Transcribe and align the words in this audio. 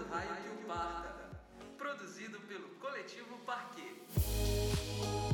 do 0.00 0.08
Raio 0.08 0.34
que 0.42 0.48
o 0.48 0.66
Parta. 0.66 1.30
Produzido 1.76 2.40
pelo 2.40 2.68
Coletivo 2.80 3.38
Parquet. 3.44 5.29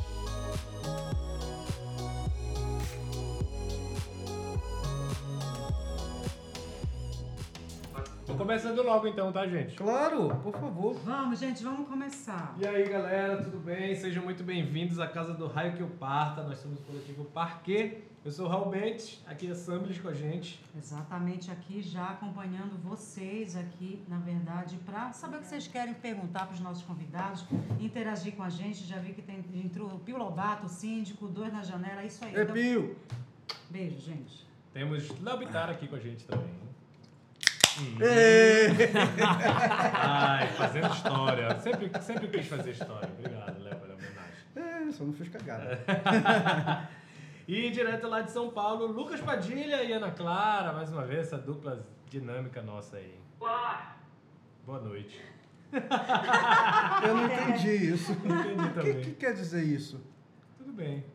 Começando 8.37 8.83
logo 8.83 9.07
então, 9.07 9.31
tá, 9.31 9.47
gente? 9.47 9.75
Claro, 9.75 10.29
por 10.43 10.53
favor. 10.53 10.93
Vamos, 11.03 11.39
gente, 11.39 11.63
vamos 11.63 11.87
começar. 11.87 12.55
E 12.59 12.67
aí, 12.67 12.87
galera, 12.87 13.41
tudo 13.41 13.57
bem? 13.57 13.95
Sejam 13.95 14.23
muito 14.23 14.43
bem-vindos 14.43 14.99
à 14.99 15.07
Casa 15.07 15.33
do 15.33 15.47
Raio 15.47 15.73
que 15.73 15.81
o 15.81 15.87
Parta. 15.87 16.43
Nós 16.43 16.59
somos 16.59 16.79
o 16.79 16.83
coletivo 16.83 17.25
Parquet. 17.25 18.03
Eu 18.23 18.31
sou 18.31 18.45
o 18.45 18.49
Raul 18.49 18.69
Bentes, 18.69 19.23
aqui 19.25 19.49
é 19.49 19.55
Sambles 19.55 19.99
com 19.99 20.09
a 20.09 20.13
gente. 20.13 20.63
Exatamente 20.77 21.49
aqui, 21.49 21.81
já 21.81 22.09
acompanhando 22.09 22.77
vocês 22.83 23.55
aqui, 23.55 24.03
na 24.07 24.19
verdade, 24.19 24.77
para 24.85 25.11
saber 25.13 25.37
o 25.37 25.39
que 25.39 25.47
vocês 25.47 25.67
querem 25.67 25.95
perguntar 25.95 26.45
para 26.45 26.53
os 26.53 26.59
nossos 26.59 26.83
convidados, 26.83 27.43
interagir 27.79 28.35
com 28.35 28.43
a 28.43 28.49
gente. 28.49 28.83
Já 28.83 28.99
vi 28.99 29.13
que 29.13 29.21
tem, 29.21 29.43
entrou 29.55 29.87
o 29.87 29.99
Pio 29.99 30.17
Lobato, 30.17 30.67
o 30.67 30.69
síndico, 30.69 31.27
dois 31.27 31.51
na 31.51 31.63
janela, 31.63 32.03
é 32.03 32.05
isso 32.05 32.23
aí. 32.23 32.35
É 32.35 32.43
Então, 32.43 32.53
Pio. 32.53 32.95
beijo, 33.69 33.99
gente. 33.99 34.45
Temos 34.73 35.09
Léo 35.21 35.39
aqui 35.71 35.87
com 35.87 35.95
a 35.95 35.99
gente 35.99 36.23
também. 36.25 36.66
Hum. 37.79 37.97
Ê! 38.01 38.67
Ai, 39.93 40.47
fazendo 40.49 40.87
história. 40.93 41.59
Sempre, 41.59 41.91
sempre 42.01 42.27
quis 42.27 42.47
fazer 42.47 42.71
história. 42.71 43.09
Obrigado, 43.17 43.59
Léo, 43.61 43.75
pela 43.79 43.93
homenagem. 43.93 44.87
É, 44.87 44.91
só 44.91 45.03
não 45.03 45.13
fiz 45.13 45.29
cagada. 45.29 45.79
E 47.47 47.71
direto 47.71 48.09
lá 48.09 48.19
de 48.21 48.29
São 48.31 48.49
Paulo, 48.49 48.87
Lucas 48.87 49.21
Padilha 49.21 49.81
e 49.81 49.93
Ana 49.93 50.11
Clara, 50.11 50.73
mais 50.73 50.91
uma 50.91 51.05
vez, 51.05 51.27
essa 51.27 51.37
dupla 51.37 51.87
dinâmica 52.09 52.61
nossa 52.61 52.97
aí. 52.97 53.17
Boa 54.65 54.81
noite. 54.81 55.21
Eu 55.71 57.15
não 57.15 57.25
entendi 57.25 57.69
isso. 57.93 58.11
Não 58.25 58.41
entendi 58.41 58.61
O 58.61 58.67
que, 58.67 58.73
também. 58.73 59.01
que 59.01 59.11
quer 59.11 59.33
dizer 59.33 59.63
isso? 59.63 60.03
Tudo 60.57 60.73
bem. 60.73 61.05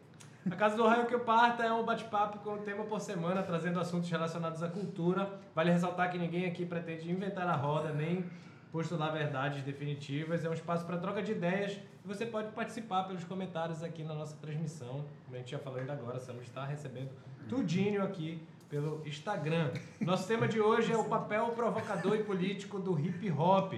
A 0.51 0.57
Casa 0.57 0.77
do 0.77 0.85
Raio 0.87 1.07
que 1.07 1.17
parta 1.19 1.63
é 1.65 1.73
um 1.73 1.85
bate-papo 1.85 2.39
com 2.41 2.55
um 2.55 2.59
tema 2.59 2.85
por 2.85 3.01
semana, 3.01 3.43
trazendo 3.43 3.79
assuntos 3.79 4.11
relacionados 4.11 4.63
à 4.63 4.69
cultura. 4.69 5.31
Vale 5.55 5.71
ressaltar 5.71 6.11
que 6.11 6.19
ninguém 6.19 6.47
aqui 6.47 6.67
pretende 6.67 7.09
inventar 7.11 7.47
a 7.47 7.55
roda, 7.55 7.93
nem 7.93 8.25
postular 8.73 9.13
verdades 9.13 9.63
definitivas. 9.63 10.45
É 10.45 10.51
um 10.51 10.53
espaço 10.53 10.85
para 10.85 10.97
troca 10.99 11.23
de 11.23 11.31
ideias 11.33 11.73
e 12.05 12.09
você 12.09 12.27
pode 12.27 12.51
participar 12.53 13.05
pelos 13.05 13.23
comentários 13.25 13.85
aqui 13.85 14.03
na 14.03 14.15
nossa 14.15 14.37
transmissão. 14.39 15.05
Como 15.25 15.37
a 15.37 15.39
gente 15.39 15.53
já 15.53 15.59
falou 15.61 15.79
ainda 15.79 15.93
agora, 15.93 16.17
estamos 16.19 16.43
está 16.43 16.65
recebendo 16.65 17.11
tudinho 17.49 18.03
aqui 18.03 18.43
pelo 18.69 19.01
Instagram. 19.07 19.71
Nosso 20.01 20.27
tema 20.27 20.49
de 20.49 20.61
hoje 20.61 20.93
é 20.93 20.97
o 20.97 21.05
papel 21.05 21.51
provocador 21.51 22.17
e 22.17 22.25
político 22.25 22.81
do 22.81 22.99
hip 22.99 23.31
hop 23.31 23.75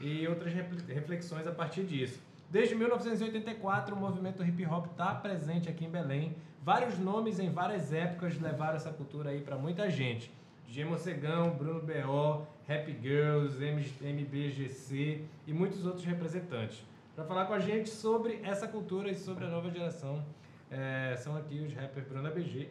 e 0.00 0.26
outras 0.26 0.52
refle- 0.54 0.94
reflexões 0.94 1.46
a 1.46 1.52
partir 1.52 1.84
disso. 1.84 2.20
Desde 2.48 2.74
1984, 2.74 3.94
o 3.94 3.98
movimento 3.98 4.44
hip 4.44 4.64
hop 4.66 4.86
está 4.92 5.14
presente 5.14 5.68
aqui 5.68 5.84
em 5.84 5.90
Belém. 5.90 6.36
Vários 6.62 6.98
nomes 6.98 7.38
em 7.38 7.50
várias 7.50 7.92
épocas 7.92 8.40
levaram 8.40 8.76
essa 8.76 8.92
cultura 8.92 9.30
aí 9.30 9.40
para 9.40 9.56
muita 9.56 9.90
gente. 9.90 10.30
G. 10.68 10.84
Mocegão, 10.84 11.50
Bruno 11.50 11.80
B.O., 11.80 12.46
Rap 12.66 12.98
Girls, 13.00 13.62
MBGC 13.64 15.24
e 15.46 15.52
muitos 15.52 15.84
outros 15.84 16.04
representantes. 16.04 16.84
Para 17.14 17.24
falar 17.24 17.46
com 17.46 17.54
a 17.54 17.58
gente 17.58 17.88
sobre 17.88 18.40
essa 18.42 18.66
cultura 18.66 19.10
e 19.10 19.14
sobre 19.14 19.44
a 19.44 19.48
nova 19.48 19.70
geração, 19.70 20.24
eh, 20.70 21.14
são 21.18 21.36
aqui 21.36 21.60
os 21.60 21.72
rappers 21.72 22.06
Bruna 22.06 22.30
BG 22.30 22.68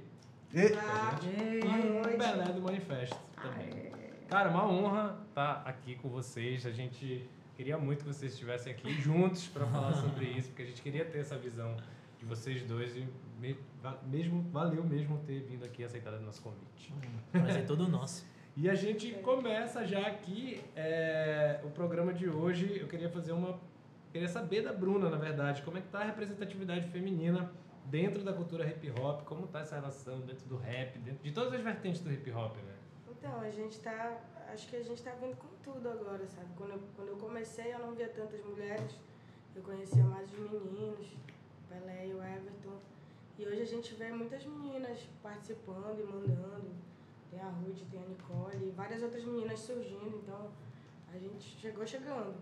E, 0.54 0.60
e 0.60 2.14
o 2.14 2.18
Belé 2.18 2.46
do 2.54 2.62
Manifesto 2.62 3.18
também. 3.42 3.92
Cara, 4.30 4.50
uma 4.50 4.68
honra 4.68 5.18
estar 5.30 5.64
aqui 5.66 5.96
com 5.96 6.10
vocês. 6.10 6.66
A 6.66 6.72
gente 6.72 7.28
queria 7.56 7.78
muito 7.78 8.04
que 8.04 8.14
vocês 8.14 8.34
estivessem 8.34 8.74
aqui 8.74 8.92
juntos 9.02 9.48
para 9.48 9.66
falar 9.66 9.94
sobre 9.94 10.26
isso, 10.26 10.50
porque 10.50 10.64
a 10.64 10.66
gente 10.66 10.82
queria 10.82 11.06
ter 11.06 11.20
essa 11.20 11.38
visão 11.38 11.76
de 12.20 12.26
vocês 12.26 12.62
dois 12.64 12.96
e 12.96 13.08
mesmo 14.08 14.42
valeu 14.52 14.84
mesmo 14.84 15.20
ter 15.20 15.42
vindo 15.42 15.66
aqui 15.66 15.82
e 15.82 15.86
aceitado 15.86 16.16
o 16.16 16.22
nosso 16.22 16.42
convite. 16.42 16.94
Prazer 17.32 17.66
todo 17.66 17.88
nosso. 17.88 18.26
E 18.58 18.70
a 18.70 18.74
gente 18.74 19.12
começa 19.16 19.86
já 19.86 20.08
aqui 20.08 20.64
é, 20.78 21.60
o 21.66 21.70
programa 21.72 22.14
de 22.14 22.30
hoje. 22.30 22.80
Eu 22.80 22.88
queria 22.88 23.10
fazer 23.10 23.34
uma. 23.34 23.60
Queria 24.14 24.30
saber 24.30 24.62
da 24.62 24.72
Bruna, 24.72 25.10
na 25.10 25.18
verdade, 25.18 25.62
como 25.62 25.78
é 25.78 25.82
que 25.82 25.90
tá 25.90 26.00
a 26.00 26.06
representatividade 26.06 26.88
feminina 26.88 27.52
dentro 27.84 28.24
da 28.24 28.32
cultura 28.32 28.66
hip 28.66 28.90
hop, 28.98 29.24
como 29.26 29.46
tá 29.46 29.60
essa 29.60 29.76
relação 29.76 30.22
dentro 30.22 30.48
do 30.48 30.56
rap, 30.56 30.98
dentro 31.00 31.22
de 31.22 31.34
todas 31.34 31.52
as 31.52 31.60
vertentes 31.60 32.00
do 32.00 32.10
hip 32.10 32.32
hop, 32.32 32.56
né? 32.56 32.76
Então, 33.12 33.42
a 33.42 33.50
gente 33.50 33.78
tá. 33.82 34.18
Acho 34.56 34.70
que 34.70 34.78
a 34.78 34.84
gente 34.84 35.04
tá 35.04 35.12
vindo 35.12 35.36
com 35.36 35.50
tudo 35.62 35.90
agora, 35.90 36.26
sabe? 36.28 36.48
Quando 36.56 36.72
eu, 36.72 36.80
quando 36.96 37.10
eu 37.10 37.18
comecei, 37.18 37.74
eu 37.74 37.80
não 37.80 37.94
via 37.94 38.08
tantas 38.08 38.42
mulheres. 38.46 38.90
Eu 39.54 39.62
conhecia 39.62 40.02
mais 40.02 40.32
os 40.32 40.40
meninos, 40.50 41.08
o 41.08 41.68
Pelé 41.68 42.08
e 42.08 42.14
o 42.14 42.24
Everton. 42.24 42.78
E 43.38 43.46
hoje 43.46 43.64
a 43.64 43.66
gente 43.66 43.94
vê 43.96 44.10
muitas 44.14 44.46
meninas 44.46 44.98
participando 45.22 46.00
e 46.00 46.04
mandando. 46.06 46.72
Tem 47.30 47.42
a 47.42 47.50
Ruth, 47.50 47.82
tem 47.92 48.02
a 48.02 48.08
Nicole 48.08 48.70
e 48.70 48.72
várias 48.72 49.04
outras 49.04 49.26
meninas 49.26 49.60
surgindo. 49.60 50.22
Então, 50.24 50.50
a 51.14 51.18
gente 51.18 51.60
chegou 51.60 51.86
chegando. 51.86 52.34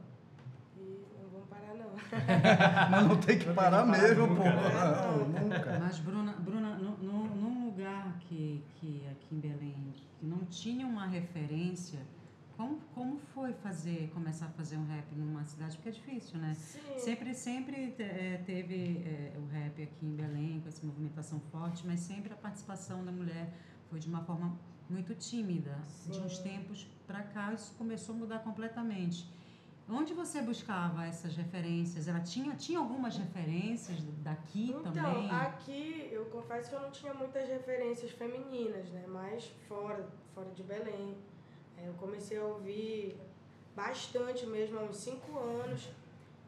Não 1.21 1.29
vamos 1.29 1.47
parar, 1.49 1.73
não. 1.75 1.93
mas 2.91 3.07
não 3.07 3.17
tem 3.17 3.37
que 3.39 3.45
Não 3.45 3.53
tem 3.53 3.55
parar 3.55 3.85
que 3.85 3.91
parar 3.91 4.01
mesmo, 4.01 4.27
nunca, 4.27 4.41
pô. 4.43 4.49
né? 4.49 5.01
Não, 5.01 5.43
nunca. 5.47 5.79
Mas, 5.79 5.99
Bruna, 5.99 6.31
Bruna 6.33 6.75
nu- 6.75 6.97
nu- 6.97 7.35
num 7.35 7.65
lugar 7.65 8.17
que, 8.21 8.63
que 8.75 9.07
aqui 9.11 9.35
em 9.35 9.39
Belém 9.39 9.93
que 10.19 10.25
não 10.25 10.39
tinha 10.45 10.85
uma 10.85 11.05
referência, 11.05 11.99
como, 12.55 12.77
como 12.93 13.17
foi 13.33 13.51
fazer, 13.53 14.11
começar 14.13 14.45
a 14.45 14.49
fazer 14.49 14.77
um 14.77 14.85
rap 14.85 15.05
numa 15.15 15.43
cidade? 15.43 15.75
Porque 15.75 15.89
é 15.89 15.91
difícil, 15.91 16.37
né? 16.39 16.53
Sim. 16.55 16.79
Sempre, 16.99 17.33
sempre 17.33 17.95
eh, 17.97 18.41
teve 18.45 19.01
eh, 19.05 19.33
o 19.37 19.47
rap 19.51 19.81
aqui 19.81 20.05
em 20.05 20.15
Belém, 20.15 20.59
com 20.61 20.67
essa 20.69 20.85
movimentação 20.85 21.39
forte, 21.51 21.85
mas 21.87 21.99
sempre 22.01 22.31
a 22.31 22.35
participação 22.35 23.03
da 23.03 23.11
mulher 23.11 23.51
foi 23.89 23.99
de 23.99 24.07
uma 24.07 24.21
forma 24.23 24.55
muito 24.89 25.15
tímida. 25.15 25.75
De 26.05 26.19
uns 26.19 26.37
Sim. 26.37 26.43
tempos 26.43 26.87
para 27.07 27.23
cá, 27.23 27.51
isso 27.53 27.73
começou 27.75 28.13
a 28.13 28.17
mudar 28.19 28.39
completamente. 28.39 29.27
Onde 29.89 30.13
você 30.13 30.41
buscava 30.41 31.05
essas 31.05 31.35
referências? 31.35 32.07
Ela 32.07 32.21
tinha, 32.21 32.55
tinha 32.55 32.79
algumas 32.79 33.17
referências 33.17 33.97
daqui 34.23 34.69
Então, 34.71 34.93
também? 34.93 35.29
aqui 35.29 36.07
eu 36.11 36.25
confesso 36.25 36.69
que 36.69 36.75
eu 36.75 36.81
não 36.81 36.91
tinha 36.91 37.13
muitas 37.13 37.47
referências 37.49 38.11
femininas, 38.11 38.89
né? 38.91 39.03
Mas 39.07 39.51
fora, 39.67 40.07
fora 40.33 40.49
de 40.51 40.63
Belém. 40.63 41.17
É, 41.77 41.87
Eu 41.87 41.93
comecei 41.95 42.37
a 42.37 42.43
ouvir 42.45 43.17
bastante 43.75 44.45
mesmo 44.45 44.79
há 44.79 44.83
uns 44.83 44.97
cinco 44.97 45.37
anos. 45.37 45.89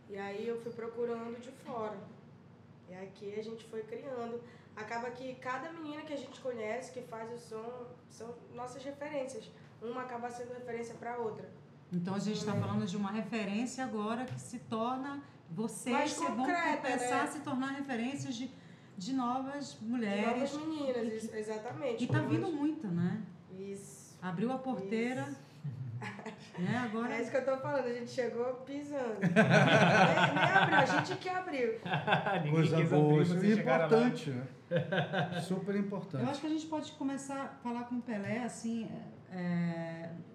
E 0.09 0.17
aí 0.17 0.47
eu 0.47 0.59
fui 0.61 0.71
procurando 0.71 1.39
de 1.41 1.51
fora. 1.51 1.97
E 2.89 2.93
aqui 2.95 3.33
a 3.37 3.43
gente 3.43 3.65
foi 3.65 3.83
criando. 3.83 4.41
Acaba 4.75 5.09
que 5.11 5.35
cada 5.35 5.71
menina 5.73 6.03
que 6.03 6.13
a 6.13 6.17
gente 6.17 6.39
conhece, 6.39 6.91
que 6.93 7.01
faz 7.01 7.31
o 7.33 7.37
som, 7.37 7.87
são 8.09 8.33
nossas 8.53 8.83
referências. 8.83 9.49
Uma 9.81 10.01
acaba 10.03 10.29
sendo 10.29 10.53
referência 10.53 10.95
para 10.95 11.17
outra. 11.17 11.49
Então 11.95 12.13
a 12.15 12.19
gente 12.19 12.37
está 12.37 12.53
falando 12.53 12.85
de 12.85 12.97
uma 12.97 13.11
referência 13.11 13.83
agora 13.83 14.25
que 14.25 14.39
se 14.39 14.59
torna 14.59 15.21
vocês 15.49 16.11
se 16.11 16.19
vão 16.25 16.35
concreta, 16.37 16.77
começar 16.81 17.15
né? 17.17 17.21
a 17.21 17.27
se 17.27 17.39
tornar 17.39 17.67
referências 17.73 18.35
de, 18.35 18.51
de 18.97 19.13
novas 19.13 19.77
De 19.79 19.85
mulheres. 19.85 20.51
novas 20.53 20.67
meninas, 20.67 21.13
isso- 21.23 21.35
exatamente. 21.35 22.03
E 22.03 22.07
tá 22.07 22.19
vindo 22.19 22.51
muito, 22.51 22.87
né? 22.87 23.21
Isso. 23.57 24.17
Abriu 24.21 24.51
a 24.51 24.57
porteira, 24.57 25.23
né? 26.59 26.77
Agora 26.83 27.13
É 27.15 27.21
isso 27.21 27.31
que 27.31 27.37
eu 27.37 27.45
tô 27.45 27.57
falando, 27.57 27.85
a 27.85 27.93
gente 27.93 28.11
chegou 28.11 28.45
pisando. 28.65 29.19
nem, 29.21 30.35
nem 30.35 30.51
abriu, 30.51 30.77
a 30.77 30.85
gente 30.85 31.15
que 31.17 31.29
abriu. 31.29 31.79
Coisa 32.51 32.83
boa. 32.83 33.21
Isso 33.21 33.33
é 33.37 33.51
importante, 33.53 34.29
né? 34.31 34.47
Super 35.47 35.75
Eu 35.75 35.81
importante. 35.81 36.29
acho 36.29 36.41
que 36.41 36.47
a 36.47 36.49
gente 36.49 36.65
pode 36.65 36.91
começar 36.93 37.41
a 37.43 37.47
falar 37.63 37.83
com 37.85 37.95
o 37.95 38.01
Pelé, 38.01 38.39
assim, 38.43 38.89
é, 39.31 40.09
de 40.33 40.34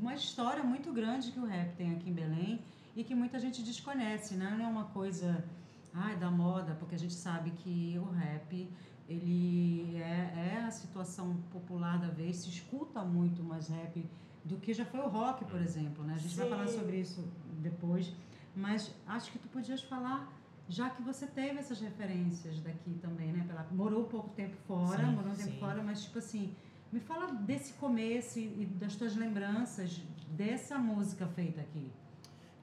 uma 0.00 0.14
história 0.14 0.62
muito 0.62 0.92
grande 0.92 1.32
que 1.32 1.38
o 1.40 1.44
rap 1.44 1.74
tem 1.76 1.92
aqui 1.94 2.10
em 2.10 2.12
Belém 2.12 2.60
e 2.94 3.04
que 3.04 3.14
muita 3.14 3.38
gente 3.38 3.62
desconhece, 3.62 4.34
né? 4.34 4.54
Não 4.56 4.64
é 4.64 4.68
uma 4.68 4.84
coisa 4.84 5.44
ai, 5.92 6.16
da 6.16 6.30
moda, 6.30 6.74
porque 6.74 6.94
a 6.94 6.98
gente 6.98 7.14
sabe 7.14 7.50
que 7.50 7.98
o 7.98 8.10
rap 8.10 8.70
ele 9.08 9.96
é, 9.96 10.54
é 10.54 10.64
a 10.66 10.70
situação 10.70 11.36
popular 11.50 11.98
da 11.98 12.08
vez, 12.08 12.36
se 12.36 12.48
escuta 12.50 13.02
muito 13.02 13.42
mais 13.42 13.68
rap 13.68 14.04
do 14.44 14.58
que 14.58 14.72
já 14.74 14.84
foi 14.84 15.00
o 15.00 15.08
rock, 15.08 15.44
por 15.46 15.60
exemplo, 15.60 16.04
né? 16.04 16.14
A 16.14 16.18
gente 16.18 16.36
vai 16.36 16.44
Sim. 16.44 16.50
falar 16.50 16.68
sobre 16.68 17.00
isso 17.00 17.26
depois, 17.60 18.12
mas 18.54 18.94
acho 19.06 19.32
que 19.32 19.38
tu 19.38 19.48
podias 19.48 19.82
falar 19.82 20.30
já 20.68 20.90
que 20.90 21.02
você 21.02 21.26
teve 21.26 21.58
essas 21.58 21.80
referências 21.80 22.60
daqui 22.60 22.98
também, 23.00 23.32
né? 23.32 23.44
Pela, 23.46 23.66
morou 23.72 24.04
pouco 24.04 24.28
tempo 24.30 24.56
fora, 24.66 25.06
Sim, 25.06 25.12
morou 25.12 25.32
um 25.32 25.36
tempo 25.36 25.52
sim. 25.52 25.58
fora, 25.58 25.82
mas 25.82 26.04
tipo 26.04 26.18
assim, 26.18 26.54
me 26.90 27.00
fala 27.00 27.32
desse 27.32 27.74
começo 27.74 28.38
e, 28.38 28.64
das 28.64 28.96
tuas 28.96 29.14
lembranças 29.14 30.00
dessa 30.30 30.78
música 30.78 31.26
feita 31.26 31.60
aqui. 31.60 31.90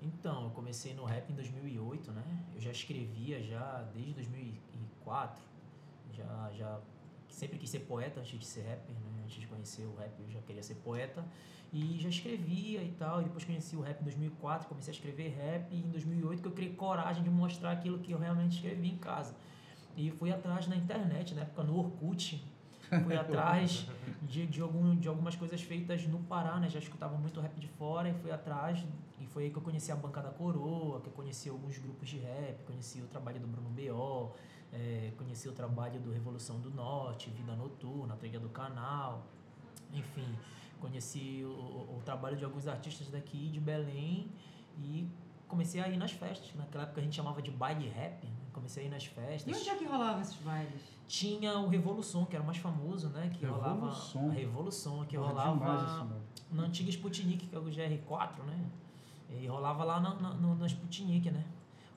Então, 0.02 0.46
eu 0.46 0.50
comecei 0.52 0.94
no 0.94 1.04
rap 1.04 1.32
em 1.32 1.36
2008, 1.36 2.12
né? 2.12 2.24
Eu 2.54 2.62
já 2.62 2.72
escrevia 2.72 3.42
já 3.42 3.84
desde 3.94 4.14
2004. 4.14 5.44
Já, 6.14 6.52
já 6.56 6.80
sempre 7.30 7.58
quis 7.58 7.70
ser 7.70 7.80
poeta 7.80 8.20
antes 8.20 8.40
de 8.40 8.46
ser 8.46 8.62
rapper, 8.62 8.96
né? 8.96 9.22
Antes 9.24 9.40
de 9.40 9.48
conhecer 9.48 9.84
o 9.84 9.96
rap, 9.96 10.12
eu 10.20 10.30
já 10.30 10.42
queria 10.42 10.64
ser 10.64 10.76
poeta. 10.76 11.26
E 11.74 11.98
já 12.00 12.10
escrevia 12.10 12.84
e 12.84 12.92
tal. 12.92 13.22
E 13.22 13.26
depois 13.26 13.44
conheci 13.44 13.76
o 13.76 13.82
rap 13.82 14.00
em 14.00 14.04
2004, 14.04 14.68
comecei 14.68 14.92
a 14.92 14.96
escrever 14.96 15.36
rap. 15.36 15.72
E 15.72 15.80
em 15.80 15.90
2008 15.90 16.42
que 16.42 16.48
eu 16.48 16.52
criei 16.52 16.74
coragem 16.74 17.24
de 17.24 17.30
mostrar 17.30 17.72
aquilo 17.72 18.00
que 18.00 18.12
eu 18.12 18.20
realmente 18.20 18.56
escrevi 18.56 18.90
em 18.90 18.98
casa. 18.98 19.36
E 19.98 20.12
fui 20.12 20.32
atrás 20.32 20.68
na 20.68 20.76
internet, 20.76 21.34
na 21.34 21.42
época 21.42 21.64
no 21.64 21.78
Orkut. 21.78 22.44
Fui 23.04 23.16
atrás 23.16 23.88
de, 24.22 24.46
de, 24.46 24.62
algum, 24.62 24.96
de 24.96 25.08
algumas 25.08 25.36
coisas 25.36 25.62
feitas 25.62 26.06
no 26.08 26.20
Pará, 26.20 26.60
né? 26.60 26.70
Já 26.70 26.80
escutava 26.80 27.18
muito 27.18 27.40
rap 27.40 27.60
de 27.60 27.68
fora 27.68 28.10
e 28.10 28.14
fui 28.14 28.32
atrás. 28.32 28.84
E 29.20 29.26
foi 29.28 29.46
aí 29.46 29.50
que 29.50 29.58
eu 29.58 29.62
conheci 29.62 29.92
a 29.92 29.96
Banca 29.96 30.22
da 30.22 30.30
Coroa, 30.30 31.02
que 31.02 31.08
eu 31.08 31.14
conheci 31.14 31.50
alguns 31.50 31.78
grupos 31.78 32.10
de 32.10 32.18
rap, 32.18 32.64
conheci 32.66 33.02
o 33.02 33.08
trabalho 33.08 33.40
do 33.40 33.48
Bruno 33.48 33.70
B.O., 33.70 34.32
é, 34.74 35.12
conheci 35.18 35.48
o 35.48 35.54
trabalho 35.54 36.00
do 36.02 36.12
Revolução 36.12 36.60
do 36.60 36.70
Norte, 36.70 37.30
Vida 37.30 37.56
Noturna, 37.56 38.16
Trilha 38.18 38.40
do 38.40 38.50
Canal, 38.50 39.26
enfim, 39.94 40.36
conheci 40.82 41.44
o, 41.46 41.50
o, 41.50 41.98
o 41.98 42.02
trabalho 42.04 42.36
de 42.36 42.44
alguns 42.44 42.68
artistas 42.68 43.10
daqui 43.10 43.50
de 43.50 43.60
Belém 43.60 44.30
e 44.78 45.08
comecei 45.48 45.82
a 45.82 45.88
ir 45.88 45.98
nas 45.98 46.12
festas. 46.12 46.54
Naquela 46.56 46.84
época 46.84 47.00
a 47.00 47.04
gente 47.04 47.16
chamava 47.16 47.42
de 47.42 47.52
baile 47.52 47.88
rap, 47.88 48.26
né? 48.26 48.45
Comecei 48.56 48.84
a 48.84 48.86
ir 48.88 48.90
nas 48.90 49.06
festas. 49.06 49.46
E 49.46 49.60
onde 49.60 49.70
é 49.70 49.76
que 49.76 49.86
rolavam 49.86 50.22
esses 50.22 50.38
bailes? 50.38 50.82
Tinha 51.08 51.60
o 51.60 51.68
Revolução, 51.68 52.26
que 52.26 52.36
era 52.36 52.42
o 52.42 52.46
mais 52.46 52.58
famoso, 52.58 53.10
né? 53.10 53.30
Que 53.34 53.46
Revolução. 53.46 54.22
rolava. 54.22 54.32
A 54.32 54.40
Revolução, 54.40 55.06
que 55.06 55.18
rolava 55.18 56.08
na 56.50 56.64
antiga 56.64 56.90
Sputnik, 56.90 57.48
que 57.48 57.56
é 57.56 57.60
o 57.60 57.64
GR4, 57.64 58.44
né? 58.48 58.66
E 59.30 59.46
rolava 59.46 59.84
lá 59.84 60.00
na, 60.00 60.14
na, 60.16 60.56
na 60.56 60.66
Sputnik, 60.66 61.30
né? 61.30 61.44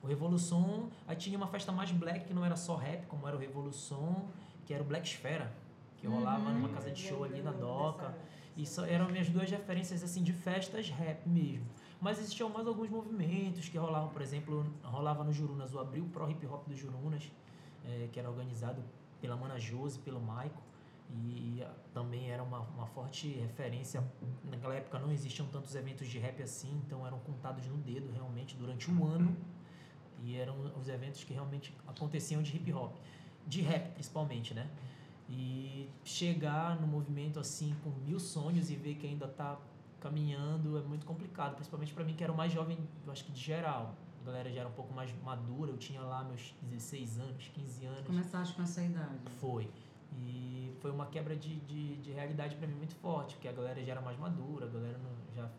O 0.03 0.07
Revolução, 0.07 0.89
aí 1.07 1.15
tinha 1.15 1.37
uma 1.37 1.47
festa 1.47 1.71
mais 1.71 1.91
black, 1.91 2.25
que 2.25 2.33
não 2.33 2.45
era 2.45 2.55
só 2.55 2.75
rap, 2.75 3.05
como 3.07 3.27
era 3.27 3.35
o 3.35 3.39
Revolução, 3.39 4.25
que 4.65 4.73
era 4.73 4.83
o 4.83 4.85
Black 4.85 5.07
Esfera, 5.07 5.51
que 5.97 6.07
rolava 6.07 6.51
numa 6.51 6.69
casa 6.69 6.91
de 6.91 7.01
show 7.01 7.23
ali 7.23 7.41
na 7.41 7.51
Doca. 7.51 8.15
Isso 8.55 8.83
eram 8.83 9.09
minhas 9.09 9.29
duas 9.29 9.49
referências 9.49 10.03
assim 10.03 10.21
de 10.21 10.33
festas 10.33 10.89
rap 10.89 11.27
mesmo. 11.27 11.65
Mas 12.01 12.17
existiam 12.19 12.49
mais 12.49 12.65
alguns 12.65 12.89
movimentos 12.89 13.67
que 13.67 13.77
rolavam, 13.77 14.09
por 14.09 14.21
exemplo, 14.21 14.65
rolava 14.83 15.23
no 15.23 15.33
Jurunas 15.33 15.73
o 15.73 15.79
Abril 15.79 16.05
Pro 16.05 16.29
Hip 16.29 16.45
Hop 16.47 16.65
do 16.67 16.75
Jurunas, 16.75 17.29
eh, 17.85 18.07
que 18.11 18.19
era 18.19 18.29
organizado 18.29 18.81
pela 19.19 19.35
Mana 19.35 19.59
Josi, 19.59 19.99
pelo 19.99 20.21
Maico, 20.21 20.61
e 21.11 21.63
também 21.93 22.29
era 22.29 22.43
uma, 22.43 22.59
uma 22.59 22.85
forte 22.85 23.27
referência. 23.27 24.03
Naquela 24.43 24.75
época 24.75 24.99
não 24.99 25.11
existiam 25.11 25.47
tantos 25.47 25.75
eventos 25.75 26.07
de 26.07 26.19
rap 26.19 26.41
assim, 26.41 26.71
então 26.85 27.05
eram 27.05 27.19
contados 27.19 27.65
no 27.65 27.77
dedo 27.77 28.11
realmente 28.13 28.55
durante 28.55 28.89
um 28.89 29.05
ano. 29.05 29.35
E 30.23 30.35
eram 30.35 30.55
os 30.79 30.87
eventos 30.87 31.23
que 31.23 31.33
realmente 31.33 31.75
aconteciam 31.87 32.41
de 32.41 32.55
hip 32.55 32.71
hop, 32.73 32.95
de 33.47 33.61
rap 33.61 33.93
principalmente, 33.93 34.53
né? 34.53 34.69
E 35.29 35.89
chegar 36.03 36.79
no 36.79 36.87
movimento 36.87 37.39
assim 37.39 37.75
com 37.83 37.89
mil 37.89 38.19
sonhos 38.19 38.69
e 38.69 38.75
ver 38.75 38.95
que 38.95 39.07
ainda 39.07 39.27
tá 39.27 39.57
caminhando 39.99 40.77
é 40.77 40.81
muito 40.81 41.05
complicado, 41.05 41.55
principalmente 41.55 41.93
para 41.93 42.03
mim 42.03 42.13
que 42.15 42.23
era 42.23 42.31
o 42.31 42.35
mais 42.37 42.51
jovem, 42.51 42.77
eu 43.05 43.11
acho 43.11 43.23
que 43.25 43.31
de 43.31 43.39
geral. 43.39 43.95
A 44.21 44.25
galera 44.25 44.51
já 44.51 44.59
era 44.61 44.69
um 44.69 44.73
pouco 44.73 44.93
mais 44.93 45.11
madura, 45.23 45.71
eu 45.71 45.77
tinha 45.77 46.01
lá 46.01 46.23
meus 46.23 46.53
16 46.63 47.19
anos, 47.19 47.49
15 47.53 47.85
anos. 47.85 48.05
Começaste 48.05 48.53
com 48.53 48.61
essa 48.63 48.81
idade. 48.83 49.17
Foi. 49.39 49.69
E 50.13 50.73
foi 50.81 50.91
uma 50.91 51.05
quebra 51.07 51.35
de, 51.35 51.55
de, 51.61 51.95
de 51.97 52.11
realidade 52.11 52.55
para 52.55 52.67
mim 52.67 52.75
muito 52.75 52.95
forte, 52.95 53.35
porque 53.35 53.47
a 53.47 53.51
galera 53.51 53.83
já 53.83 53.91
era 53.93 54.01
mais 54.01 54.17
madura, 54.19 54.65
a 54.65 54.69
galera 54.69 54.97
não- 54.97 55.35
já 55.35 55.49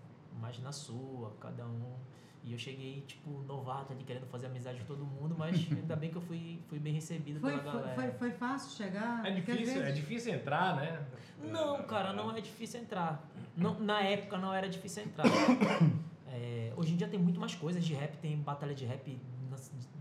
mais 0.40 0.58
na 0.60 0.72
sua, 0.72 1.32
cada 1.40 1.64
um. 1.66 1.94
E 2.42 2.52
eu 2.52 2.58
cheguei, 2.58 3.02
tipo, 3.02 3.42
novato 3.42 3.92
ali, 3.92 4.02
querendo 4.02 4.26
fazer 4.26 4.46
amizade 4.46 4.80
com 4.80 4.86
todo 4.86 5.04
mundo, 5.04 5.34
mas 5.36 5.54
ainda 5.70 5.94
bem 5.94 6.10
que 6.10 6.16
eu 6.16 6.22
fui, 6.22 6.62
fui 6.68 6.78
bem 6.78 6.94
recebido 6.94 7.38
Foi, 7.40 7.58
pela 7.58 7.62
galera. 7.62 7.94
foi, 7.94 8.10
foi 8.12 8.30
fácil 8.30 8.76
chegar? 8.76 9.24
É 9.26 9.30
difícil, 9.30 9.82
é 9.82 9.92
difícil 9.92 10.34
entrar, 10.34 10.76
né? 10.76 11.04
Não, 11.42 11.82
cara, 11.82 12.12
não 12.12 12.34
é 12.34 12.40
difícil 12.40 12.80
entrar. 12.80 13.28
Não, 13.56 13.78
na 13.78 14.00
época 14.02 14.38
não 14.38 14.52
era 14.54 14.68
difícil 14.68 15.04
entrar. 15.04 15.26
É, 16.32 16.72
hoje 16.76 16.92
em 16.92 16.96
dia 16.96 17.08
tem 17.08 17.18
muito 17.18 17.40
mais 17.40 17.56
coisas 17.56 17.84
de 17.84 17.92
rap, 17.92 18.16
tem 18.18 18.36
batalha 18.36 18.72
de 18.72 18.86
rap 18.86 19.18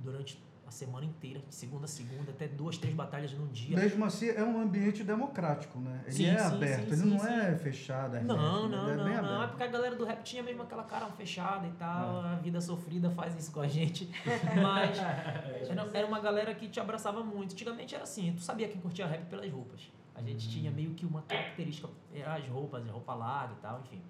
durante 0.03 0.39
a 0.69 0.71
semana 0.71 1.03
inteira, 1.03 1.39
de 1.49 1.55
segunda 1.55 1.85
a 1.85 1.87
segunda, 1.87 2.29
até 2.29 2.47
duas, 2.47 2.77
três 2.77 2.93
batalhas 2.95 3.33
num 3.33 3.47
dia. 3.47 3.75
Mesmo 3.75 4.05
assim, 4.05 4.29
é 4.29 4.43
um 4.43 4.61
ambiente 4.61 5.03
democrático, 5.03 5.79
né? 5.79 6.01
Ele 6.05 6.13
Sim, 6.13 6.25
é 6.27 6.37
sim, 6.37 6.45
aberto, 6.45 6.81
sim, 6.81 6.87
ele 6.93 6.95
sim, 6.97 7.09
não 7.09 7.19
sim. 7.19 7.27
é 7.27 7.55
fechado, 7.57 8.15
é 8.17 8.21
Não, 8.21 8.35
aberto, 8.35 8.69
não, 8.69 8.89
é 8.89 8.95
não, 8.95 9.03
bem 9.03 9.15
não. 9.15 9.43
É 9.43 9.47
porque 9.47 9.63
a 9.63 9.67
galera 9.67 9.95
do 9.95 10.05
rap 10.05 10.21
tinha 10.21 10.43
mesmo 10.43 10.61
aquela 10.61 10.83
cara 10.83 11.07
fechada 11.07 11.65
e 11.65 11.71
tal. 11.71 12.23
É. 12.23 12.27
A 12.29 12.35
vida 12.35 12.61
sofrida 12.61 13.09
faz 13.09 13.35
isso 13.35 13.51
com 13.51 13.61
a 13.61 13.67
gente. 13.67 14.07
Mas 14.61 14.95
era, 15.67 15.89
era 15.91 16.07
uma 16.07 16.19
galera 16.19 16.53
que 16.53 16.67
te 16.69 16.79
abraçava 16.79 17.23
muito. 17.23 17.53
Antigamente 17.53 17.95
era 17.95 18.03
assim, 18.03 18.31
tu 18.33 18.41
sabia 18.41 18.67
quem 18.69 18.79
curtia 18.79 19.07
rap 19.07 19.25
pelas 19.25 19.51
roupas. 19.51 19.91
A 20.13 20.21
gente 20.21 20.45
Uhum. 20.45 20.51
tinha 20.53 20.69
meio 20.71 20.93
que 20.93 21.05
uma 21.05 21.23
característica, 21.23 21.89
era 22.13 22.35
as 22.35 22.45
roupas, 22.47 22.87
a 22.87 22.91
roupa 22.91 23.13
larga 23.15 23.53
e 23.53 23.61
tal, 23.61 23.79
enfim. 23.79 24.01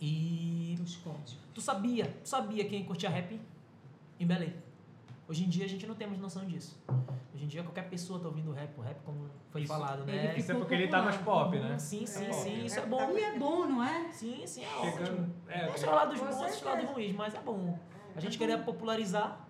E 0.00 0.76
Os 0.82 0.96
códigos. 0.96 1.38
tu 1.54 1.60
sabia, 1.60 2.06
tu 2.22 2.28
sabia 2.28 2.64
quem 2.64 2.82
curtia 2.84 3.08
rap 3.08 3.40
em 4.18 4.26
Belém. 4.26 4.52
Hoje 5.26 5.44
em 5.44 5.48
dia 5.48 5.64
a 5.64 5.68
gente 5.68 5.86
não 5.86 5.94
tem 5.94 6.06
mais 6.06 6.20
noção 6.20 6.44
disso. 6.44 6.78
Hoje 7.34 7.44
em 7.44 7.48
dia 7.48 7.62
qualquer 7.62 7.88
pessoa 7.88 8.20
tá 8.20 8.28
ouvindo 8.28 8.52
rap, 8.52 8.78
o 8.78 8.82
rap 8.82 9.00
como 9.04 9.28
foi 9.50 9.62
Isso- 9.62 9.72
falado, 9.72 10.04
né? 10.04 10.36
Isso 10.36 10.52
é 10.52 10.54
porque 10.54 10.74
ele 10.74 10.88
tá 10.88 11.02
mais 11.02 11.16
pop, 11.16 11.58
né? 11.58 11.78
Sim, 11.78 12.06
sim, 12.06 12.24
É 12.24 12.28
pop. 12.28 12.40
sim, 12.42 12.64
isso 12.64 12.78
é 12.78 12.86
bom. 12.86 13.10
E 13.10 13.22
é 13.22 13.38
bom, 13.38 13.66
não 13.66 13.82
é? 13.82 14.10
Sim, 14.12 14.46
sim, 14.46 14.62
é 14.62 14.68
ótimo. 14.76 15.34
É, 15.48 15.64
Tem 15.66 15.74
os 15.74 15.82
lados 15.82 16.18
Com 16.20 16.26
bons 16.26 16.34
e 16.34 16.38
os 16.44 16.50
certeza. 16.50 16.64
lados 16.70 16.90
ruins, 16.90 17.14
mas 17.16 17.34
é 17.34 17.40
bom. 17.40 17.78
A 18.14 18.20
gente 18.20 18.36
queria 18.38 18.58
popularizar, 18.58 19.48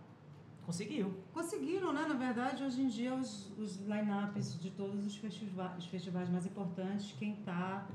conseguiu. 0.65 1.19
Conseguiram, 1.33 1.93
né? 1.93 2.07
Na 2.09 2.15
verdade, 2.15 2.63
hoje 2.63 2.81
em 2.81 2.89
dia, 2.89 3.13
os, 3.15 3.51
os 3.59 3.77
line-ups 3.79 4.59
de 4.59 4.71
todos 4.71 5.05
os 5.05 5.17
festivais, 5.17 5.77
os 5.77 5.87
festivais 5.87 6.31
mais 6.31 6.47
importantes, 6.47 7.13
quem 7.19 7.35
tá 7.37 7.87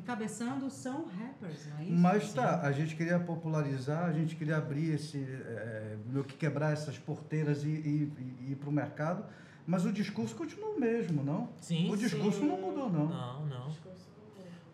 encabeçando 0.00 0.70
são 0.70 1.06
rappers, 1.06 1.66
não 1.68 1.78
é 1.78 1.84
isso? 1.84 1.92
Mas 1.92 2.32
tá, 2.32 2.60
a 2.62 2.72
gente 2.72 2.96
queria 2.96 3.18
popularizar, 3.18 4.04
a 4.04 4.12
gente 4.12 4.34
queria 4.34 4.56
abrir 4.56 4.94
esse, 4.94 5.18
é, 5.18 5.96
meio 6.06 6.24
que 6.24 6.36
quebrar 6.36 6.72
essas 6.72 6.98
porteiras 6.98 7.62
e, 7.62 7.68
e, 7.68 8.12
e 8.40 8.52
ir 8.52 8.56
para 8.56 8.68
o 8.68 8.72
mercado, 8.72 9.24
mas 9.66 9.84
o 9.84 9.92
discurso 9.92 10.34
continua 10.34 10.70
o 10.70 10.80
mesmo, 10.80 11.22
não? 11.22 11.50
Sim, 11.60 11.90
o 11.92 11.96
discurso 11.96 12.40
sim. 12.40 12.46
não 12.46 12.60
mudou, 12.60 12.90
não. 12.90 13.06
Não, 13.06 13.46
não. 13.46 13.70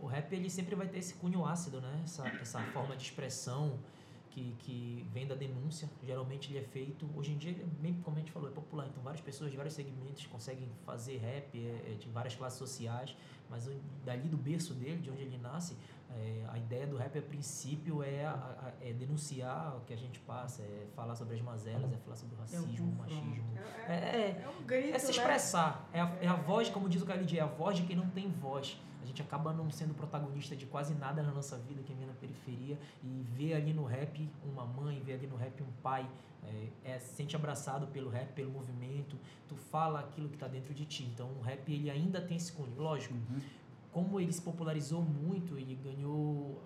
O 0.00 0.06
rap 0.06 0.32
ele 0.32 0.48
sempre 0.48 0.74
vai 0.74 0.86
ter 0.86 0.98
esse 0.98 1.14
cunho 1.14 1.44
ácido, 1.44 1.80
né? 1.80 2.00
Essa, 2.04 2.28
essa 2.40 2.60
forma 2.60 2.96
de 2.96 3.02
expressão 3.02 3.78
que, 4.36 4.54
que 4.58 5.06
vem 5.14 5.26
da 5.26 5.34
denúncia. 5.34 5.88
Geralmente 6.04 6.52
ele 6.52 6.58
é 6.58 6.62
feito. 6.62 7.08
Hoje 7.16 7.32
em 7.32 7.38
dia, 7.38 7.52
é 7.52 7.64
bem 7.80 7.94
como 8.04 8.16
a 8.16 8.20
gente 8.20 8.30
falou, 8.30 8.50
é 8.50 8.52
popular. 8.52 8.86
Então 8.86 9.02
várias 9.02 9.22
pessoas 9.22 9.50
de 9.50 9.56
vários 9.56 9.74
segmentos 9.74 10.26
conseguem 10.26 10.68
fazer 10.84 11.16
rap, 11.16 11.56
é, 11.58 11.92
é 11.92 11.94
de 11.94 12.06
várias 12.10 12.34
classes 12.34 12.58
sociais. 12.58 13.16
Mas 13.48 13.70
dali 14.04 14.28
do 14.28 14.36
berço 14.36 14.74
dele, 14.74 15.00
de 15.00 15.10
onde 15.10 15.22
ele 15.22 15.38
nasce, 15.38 15.74
é, 16.10 16.44
a 16.48 16.58
ideia 16.58 16.86
do 16.86 16.96
rap 16.96 17.16
a 17.18 17.22
princípio 17.22 18.02
é, 18.02 18.26
a- 18.26 18.32
a- 18.32 18.72
é 18.84 18.92
denunciar 18.92 19.76
o 19.76 19.80
que 19.86 19.94
a 19.94 19.96
gente 19.96 20.18
passa, 20.20 20.62
é 20.62 20.86
falar 20.94 21.14
sobre 21.14 21.36
as 21.36 21.40
mazelas, 21.40 21.90
é 21.92 21.96
falar 21.96 22.16
sobre 22.16 22.34
o 22.34 22.38
racismo, 22.38 22.92
o 22.92 22.96
machismo. 22.96 23.44
É, 23.88 23.92
É, 23.92 23.94
é, 23.94 24.42
é 24.44 24.48
um 24.48 24.64
grito, 24.66 24.94
é 24.94 24.98
se 24.98 25.06
né? 25.06 25.10
expressar. 25.12 25.88
É 25.94 26.00
a, 26.00 26.16
é 26.20 26.26
a 26.28 26.34
voz, 26.34 26.68
como 26.68 26.88
diz 26.88 27.00
o 27.00 27.06
KLJ, 27.06 27.38
é 27.38 27.42
a 27.42 27.46
voz 27.46 27.76
de 27.78 27.84
quem 27.84 27.96
não 27.96 28.08
tem 28.10 28.28
voz. 28.30 28.78
A 29.02 29.06
gente 29.06 29.22
acaba 29.22 29.52
não 29.52 29.70
sendo 29.70 29.94
protagonista 29.94 30.56
de 30.56 30.66
quase 30.66 30.92
nada 30.94 31.22
na 31.22 31.30
nossa 31.30 31.56
vida, 31.56 31.80
quem 31.84 31.94
periferia, 32.36 32.78
e 33.02 33.24
vê 33.34 33.54
ali 33.54 33.72
no 33.72 33.84
rap 33.84 34.28
uma 34.44 34.64
mãe, 34.64 35.00
vê 35.04 35.14
ali 35.14 35.26
no 35.26 35.36
rap 35.36 35.62
um 35.62 35.72
pai, 35.82 36.08
é, 36.84 36.92
é, 36.92 36.98
se 36.98 37.14
sente 37.14 37.34
abraçado 37.34 37.86
pelo 37.88 38.08
rap, 38.10 38.32
pelo 38.32 38.50
movimento, 38.50 39.16
tu 39.48 39.56
fala 39.56 40.00
aquilo 40.00 40.28
que 40.28 40.36
está 40.36 40.46
dentro 40.46 40.72
de 40.74 40.84
ti. 40.84 41.04
Então 41.12 41.28
o 41.38 41.40
rap 41.40 41.70
ele 41.72 41.90
ainda 41.90 42.20
tem 42.20 42.36
esse 42.36 42.52
cunho. 42.52 42.72
Lógico, 42.76 43.14
como 43.92 44.20
ele 44.20 44.32
se 44.32 44.42
popularizou 44.42 45.02
muito, 45.02 45.58
ele 45.58 45.74
ganhou 45.74 46.62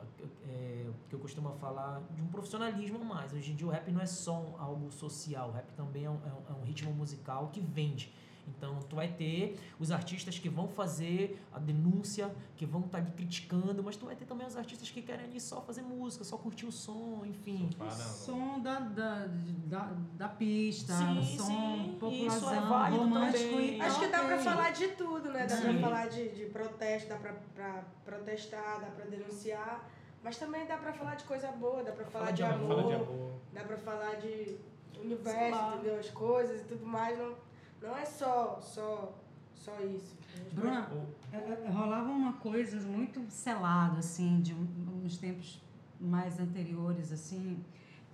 é, 0.49 0.85
o 0.89 1.09
que 1.09 1.15
eu 1.15 1.19
costumo 1.21 1.51
falar 1.53 2.03
de 2.15 2.21
um 2.21 2.27
profissionalismo 2.27 3.01
a 3.01 3.05
mais. 3.05 3.33
Hoje 3.33 3.53
em 3.53 3.55
dia 3.55 3.67
o 3.67 3.71
rap 3.71 3.91
não 3.91 4.01
é 4.01 4.07
só 4.07 4.55
algo 4.59 4.91
social, 4.91 5.49
o 5.51 5.53
rap 5.53 5.71
também 5.75 6.05
é 6.05 6.11
um, 6.11 6.15
é 6.27 6.33
um- 6.33 6.55
é 6.57 6.61
um 6.61 6.63
ritmo 6.65 6.93
musical 6.93 7.49
que 7.53 7.61
vende. 7.61 8.13
Então 8.49 8.79
tu 8.89 8.97
vai 8.97 9.09
ter 9.09 9.59
os 9.79 9.91
artistas 9.91 10.39
que 10.39 10.49
vão 10.49 10.69
fazer 10.69 11.41
a 11.53 11.59
denúncia, 11.59 12.31
que 12.57 12.67
vão 12.67 12.83
estar 12.83 12.99
ali 12.99 13.11
criticando, 13.13 13.83
mas 13.83 13.97
tu 13.97 14.07
vai 14.07 14.17
ter 14.17 14.25
também 14.25 14.47
os 14.47 14.57
artistas 14.57 14.91
que 14.91 15.03
querem 15.03 15.25
ali 15.25 15.41
só 15.41 15.61
fazer 15.61 15.83
música, 15.83 16.25
só 16.25 16.37
curtir 16.37 16.67
o 16.67 16.73
som, 16.73 17.23
enfim. 17.25 17.71
Ah, 17.79 17.85
não. 17.85 17.91
Som 17.91 18.61
da, 18.61 18.81
da, 18.81 19.27
da, 19.67 19.93
da 20.15 20.29
pista, 20.29 20.93
Sim, 20.93 21.37
som 21.37 21.45
sim, 21.47 21.97
popularzão, 21.99 22.37
isso 22.39 22.51
é 22.51 22.61
válido 22.69 23.03
romântico 23.03 23.51
também. 23.51 23.81
Acho 23.81 24.01
que 24.01 24.07
dá 24.09 24.19
pra 24.19 24.35
ok. 24.35 24.45
falar 24.45 24.71
de 24.71 24.89
tudo, 24.89 25.31
né? 25.33 25.47
Dá 25.47 25.57
Sim. 25.57 25.63
pra 25.63 25.79
falar 25.81 26.09
de, 26.09 26.29
de 26.31 26.47
protesto, 26.47 27.09
dá 27.09 27.17
pra, 27.17 27.33
pra 27.55 27.85
protestar, 28.05 28.81
dá 28.81 28.87
pra 28.89 29.05
denunciar. 29.07 29.89
Mas 30.23 30.37
também 30.37 30.67
dá 30.67 30.77
pra 30.77 30.93
falar 30.93 31.15
de 31.15 31.25
coisa 31.25 31.51
boa, 31.53 31.83
dá 31.83 31.93
pra 31.93 32.05
falar 32.05 32.27
Fala 32.27 32.37
de, 32.37 32.43
de 32.43 32.43
amor. 32.43 32.87
de 32.87 32.93
amor. 32.93 33.33
dá 33.55 33.63
pra 33.65 33.77
falar 33.79 34.17
de 34.17 34.59
universo, 35.03 35.75
entendeu? 35.75 35.99
As 35.99 36.11
coisas 36.11 36.61
e 36.61 36.65
tudo 36.65 36.85
mais. 36.85 37.19
Não, 37.19 37.35
não 37.83 37.97
é 37.97 38.05
só, 38.05 38.61
só, 38.61 39.15
só 39.55 39.73
isso. 39.81 40.17
A 40.35 40.37
gente 40.39 40.55
Bruna, 40.55 40.89
O- 40.93 41.07
é, 41.35 41.39
é, 41.67 41.69
rolava 41.71 42.09
uma 42.11 42.35
coisa 42.35 42.79
muito 42.87 43.25
selada, 43.31 43.99
assim, 43.99 44.41
de 44.41 44.55
uns 44.55 45.17
tempos 45.19 45.61
mais 46.01 46.39
anteriores, 46.41 47.13
assim. 47.13 47.63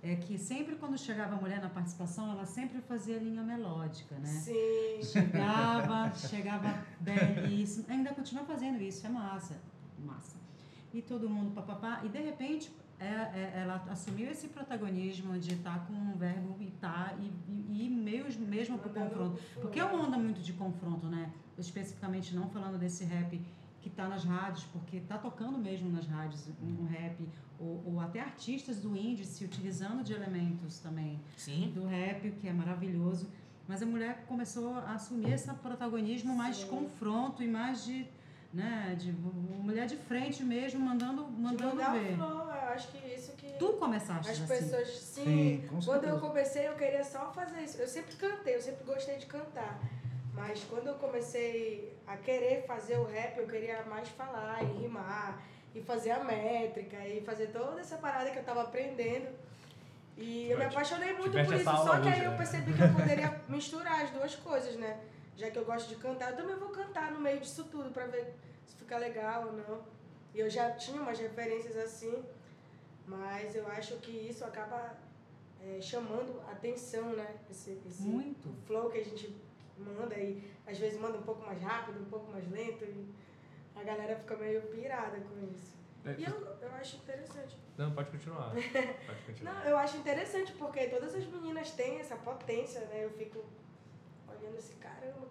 é 0.03 0.15
que 0.15 0.37
sempre 0.37 0.75
quando 0.75 0.97
chegava 0.97 1.35
a 1.35 1.41
mulher 1.41 1.59
na 1.61 1.69
participação, 1.69 2.31
ela 2.31 2.45
sempre 2.45 2.79
fazia 2.81 3.17
linha 3.17 3.41
melódica, 3.43 4.15
né? 4.19 4.27
Sim. 4.27 5.01
Chegava, 5.03 6.13
chegava 6.15 6.85
belíssimo. 6.99 7.85
Ainda 7.89 8.13
continua 8.13 8.45
fazendo 8.45 8.81
isso, 8.81 9.05
é 9.05 9.09
massa. 9.09 9.57
Massa. 9.99 10.37
E 10.93 11.01
todo 11.01 11.29
mundo 11.29 11.51
papapá. 11.53 12.01
E 12.03 12.09
de 12.09 12.19
repente 12.19 12.71
é, 12.71 12.71
é, 12.71 12.86
ela 12.99 13.85
assumiu 13.89 14.29
esse 14.31 14.47
protagonismo 14.47 15.37
de 15.37 15.53
estar 15.53 15.85
com 15.85 15.93
um 15.93 16.17
verbo 16.17 16.55
e 16.59 16.71
tá 16.71 17.13
e, 17.19 17.31
e, 17.51 17.85
e 17.85 17.89
meio, 17.89 18.25
mesmo 18.39 18.79
pro 18.79 18.89
Mandando 18.89 19.09
confronto. 19.09 19.41
Porque 19.61 19.79
é 19.79 19.85
uma 19.85 20.07
onda 20.07 20.17
muito 20.17 20.41
de 20.41 20.53
confronto, 20.53 21.07
né? 21.07 21.31
Especificamente 21.57 22.35
não 22.35 22.49
falando 22.49 22.77
desse 22.77 23.03
rap 23.03 23.39
que 23.81 23.89
tá 23.89 24.07
nas 24.07 24.23
rádios, 24.23 24.65
porque 24.65 24.99
tá 25.01 25.17
tocando 25.17 25.57
mesmo 25.57 25.89
nas 25.91 26.07
rádios 26.07 26.49
um 26.61 26.85
rap, 26.85 27.15
ou, 27.59 27.83
ou 27.85 27.99
até 27.99 28.19
artistas 28.19 28.79
do 28.79 28.95
indie 28.95 29.25
se 29.25 29.45
utilizando 29.45 30.03
de 30.03 30.13
elementos 30.13 30.79
também 30.79 31.19
Sim. 31.37 31.71
do 31.73 31.85
rap, 31.85 32.31
que 32.31 32.47
é 32.47 32.53
maravilhoso. 32.53 33.27
Mas 33.67 33.81
a 33.81 33.85
mulher 33.85 34.25
começou 34.27 34.75
a 34.75 34.93
assumir 34.93 35.33
esse 35.33 35.51
protagonismo 35.55 36.35
mais 36.35 36.57
de 36.59 36.65
confronto 36.67 37.43
e 37.43 37.47
mais 37.47 37.83
de, 37.85 38.07
né, 38.53 38.95
de 38.97 39.11
mulher 39.11 39.87
de 39.87 39.97
frente 39.97 40.43
mesmo, 40.43 40.79
mandando, 40.79 41.25
De 41.25 41.41
mandando 41.41 41.75
o 41.75 41.91
ver. 41.91 42.17
Acho 42.77 42.87
que 42.89 42.97
isso 43.13 43.31
que 43.33 43.53
Tu 43.53 43.67
começaste 43.73 44.31
as 44.31 44.41
assim. 44.41 44.47
pessoas 44.47 44.87
sim. 44.99 45.23
Sim, 45.23 45.67
com 45.67 45.81
quando 45.81 46.05
eu 46.05 46.19
comecei 46.19 46.67
eu 46.67 46.75
queria 46.75 47.03
só 47.03 47.31
fazer 47.31 47.61
isso. 47.61 47.81
Eu 47.81 47.87
sempre 47.87 48.15
cantei, 48.15 48.55
eu 48.55 48.61
sempre 48.61 48.85
gostei 48.85 49.17
de 49.17 49.25
cantar. 49.25 49.79
Mas 50.33 50.63
quando 50.63 50.87
eu 50.87 50.95
comecei 50.95 51.97
a 52.05 52.15
querer 52.15 52.65
fazer 52.65 52.97
o 52.97 53.05
rap, 53.05 53.37
eu 53.37 53.47
queria 53.47 53.81
mais 53.83 54.07
falar 54.09 54.63
e 54.63 54.67
rimar 54.81 55.41
e 55.73 55.81
fazer 55.81 56.11
a 56.11 56.23
métrica 56.23 56.97
e 57.07 57.21
fazer 57.21 57.47
toda 57.47 57.81
essa 57.81 57.97
parada 57.97 58.29
que 58.29 58.37
eu 58.37 58.43
tava 58.43 58.61
aprendendo. 58.61 59.27
E 60.15 60.49
eu 60.49 60.57
me 60.57 60.65
apaixonei 60.65 61.13
muito 61.13 61.31
por 61.31 61.53
isso. 61.53 61.63
Só 61.63 61.99
que 61.99 62.07
aí 62.07 62.23
eu 62.23 62.31
né? 62.31 62.37
percebi 62.37 62.73
que 62.73 62.81
eu 62.81 62.93
poderia 62.93 63.41
misturar 63.49 64.03
as 64.03 64.11
duas 64.11 64.35
coisas, 64.35 64.75
né? 64.75 64.99
Já 65.35 65.49
que 65.51 65.57
eu 65.57 65.65
gosto 65.65 65.87
de 65.89 65.95
cantar, 65.95 66.31
eu 66.31 66.37
também 66.37 66.55
vou 66.55 66.69
cantar 66.69 67.11
no 67.11 67.19
meio 67.19 67.39
disso 67.39 67.63
tudo 67.65 67.91
pra 67.91 68.05
ver 68.05 68.35
se 68.65 68.75
fica 68.75 68.97
legal 68.97 69.47
ou 69.47 69.53
não. 69.53 69.81
E 70.33 70.39
eu 70.39 70.49
já 70.49 70.71
tinha 70.71 71.01
umas 71.01 71.19
referências 71.19 71.75
assim, 71.77 72.23
mas 73.07 73.55
eu 73.55 73.65
acho 73.67 73.95
que 73.97 74.11
isso 74.11 74.43
acaba 74.43 74.97
é, 75.61 75.81
chamando 75.81 76.41
atenção, 76.51 77.13
né? 77.13 77.37
Esse, 77.49 77.81
esse 77.87 78.03
Muito. 78.03 78.53
flow 78.65 78.89
que 78.89 78.99
a 78.99 79.03
gente 79.03 79.33
manda 79.77 80.15
e 80.15 80.43
às 80.65 80.77
vezes 80.77 80.99
manda 80.99 81.17
um 81.17 81.23
pouco 81.23 81.45
mais 81.45 81.61
rápido, 81.61 81.99
um 82.01 82.09
pouco 82.09 82.31
mais 82.31 82.49
lento 82.51 82.83
e 82.83 83.13
a 83.75 83.83
galera 83.83 84.15
fica 84.17 84.35
meio 84.35 84.61
pirada 84.63 85.17
com 85.19 85.53
isso. 85.53 85.77
E 86.17 86.23
eu, 86.23 86.57
eu 86.61 86.71
acho 86.75 86.97
interessante. 86.97 87.57
Não, 87.77 87.91
pode 87.93 88.09
continuar. 88.09 88.51
Pode 89.05 89.23
continuar. 89.25 89.53
Não, 89.53 89.63
eu 89.65 89.77
acho 89.77 89.97
interessante 89.97 90.53
porque 90.53 90.87
todas 90.87 91.13
as 91.13 91.25
meninas 91.25 91.71
têm 91.71 91.99
essa 91.99 92.15
potência, 92.15 92.81
né? 92.87 93.03
Eu 93.03 93.11
fico 93.11 93.43
olhando 94.27 94.57
assim, 94.57 94.75
caramba, 94.75 95.27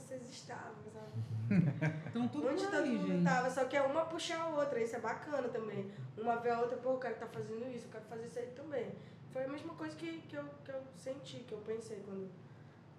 vocês 0.00 0.28
estavam, 0.30 0.74
sabe? 0.92 1.10
Então 2.10 2.28
tudo 2.28 2.48
Onde 2.48 2.62
por 2.64 2.70
todo 2.70 2.82
aí, 2.84 2.90
mundo 2.90 3.06
gente. 3.08 3.24
tava, 3.24 3.50
só 3.50 3.64
que 3.64 3.76
é 3.76 3.82
uma 3.82 4.04
puxar 4.04 4.40
a 4.40 4.48
outra, 4.48 4.80
isso 4.80 4.96
é 4.96 5.00
bacana 5.00 5.48
também. 5.48 5.90
Uma 6.16 6.36
vê 6.36 6.50
a 6.50 6.60
outra, 6.60 6.76
pô, 6.76 6.94
o 6.94 6.98
cara 6.98 7.14
tá 7.14 7.26
fazendo 7.26 7.68
isso, 7.74 7.86
eu 7.86 7.90
quero 7.92 8.04
fazer 8.04 8.26
isso 8.26 8.38
aí 8.38 8.46
também. 8.56 8.92
Foi 9.32 9.44
a 9.44 9.48
mesma 9.48 9.74
coisa 9.74 9.96
que, 9.96 10.20
que, 10.22 10.36
eu, 10.36 10.44
que 10.64 10.70
eu 10.70 10.82
senti, 10.96 11.38
que 11.40 11.52
eu 11.52 11.58
pensei 11.58 12.00
quando, 12.04 12.30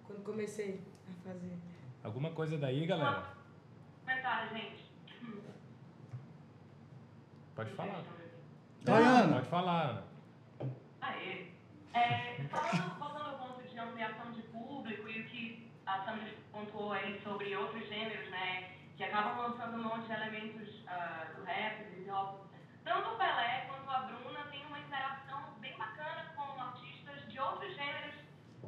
quando 0.04 0.22
comecei 0.22 0.80
a 1.08 1.28
fazer. 1.28 1.56
Alguma 2.02 2.30
coisa 2.30 2.56
daí, 2.58 2.86
galera? 2.86 3.24
Comentário, 4.04 4.50
gente. 4.56 4.90
Pode 7.54 7.70
falar. 7.72 8.02
Oi, 8.86 8.92
Ana. 9.04 9.34
Pode 9.34 9.48
falar, 9.48 9.82
Ana. 9.90 10.04
Aê. 11.00 11.46
É, 11.92 12.42
falando, 12.50 12.98
voltando 12.98 13.28
ao 13.28 13.38
ponto 13.38 13.68
de 13.68 13.78
ampliação 13.78 14.32
de 14.32 14.42
público 14.42 15.08
e 15.08 15.20
o 15.20 15.24
que 15.26 15.70
a 15.92 16.04
Sandra 16.06 16.26
pontuou 16.50 16.92
aí 16.92 17.20
sobre 17.22 17.54
outros 17.54 17.86
gêneros, 17.86 18.28
né, 18.30 18.70
que 18.96 19.04
acabam 19.04 19.42
lançando 19.42 19.76
um 19.76 19.84
monte 19.84 20.06
de 20.06 20.12
elementos 20.12 20.82
ah, 20.88 21.26
do 21.36 21.44
rap, 21.44 21.84
do 21.84 22.00
hip 22.00 22.10
hop. 22.10 22.46
Tanto 22.82 23.10
o 23.10 23.16
Pelé 23.16 23.66
quanto 23.68 23.90
a 23.90 23.98
Bruna 24.00 24.40
têm 24.50 24.64
uma 24.66 24.78
interação 24.78 25.52
bem 25.60 25.76
bacana 25.76 26.32
com 26.34 26.60
artistas 26.60 27.30
de 27.30 27.38
outros 27.38 27.74
gêneros 27.74 28.14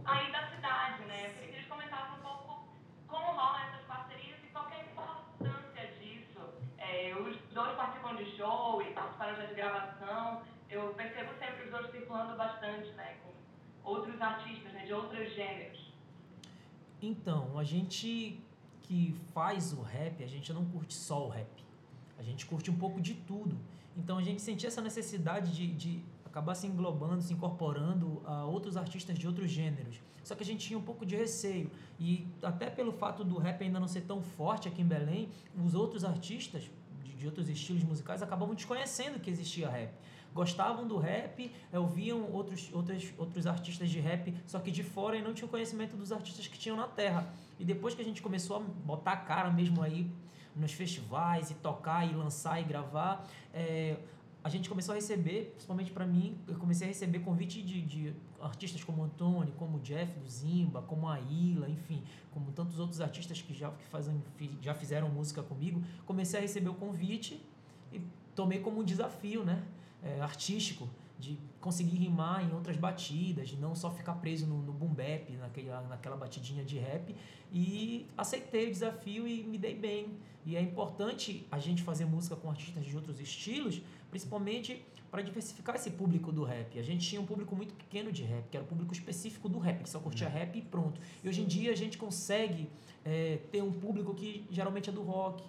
aí 0.05 0.31
da 0.33 0.49
cidade, 0.51 1.03
né? 1.05 1.29
Eu 1.29 1.31
queria 1.33 1.49
que 1.49 1.55
eles 1.57 1.69
comentassem 1.69 2.19
um 2.19 2.23
pouco 2.23 2.69
como 3.09 3.33
rolam 3.33 3.63
essas 3.69 3.87
parcerias 3.87 4.39
e 4.45 4.47
qual 4.49 4.69
é 4.69 4.75
a 4.75 4.85
importância 4.85 5.87
disso. 5.99 6.41
É, 6.77 7.15
os 7.15 7.37
dois 7.55 7.75
participam 7.75 8.17
de 8.17 8.37
show 8.37 8.83
e 8.83 8.93
participaram 8.93 9.37
já 9.37 9.47
de 9.47 9.55
gravação. 9.55 10.43
Eu 10.69 10.93
percebo 10.93 11.33
sempre 11.39 11.65
os 11.65 11.71
dois 11.71 11.91
circulando 11.91 12.37
bastante, 12.37 12.91
né? 12.93 13.17
Com 13.23 13.91
outros 13.91 14.21
artistas, 14.21 14.73
né? 14.73 14.85
De 14.85 14.93
outros 14.93 15.33
gêneros. 15.35 15.94
Então, 17.07 17.59
a 17.59 17.65
gente 17.65 18.41
que 18.83 19.15
faz 19.33 19.73
o 19.73 19.83
rap, 19.83 20.23
a 20.23 20.27
gente 20.27 20.53
não 20.53 20.65
curte 20.67 20.95
só 20.95 21.27
o 21.27 21.29
rap. 21.29 21.65
A 22.19 22.23
gente 22.23 22.47
curte 22.47 22.71
um 22.71 22.77
pouco 22.77 23.01
de 23.01 23.15
tudo. 23.15 23.57
Então 23.97 24.19
a 24.19 24.23
gente 24.23 24.43
sentia 24.43 24.69
essa 24.69 24.81
necessidade 24.81 25.55
de, 25.55 25.67
de 25.67 26.03
acabar 26.25 26.55
se 26.55 26.67
englobando, 26.67 27.23
se 27.23 27.33
incorporando 27.33 28.23
a 28.25 28.45
outros 28.45 28.77
artistas 28.77 29.19
de 29.19 29.27
outros 29.27 29.51
gêneros. 29.51 30.01
Só 30.23 30.35
que 30.35 30.43
a 30.43 30.47
gente 30.47 30.67
tinha 30.67 30.79
um 30.79 30.83
pouco 30.83 31.05
de 31.05 31.17
receio. 31.17 31.71
E 31.99 32.27
até 32.43 32.69
pelo 32.71 32.93
fato 32.93 33.25
do 33.25 33.39
rap 33.39 33.63
ainda 33.63 33.79
não 33.79 33.89
ser 33.89 34.03
tão 34.03 34.23
forte 34.23 34.69
aqui 34.69 34.83
em 34.83 34.87
Belém, 34.87 35.29
os 35.65 35.75
outros 35.75 36.05
artistas 36.05 36.71
de, 37.03 37.13
de 37.15 37.27
outros 37.27 37.49
estilos 37.49 37.85
musicais 37.85 38.23
acabavam 38.23 38.55
desconhecendo 38.55 39.21
que 39.21 39.31
existia 39.31 39.69
rap. 39.69 39.93
Gostavam 40.35 40.87
do 40.89 40.99
rap, 40.99 41.51
eh, 41.73 41.79
ouviam 41.79 42.29
outros, 42.33 42.69
outros, 42.73 43.13
outros 43.17 43.47
artistas 43.47 43.89
de 43.89 44.01
rap, 44.01 44.35
só 44.47 44.59
que 44.59 44.71
de 44.71 44.83
fora 44.83 45.17
e 45.17 45.23
não 45.23 45.33
tinham 45.33 45.49
conhecimento 45.49 45.97
dos 45.97 46.11
artistas 46.11 46.49
que 46.49 46.59
tinham 46.59 46.77
na 46.77 46.89
terra. 46.89 47.33
E 47.59 47.65
depois 47.65 47.95
que 47.95 48.03
a 48.03 48.05
gente 48.05 48.21
começou 48.21 48.57
a 48.57 48.61
botar 48.61 49.13
a 49.13 49.17
cara 49.17 49.51
mesmo 49.51 49.81
aí 49.81 50.11
nos 50.57 50.73
festivais 50.73 51.51
e 51.51 51.55
tocar 51.55 52.05
e 52.11 52.15
lançar 52.15 52.61
e 52.61 52.65
gravar, 52.65 53.25
é, 53.53 53.97
a 54.43 54.49
gente 54.49 54.69
começou 54.69 54.93
a 54.93 54.97
receber, 54.97 55.53
principalmente 55.53 55.91
para 55.91 56.05
mim, 56.05 56.37
eu 56.47 56.57
comecei 56.57 56.87
a 56.87 56.89
receber 56.89 57.21
convite 57.21 57.63
de, 57.63 57.81
de 57.81 58.15
artistas 58.43 58.85
como 58.85 59.03
Antônio, 59.03 59.55
como 59.55 59.79
Jeff 59.79 60.19
do 60.19 60.29
Zimba, 60.29 60.83
como 60.83 61.09
a 61.09 61.19
Ila, 61.19 61.71
enfim, 61.71 62.03
como 62.31 62.53
tantos 62.53 62.79
outros 62.79 63.01
artistas 63.01 63.41
que 63.41 63.55
já, 63.55 63.71
que 63.71 63.85
fazem, 63.87 64.23
já 64.61 64.75
fizeram 64.75 65.09
música 65.09 65.43
comigo. 65.43 65.83
Comecei 66.05 66.41
a 66.41 66.43
receber 66.43 66.69
o 66.69 66.75
convite 66.75 67.41
e 67.93 68.03
tomei 68.35 68.59
como 68.59 68.81
um 68.81 68.85
desafio, 68.85 69.45
né? 69.45 69.63
É, 70.05 70.21
artístico 70.21 70.89
de 71.19 71.39
conseguir 71.61 71.97
rimar 71.97 72.45
em 72.45 72.53
outras 72.53 72.77
batidas, 72.77 73.49
de 73.49 73.57
não 73.57 73.75
só 73.75 73.91
ficar 73.91 74.15
preso 74.17 74.47
no, 74.47 74.59
no 74.59 74.73
boom 74.73 74.93
bap, 74.93 75.31
naquela, 75.39 75.81
naquela 75.83 76.17
batidinha 76.17 76.65
de 76.65 76.79
rap. 76.79 77.15
E 77.53 78.07
aceitei 78.17 78.69
o 78.69 78.71
desafio 78.71 79.27
e 79.27 79.43
me 79.45 79.57
dei 79.57 79.75
bem. 79.75 80.19
E 80.45 80.57
é 80.57 80.61
importante 80.61 81.47
a 81.51 81.59
gente 81.59 81.83
fazer 81.83 82.05
música 82.05 82.37
com 82.37 82.51
artistas 82.51 82.85
de 82.85 82.95
outros 82.95 83.19
estilos, 83.19 83.81
principalmente 84.11 84.85
para 85.11 85.23
diversificar 85.23 85.77
esse 85.77 85.93
público 85.93 86.33
do 86.33 86.43
rap. 86.43 86.77
A 86.79 86.83
gente 86.83 87.09
tinha 87.09 87.21
um 87.21 87.25
público 87.25 87.55
muito 87.55 87.73
pequeno 87.75 88.11
de 88.11 88.25
rap, 88.25 88.49
que 88.51 88.57
era 88.57 88.65
o 88.65 88.69
público 88.69 88.93
específico 88.93 89.49
do 89.49 89.61
rap, 89.61 89.83
que 89.83 89.89
só 89.89 90.01
curtia 90.01 90.29
rap 90.29 90.59
e 90.59 90.61
pronto. 90.61 91.01
E 91.23 91.29
hoje 91.29 91.41
em 91.41 91.47
dia 91.47 91.71
a 91.71 91.77
gente 91.77 91.97
consegue 91.97 92.69
é, 93.05 93.39
ter 93.51 93.63
um 93.63 93.73
público 93.73 94.13
que 94.13 94.45
geralmente 94.51 94.91
é 94.91 94.93
do 94.93 95.03
rock, 95.03 95.45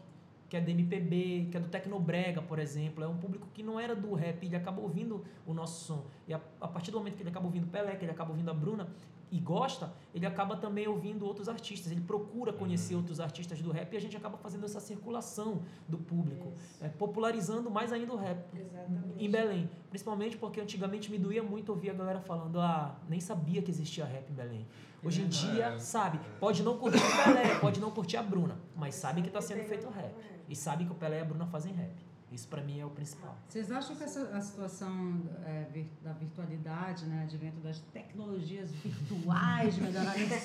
que 0.50 0.56
é 0.58 0.62
do 0.62 0.70
MPB, 0.70 1.50
que 1.52 1.58
é 1.58 1.60
do 1.60 1.68
Tecnobrega, 1.70 2.42
por 2.42 2.60
exemplo. 2.60 3.04
É 3.04 3.08
um 3.08 3.18
público 3.18 3.48
que 3.54 3.64
não 3.64 3.80
era 3.80 3.96
do 3.96 4.14
rap, 4.14 4.46
ele 4.46 4.56
acaba 4.56 4.82
ouvindo 4.82 5.24
o 5.46 5.54
nosso 5.54 5.86
som. 5.86 6.06
E 6.28 6.34
a, 6.34 6.42
a 6.62 6.68
partir 6.68 6.92
do 6.92 6.98
momento 6.98 7.16
que 7.16 7.24
ele 7.24 7.30
acaba 7.30 7.46
ouvindo 7.46 7.68
Pelé, 7.68 7.96
que 7.96 8.06
ele 8.06 8.12
acaba 8.12 8.30
ouvindo 8.32 8.50
a 8.52 8.54
Bruna 8.54 8.88
e 9.32 9.40
gosta, 9.40 9.92
ele 10.14 10.25
acaba 10.25 10.56
também 10.56 10.88
ouvindo 10.88 11.25
outros 11.25 11.50
artistas. 11.50 11.92
Ele 11.92 12.00
procura 12.02 12.54
conhecer 12.54 12.96
outros 12.96 13.20
artistas 13.20 13.60
do 13.60 13.72
rap 13.72 13.92
e 13.92 13.98
a 13.98 14.00
gente 14.00 14.16
acaba 14.16 14.38
fazendo 14.38 14.66
essa 14.66 14.80
circulação 14.80 15.64
do 15.90 15.98
público, 15.98 16.54
é, 16.80 16.88
popularizando 16.90 17.70
mais 17.72 17.92
ainda 17.92 18.14
o 18.14 18.16
rap 18.16 18.46
Exatamente. 18.56 19.25
em 19.25 19.30
Belém. 19.30 19.70
Principalmente 19.90 20.38
porque 20.38 20.62
antigamente 20.62 21.10
me 21.12 21.18
doía 21.18 21.42
muito 21.42 21.70
ouvir 21.70 21.90
a 21.90 21.94
galera 21.94 22.22
falando: 22.22 22.60
ah, 22.60 22.96
nem 23.10 23.20
sabia 23.20 23.62
que 23.64 23.72
existia 23.72 24.06
rap 24.06 24.30
em 24.30 24.34
Belém. 24.36 24.66
Hoje 25.04 25.22
em 25.22 25.28
dia, 25.28 25.66
É. 25.66 25.80
sabe, 25.80 26.20
pode 26.40 26.64
não 26.64 26.78
curtir 26.78 26.98
o 26.98 27.24
Pelé, 27.24 27.60
pode 27.60 27.80
não 27.80 27.92
curtir 27.92 28.18
a 28.18 28.24
Bruna, 28.24 28.58
mas 28.75 28.96
sabe 28.96 29.22
que 29.22 29.28
está 29.28 29.40
sendo 29.42 29.64
feito 29.64 29.88
rap. 29.90 30.14
E 30.48 30.56
sabe 30.56 30.86
que 30.86 30.92
o 30.92 30.96
Pelé 30.96 31.20
e 31.20 31.22
a 31.22 31.25
Bruna 31.25 31.46
fazem 31.48 31.74
rap. 31.74 31.92
Isso 32.32 32.48
pra 32.48 32.62
mim 32.62 32.80
é 32.80 32.86
o 32.86 32.90
principal. 32.90 33.38
Vocês 33.48 33.72
acham 33.72 33.96
que 33.96 34.04
essa, 34.04 34.20
a 34.36 34.42
situação 34.42 35.22
é, 35.46 35.68
vir- 35.72 35.90
da 36.04 36.12
virtualidade, 36.12 37.06
né, 37.06 37.24
advento 37.24 37.60
das 37.62 37.80
tecnologias 37.94 38.72
virtuais, 38.72 39.78
melhorar 39.78 40.18
isso? 40.18 40.36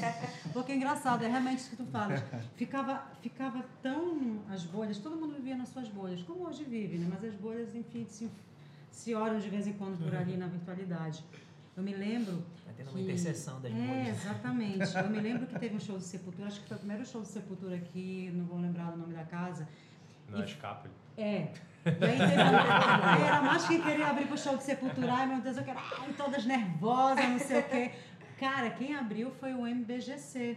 Porque 0.53 0.73
é 0.73 0.77
engraçado, 0.77 1.25
é 1.25 1.29
realmente 1.29 1.59
isso 1.61 1.71
que 1.71 1.77
tu 1.77 1.87
falas. 1.87 2.23
Ficava, 2.55 3.03
ficava 3.21 3.65
tão 3.83 4.41
as 4.51 4.65
bolhas, 4.65 4.99
todo 4.99 5.17
mundo 5.17 5.35
vivia 5.35 5.57
nas 5.57 5.69
suas 5.71 5.89
bolhas, 5.89 6.23
como 6.23 6.47
hoje 6.47 6.65
vive, 6.65 6.99
né? 6.99 7.09
Mas 7.11 7.25
as 7.25 7.35
bolhas, 7.35 7.75
enfim, 7.75 8.05
se, 8.09 8.31
se 8.91 9.15
olham 9.15 9.39
de 9.41 9.49
vez 9.49 9.67
em 9.67 9.73
quando 9.73 9.99
por 9.99 10.15
ali 10.15 10.37
na 10.37 10.47
virtualidade. 10.47 11.25
Eu 11.77 11.83
me 11.83 11.95
lembro 11.95 12.45
Tá 12.67 12.73
tendo 12.77 12.89
uma 12.89 12.99
que- 12.99 13.03
interseção 13.05 13.61
das 13.61 13.73
é, 13.73 13.75
bolhas. 13.87 14.09
exatamente. 14.25 14.97
Eu 14.97 15.11
me 15.11 15.21
lembro 15.21 15.47
que 15.47 15.59
teve 15.59 15.75
um 15.75 15.81
show 15.81 15.97
de 15.99 16.05
Sepultura, 16.05 16.47
acho 16.49 16.61
que 16.61 16.69
foi 16.69 16.77
o 16.77 16.81
primeiro 16.81 17.05
show 17.07 17.23
de 17.23 17.29
Sepultura 17.29 17.75
aqui, 17.77 18.31
não 18.35 18.45
vou 18.45 18.59
lembrar 18.61 18.93
o 18.93 18.97
nome 18.99 19.15
da 19.15 19.25
casa. 19.25 19.67
Não, 20.31 20.41
E- 20.41 20.45
escape. 20.45 20.89
É, 21.17 21.49
E 21.85 21.89
aí 22.05 22.19
teve 22.19 23.25
era 23.27 23.43
mais 23.43 23.67
que 23.67 23.81
queria 23.83 24.07
abrir 24.09 24.27
pro 24.27 24.39
show 24.39 24.57
de 24.57 24.63
Sepultura. 24.63 25.13
Ai, 25.13 25.27
meu 25.27 25.41
Deus, 25.41 25.57
eu 25.57 25.65
quero. 25.65 25.79
Ai, 25.79 26.13
todas 26.17 26.45
nervosas, 26.45 27.29
não 27.29 27.39
sei 27.39 27.61
o 27.61 27.63
quê. 27.65 27.91
Cara, 28.39 28.71
quem 28.71 28.95
abriu 28.97 29.31
foi 29.31 29.53
o 29.55 29.67
MBGC. 29.67 30.57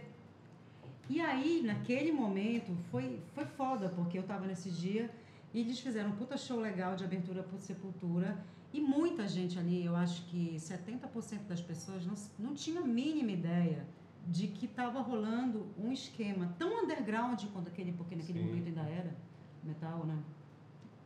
E 1.08 1.20
aí, 1.20 1.62
naquele 1.64 2.12
momento, 2.12 2.74
foi, 2.90 3.20
foi 3.34 3.44
foda, 3.44 3.88
porque 3.90 4.18
eu 4.18 4.22
tava 4.22 4.46
nesse 4.46 4.70
dia 4.70 5.10
e 5.52 5.60
eles 5.60 5.78
fizeram 5.80 6.10
um 6.10 6.16
puta 6.16 6.36
show 6.36 6.58
legal 6.60 6.96
de 6.96 7.04
abertura 7.04 7.42
pro 7.42 7.58
Sepultura. 7.58 8.38
E 8.72 8.80
muita 8.80 9.28
gente 9.28 9.58
ali, 9.58 9.84
eu 9.84 9.94
acho 9.94 10.24
que 10.26 10.56
70% 10.56 11.46
das 11.46 11.60
pessoas 11.60 12.04
não, 12.06 12.14
não 12.38 12.54
tinha 12.54 12.80
a 12.80 12.84
mínima 12.84 13.30
ideia 13.32 13.86
de 14.26 14.48
que 14.48 14.64
estava 14.66 15.00
rolando 15.00 15.68
um 15.78 15.92
esquema 15.92 16.54
tão 16.58 16.82
underground 16.82 17.40
quanto 17.52 17.68
aquele, 17.68 17.92
porque 17.92 18.16
naquele 18.16 18.40
Sim. 18.40 18.46
momento 18.46 18.66
ainda 18.68 18.80
era 18.82 19.14
metal, 19.64 20.04
né? 20.04 20.18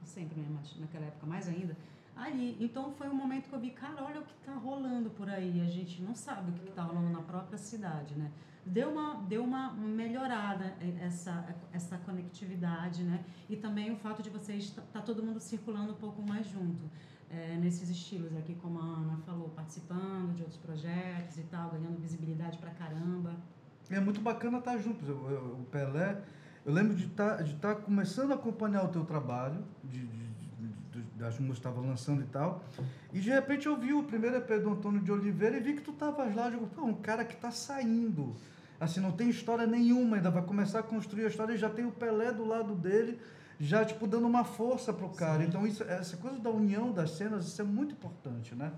Sempre, 0.04 0.40
né? 0.40 0.48
Mas 0.50 0.76
naquela 0.78 1.06
época 1.06 1.26
mais 1.26 1.48
ainda. 1.48 1.76
Ali. 2.16 2.56
Então 2.60 2.90
foi 2.92 3.08
um 3.08 3.14
momento 3.14 3.48
que 3.48 3.54
eu 3.54 3.60
vi, 3.60 3.70
cara, 3.70 4.02
olha 4.02 4.20
o 4.20 4.24
que 4.24 4.34
tá 4.44 4.52
rolando 4.54 5.10
por 5.10 5.28
aí. 5.28 5.60
A 5.60 5.66
gente 5.70 6.02
não 6.02 6.14
sabe 6.14 6.50
o 6.50 6.54
que, 6.54 6.60
que 6.66 6.72
tá 6.72 6.82
rolando 6.82 7.10
na 7.10 7.22
própria 7.22 7.56
cidade, 7.58 8.14
né? 8.14 8.30
Deu 8.66 8.90
uma, 8.90 9.14
deu 9.28 9.44
uma 9.44 9.72
melhorada 9.72 10.74
eh, 10.80 10.96
essa, 11.00 11.46
essa 11.72 11.96
conectividade, 11.98 13.02
né? 13.04 13.24
E 13.48 13.56
também 13.56 13.92
o 13.92 13.96
fato 13.96 14.22
de 14.22 14.30
vocês 14.30 14.70
tá, 14.70 14.82
tá 14.92 15.00
todo 15.00 15.22
mundo 15.22 15.38
circulando 15.40 15.92
um 15.92 15.96
pouco 15.96 16.20
mais 16.22 16.46
junto. 16.46 16.82
eh, 17.30 17.56
nesses 17.60 17.88
estilos 17.90 18.34
aqui, 18.36 18.54
como 18.56 18.78
a 18.80 18.82
Ana 18.82 19.18
falou, 19.18 19.50
participando 19.50 20.34
de 20.34 20.42
outros 20.42 20.58
projetos 20.60 21.36
e 21.38 21.42
tal, 21.44 21.70
ganhando 21.70 22.00
visibilidade 22.00 22.56
pra 22.58 22.70
caramba. 22.70 23.36
É 23.90 24.00
muito 24.00 24.20
bacana 24.20 24.58
estar 24.58 24.76
junto. 24.78 25.04
Eu- 25.04 25.30
eu- 25.30 25.58
O 25.60 25.64
Pelé, 25.70 26.20
eu 26.68 26.75
lembro 26.75 26.94
de 26.94 27.06
estar 27.06 27.42
de 27.42 27.54
tá 27.54 27.75
começando 27.75 28.30
a 28.32 28.34
acompanhar 28.34 28.84
o 28.84 28.88
teu 28.88 29.02
trabalho, 29.02 29.64
de, 29.82 30.00
de- 30.00 30.06
de- 30.60 31.00
de- 31.00 31.10
das 31.18 31.38
músicas 31.38 31.58
que 31.60 31.66
estava 31.68 31.80
lançando 31.80 32.20
e 32.20 32.26
tal, 32.26 32.62
e 33.10 33.20
de 33.20 33.30
repente 33.30 33.66
eu 33.66 33.75
vi 33.75 33.94
o 33.94 34.02
primeiro 34.02 34.37
EP 34.37 34.58
do 34.62 34.68
Antônio 34.72 35.00
de 35.00 35.10
Oliveira 35.10 35.56
e 35.56 35.60
vi 35.60 35.72
que 35.72 35.80
tu 35.80 35.92
estavas 35.92 36.34
lá, 36.34 36.48
eu 36.48 36.50
digo, 36.50 36.66
pô, 36.66 36.82
um 36.84 36.92
cara 36.92 37.25
que 37.25 37.32
está 37.34 37.50
saindo. 37.50 38.37
Assim, 38.78 39.00
não 39.00 39.12
tem 39.12 39.30
história 39.30 39.66
nenhuma, 39.66 40.16
ainda 40.16 40.30
vai 40.30 40.42
começar 40.42 40.80
a 40.80 40.82
construir 40.82 41.25
a 41.25 41.28
história 41.28 41.54
e 41.54 41.56
já 41.56 41.70
tem 41.70 41.87
o 41.87 41.90
Pelé 41.90 42.32
do 42.32 42.44
lado 42.46 42.75
dele, 42.75 43.18
já, 43.58 43.82
tipo, 43.82 44.06
dando 44.06 44.26
uma 44.26 44.44
força 44.44 44.92
pro 44.92 45.08
cara. 45.08 45.42
Então, 45.42 45.66
isso, 45.66 45.82
essa 45.84 46.18
coisa 46.18 46.38
da 46.38 46.50
união 46.50 46.92
das 46.92 47.12
cenas, 47.12 47.46
isso 47.46 47.62
é 47.62 47.64
muito 47.64 47.92
importante, 47.92 48.54
né? 48.54 48.70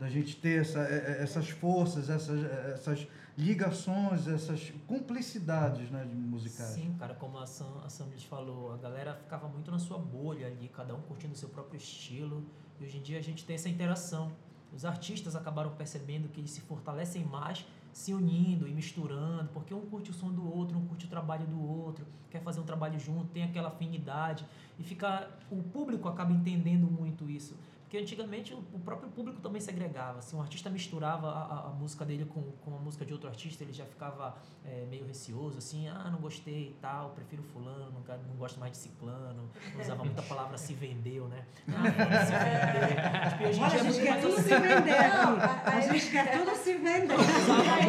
da 0.00 0.08
gente 0.08 0.34
ter 0.36 0.62
essa, 0.62 0.78
eh, 0.80 1.18
eh, 1.18 1.22
essas 1.22 1.50
forças, 1.50 2.08
essas, 2.08 2.42
eh, 2.42 2.70
essas 2.72 3.06
ligações, 3.40 4.28
essas 4.28 4.70
cumplicidades 4.86 5.90
né, 5.90 6.04
musicais. 6.04 6.70
Sim, 6.70 6.94
cara, 6.98 7.14
como 7.14 7.38
a 7.38 7.46
Sam, 7.46 7.80
a 7.84 7.88
Sam 7.88 8.06
lhes 8.06 8.22
falou, 8.22 8.72
a 8.72 8.76
galera 8.76 9.14
ficava 9.14 9.48
muito 9.48 9.70
na 9.70 9.78
sua 9.78 9.98
bolha 9.98 10.46
ali, 10.46 10.68
cada 10.68 10.94
um 10.94 11.00
curtindo 11.00 11.32
o 11.32 11.36
seu 11.36 11.48
próprio 11.48 11.78
estilo. 11.78 12.44
E 12.78 12.84
hoje 12.84 12.98
em 12.98 13.02
dia 13.02 13.18
a 13.18 13.22
gente 13.22 13.44
tem 13.44 13.54
essa 13.54 13.68
interação. 13.68 14.30
Os 14.72 14.84
artistas 14.84 15.34
acabaram 15.34 15.70
percebendo 15.70 16.28
que 16.28 16.38
eles 16.38 16.50
se 16.50 16.60
fortalecem 16.60 17.24
mais 17.24 17.66
se 17.92 18.14
unindo 18.14 18.68
e 18.68 18.72
misturando, 18.72 19.48
porque 19.52 19.74
um 19.74 19.80
curte 19.80 20.10
o 20.10 20.14
som 20.14 20.30
do 20.30 20.46
outro, 20.48 20.78
um 20.78 20.86
curte 20.86 21.06
o 21.06 21.08
trabalho 21.08 21.46
do 21.46 21.60
outro, 21.60 22.06
quer 22.30 22.40
fazer 22.40 22.60
um 22.60 22.64
trabalho 22.64 22.98
junto, 23.00 23.26
tem 23.32 23.42
aquela 23.42 23.68
afinidade 23.68 24.46
e 24.78 24.84
fica 24.84 25.28
o 25.50 25.62
público 25.62 26.08
acaba 26.08 26.32
entendendo 26.32 26.86
muito 26.86 27.28
isso. 27.28 27.56
Porque 27.90 27.98
antigamente 27.98 28.54
o 28.54 28.78
próprio 28.78 29.10
público 29.10 29.40
também 29.40 29.60
segregava. 29.60 30.22
Se 30.22 30.36
um 30.36 30.40
artista 30.40 30.70
misturava 30.70 31.26
a, 31.28 31.66
a- 31.66 31.70
música 31.70 32.04
dele 32.04 32.24
com, 32.24 32.40
com 32.64 32.76
a 32.76 32.78
música 32.78 33.04
de 33.04 33.12
outro 33.12 33.28
artista, 33.28 33.64
ele 33.64 33.72
já 33.72 33.84
ficava 33.84 34.36
é, 34.64 34.86
meio 34.88 35.04
receoso, 35.08 35.58
assim, 35.58 35.88
ah, 35.88 36.08
não 36.08 36.20
gostei 36.20 36.68
e 36.68 36.76
tal, 36.80 37.10
prefiro 37.10 37.42
fulano, 37.42 37.90
não, 37.90 38.00
quero- 38.02 38.20
não 38.28 38.36
gosto 38.36 38.60
mais 38.60 38.70
de 38.70 38.78
ciclano. 38.78 39.50
Usava 39.76 40.04
muita 40.04 40.22
palavra 40.22 40.56
se 40.56 40.72
vendeu, 40.72 41.26
né? 41.26 41.44
Ah, 41.66 42.26
se 42.26 42.32
vendeu. 42.32 43.50
Tipo, 43.50 43.64
Olha, 43.64 43.72
a 43.72 43.74
é 43.74 43.82
gente 43.82 43.84
muito 43.86 44.02
quer 44.02 44.20
tudo 44.20 44.34
assim. 44.34 44.42
se 44.42 44.58
vender 44.60 44.94
a- 44.94 45.80
gente 45.80 46.10
quer 46.12 46.38
tudo 46.38 46.56
se 46.56 46.74
vender. 46.74 47.14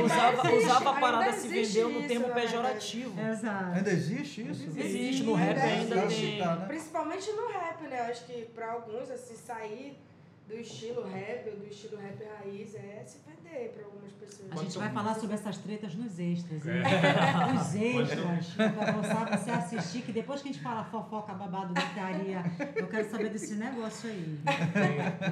Usava, 0.04 0.56
usava, 0.56 0.90
a 0.90 1.00
parada 1.00 1.32
se 1.34 1.48
vendeu 1.48 1.90
no 1.90 2.08
termo 2.08 2.30
pejorativo. 2.34 3.22
Exato. 3.22 3.66
Ainda 3.76 3.92
existe 3.92 4.50
isso? 4.50 4.64
Existe, 4.80 5.24
no 5.24 5.36
rap 5.36 5.60
ainda 5.60 5.96
Ainda 5.96 6.08
tem. 6.08 6.40
Tá, 6.40 6.56
né? 6.56 6.66
Principalmente 6.66 7.32
no 7.34 7.48
rap, 7.50 7.82
né? 7.84 8.00
Eu 8.00 8.12
acho 8.12 8.26
que 8.26 8.46
pra 8.56 8.72
alguns, 8.72 9.12
assim, 9.12 9.36
sair 9.36 9.91
do 10.52 10.60
estilo 10.60 11.04
rap 11.08 11.50
ou 11.50 11.56
do 11.56 11.66
estilo 11.66 11.98
rap 11.98 12.22
raiz 12.26 12.76
é 12.76 13.04
se 13.06 13.20
vender 13.26 13.70
pra 13.70 13.86
algumas 13.86 14.12
pessoas. 14.12 14.52
A 14.52 14.56
gente 14.58 14.78
vai 14.78 14.92
falar 14.92 15.16
sobre 15.16 15.36
essas 15.36 15.58
tretas 15.60 15.96
nos 15.96 16.20
extras, 16.20 16.68
hein? 16.68 16.74
É. 16.84 17.54
Nos 17.54 17.76
extras. 17.76 18.48
Pra 18.56 18.92
você, 18.92 19.38
você 19.38 19.52
assistir, 19.52 20.02
que 20.02 20.12
depois 20.12 20.42
que 20.42 20.50
a 20.50 20.52
gente 20.52 20.62
fala 20.62 20.84
fofoca, 20.84 21.34
babado, 21.34 21.74
gritaria, 21.74 22.44
eu 22.76 22.88
quero 22.88 23.10
saber 23.10 23.30
desse 23.30 23.56
negócio 23.56 24.10
aí. 24.10 24.40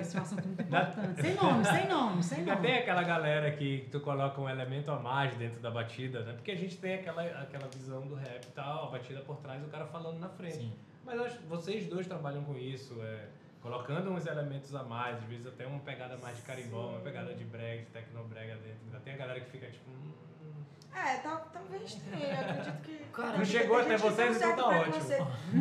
Esse 0.01 0.15
é 0.15 0.19
um 0.19 0.23
assunto 0.23 0.47
muito 0.47 0.62
importante. 0.62 1.21
Sem 1.21 1.36
nome, 1.36 1.65
sem 1.65 1.88
nome, 1.88 2.23
sem 2.23 2.38
Ainda 2.39 2.55
tem 2.55 2.71
nome. 2.71 2.82
aquela 2.82 3.03
galera 3.03 3.51
que 3.51 3.89
tu 3.91 3.99
coloca 3.99 4.39
um 4.39 4.49
elemento 4.49 4.89
a 4.91 4.99
mais 4.99 5.36
dentro 5.36 5.60
da 5.60 5.69
batida, 5.69 6.23
né? 6.23 6.34
Porque 6.34 6.51
a 6.51 6.58
gente 6.58 6.77
tem 6.77 6.95
aquela, 6.95 7.23
aquela 7.23 7.67
visão 7.67 8.08
do 8.08 8.15
rap 8.15 8.45
e 8.45 8.51
tal, 8.51 8.88
a 8.88 8.91
batida 8.91 9.19
por 9.21 9.38
trás, 9.38 9.62
o 9.63 9.67
cara 9.67 9.86
falando 9.86 10.17
na 10.19 10.29
frente. 10.29 10.58
Sim. 10.58 10.73
Mas 11.05 11.19
acho 11.19 11.39
vocês 11.47 11.88
dois 11.88 12.08
trabalham 12.08 12.43
com 12.43 12.55
isso, 12.55 13.01
é, 13.01 13.27
colocando 13.62 14.12
uns 14.12 14.26
elementos 14.26 14.74
a 14.74 14.84
mais, 14.84 15.17
às 15.17 15.24
vezes 15.24 15.48
até 15.48 15.65
uma 15.65 15.80
pegada 15.80 16.17
mais 16.17 16.38
de 16.38 16.43
carimbó, 16.43 16.88
uma 16.89 17.00
pegada 17.02 17.34
de 17.34 17.43
brega, 17.43 17.84
de 17.84 17.89
tecnobrega 17.91 18.56
dentro. 18.56 18.80
Ainda 18.86 19.00
tem 19.00 19.13
a 19.13 19.17
galera 19.17 19.39
que 19.41 19.50
fica 19.50 19.67
tipo. 19.67 19.89
hum, 19.89 20.63
É, 20.95 21.17
tal, 21.17 21.39
talvez 21.54 21.95
tenha. 21.95 22.36
Eu 22.36 22.39
acredito 22.50 22.82
que. 22.82 22.98
Cara, 23.13 23.38
Não 23.38 23.45
chegou 23.45 23.80
até 23.80 23.98
vocês, 23.98 24.38
então 24.38 24.56
tá 24.56 24.67
ótimo. 24.69 24.95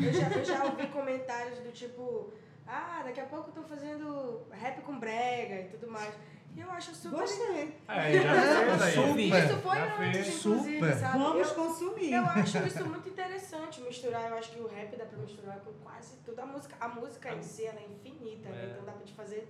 Eu 0.02 0.12
já, 0.12 0.28
eu 0.30 0.44
já 0.44 0.64
ouvi 0.64 0.86
comentários 0.88 1.58
do 1.60 1.72
tipo, 1.72 2.32
ah, 2.66 3.02
daqui 3.04 3.20
a 3.20 3.26
pouco 3.26 3.50
eu 3.50 3.54
tô 3.54 3.62
fazendo 3.62 4.46
rap 4.52 4.80
com 4.82 4.98
brega 4.98 5.60
e 5.62 5.68
tudo 5.68 5.90
mais. 5.90 6.14
E 6.56 6.60
eu 6.60 6.70
acho 6.70 6.94
super. 6.94 7.20
Gostei. 7.20 7.78
É. 7.88 8.92
Super. 8.92 9.44
Isso 9.44 9.58
foi 9.58 9.76
Já 9.76 9.84
antes, 9.84 9.96
fez. 10.26 10.36
inclusive, 10.38 10.78
Super. 10.78 10.96
sabe? 10.96 11.18
Vamos 11.18 11.48
eu, 11.48 11.54
consumir. 11.54 12.12
eu 12.12 12.24
acho 12.24 12.58
isso 12.66 12.86
muito 12.86 13.08
interessante, 13.08 13.80
misturar. 13.80 14.30
Eu 14.30 14.36
acho 14.38 14.50
que 14.52 14.60
o 14.60 14.66
rap 14.66 14.96
dá 14.96 15.04
pra 15.04 15.18
misturar 15.18 15.60
com 15.60 15.72
quase 15.74 16.16
tudo. 16.24 16.40
A 16.40 16.46
música, 16.46 16.76
a 16.80 16.88
música 16.88 17.32
em 17.34 17.42
si 17.42 17.64
ela 17.66 17.78
é 17.78 17.84
infinita, 17.84 18.48
né? 18.48 18.64
É. 18.64 18.70
Então 18.70 18.84
dá 18.84 18.92
pra 18.92 19.04
te 19.04 19.12
fazer 19.12 19.48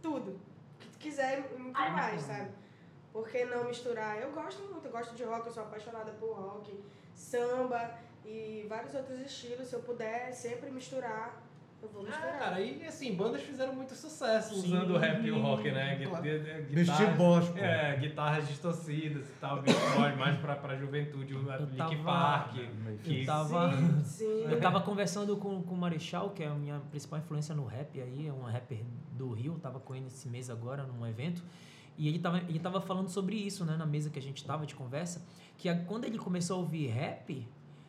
tudo. 0.00 0.30
O 0.30 0.78
que 0.78 0.88
tu 0.88 0.98
quiser 0.98 1.50
e 1.54 1.58
muito 1.58 1.78
mais, 1.78 2.22
sabe? 2.22 2.50
Por 3.12 3.28
que 3.28 3.44
não 3.44 3.64
misturar? 3.64 4.20
Eu 4.20 4.32
gosto 4.32 4.62
muito, 4.62 4.86
eu 4.86 4.92
gosto 4.92 5.14
de 5.14 5.24
rock, 5.24 5.46
eu 5.46 5.52
sou 5.52 5.62
apaixonada 5.64 6.12
por 6.12 6.34
rock, 6.34 6.78
samba 7.14 7.98
e 8.24 8.64
vários 8.68 8.94
outros 8.94 9.20
estilos. 9.20 9.68
Se 9.68 9.74
eu 9.74 9.80
puder 9.80 10.32
sempre 10.32 10.70
misturar, 10.70 11.42
eu 11.82 11.88
vou 11.90 12.02
Ah, 12.02 12.06
misturar. 12.06 12.38
cara, 12.38 12.60
e 12.60 12.84
assim, 12.86 13.14
bandas 13.14 13.42
fizeram 13.42 13.74
muito 13.74 13.94
sucesso 13.94 14.54
Sim. 14.54 14.66
usando 14.66 14.94
o 14.94 14.98
rap 14.98 15.24
e 15.24 15.30
o 15.30 15.40
rock, 15.40 15.70
né? 15.70 16.04
Claro. 16.04 16.24
guitarras- 16.68 17.16
boss, 17.16 17.48
pô. 17.50 17.58
É, 17.58 17.96
guitarras 17.96 18.48
distorcidas 18.48 19.28
e 19.28 19.32
tal, 19.40 19.62
Beach 19.62 19.78
Boy 19.96 20.16
mais 20.16 20.36
pra, 20.38 20.56
pra 20.56 20.76
juventude, 20.76 21.34
o 21.34 21.50
Eu 21.50 21.64
Link 21.66 21.76
tava- 21.76 22.02
Park. 22.04 22.54
Que 23.04 23.20
Eu 23.20 23.26
tava. 23.26 23.72
Sim, 23.76 24.04
sim. 24.04 24.42
Eu 24.50 24.60
tava 24.60 24.80
conversando 24.80 25.36
com, 25.36 25.62
com 25.62 25.74
o 25.74 25.78
Marechal, 25.78 26.30
que 26.30 26.42
é 26.42 26.48
a 26.48 26.54
minha 26.54 26.80
principal 26.90 27.18
influência 27.20 27.54
no 27.54 27.64
rap 27.64 28.00
aí, 28.00 28.26
é 28.26 28.32
um 28.32 28.42
rapper 28.42 28.80
do 29.12 29.32
Rio, 29.32 29.58
tava 29.60 29.78
com 29.78 29.94
ele 29.94 30.06
esse 30.06 30.28
mês 30.28 30.50
agora 30.50 30.82
num 30.84 31.06
evento. 31.06 31.42
E 31.96 32.06
ele 32.08 32.18
tava, 32.20 32.38
ele 32.38 32.58
tava 32.60 32.80
falando 32.80 33.08
sobre 33.08 33.34
isso, 33.36 33.64
né, 33.64 33.76
na 33.76 33.84
mesa 33.86 34.08
que 34.08 34.18
a 34.18 34.22
gente 34.22 34.44
tava 34.44 34.64
de 34.64 34.74
conversa, 34.74 35.24
que 35.56 35.68
a- 35.68 35.76
quando 35.84 36.04
ele 36.04 36.16
começou 36.18 36.56
a 36.56 36.60
ouvir 36.60 36.86
rap, 36.88 37.46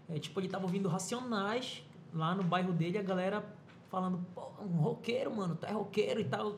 é, 0.10 0.18
tipo, 0.18 0.40
ele 0.40 0.48
tava 0.48 0.64
ouvindo 0.66 0.90
Racionais 0.90 1.84
lá 2.12 2.34
no 2.34 2.42
bairro 2.44 2.74
dele, 2.74 2.98
a 2.98 3.04
galera 3.04 3.44
falando, 3.90 4.26
pô, 4.34 4.50
um 4.62 4.78
roqueiro, 4.82 5.36
mano, 5.36 5.56
tu 5.56 5.66
é 5.66 5.72
roqueiro 5.72 6.20
e 6.22 6.26
tal. 6.26 6.56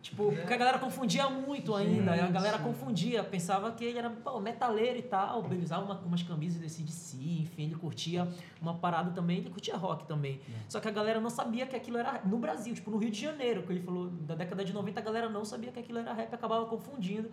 Tipo, 0.00 0.30
porque 0.32 0.54
a 0.54 0.56
galera 0.56 0.78
confundia 0.78 1.28
muito 1.28 1.74
ainda, 1.74 2.12
a 2.12 2.30
galera 2.30 2.58
confundia, 2.60 3.24
pensava 3.24 3.72
que 3.72 3.84
ele 3.84 3.98
era 3.98 4.08
pô, 4.08 4.38
metaleiro 4.38 4.96
e 4.98 5.02
tal, 5.02 5.44
ele 5.50 5.62
usava 5.64 5.84
uma- 5.84 6.00
umas 6.00 6.22
camisas 6.22 6.60
desse 6.60 6.82
de 6.84 6.92
si, 6.92 7.40
enfim, 7.42 7.64
ele 7.64 7.74
curtia 7.74 8.26
uma 8.62 8.74
parada 8.74 9.10
também, 9.10 9.38
ele 9.38 9.50
curtia 9.50 9.76
rock 9.76 10.06
também. 10.06 10.40
Só 10.68 10.78
que 10.78 10.86
a 10.86 10.90
galera 10.92 11.20
não 11.20 11.28
sabia 11.28 11.66
que 11.66 11.74
aquilo 11.74 11.98
era 11.98 12.22
no 12.24 12.38
Brasil, 12.38 12.72
tipo, 12.74 12.90
no 12.92 12.96
Rio 12.96 13.10
de 13.10 13.20
Janeiro, 13.20 13.64
que 13.64 13.72
ele 13.72 13.80
falou, 13.82 14.06
da 14.08 14.36
década 14.36 14.64
de 14.64 14.72
90 14.72 15.00
a 15.00 15.02
galera 15.02 15.28
não 15.28 15.44
sabia 15.44 15.72
que 15.72 15.80
aquilo 15.80 15.98
era 15.98 16.12
rap, 16.12 16.32
acabava 16.32 16.64
confundindo. 16.66 17.28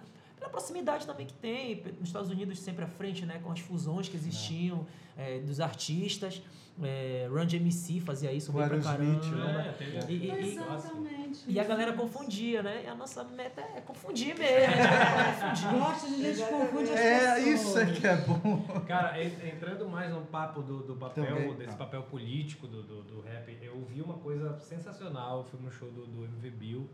Pela 0.45 0.49
proximidade 0.49 1.07
também 1.07 1.25
que 1.25 1.33
tem, 1.33 1.81
nos 1.99 2.07
Estados 2.09 2.29
Unidos 2.29 2.59
sempre 2.59 2.83
à 2.83 2.87
frente, 2.87 3.25
né, 3.25 3.39
com 3.43 3.51
as 3.51 3.59
fusões 3.59 4.07
que 4.07 4.15
existiam 4.15 4.85
eh, 5.17 5.39
dos 5.39 5.59
artistas. 5.59 6.41
É, 6.83 7.25
Run 7.31 7.45
DMC 7.45 8.01
fazia 8.01 8.33
isso 8.33 8.51
bem 8.51 8.67
pra 8.67 8.77
caramba. 8.79 9.23
né? 9.33 9.75
É, 9.79 10.11
E- 10.11 10.13
e- 10.13 10.25
e- 10.29 10.47
Exatamente. 10.51 11.39
e 11.47 11.57
a 11.57 11.63
galera 11.63 11.93
confundia, 11.93 12.61
né? 12.61 12.83
E 12.83 12.87
a 12.87 12.93
nossa 12.93 13.23
meta 13.23 13.61
é 13.61 13.79
confundir 13.79 14.37
mesmo. 14.37 14.73
é 14.73 14.75
confundir. 15.55 15.79
Gosta 15.79 16.09
de 16.09 16.33
gente 16.35 16.49
confunde 16.49 16.89
as 16.91 16.99
É, 16.99 17.39
isso 17.39 17.79
é 17.79 17.85
que 17.93 18.05
é 18.05 18.17
bom. 18.17 18.61
Cara, 18.85 19.23
en- 19.23 19.47
entrando 19.47 19.87
mais 19.87 20.11
no 20.11 20.21
papo 20.23 20.61
do, 20.61 20.83
do 20.83 20.95
papel, 20.97 21.25
Também, 21.25 21.53
desse 21.55 21.71
tá. 21.71 21.85
papel 21.85 22.03
político 22.03 22.67
do, 22.67 22.83
do, 22.83 23.03
do 23.03 23.21
rap, 23.21 23.57
eu 23.61 23.81
vi 23.85 24.01
uma 24.01 24.15
coisa 24.17 24.59
sensacional. 24.59 25.39
Eu 25.39 25.43
fui 25.45 25.59
no 25.61 25.71
show 25.71 25.89
do, 25.89 26.05
do 26.05 26.25
MV 26.25 26.49
Bill 26.51 26.89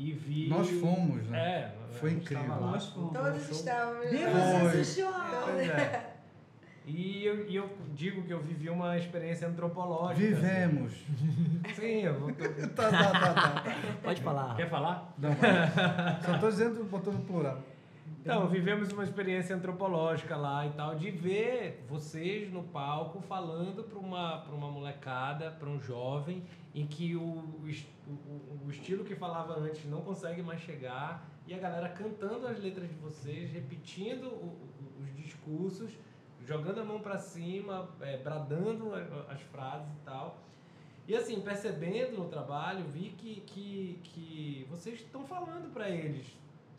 e 0.00 0.12
vi. 0.12 0.48
Nós 0.48 0.70
fomos, 0.70 1.26
né? 1.28 1.38
É, 1.38 1.92
Foi 1.98 2.12
incrível. 2.12 2.48
lá, 2.48 2.56
Nós 2.72 2.86
fomos. 2.86 3.12
Todos 3.12 3.50
estávamos. 3.50 4.06
Pois 5.44 5.68
é. 5.68 6.06
E 6.86 7.24
eu, 7.24 7.46
e 7.46 7.54
eu 7.54 7.70
digo 7.94 8.22
que 8.22 8.32
eu 8.32 8.40
vivi 8.40 8.70
uma 8.70 8.96
experiência 8.96 9.46
antropológica. 9.46 10.26
Vivemos. 10.26 10.92
assim. 10.92 11.74
Sim, 11.74 12.00
eu 12.00 12.18
vou... 12.18 12.32
tá, 12.74 12.90
tá, 12.90 13.10
tá, 13.10 13.34
tá. 13.34 13.64
Pode 14.02 14.22
falar. 14.22 14.56
Quer 14.56 14.70
falar? 14.70 15.14
Não, 15.18 15.30
só 16.24 16.38
tô 16.38 16.48
dizendo, 16.48 16.82
botando 16.84 17.18
no 17.18 17.24
plural. 17.24 17.58
Então, 18.20 18.46
vivemos 18.48 18.92
uma 18.92 19.02
experiência 19.02 19.56
antropológica 19.56 20.36
lá 20.36 20.66
e 20.66 20.70
tal, 20.70 20.94
de 20.94 21.10
ver 21.10 21.82
vocês 21.88 22.52
no 22.52 22.62
palco 22.64 23.20
falando 23.22 23.82
para 23.82 23.98
uma, 23.98 24.42
uma 24.44 24.70
molecada, 24.70 25.50
para 25.52 25.68
um 25.68 25.80
jovem, 25.80 26.42
em 26.74 26.86
que 26.86 27.16
o, 27.16 27.22
o, 27.22 28.60
o, 28.66 28.70
estilo 28.70 29.04
que 29.04 29.14
falava 29.16 29.58
antes 29.58 29.86
não 29.86 30.02
consegue 30.02 30.42
mais 30.42 30.60
chegar, 30.60 31.26
e 31.46 31.54
a 31.54 31.58
galera 31.58 31.88
cantando 31.88 32.46
as 32.46 32.58
letras 32.60 32.88
de 32.90 32.94
vocês, 32.96 33.50
repetindo 33.50 34.26
o- 34.26 34.58
o- 34.98 35.02
os 35.02 35.16
discursos, 35.16 35.90
jogando 36.46 36.80
a 36.80 36.84
mão 36.84 37.00
para 37.00 37.16
cima, 37.18 37.88
é, 38.02 38.18
bradando 38.18 38.92
as 39.28 39.40
frases 39.50 39.88
e 39.94 40.04
tal. 40.04 40.38
E 41.08 41.16
assim, 41.16 41.40
percebendo 41.40 42.18
no 42.18 42.28
trabalho, 42.28 42.84
vi 42.92 43.14
que, 43.16 43.40
que, 43.46 43.98
que 44.04 44.66
vocês 44.68 45.00
estão 45.00 45.24
falando 45.24 45.72
para 45.72 45.88
eles. 45.88 46.26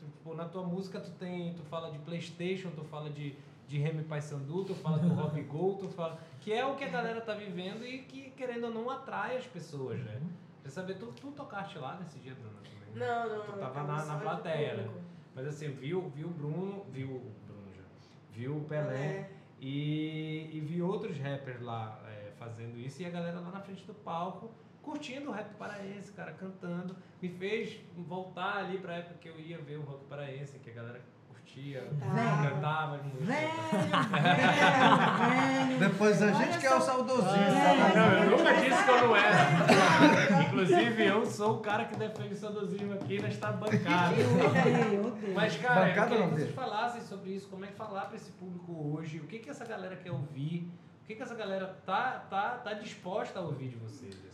Tipo, 0.06 0.34
na 0.34 0.46
tua 0.46 0.64
música 0.64 1.00
tu 1.00 1.12
tem, 1.12 1.54
tu 1.54 1.64
fala 1.64 1.92
de 1.92 2.00
Playstation, 2.00 2.70
tu 2.72 2.84
fala 2.84 3.10
de, 3.10 3.36
de 3.68 3.78
Remy 3.78 4.04
Paysandu, 4.04 4.64
tu 4.66 4.76
fala 4.76 4.98
do 4.98 5.08
Rock 5.14 5.42
Go, 5.44 5.78
tu 5.80 5.88
fala... 5.90 6.20
Que 6.40 6.52
é 6.54 6.66
o 6.66 6.76
que 6.76 6.84
a 6.84 6.90
galera 6.90 7.22
tá 7.22 7.34
vivendo 7.36 7.86
e 7.86 8.00
que, 8.00 8.32
querendo 8.32 8.66
ou 8.66 8.72
não, 8.74 8.90
atrai 8.90 9.38
as 9.38 9.46
pessoas, 9.46 10.00
né? 10.00 10.20
Quer 10.64 10.70
saber, 10.70 10.96
tu, 10.96 11.08
tu 11.20 11.32
tocaste 11.32 11.78
lá 11.78 11.98
nesse 12.00 12.18
dia, 12.20 12.34
Bruna? 12.36 12.54
também? 12.64 12.96
né? 12.96 13.06
Não, 13.06 13.38
não. 13.38 13.46
Tu 13.46 13.60
tava 13.60 13.84
na- 13.84 14.06
na 14.06 14.20
plateia, 14.20 14.76
né? 14.76 14.90
Mas 15.36 15.48
assim, 15.48 15.70
viu, 15.70 16.10
viu 16.10 16.28
o 16.28 16.32
Bruno, 16.32 16.86
viu 16.92 17.08
o 17.08 17.32
Bruno 17.48 17.68
já, 17.76 17.84
viu 18.32 18.58
o 18.58 18.64
Pelé, 18.66 18.84
Pelé. 18.88 19.30
E, 19.62 20.50
e 20.52 20.60
vi 20.60 20.82
outros 20.82 21.18
rappers 21.20 21.62
lá 21.62 22.00
é, 22.08 22.32
fazendo 22.38 22.78
isso 22.80 23.02
e 23.02 23.06
a 23.06 23.10
galera 23.10 23.40
lá 23.40 23.52
na 23.52 23.62
frente 23.62 23.86
do 23.86 23.94
palco 23.94 24.52
curtindo 24.82 25.30
o 25.30 25.34
rap 25.34 25.54
paraense, 25.56 26.12
cara, 26.12 26.32
cantando. 26.34 26.96
Me 27.22 27.30
fez 27.30 27.80
voltar 27.98 28.58
ali 28.58 28.78
pra 28.80 28.96
época 28.96 29.16
que 29.20 29.28
eu 29.30 29.40
ia 29.40 29.58
ver 29.60 29.78
o 29.78 29.82
rock 29.84 30.06
paraense, 30.06 30.58
que 30.60 30.70
a 30.72 30.74
galera 30.74 31.02
curtia, 31.30 31.82
Cantava. 32.00 32.50
cantava 32.50 32.96
as 32.96 33.04
músicas. 33.04 33.28
Velho, 33.28 33.52
velho, 34.12 35.68
velho. 35.68 35.80
Depois 35.80 36.22
a 36.22 36.26
Olha 36.26 36.36
gente 36.36 36.58
que 36.60 36.66
é 36.66 36.76
o 36.76 36.82
saudosista. 36.82 37.36
É. 37.38 37.96
Não, 37.96 38.24
eu 38.24 38.38
nunca 38.38 38.54
disse 38.54 38.84
que 38.84 38.90
eu 38.90 39.08
não 39.08 39.16
era. 39.16 40.44
Inclusive, 40.44 41.06
eu 41.06 41.26
sou 41.26 41.58
o 41.58 41.60
cara 41.60 41.86
que 41.86 41.96
defende 41.96 42.34
o 42.34 42.38
saudosismo 42.38 42.94
aqui 42.94 43.22
nesta 43.22 43.52
bancada. 43.52 44.16
Eu 44.22 44.46
odeio, 44.50 45.18
eu. 45.24 45.34
Mas, 45.34 45.56
cara, 45.58 45.82
eu 45.82 45.90
Bancada 45.90 46.10
queria 46.10 46.26
não 46.26 46.34
que 46.34 46.42
vocês 46.42 46.56
falassem 46.56 47.02
sobre 47.02 47.32
isso, 47.32 47.48
como 47.50 47.66
é 47.66 47.68
que 47.68 47.76
falar 47.76 48.06
pra 48.06 48.16
esse 48.16 48.32
público 48.32 48.94
hoje, 48.96 49.20
o 49.20 49.28
que 49.28 49.40
que 49.40 49.50
essa 49.50 49.66
galera 49.66 49.96
quer 49.96 50.12
ouvir, 50.12 50.70
o 51.04 51.06
que 51.06 51.16
que 51.16 51.22
essa 51.24 51.36
galera 51.36 51.68
tá, 51.86 52.26
tá, 52.30 52.58
tá 52.64 52.74
disposta 52.74 53.40
a 53.40 53.42
ouvir 53.42 53.70
de 53.70 53.76
vocês. 53.78 54.31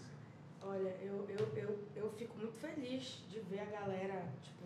Olha, 0.70 0.94
eu, 1.02 1.26
eu, 1.30 1.48
eu, 1.56 1.80
eu 1.96 2.12
fico 2.12 2.38
muito 2.38 2.58
feliz 2.58 3.24
de 3.30 3.40
ver 3.40 3.62
a 3.62 3.66
galera, 3.66 4.26
tipo, 4.44 4.66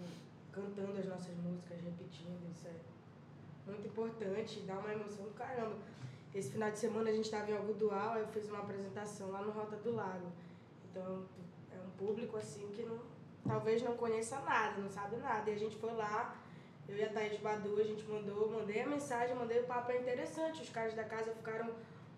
cantando 0.51 0.97
as 0.97 1.05
nossas 1.05 1.35
músicas, 1.37 1.79
repetindo, 1.79 2.51
isso 2.51 2.67
é 2.67 3.69
muito 3.69 3.87
importante, 3.87 4.61
dá 4.61 4.79
uma 4.79 4.91
emoção 4.91 5.25
do 5.25 5.33
caramba. 5.35 5.75
Esse 6.33 6.53
final 6.53 6.71
de 6.71 6.79
semana 6.79 7.11
a 7.11 7.13
gente 7.13 7.25
estava 7.25 7.51
em 7.51 7.55
Algodual, 7.55 8.17
eu 8.17 8.27
fiz 8.29 8.49
uma 8.49 8.59
apresentação 8.59 9.29
lá 9.29 9.43
no 9.43 9.51
Rota 9.51 9.75
do 9.75 9.93
Lago. 9.93 10.31
Então, 10.89 11.23
é 11.71 11.79
um 11.79 11.91
público, 11.91 12.35
assim, 12.35 12.67
que 12.73 12.81
não, 12.81 12.99
talvez 13.47 13.83
não 13.83 13.95
conheça 13.95 14.39
nada, 14.39 14.81
não 14.81 14.89
sabe 14.89 15.17
nada. 15.17 15.47
E 15.51 15.53
a 15.53 15.57
gente 15.57 15.75
foi 15.75 15.93
lá, 15.93 16.35
eu 16.89 16.97
e 16.97 17.03
a 17.03 17.13
Thaís 17.13 17.39
Badu, 17.39 17.79
a 17.79 17.83
gente 17.83 18.03
mandou, 18.05 18.49
mandei 18.49 18.81
a 18.81 18.87
mensagem, 18.87 19.35
mandei 19.35 19.59
o 19.59 19.67
papo, 19.67 19.91
é 19.91 19.99
interessante. 19.99 20.63
Os 20.63 20.69
caras 20.69 20.95
da 20.95 21.03
casa 21.03 21.31
ficaram 21.31 21.69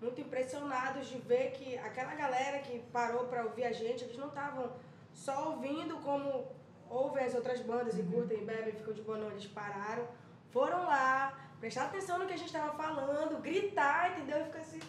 muito 0.04 0.20
impressionados 0.22 1.08
de 1.08 1.18
ver 1.20 1.52
que 1.52 1.78
aquela 1.78 2.14
galera 2.14 2.60
que 2.60 2.80
parou 2.92 3.26
para 3.26 3.44
ouvir 3.44 3.64
a 3.64 3.72
gente, 3.72 4.04
eles 4.04 4.18
não 4.18 4.28
estavam 4.28 4.72
só 5.14 5.50
ouvindo 5.52 5.98
como 5.98 6.46
ouvem 6.90 7.24
as 7.26 7.34
outras 7.34 7.62
bandas 7.62 7.98
e 7.98 8.04
curtem 8.04 8.40
e 8.42 8.46
bebem, 8.46 8.74
ficam 8.74 8.94
de 8.94 9.02
boa, 9.02 9.18
não. 9.18 9.32
Eles 9.32 9.48
pararam, 9.48 10.06
foram 10.52 10.86
lá, 10.86 11.34
prestar 11.60 11.86
atenção 11.86 12.20
no 12.20 12.28
que 12.28 12.34
a 12.34 12.38
gente 12.38 12.48
estava 12.48 12.74
falando, 12.74 13.42
gritar, 13.42 14.12
entendeu? 14.12 14.42
E 14.42 14.44
ficar 14.46 14.60
assim, 14.60 14.80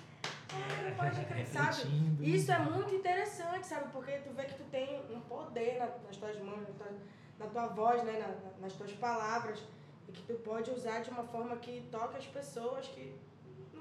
ah, 0.52 0.82
não 0.88 0.96
pode 0.96 1.24
crer, 1.24 1.46
sabe? 1.56 1.82
Isso 2.20 2.50
é 2.52 2.58
muito 2.58 2.94
interessante, 2.94 3.66
sabe? 3.66 3.90
Porque 3.92 4.12
tu 4.18 4.30
vê 4.34 4.44
que 4.44 4.54
tu 4.54 4.64
tem 4.64 5.00
um 5.10 5.20
poder 5.20 5.78
na- 5.78 5.86
nas 6.06 6.16
tuas 6.16 6.38
mãos, 6.40 6.60
na 6.68 6.74
tua, 6.74 6.92
na 7.38 7.46
tua 7.46 7.66
voz, 7.68 8.02
né? 8.02 8.12
Na- 8.18 8.28
na- 8.50 8.58
nas 8.60 8.72
tuas 8.74 8.92
palavras. 8.94 9.62
E 10.08 10.12
que 10.12 10.22
tu 10.22 10.34
pode 10.40 10.70
usar 10.70 11.00
de 11.00 11.08
uma 11.10 11.24
forma 11.24 11.56
que 11.56 11.86
toque 11.90 12.16
as 12.18 12.26
pessoas, 12.26 12.86
que 12.88 13.14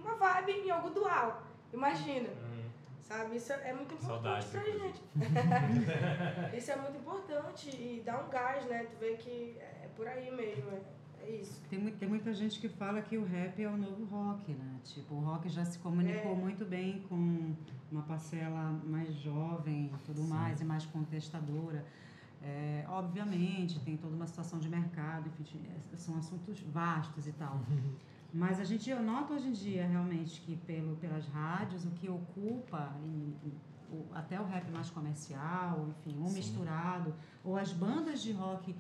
numa 0.04 0.16
vibe 0.16 0.52
em 0.52 0.72
algo 0.72 0.90
dual. 0.90 1.44
Imagina, 1.74 2.30
sabe? 3.02 3.36
Isso 3.38 3.52
é 3.54 3.74
muito 3.74 3.94
importante 3.96 4.46
Saudades, 4.46 4.50
pra 4.50 4.64
gente. 4.64 5.02
Isso 6.58 6.72
é 6.72 6.76
muito 6.76 6.98
importante 6.98 7.70
e 7.70 8.02
dá 8.06 8.20
um 8.20 8.30
gás, 8.30 8.66
né? 8.68 8.84
Tu 8.86 8.96
vê 9.00 9.16
que 9.16 9.58
é 9.60 9.90
por 9.96 10.08
aí 10.08 10.30
mesmo, 10.36 10.70
é, 10.72 10.82
é 11.26 11.30
isso. 11.42 11.62
Tem, 11.70 11.80
tem 11.92 12.08
muita 12.10 12.34
gente 12.34 12.60
que 12.60 12.70
fala 12.70 13.02
que 13.02 13.18
o 13.18 13.24
rap 13.26 13.62
é 13.62 13.68
o 13.68 13.78
novo 13.78 14.06
rock, 14.06 14.52
né? 14.54 14.80
Tipo, 14.84 15.16
o 15.16 15.20
rock 15.20 15.50
já 15.50 15.64
se 15.66 15.80
comunicou 15.80 16.32
É. 16.32 16.36
muito 16.36 16.66
bem 16.66 17.02
com 17.10 17.56
uma 17.92 18.02
parcela 18.04 18.72
mais 18.84 19.14
jovem 19.16 19.92
e 19.94 19.98
tudo 20.06 20.22
mais, 20.24 20.62
e 20.62 20.66
mais 20.66 20.86
contestadora. 20.86 21.86
É, 22.42 22.84
obviamente, 22.90 23.80
tem 23.80 23.96
toda 23.96 24.14
uma 24.16 24.28
situação 24.28 24.60
de 24.60 24.68
mercado, 24.68 25.32
enfim, 25.40 25.62
são 25.96 26.18
assuntos 26.18 26.60
vastos 26.62 27.26
e 27.28 27.32
tal. 27.32 27.60
Mas 28.34 28.60
a 28.60 28.64
gente, 28.64 28.90
eu 28.90 29.02
noto 29.02 29.34
hoje 29.34 29.48
em 29.48 29.52
dia, 29.52 29.86
realmente, 29.88 30.42
que 30.42 30.56
pelo, 30.56 30.96
pelas 30.96 31.28
rádios, 31.28 31.86
o 31.86 31.92
que 31.92 32.10
ocupa, 32.10 32.92
o- 33.92 34.08
até 34.16 34.42
o 34.42 34.46
rap 34.46 34.72
mais 34.72 34.90
comercial, 34.90 35.88
enfim, 35.90 36.18
ou 36.20 36.28
Sim. 36.28 36.36
misturado, 36.36 37.14
ou 37.44 37.56
as 37.56 37.72
bandas 37.72 38.24
de 38.24 38.32
rock 38.32 38.76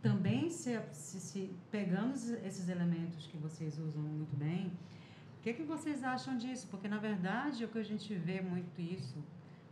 também 0.00 0.48
se, 0.48 0.80
se, 0.92 1.20
se 1.20 1.54
pegando 1.70 2.14
esses- 2.14 2.42
esses 2.44 2.68
elementos 2.70 3.26
que 3.26 3.36
vocês 3.36 3.78
usam 3.78 4.02
muito 4.02 4.34
bem, 4.36 4.68
o 5.38 5.42
que, 5.42 5.52
que 5.52 5.62
vocês 5.64 6.02
acham 6.02 6.38
disso? 6.38 6.66
Porque, 6.70 6.88
na 6.88 6.96
verdade, 6.96 7.62
o 7.66 7.68
que 7.68 7.78
a 7.78 7.82
gente 7.84 8.14
vê 8.14 8.40
muito 8.40 8.80
isso 8.80 9.22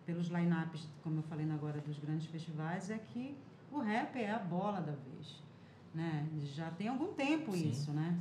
pelos 0.04 0.26
line-ups, 0.28 0.86
como 1.02 1.20
eu 1.20 1.22
falei 1.22 1.50
agora, 1.50 1.80
dos 1.80 1.98
grandes 1.98 2.26
festivais, 2.26 2.90
é 2.90 2.98
que 2.98 3.34
o 3.70 3.78
rap 3.78 4.14
é 4.16 4.30
a 4.30 4.38
bola 4.38 4.82
da 4.82 4.92
vez. 4.92 5.42
Né? 5.94 6.26
Já 6.54 6.70
tem 6.70 6.88
algum 6.88 7.12
tempo 7.14 7.52
Sim. 7.52 7.70
isso, 7.70 7.90
né? 7.92 8.18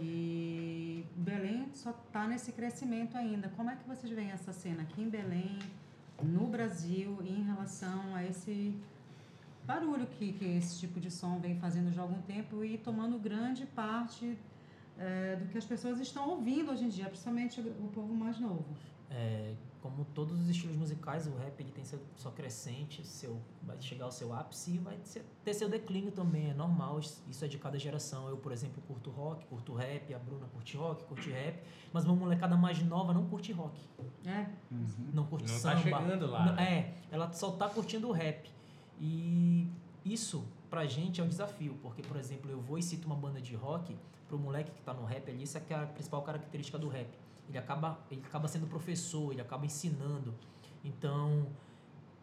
E 0.00 1.04
Belém 1.14 1.68
só 1.74 1.90
está 1.90 2.26
nesse 2.26 2.52
crescimento 2.52 3.16
ainda. 3.16 3.48
Como 3.50 3.70
é 3.70 3.76
que 3.76 3.86
vocês 3.86 4.10
veem 4.12 4.30
essa 4.30 4.52
cena 4.52 4.82
aqui 4.82 5.02
em 5.02 5.08
Belém, 5.08 5.58
no 6.22 6.46
Brasil, 6.46 7.18
em 7.22 7.42
relação 7.42 8.14
a 8.14 8.24
esse 8.24 8.74
barulho 9.64 10.06
que, 10.06 10.32
que 10.32 10.44
esse 10.44 10.80
tipo 10.80 10.98
de 10.98 11.10
som 11.10 11.38
vem 11.38 11.58
fazendo 11.58 11.92
já 11.92 12.00
há 12.00 12.04
algum 12.04 12.22
tempo 12.22 12.64
e 12.64 12.78
tomando 12.78 13.18
grande 13.18 13.66
parte 13.66 14.36
eh, 14.98 15.36
do 15.36 15.46
que 15.46 15.58
as 15.58 15.64
pessoas 15.64 16.00
estão 16.00 16.28
ouvindo 16.28 16.70
hoje 16.72 16.84
em 16.84 16.88
dia, 16.88 17.06
principalmente 17.06 17.60
o 17.60 17.88
povo 17.94 18.14
mais 18.14 18.40
novo? 18.40 18.64
É, 19.10 19.54
como 19.80 20.04
todos 20.14 20.38
os 20.40 20.48
estilos 20.48 20.76
musicais, 20.76 21.26
o 21.26 21.34
rap 21.36 21.58
ele 21.60 21.70
tem 21.72 21.84
seu, 21.84 21.98
sua 22.14 22.30
crescente, 22.32 23.04
seu, 23.06 23.40
vai 23.62 23.80
chegar 23.80 24.04
ao 24.04 24.12
seu 24.12 24.32
ápice 24.34 24.72
e 24.72 24.78
vai 24.78 24.98
ser- 25.04 25.24
ter 25.42 25.54
seu 25.54 25.68
declínio 25.68 26.12
também, 26.12 26.50
é 26.50 26.54
normal, 26.54 26.98
isso 27.00 27.44
é 27.44 27.48
de 27.48 27.56
cada 27.58 27.78
geração. 27.78 28.28
Eu, 28.28 28.36
por 28.36 28.52
exemplo, 28.52 28.82
curto 28.86 29.10
rock, 29.10 29.46
curto 29.46 29.72
rap, 29.74 30.12
a 30.12 30.18
Bruna 30.18 30.46
curte 30.48 30.76
rock, 30.76 31.04
curte 31.04 31.30
rap, 31.30 31.62
mas 31.92 32.04
uma 32.04 32.14
molecada 32.14 32.56
mais 32.56 32.82
nova 32.82 33.14
não 33.14 33.26
curte 33.26 33.52
rock, 33.52 33.80
É, 34.26 34.46
não 35.14 35.24
curte 35.24 35.46
Não 35.50 35.54
tá 35.54 35.60
samba. 35.76 35.80
chegando 35.82 36.26
lá, 36.26 36.44
Não- 36.46 36.54
né? 36.54 36.94
É, 37.10 37.14
ela 37.14 37.32
só 37.32 37.52
tá 37.52 37.68
curtindo 37.68 38.08
o 38.08 38.12
rap. 38.12 38.50
E 39.00 39.66
isso, 40.04 40.44
pra 40.68 40.84
gente, 40.86 41.20
é 41.20 41.24
um 41.24 41.28
desafio, 41.28 41.78
porque, 41.80 42.02
por 42.02 42.16
exemplo, 42.18 42.50
eu 42.50 42.60
vou 42.60 42.76
e 42.76 42.82
cito 42.82 43.06
uma 43.06 43.16
banda 43.16 43.40
de 43.40 43.54
rock, 43.56 43.96
pro 44.28 44.38
moleque 44.38 44.70
que 44.70 44.82
tá 44.82 44.92
no 44.94 45.04
rap 45.04 45.28
ali, 45.30 45.42
isso 45.42 45.56
é 45.56 45.60
que 45.60 45.72
é 45.72 45.76
a 45.76 45.86
principal 45.86 46.22
característica 46.22 46.78
do 46.78 46.88
rap. 46.88 47.08
Ele 47.50 47.58
acaba, 47.58 47.98
ele 48.08 48.22
acaba 48.24 48.46
sendo 48.46 48.68
professor, 48.68 49.32
ele 49.32 49.40
acaba 49.40 49.66
ensinando. 49.66 50.32
Então, 50.84 51.48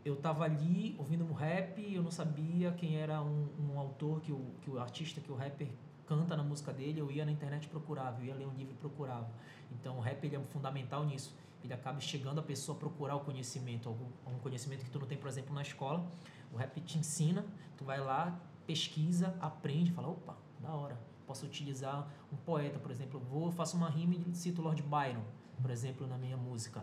eu 0.06 0.16
tava 0.16 0.46
ali 0.46 0.96
ouvindo 0.98 1.26
um 1.26 1.34
rap, 1.34 1.82
eu 1.94 2.02
não 2.02 2.10
sabia 2.10 2.72
quem 2.72 2.96
era 2.96 3.22
um, 3.22 3.50
um 3.60 3.78
autor, 3.78 4.22
que 4.22 4.32
o, 4.32 4.40
que 4.62 4.70
o 4.70 4.80
artista, 4.80 5.20
que 5.20 5.30
o 5.30 5.36
rapper 5.36 5.68
canta 6.06 6.38
na 6.38 6.44
música 6.44 6.72
dele, 6.72 7.02
eu 7.02 7.12
ia 7.12 7.26
na 7.26 7.32
internet 7.32 7.68
procurava, 7.68 8.22
eu 8.22 8.28
ia 8.28 8.36
ler 8.36 8.48
um 8.48 8.54
livro 8.54 8.74
e 8.74 8.78
procurava. 8.78 9.30
Então, 9.70 9.98
o 9.98 10.00
rap 10.00 10.24
ele 10.24 10.38
é 10.38 10.40
fundamental 10.40 11.06
nisso. 11.06 11.36
Ele 11.62 11.74
acaba 11.74 12.00
chegando 12.00 12.40
a 12.40 12.44
pessoa 12.44 12.78
a 12.78 12.80
procurar 12.80 13.18
o 13.18 13.20
conhecimento, 13.20 13.90
algum, 13.90 14.08
algum 14.26 14.40
conhecimento 14.40 14.86
que 14.86 14.90
tu 14.90 14.98
não 14.98 15.08
tem, 15.08 15.18
por 15.18 15.28
exemplo, 15.28 15.54
na 15.54 15.62
escola. 15.62 16.10
O 16.54 16.56
rap 16.56 16.80
te 16.80 16.98
ensina, 16.98 17.46
tu 17.76 17.84
vai 17.84 18.00
lá, 18.00 18.40
pesquisa, 18.66 19.36
aprende, 19.42 19.92
fala, 19.92 20.08
opa, 20.08 20.38
da 20.62 20.70
hora. 20.70 20.98
Posso 21.28 21.46
utilizar 21.46 22.08
um 22.32 22.38
poeta, 22.38 22.80
por 22.80 22.90
exemplo, 22.90 23.20
eu 23.20 23.24
vou, 23.26 23.52
faço 23.52 23.76
uma 23.76 23.90
rima 23.90 24.16
e 24.16 24.34
cito 24.34 24.62
Lord 24.62 24.82
Byron, 24.82 25.22
por 25.62 25.70
exemplo, 25.70 26.08
na 26.08 26.18
minha 26.18 26.38
música. 26.38 26.82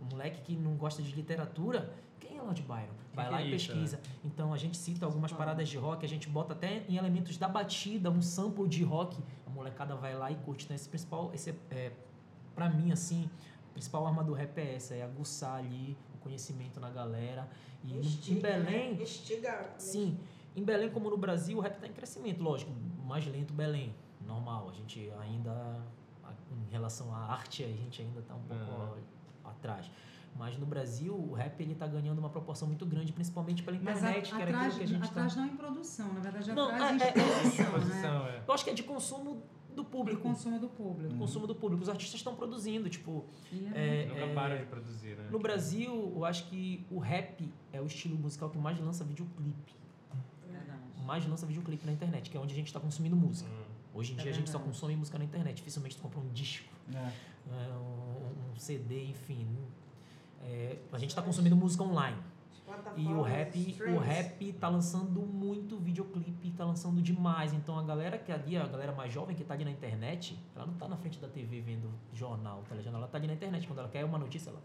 O 0.00 0.04
moleque 0.04 0.40
que 0.42 0.56
não 0.56 0.74
gosta 0.74 1.00
de 1.00 1.12
literatura, 1.12 1.94
quem 2.18 2.36
é 2.36 2.42
Lord 2.42 2.60
Byron? 2.62 2.92
Vai 3.14 3.26
que 3.26 3.32
lá 3.32 3.40
é 3.40 3.46
e 3.46 3.54
isso, 3.54 3.68
pesquisa. 3.68 4.00
Então 4.24 4.52
a 4.52 4.56
gente 4.58 4.76
cita 4.76 5.06
algumas 5.06 5.32
paradas 5.32 5.68
de 5.68 5.78
rock, 5.78 6.04
a 6.04 6.08
gente 6.08 6.28
bota 6.28 6.52
até 6.54 6.84
em 6.88 6.96
elementos 6.96 7.36
da 7.36 7.46
batida, 7.48 8.10
um 8.10 8.20
sample 8.20 8.66
de 8.68 8.82
rock. 8.82 9.16
A 9.46 9.50
molecada 9.50 9.94
vai 9.94 10.16
lá 10.16 10.28
e 10.32 10.34
curte. 10.36 10.64
Então 10.64 10.74
esse 10.74 10.88
principal, 10.88 11.30
esse 11.32 11.50
é, 11.50 11.54
é 11.70 11.92
pra 12.52 12.68
mim, 12.68 12.90
assim, 12.90 13.30
a 13.70 13.72
principal 13.74 14.04
arma 14.08 14.24
do 14.24 14.32
rap 14.32 14.58
é 14.58 14.74
essa, 14.74 14.96
é 14.96 15.04
aguçar 15.04 15.54
ali 15.60 15.96
o 16.16 16.18
conhecimento 16.18 16.80
na 16.80 16.90
galera. 16.90 17.48
E 17.84 17.88
no- 17.94 17.94
em 17.94 17.98
Instiga, 18.00 18.58
né? 18.58 18.64
Belém, 18.64 19.00
Instiga. 19.02 19.70
sim, 19.78 20.18
em 20.56 20.64
Belém 20.64 20.90
como 20.90 21.08
no 21.08 21.16
Brasil, 21.16 21.58
o 21.58 21.60
rap 21.60 21.78
tá 21.78 21.86
em 21.86 21.92
crescimento, 21.92 22.42
lógico, 22.42 22.72
mais 23.04 23.26
lento 23.26 23.52
Belém, 23.52 23.94
normal. 24.26 24.68
A 24.70 24.72
gente 24.72 25.10
ainda, 25.20 25.80
em 26.50 26.70
relação 26.72 27.14
à 27.14 27.18
arte, 27.18 27.62
a 27.64 27.68
gente 27.68 28.02
ainda 28.02 28.22
tá 28.22 28.34
um 28.34 28.42
pouco 28.42 28.64
ó, 29.44 29.48
atrás. 29.50 29.90
Mas 30.36 30.58
no 30.58 30.66
Brasil, 30.66 31.14
o 31.14 31.32
rap 31.32 31.60
ele 31.60 31.76
tá 31.76 31.86
ganhando 31.86 32.18
uma 32.18 32.28
proporção 32.30 32.66
muito 32.66 32.84
grande, 32.84 33.12
principalmente 33.12 33.62
pela 33.62 33.78
Mas 33.78 33.98
internet, 33.98 34.32
a- 34.32 34.36
que 34.36 34.42
era 34.42 34.50
atrás, 34.50 34.66
aquilo 34.74 34.78
que 34.78 34.82
a 34.84 34.98
gente 34.98 35.00
tá... 35.04 35.10
atrás 35.10 35.36
não 35.36 35.46
em 35.46 35.56
produção, 35.56 36.12
na 36.12 36.20
verdade 36.20 36.52
Não, 36.52 36.68
atrás 36.70 37.00
é- 37.00 37.04
em 37.04 37.08
é- 37.08 37.12
é- 37.14 37.28
exposição, 37.28 37.64
né? 37.66 37.70
Posição, 37.78 38.26
é. 38.26 38.42
Eu 38.48 38.54
acho 38.54 38.64
que 38.64 38.70
é 38.70 38.74
de 38.74 38.82
consumo 38.82 39.42
do 39.76 39.82
O 39.82 39.84
público. 39.84 40.22
consumo 40.22 40.58
do 40.58 40.68
público. 40.68 41.14
Consumo 41.16 41.46
do 41.46 41.54
público. 41.54 41.82
Os 41.82 41.88
artistas 41.88 42.18
estão 42.18 42.34
produzindo, 42.34 42.88
tipo, 42.90 43.24
E 43.52 43.64
é- 43.74 44.02
é, 44.02 44.06
Nunca 44.06 44.20
é, 44.20 44.34
param 44.34 44.56
de 44.58 44.64
produzir, 44.66 45.16
né? 45.16 45.28
no 45.30 45.38
Brasil, 45.38 46.12
eu 46.16 46.24
acho 46.24 46.46
que 46.48 46.84
o 46.90 46.98
rap 46.98 47.52
é 47.72 47.80
o 47.80 47.86
estilo 47.86 48.16
musical 48.18 48.50
que 48.50 48.58
mais 48.58 48.78
lança 48.80 49.04
videoclipe. 49.04 49.72
Verdade. 51.04 51.06
Mais 51.06 51.26
lança 51.26 51.46
videoclipe 51.46 51.86
na 51.86 51.92
internet, 51.92 52.30
que 52.30 52.36
é 52.36 52.40
onde 52.40 52.52
a 52.52 52.56
gente 52.56 52.66
está 52.68 52.80
consumindo 52.80 53.14
música. 53.16 53.48
Hum. 53.50 53.64
Hoje 53.94 54.12
em 54.12 54.18
É 54.18 54.22
dia 54.22 54.30
a 54.32 54.34
gente 54.34 54.50
só 54.50 54.58
verdade. 54.58 54.72
consome 54.74 54.96
música 54.96 55.18
na 55.18 55.24
internet. 55.24 55.56
Dificilmente 55.56 55.96
tu 55.96 56.02
compra 56.02 56.18
um 56.20 56.28
disco, 56.30 56.72
É. 56.92 56.98
é, 56.98 57.74
um, 57.74 58.52
um 58.52 58.56
CD, 58.58 59.04
enfim. 59.06 59.46
É, 60.42 60.78
a 60.92 60.98
gente 60.98 61.10
está 61.10 61.22
consumindo 61.22 61.54
música 61.56 61.82
online. 61.84 62.16
E 62.96 63.06
o 63.06 63.20
rap, 63.22 63.76
o 63.94 63.98
rap 63.98 64.52
tá 64.54 64.68
lançando 64.68 65.20
muito 65.20 65.76
videoclipe, 65.78 66.50
tá 66.52 66.64
lançando 66.64 67.00
demais. 67.02 67.52
Então 67.52 67.78
a 67.78 67.82
galera 67.82 68.18
que 68.18 68.32
ali, 68.32 68.56
a 68.56 68.66
galera 68.66 68.90
mais 68.92 69.12
jovem 69.12 69.36
que 69.36 69.44
tá 69.44 69.54
ali 69.54 69.64
na 69.64 69.70
internet, 69.70 70.36
ela 70.56 70.66
não 70.66 70.74
tá 70.74 70.88
na 70.88 70.96
frente 70.96 71.20
da 71.20 71.28
TV 71.28 71.60
vendo 71.60 71.90
jornal, 72.12 72.64
telejornal, 72.68 73.02
ela 73.02 73.10
tá 73.10 73.18
ali 73.18 73.26
na 73.26 73.34
internet. 73.34 73.66
Quando 73.66 73.78
ela 73.80 73.88
quer 73.88 74.04
uma 74.04 74.18
notícia, 74.18 74.48
ela 74.50 74.60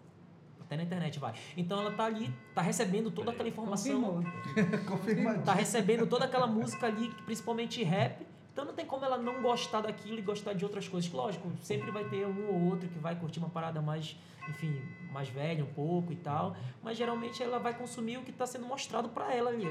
até 0.69 0.77
na 0.77 0.83
internet 0.83 1.17
vai. 1.17 1.33
Então 1.57 1.79
ela 1.81 1.91
tá 1.91 2.05
ali, 2.05 2.31
tá 2.53 2.61
recebendo 2.61 3.09
toda 3.09 3.31
aquela 3.31 3.49
informação, 3.49 3.99
Confirmou. 4.03 4.85
Confirmadinho. 4.85 5.43
tá 5.43 5.53
recebendo 5.53 6.05
toda 6.05 6.25
aquela 6.25 6.45
música 6.45 6.85
ali, 6.85 7.09
principalmente 7.25 7.83
rap. 7.83 8.23
Então 8.53 8.65
não 8.65 8.73
tem 8.73 8.85
como 8.85 9.03
ela 9.03 9.17
não 9.17 9.41
gostar 9.41 9.81
daquilo 9.81 10.19
e 10.19 10.21
gostar 10.21 10.53
de 10.53 10.63
outras 10.63 10.87
coisas. 10.87 11.11
Lógico, 11.11 11.49
sempre 11.61 11.89
vai 11.89 12.03
ter 12.05 12.27
um 12.27 12.49
ou 12.49 12.69
outro 12.69 12.87
que 12.87 12.99
vai 12.99 13.15
curtir 13.15 13.39
uma 13.39 13.49
parada 13.49 13.81
mais, 13.81 14.15
enfim, 14.47 14.79
mais 15.11 15.27
velha 15.29 15.63
um 15.63 15.73
pouco 15.73 16.11
e 16.13 16.15
tal. 16.17 16.55
Mas 16.83 16.97
geralmente 16.97 17.41
ela 17.41 17.57
vai 17.57 17.73
consumir 17.73 18.17
o 18.17 18.21
que 18.21 18.29
está 18.29 18.45
sendo 18.45 18.65
mostrado 18.67 19.09
para 19.09 19.33
ela 19.33 19.49
ali. 19.49 19.65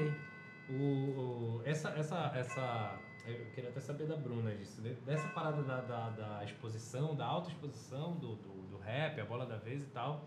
O, 0.69 0.73
o- 0.73 1.61
essa, 1.63 1.89
essa, 1.91 2.31
essa. 2.35 2.99
Eu 3.25 3.45
queria 3.53 3.69
até 3.69 3.79
saber 3.79 4.05
da 4.07 4.17
Bruna 4.17 4.51
disso. 4.55 4.81
de- 4.81 4.95
Dessa 4.95 5.27
parada 5.29 5.61
da, 5.63 5.79
da, 5.81 6.09
da 6.09 6.43
exposição, 6.43 7.15
da 7.15 7.25
autoexposição 7.25 8.13
do, 8.15 8.35
do, 8.35 8.67
do 8.71 8.77
rap, 8.79 9.21
a 9.21 9.25
bola 9.25 9.45
da 9.45 9.55
vez 9.57 9.83
e 9.83 9.87
tal. 9.87 10.25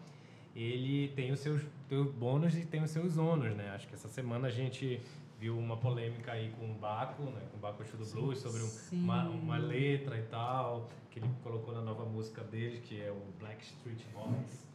Ele 0.55 1.09
tem 1.17 1.33
os 1.33 1.41
seus, 1.41 1.63
seus 1.89 2.11
bônus 2.13 2.55
e 2.57 2.65
tem 2.67 2.83
os 2.83 2.91
seus 2.91 3.17
ônus, 3.17 3.55
né? 3.57 3.71
Acho 3.71 3.89
que 3.89 3.95
essa 3.95 4.09
semana 4.09 4.49
a 4.49 4.51
gente 4.51 5.01
viu 5.41 5.59
uma 5.59 5.77
polêmica 5.77 6.33
aí 6.33 6.53
com 6.59 6.71
o 6.71 6.75
Baco, 6.75 7.23
né? 7.25 7.41
Com 7.51 7.57
o 7.57 7.61
Baco 7.61 7.85
Show 7.85 7.99
do 7.99 8.05
Blues, 8.07 8.39
sobre 8.39 8.63
um- 8.63 8.71
uma, 8.93 9.29
uma 9.29 9.57
letra 9.59 10.19
e 10.19 10.23
tal, 10.25 10.89
que 11.11 11.19
ele 11.19 11.29
colocou 11.43 11.75
na 11.75 11.81
nova 11.81 12.05
música 12.05 12.43
dele, 12.45 12.81
que 12.81 13.01
é 13.01 13.11
o 13.11 13.23
Black 13.41 13.63
Street 13.65 14.01
Boys. 14.15 14.69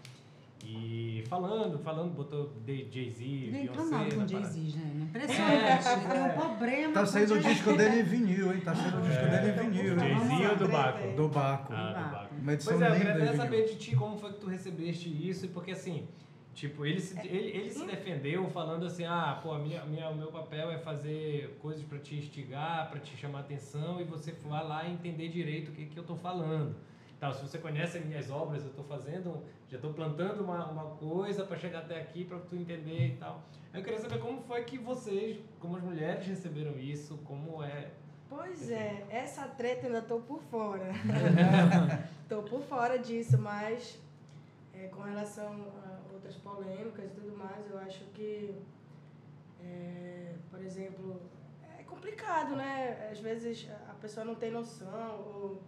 E 0.64 1.07
falando, 1.28 1.80
falando, 1.80 2.14
botou 2.14 2.54
de- 2.66 2.88
Jay-Z, 2.92 3.24
Vem 3.52 3.68
cá 3.68 3.74
Beyoncé 3.74 3.96
mal 3.96 4.06
com 4.06 4.28
Jay-Z, 4.28 4.60
gente. 4.62 4.78
Impressionante. 4.98 5.88
É, 5.88 5.98
Tem 6.10 6.22
um 6.22 6.26
é. 6.26 6.30
problema. 6.30 6.94
Tá 6.94 7.06
saindo 7.06 7.34
o 7.36 7.40
disco 7.40 7.74
dele 7.78 8.00
em 8.00 8.04
vinil, 8.04 8.54
hein? 8.54 8.62
Tá 8.62 8.76
saindo 8.76 8.98
o 8.98 9.02
disco 9.02 9.24
É. 9.24 9.28
dele 9.42 9.62
em 9.62 9.70
vinil. 9.70 9.96
Vamos 9.96 10.28
Jay-Z 10.28 10.48
ou 10.50 10.56
do 10.58 10.68
Baco? 10.68 11.16
Do 11.16 11.28
Baco. 11.30 11.74
Ah, 11.74 11.94
do 11.94 12.12
Baco. 12.16 12.36
Uma 12.42 12.54
edição 12.54 12.78
Pois 12.78 12.84
é, 12.92 12.94
eu 12.94 12.98
queria 12.98 13.14
até 13.14 13.36
saber 13.36 13.66
de 13.66 13.76
ti 13.76 13.96
como 13.96 14.18
foi 14.18 14.34
que 14.34 14.40
tu 14.40 14.48
recebeste 14.48 15.30
isso, 15.30 15.48
porque 15.50 15.72
assim, 15.72 16.08
tipo, 16.54 16.86
ele 16.86 17.00
se, 17.00 17.18
ele, 17.20 17.50
ele 17.58 17.70
se 17.70 17.86
defendeu 17.86 18.48
falando 18.50 18.86
assim, 18.86 19.06
ah, 19.06 19.40
pô, 19.42 19.52
a 19.54 19.60
minha, 19.60 19.84
minha, 19.86 20.10
o 20.10 20.16
meu 20.16 20.28
papel 20.28 20.72
é 20.72 20.78
fazer 20.78 21.58
coisas 21.62 21.84
pra 21.84 21.98
te 22.00 22.16
instigar, 22.16 22.90
pra 22.90 23.00
te 23.00 23.16
chamar 23.18 23.40
atenção 23.42 24.00
e 24.00 24.04
você 24.04 24.32
vai 24.48 24.66
lá 24.68 24.86
e 24.86 24.92
entender 24.94 25.30
direito 25.30 25.70
o 25.70 25.72
que, 25.72 25.86
que 25.86 25.98
eu 25.98 26.04
tô 26.04 26.16
falando. 26.16 26.76
Tal, 27.20 27.34
se 27.34 27.42
você 27.42 27.58
conhece 27.58 27.98
as 27.98 28.06
minhas 28.06 28.30
obras, 28.30 28.64
eu 28.64 28.70
tô 28.72 28.84
fazendo, 28.84 29.42
já 29.70 29.78
tô 29.78 29.90
plantando 29.90 30.44
uma, 30.44 30.66
uma 30.70 30.86
coisa 30.96 31.44
pra 31.44 31.58
chegar 31.58 31.80
até 31.80 32.00
aqui 32.00 32.24
pra 32.24 32.40
tu 32.40 32.56
entender 32.56 33.08
e 33.08 33.18
tal. 33.18 33.44
Eu 33.74 33.84
queria 33.84 34.00
saber 34.00 34.20
como 34.20 34.42
foi 34.42 34.64
que 34.64 34.78
vocês, 34.78 35.38
como 35.60 35.76
as 35.76 35.84
mulheres 35.84 36.26
receberam 36.26 36.80
isso, 36.80 37.18
como 37.26 37.62
é... 37.62 37.92
Pois 38.30 38.70
é, 38.70 39.06
essa 39.10 39.48
treta 39.48 39.88
ainda 39.88 40.02
tô 40.02 40.20
por 40.20 40.42
fora. 40.44 40.92
tô 42.28 42.44
por 42.44 42.62
fora 42.62 42.98
disso, 42.98 43.38
mas 43.38 44.00
é, 44.74 44.88
com 44.88 45.02
relação 45.02 45.68
a 45.84 46.14
outras 46.14 46.36
polêmicas 46.36 47.06
e 47.06 47.10
tudo 47.10 47.38
mais, 47.38 47.70
eu 47.70 47.78
acho 47.80 48.04
que, 48.14 48.56
é, 49.64 50.34
por 50.50 50.62
exemplo, 50.62 51.22
é 51.80 51.84
complicado, 51.84 52.56
né? 52.56 53.10
Às 53.12 53.20
vezes 53.20 53.70
a 53.90 53.94
pessoa 53.94 54.26
não 54.26 54.36
tem 54.36 54.52
noção 54.52 55.20
ou 55.36 55.62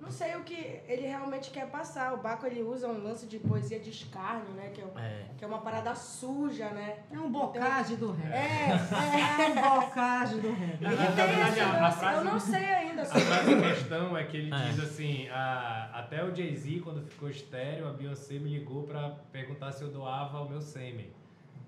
não 0.00 0.10
sei 0.10 0.34
o 0.36 0.42
que 0.42 0.80
ele 0.88 1.06
realmente 1.06 1.50
quer 1.50 1.68
passar. 1.70 2.14
O 2.14 2.16
Baco 2.16 2.46
ele 2.46 2.62
usa 2.62 2.88
um 2.88 3.02
lance 3.02 3.26
de 3.26 3.38
poesia 3.38 3.78
de 3.78 3.90
escárnio, 3.90 4.48
né? 4.54 4.70
Que 4.74 4.80
é, 4.80 4.84
um- 4.84 4.98
É. 4.98 5.24
que 5.36 5.44
é 5.44 5.46
uma 5.46 5.58
parada 5.60 5.94
suja, 5.94 6.70
né? 6.70 7.00
É 7.12 7.18
um 7.18 7.30
bocage 7.30 7.96
do 7.96 8.10
rap. 8.12 8.32
É, 8.32 8.70
é. 9.40 9.44
É 9.44 9.48
um 9.48 9.80
bocage 9.80 10.40
do 10.40 10.52
rap. 10.52 10.80
Na- 10.80 10.92
Ele 10.92 10.96
na 11.02 11.06
tem 11.12 11.26
verdade, 11.26 11.50
esse 11.50 11.60
a- 11.60 11.86
a 11.86 11.90
frase- 11.92 12.16
eu 12.18 12.24
não 12.24 12.40
sei 12.40 12.64
ainda. 12.64 13.02
A 13.02 13.04
sobre 13.04 13.20
frase 13.22 13.52
em 13.52 13.60
questão 13.60 14.16
é 14.16 14.24
que 14.24 14.36
ele 14.36 14.54
É. 14.54 14.58
diz 14.70 14.80
assim: 14.80 15.28
a- 15.28 15.90
até 15.94 16.24
o 16.24 16.34
Jay-Z, 16.34 16.80
quando 16.80 17.02
ficou 17.06 17.28
estéreo, 17.28 17.86
a 17.88 17.92
Beyoncé 17.92 18.34
me 18.34 18.48
ligou 18.58 18.84
pra 18.84 19.10
perguntar 19.30 19.70
se 19.72 19.82
eu 19.82 19.90
doava 19.90 20.40
o 20.40 20.48
meu 20.48 20.60
sêmen. 20.60 21.10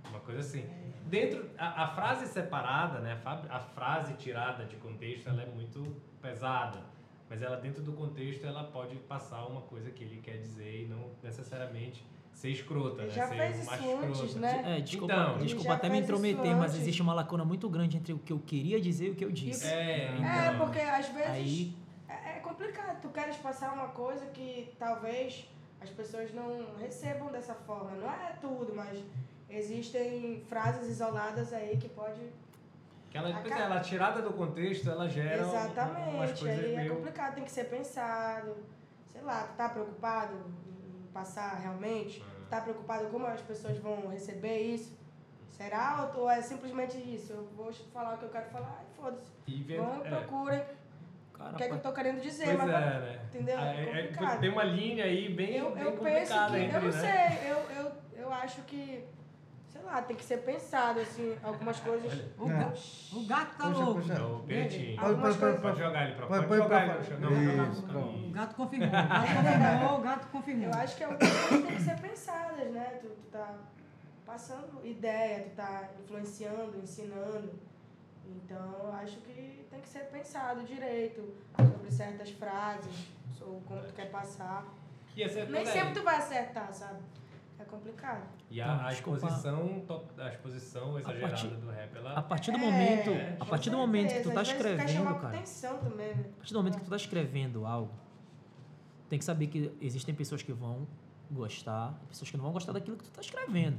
Uma 0.09 0.21
coisa 0.21 0.41
assim. 0.41 0.65
Dentro, 1.07 1.45
a, 1.59 1.85
a 1.85 1.89
frase 1.89 2.27
separada, 2.27 2.99
né, 3.01 3.19
a, 3.25 3.57
a 3.57 3.61
frase 3.61 4.15
tirada 4.15 4.65
de 4.65 4.77
contexto, 4.77 5.29
ela 5.29 5.43
é 5.43 5.47
muito 5.47 5.95
pesada. 6.23 6.79
Mas 7.33 7.41
ela, 7.41 7.57
dentro 7.57 7.83
do 7.83 7.95
contexto, 7.95 8.45
ela 8.47 8.65
pode 8.65 8.95
passar 8.97 9.47
uma 9.47 9.63
coisa 9.63 9.91
que 9.91 10.05
ele 10.05 10.21
quer 10.21 10.37
dizer 10.37 10.83
e 10.83 10.87
não 10.87 11.13
necessariamente 11.23 12.05
ser 12.31 12.51
escrota, 12.51 13.05
né? 13.05 13.09
já 13.09 13.27
ser 13.27 13.37
fez 13.37 13.59
isso 13.59 13.71
macho 13.71 13.97
antes, 13.97 14.21
escroto. 14.21 14.39
né? 14.39 14.63
É, 14.67 14.81
desculpa, 14.83 15.15
Então, 15.15 15.39
desculpa 15.39 15.73
até 15.73 15.89
me 15.89 15.99
intrometer, 16.01 16.55
mas 16.55 16.77
existe 16.77 17.01
uma 17.01 17.15
lacuna 17.15 17.43
muito 17.43 17.71
grande 17.71 17.97
entre 17.97 18.13
o 18.13 18.19
que 18.19 18.35
eu 18.35 18.39
queria 18.39 18.79
dizer 18.79 19.07
e 19.07 19.11
o 19.13 19.15
que 19.15 19.25
eu 19.25 19.33
disse. 19.33 19.67
É, 19.67 20.09
É, 20.09 20.49
então. 20.49 20.59
porque 20.59 20.79
às 20.79 21.09
vezes 21.09 21.31
Aí, 21.31 21.75
é, 22.07 22.37
é 22.37 22.41
complicado. 22.41 23.01
Tu 23.01 23.09
queres 23.09 23.37
passar 23.39 23.73
uma 23.73 23.89
coisa 23.89 24.27
que 24.27 24.71
talvez 24.79 25.49
as 25.81 25.89
pessoas 25.89 26.35
não 26.35 26.77
recebam 26.79 27.33
dessa 27.33 27.55
forma. 27.55 27.93
Não 27.93 28.13
é 28.13 28.37
tudo, 28.43 28.75
mas 28.77 29.03
existem 29.49 30.43
frases 30.51 30.87
isoladas 30.87 31.51
aí 31.55 31.79
que 31.79 31.89
pode. 31.89 32.21
Que 33.13 33.19
ela, 33.19 33.31
pois 33.43 33.55
é, 33.55 33.61
ela 33.61 33.81
tirada 33.81 34.23
do 34.23 34.33
contexto, 34.33 34.89
ela 34.91 35.07
gera 35.07 35.47
um- 35.47 35.51
umas 35.51 35.65
Exatamente. 35.65 36.41
coisas 36.41 36.65
Aí 36.65 36.73
é 36.73 36.77
meio... 36.79 36.97
complicado, 36.97 37.35
tem 37.35 37.45
que 37.45 37.51
ser 37.53 37.65
pensado. 37.65 38.57
Sei 39.07 39.21
lá, 39.21 39.43
tu 39.43 39.55
tá 39.55 39.69
preocupado 39.69 40.35
em 40.35 41.07
passar 41.13 41.59
realmente? 41.61 42.21
Tu 42.21 42.49
tá 42.49 42.63
preocupado 42.63 43.09
como 43.09 43.27
as 43.27 43.43
pessoas 43.43 43.77
vão 43.77 44.09
receber 44.09 44.61
isso? 44.61 44.99
Será 45.51 46.11
ou 46.17 46.31
é 46.31 46.41
simplesmente 46.41 46.97
isso? 46.97 47.35
Eu 47.35 47.45
vou 47.55 47.71
falar 47.93 48.15
o 48.15 48.19
que 48.19 48.25
eu 48.25 48.31
quero 48.31 48.47
falar 48.47 48.83
e 48.91 48.97
foda-se. 48.97 49.31
Vendo, 49.47 49.83
Vão, 49.85 50.07
é. 50.07 50.09
procurem 50.09 50.63
cara, 51.35 51.51
o 51.51 51.55
que 51.57 51.63
é 51.65 51.69
que 51.69 51.75
eu 51.75 51.81
tô 51.81 51.93
querendo 51.93 52.21
dizer. 52.23 52.45
Pois 52.47 52.59
mas 52.59 52.69
é, 52.71 52.73
né? 52.73 53.21
entendeu? 53.27 53.59
Ah, 53.59 53.75
é- 53.75 53.83
é- 53.83 54.03
Complicado. 54.07 54.41
tem 54.41 54.49
uma 54.51 54.65
linha 54.65 55.05
aí 55.05 55.29
bem, 55.29 55.57
Eu, 55.57 55.73
bem 55.73 55.83
eu 55.85 55.93
penso 55.93 55.99
complicada 56.33 56.57
que, 56.59 56.65
entre, 56.65 56.77
eu 56.79 56.81
não 56.83 56.91
né? 56.91 57.29
sei, 57.31 57.51
eu, 57.53 57.57
eu, 57.77 57.93
eu 58.23 58.33
acho 58.33 58.63
que, 58.63 59.05
sei 59.83 59.91
lá, 59.91 60.03
tem 60.03 60.17
que 60.17 60.25
ser 60.25 60.39
pensado, 60.39 61.01
assim, 61.01 61.37
algumas 61.43 61.79
coisas. 61.81 62.13
O, 62.39 62.47
ga- 62.47 62.73
o 63.13 63.27
gato 63.27 63.57
tá 63.57 63.65
Puxa, 63.69 63.79
louco. 63.85 64.01
puxa. 64.01 64.13
É 64.15 64.23
o 64.23 64.39
Peretinho. 64.41 64.97
Pode, 65.01 65.21
pode, 65.21 65.21
coisas- 65.39 65.41
pode, 65.61 65.63
Pode 65.63 65.79
jogar 65.79 66.05
ele 66.05 66.15
pra 66.15 66.27
Põe- 66.27 66.43
pode 66.47 66.63
jogar 66.63 66.85
pra 66.85 66.95
ele 66.95 67.05
chão. 67.05 67.19
fora. 67.21 67.99
O 68.03 68.31
gato 68.31 68.55
confirmou. 68.55 68.89
O 68.89 68.93
gato 68.93 69.35
confirmou. 69.35 69.99
O 69.99 70.03
gato 70.03 70.27
confirmou. 70.29 70.67
Eu 70.69 70.75
acho 70.75 70.97
que 70.97 71.05
algumas 71.05 71.29
coisas 71.49 71.67
têm 71.67 71.77
que 71.77 71.83
ser 71.83 72.01
pensadas, 72.01 72.71
né? 72.73 72.99
Tu, 73.01 73.09
tu 73.09 73.29
tá 73.33 73.55
passando 74.25 74.87
ideia, 74.87 75.43
tu 75.45 75.57
tá 75.57 75.89
influenciando, 76.03 76.79
ensinando. 76.83 77.53
Então, 78.25 78.77
eu 78.85 78.93
acho 78.93 79.17
que 79.19 79.67
tem 79.69 79.81
que 79.81 79.89
ser 79.89 80.05
pensado 80.05 80.63
direito 80.63 81.35
sobre 81.57 81.91
certas 81.91 82.31
frases, 82.31 83.09
ou 83.41 83.61
como 83.67 83.83
tu 83.83 83.93
quer 83.93 84.11
passar. 84.11 84.65
E, 85.17 85.27
Nem 85.51 85.63
é, 85.63 85.67
sempre 85.67 85.93
tu 85.95 86.03
vai 86.03 86.17
acertar, 86.17 86.73
sabe? 86.73 87.01
É 87.63 87.65
complicado. 87.65 88.23
e 88.51 88.61
a, 88.61 88.67
Tá, 88.67 88.87
a 88.87 88.93
exposição, 88.93 89.83
a 90.19 90.29
exposição 90.29 90.99
exagerada 90.99 91.33
partir- 91.33 91.49
do 91.57 91.71
rap, 91.71 91.97
ela... 91.97 92.13
a 92.15 92.23
partir 92.23 92.51
do 92.51 92.57
É, 92.59 92.61
momento, 92.61 93.11
com 93.39 93.43
a 93.43 93.47
partir 93.47 93.71
do 93.71 93.77
momento 93.77 94.09
que 94.09 94.21
tu 94.21 94.29
certeza. 94.31 94.35
tá 94.35 94.41
vezes 94.41 94.53
tu 94.57 94.63
quer 94.63 94.85
escrevendo, 94.85 95.15
cara, 95.21 95.29
atenção 95.37 95.79
também, 95.79 96.15
né? 96.15 96.25
a 96.33 96.37
partir 96.39 96.53
do 96.53 96.59
momento 96.59 96.79
que 96.79 96.85
tu 96.85 96.91
tá 96.91 96.97
escrevendo 96.97 97.65
algo, 97.67 97.93
tem 99.09 99.19
que 99.19 99.25
saber 99.25 99.47
que 99.47 99.73
existem 99.81 100.15
pessoas 100.15 100.43
que 100.43 100.53
vão 100.53 100.87
gostar, 101.31 101.99
e 102.03 102.07
pessoas 102.09 102.31
que 102.31 102.37
não 102.37 102.45
vão 102.45 102.53
gostar 102.53 102.73
daquilo 102.73 102.97
que 102.97 103.05
tu 103.05 103.11
tá 103.11 103.21
escrevendo. 103.21 103.79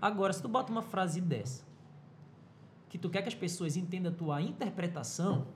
Agora, 0.00 0.32
se 0.32 0.42
tu 0.42 0.48
bota 0.48 0.70
uma 0.70 0.82
frase 0.82 1.20
dessa, 1.20 1.64
que 2.88 2.98
tu 2.98 3.08
quer 3.08 3.22
que 3.22 3.28
as 3.28 3.34
pessoas 3.34 3.76
entendam 3.76 4.12
a 4.12 4.14
tua 4.14 4.42
interpretação, 4.42 5.46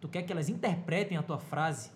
tu 0.00 0.08
quer 0.08 0.22
que 0.22 0.32
elas 0.32 0.48
interpretem 0.48 1.18
a 1.18 1.22
tua 1.22 1.38
frase, 1.38 1.90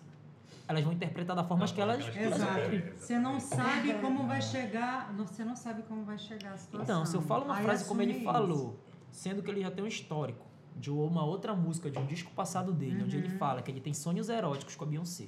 Elas 0.73 0.83
vão 0.83 0.93
interpretar 0.93 1.35
da 1.35 1.43
forma 1.43 1.65
Da 1.65 1.71
que 1.73 1.79
elas, 1.81 2.09
que 2.09 2.19
elas 2.19 2.41
elas 2.41 2.55
querem. 2.55 2.83
Você 2.97 3.19
não 3.19 3.39
sabe 3.39 3.93
como 3.95 4.25
vai 4.27 4.41
chegar, 4.41 5.13
você 5.15 5.43
não 5.45 5.55
sabe 5.55 5.83
como 5.83 6.03
vai 6.03 6.17
chegar 6.17 6.53
a 6.53 6.57
situação. 6.57 6.83
Então, 6.83 7.05
se 7.05 7.15
eu 7.15 7.21
falo 7.21 7.45
uma 7.45 7.55
Aí 7.57 7.63
frase 7.63 7.85
como 7.85 8.01
ele 8.01 8.11
assume 8.11 8.25
falou, 8.25 8.79
sendo 9.11 9.43
que 9.43 9.51
ele 9.51 9.61
já 9.61 9.69
tem 9.71 9.83
um 9.83 9.87
histórico 9.87 10.45
de 10.75 10.89
uma 10.89 11.23
outra 11.23 11.53
música, 11.55 11.89
de 11.91 11.99
um 11.99 12.05
disco 12.07 12.31
passado 12.31 12.73
dele, 12.73 13.03
onde 13.03 13.15
Uhum. 13.17 13.23
ele 13.23 13.37
fala 13.37 13.61
que 13.61 13.69
ele 13.69 13.79
tem 13.79 13.93
sonhos 13.93 14.27
eróticos 14.29 14.75
com 14.75 14.83
a 14.83 14.87
Beyoncé. 14.87 15.25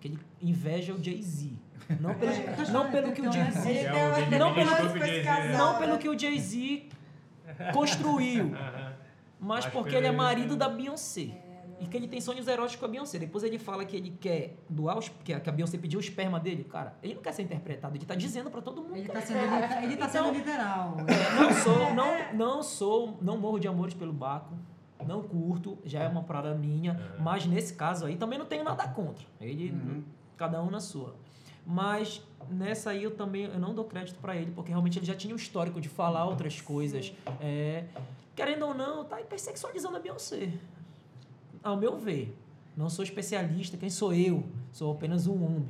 Que 0.00 0.08
ele 0.08 0.18
inveja 0.40 0.94
o 0.94 1.02
Jay-Z. 1.02 1.52
Não 2.00 2.14
pelo, 2.14 2.30
É, 2.32 2.50
eu 2.60 2.66
tô 2.66 2.72
não 2.72 2.90
pelo 2.90 3.12
que 3.12 3.20
o 3.20 3.24
então, 3.24 3.32
Jay-Z. 3.32 3.70
É 3.78 4.38
Não 4.38 4.54
pelo- 4.54 4.68
Não 5.58 5.72
né? 5.72 5.78
pelo 5.80 5.98
que 5.98 6.08
o 6.08 6.16
Jay-Z 6.18 6.88
construiu, 7.72 8.52
mas 9.40 9.66
porque 9.66 9.90
ele 9.96 10.06
é 10.06 10.10
pelo- 10.10 10.22
marido 10.22 10.56
da 10.56 10.68
Beyoncé. 10.68 11.43
E 11.80 11.86
que 11.86 11.96
ele 11.96 12.06
tem 12.08 12.20
sonhos 12.20 12.46
eróticos 12.48 12.76
com 12.80 12.86
a 12.86 12.88
Beyoncé. 12.88 13.18
Depois 13.18 13.42
ele 13.44 13.58
fala 13.58 13.84
que 13.84 13.96
ele 13.96 14.10
quer 14.20 14.56
doar, 14.68 14.98
os, 14.98 15.08
que 15.24 15.32
a 15.32 15.38
Beyoncé 15.38 15.76
pediu 15.78 15.98
o 15.98 16.00
esperma 16.00 16.38
dele. 16.40 16.64
Cara, 16.64 16.96
ele 17.02 17.14
não 17.14 17.22
quer 17.22 17.32
ser 17.32 17.42
interpretado, 17.42 17.96
ele 17.96 18.04
tá 18.06 18.14
dizendo 18.14 18.50
pra 18.50 18.62
todo 18.62 18.82
mundo. 18.82 18.96
Ele 18.96 19.06
que 19.06 19.12
tá 19.12 19.18
ele 19.18 19.26
sendo, 19.26 19.54
liter- 19.54 19.82
ele 19.84 19.96
tá 19.96 20.06
Então- 20.06 20.24
sendo 20.24 20.38
literal. 20.38 20.96
Não 21.40 21.52
sou, 21.62 21.94
não, 21.94 22.32
não 22.34 22.62
sou, 22.62 23.18
não 23.20 23.36
morro 23.38 23.58
de 23.58 23.66
amores 23.68 23.94
pelo 23.94 24.12
Baco. 24.12 24.54
Não 25.06 25.22
curto, 25.22 25.76
já 25.84 26.00
é 26.00 26.08
uma 26.08 26.22
parada 26.22 26.54
minha. 26.54 26.98
Mas 27.20 27.44
nesse 27.46 27.74
caso 27.74 28.06
aí 28.06 28.16
também 28.16 28.38
não 28.38 28.46
tenho 28.46 28.64
nada 28.64 28.88
contra. 28.88 29.26
Ele, 29.40 30.02
cada 30.36 30.62
um 30.62 30.70
na 30.70 30.80
sua. 30.80 31.14
Mas 31.66 32.22
nessa 32.48 32.90
aí 32.90 33.02
eu 33.02 33.10
também 33.10 33.44
eu 33.44 33.58
não 33.58 33.74
dou 33.74 33.84
crédito 33.84 34.18
pra 34.20 34.34
ele, 34.36 34.50
porque 34.52 34.70
realmente 34.70 34.98
ele 34.98 35.04
já 35.06 35.14
tinha 35.14 35.34
um 35.34 35.36
histórico 35.36 35.80
de 35.80 35.88
falar 35.88 36.24
outras 36.26 36.60
coisas. 36.60 37.12
É, 37.40 37.84
querendo 38.34 38.66
ou 38.66 38.74
não, 38.74 39.04
tá 39.04 39.20
hipersexualizando 39.20 39.96
a 39.96 40.00
Beyoncé. 40.00 40.52
Ao 41.64 41.76
meu 41.76 41.96
ver. 41.96 42.36
Não 42.76 42.88
sou 42.90 43.02
especialista, 43.02 43.76
quem 43.76 43.88
sou 43.88 44.12
eu? 44.12 44.44
Sou 44.72 44.92
apenas 44.92 45.26
um 45.26 45.42
homem. 45.44 45.66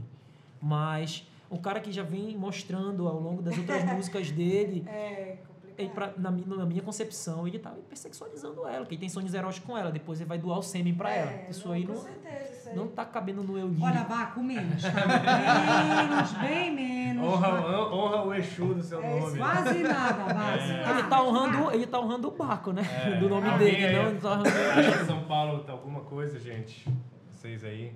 Mas 0.60 1.26
o 1.48 1.58
cara 1.58 1.78
que 1.80 1.92
já 1.92 2.02
vem 2.02 2.36
mostrando 2.36 3.06
ao 3.06 3.20
longo 3.20 3.40
das 3.42 3.56
outras 3.56 3.84
músicas 3.94 4.30
dele 4.30 4.84
É 4.88 5.36
ele, 5.76 5.88
pra- 5.90 6.12
na, 6.16 6.30
na 6.30 6.64
minha 6.64 6.80
concepção, 6.82 7.46
ele 7.48 7.58
tava 7.58 7.78
hipersexualizando 7.80 8.64
ela, 8.66 8.86
que 8.86 8.94
ele 8.94 9.00
tem 9.00 9.08
sonhos 9.08 9.34
eróticos 9.34 9.66
com 9.68 9.76
ela, 9.76 9.90
depois 9.90 10.20
ele 10.20 10.28
vai 10.28 10.38
doar 10.38 10.58
o 10.60 10.62
sêmen 10.62 10.94
pra 10.94 11.12
ela. 11.12 11.30
É, 11.32 11.48
Isso 11.50 11.66
não, 11.66 11.74
aí 11.74 11.84
não, 11.84 11.96
certeza. 11.96 12.53
Não 12.74 12.88
tá 12.88 13.04
cabendo 13.04 13.42
no 13.42 13.58
eu. 13.58 13.70
Olha, 13.80 14.04
Baco, 14.04 14.42
menos. 14.42 14.82
tá? 14.82 14.90
Menos, 14.90 16.32
bem 16.32 16.74
menos. 16.74 17.24
Honra, 17.24 17.48
hon- 17.54 17.92
honra 17.94 18.22
o 18.24 18.34
Exu 18.34 18.74
do 18.74 18.82
seu 18.82 19.02
É 19.02 19.20
nome. 19.20 19.38
Quase 19.38 19.82
nada, 19.82 20.34
Baco. 20.34 20.44
É. 20.64 20.90
ele, 20.90 21.02
tá 21.08 21.22
honrando, 21.22 21.70
ele 21.72 21.86
tá 21.86 22.00
honrando 22.00 22.28
o 22.28 22.30
Baco, 22.32 22.72
né? 22.72 22.82
É. 23.06 23.16
Do 23.18 23.28
nome 23.28 23.48
Alguém 23.48 23.70
dele, 23.72 23.86
aí- 23.86 23.94
não, 23.96 24.10
ele 24.10 24.20
tá 24.20 24.30
honrando 24.32 25.04
São 25.06 25.24
Paulo 25.24 25.60
tá 25.64 25.72
alguma 25.72 26.00
coisa, 26.00 26.38
gente? 26.38 26.86
Vocês 27.30 27.64
aí. 27.64 27.94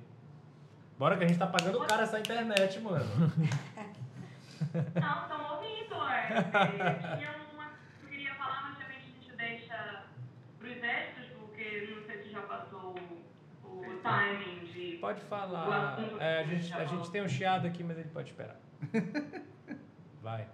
Bora 0.99 1.17
que 1.17 1.25
a 1.25 1.29
gente 1.29 1.39
tá 1.39 1.47
pagando 1.47 1.79
caro 1.81 2.03
essa 2.03 2.19
internet, 2.19 2.81
mano. 2.81 3.05
Não, 5.01 5.23
estão 5.23 5.55
ouvindo, 5.55 5.95
é. 6.11 6.27
Tinha 7.17 7.31
uma 7.55 7.67
que 7.67 8.05
eu 8.05 8.09
queria 8.11 8.35
falar, 8.35 8.63
mas 8.69 8.79
também 8.79 8.97
a 8.99 9.01
gente 9.01 9.37
deixa 9.37 10.03
pros 10.59 10.83
extras, 10.83 11.27
porque 11.39 11.95
não 11.95 12.03
sei 12.05 12.23
se 12.25 12.31
já 12.31 12.41
passou 12.41 12.97
o, 13.65 13.69
o 13.69 13.97
timing. 14.03 14.68
Pode 15.01 15.21
falar. 15.23 15.99
É, 16.21 16.41
a, 16.41 16.45
gente, 16.45 16.63
já 16.65 16.79
a 16.79 16.85
gente 16.85 17.11
tem 17.11 17.23
um 17.23 17.29
chiado 17.29 17.67
aqui, 17.67 17.83
mas 17.85 17.99
ele 17.99 18.09
pode 18.11 18.31
esperar. 18.31 18.57
Vai, 20.23 20.47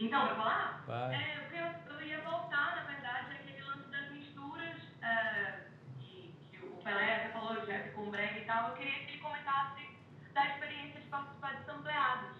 Então, 0.00 0.26
vai 0.26 0.34
falar? 0.36 0.84
vai. 0.86 1.14
É, 1.14 1.38
o 1.44 1.50
que 1.50 1.56
eu, 1.58 1.94
eu 1.96 2.06
ia 2.06 2.20
voltar, 2.22 2.76
na 2.76 2.82
verdade, 2.90 3.32
é 3.32 3.34
aquele 3.34 3.62
lance 3.62 3.88
das 3.90 4.10
misturas 4.10 4.76
é, 5.02 5.60
que, 6.00 6.34
que 6.50 6.64
o 6.64 6.70
Pelé 6.82 7.16
até 7.16 7.28
falou, 7.28 7.52
o 7.62 7.66
Jeff 7.66 7.90
com 7.90 8.02
o 8.02 8.10
Brega 8.10 8.38
e 8.38 8.44
tal. 8.46 8.70
Eu 8.70 8.74
queria 8.76 8.92
que 9.04 9.12
ele 9.12 9.18
comentasse 9.18 9.86
da 10.32 10.46
experiência 10.46 11.00
de 11.00 11.06
participar 11.08 11.56
de 11.56 11.64
sampleados. 11.66 12.36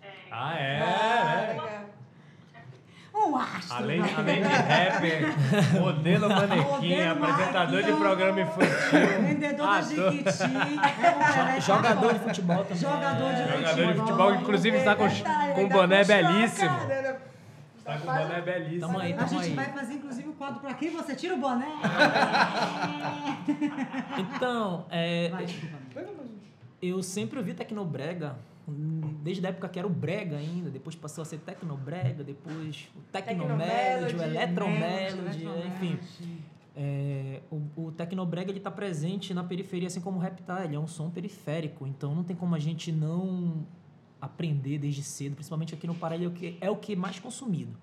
É, 0.00 0.12
Ah, 0.30 0.54
é, 0.58 0.80
Ah, 0.82 1.40
é. 1.42 1.46
legal. 1.48 1.90
Um 3.14 3.36
astro. 3.36 3.76
Além, 3.76 4.00
além 4.00 4.42
de 4.42 4.48
rapper, 4.48 5.34
modelo 5.80 6.28
manequim, 6.28 6.96
Modelo 6.96 7.24
apresentador 7.24 7.82
de 7.82 7.92
programa 7.92 8.40
infantil, 8.40 9.22
Vendedor 9.26 9.66
da 9.66 9.78
ator, 9.78 10.12
Jiquiti. 10.12 11.60
Jogador 11.66 12.14
de 12.14 12.20
futebol 12.20 12.64
também. 12.64 12.76
Jogador 12.78 13.32
de 13.34 13.38
jogador 13.38 13.60
de 13.60 13.74
futebol. 13.74 13.96
futebol, 14.06 14.32
que 14.32 14.38
inclusive 14.42 14.76
está 14.78 14.96
com, 14.96 15.04
com 15.54 15.64
um 15.64 15.68
boné 15.68 16.00
a 16.00 16.04
belíssimo. 16.04 16.70
cara? 16.70 17.20
Está 17.78 17.98
com 17.98 18.10
um 18.10 18.14
boné 18.14 18.40
belíssimo. 18.40 18.80
Tamo 18.80 18.98
aí, 18.98 19.12
A 19.12 19.16
tamo 19.16 19.28
gente 19.28 19.44
aí. 19.44 19.54
vai 19.54 19.66
fazer, 19.66 19.92
inclusive, 19.94 20.28
o 20.28 20.32
quadro 20.32 20.60
pra 20.60 20.74
quem 20.74 20.90
você 20.90 21.14
tira 21.14 21.34
o 21.34 21.38
boné. 21.38 21.66
Então, 24.18 24.86
é, 24.90 25.28
Vai, 25.30 25.44
desculpa. 25.46 25.76
eu 26.80 27.02
sempre 27.02 27.38
ouvi 27.38 27.54
Tecnobrega, 27.54 28.36
desde 28.66 29.44
a 29.46 29.48
época 29.50 29.68
que 29.68 29.78
era 29.78 29.86
o 29.86 29.90
Brega 29.90 30.36
ainda, 30.36 30.70
depois 30.70 30.94
passou 30.94 31.22
a 31.22 31.24
ser 31.24 31.38
Tecnobrega, 31.38 32.22
depois 32.22 32.88
o 32.96 33.00
Tecnomelody, 33.10 34.14
o 34.14 34.18
Tecnomelody, 34.18 34.36
Electromelody, 34.36 35.44
Melody, 35.44 35.66
enfim. 35.66 35.98
É, 36.74 37.40
o, 37.50 37.60
o 37.76 37.92
Tecnobrega 37.92 38.50
ele 38.50 38.60
tá 38.60 38.70
presente 38.70 39.34
na 39.34 39.44
periferia, 39.44 39.88
assim 39.88 40.00
como 40.00 40.18
o 40.18 40.20
rap 40.20 40.42
tá. 40.42 40.64
Ele 40.64 40.76
é 40.76 40.78
um 40.78 40.86
som 40.86 41.10
periférico, 41.10 41.86
então 41.86 42.14
não 42.14 42.24
tem 42.24 42.36
como 42.36 42.54
a 42.54 42.58
gente 42.58 42.90
não 42.90 43.66
aprender 44.20 44.78
desde 44.78 45.02
cedo, 45.02 45.34
principalmente 45.34 45.74
aqui 45.74 45.86
no 45.86 45.94
Pará, 45.96 46.14
ele 46.14 46.24
é 46.24 46.28
o 46.28 46.30
que, 46.30 46.58
é 46.60 46.70
o 46.70 46.76
que 46.76 46.94
mais 46.94 47.18
consumido. 47.18 47.76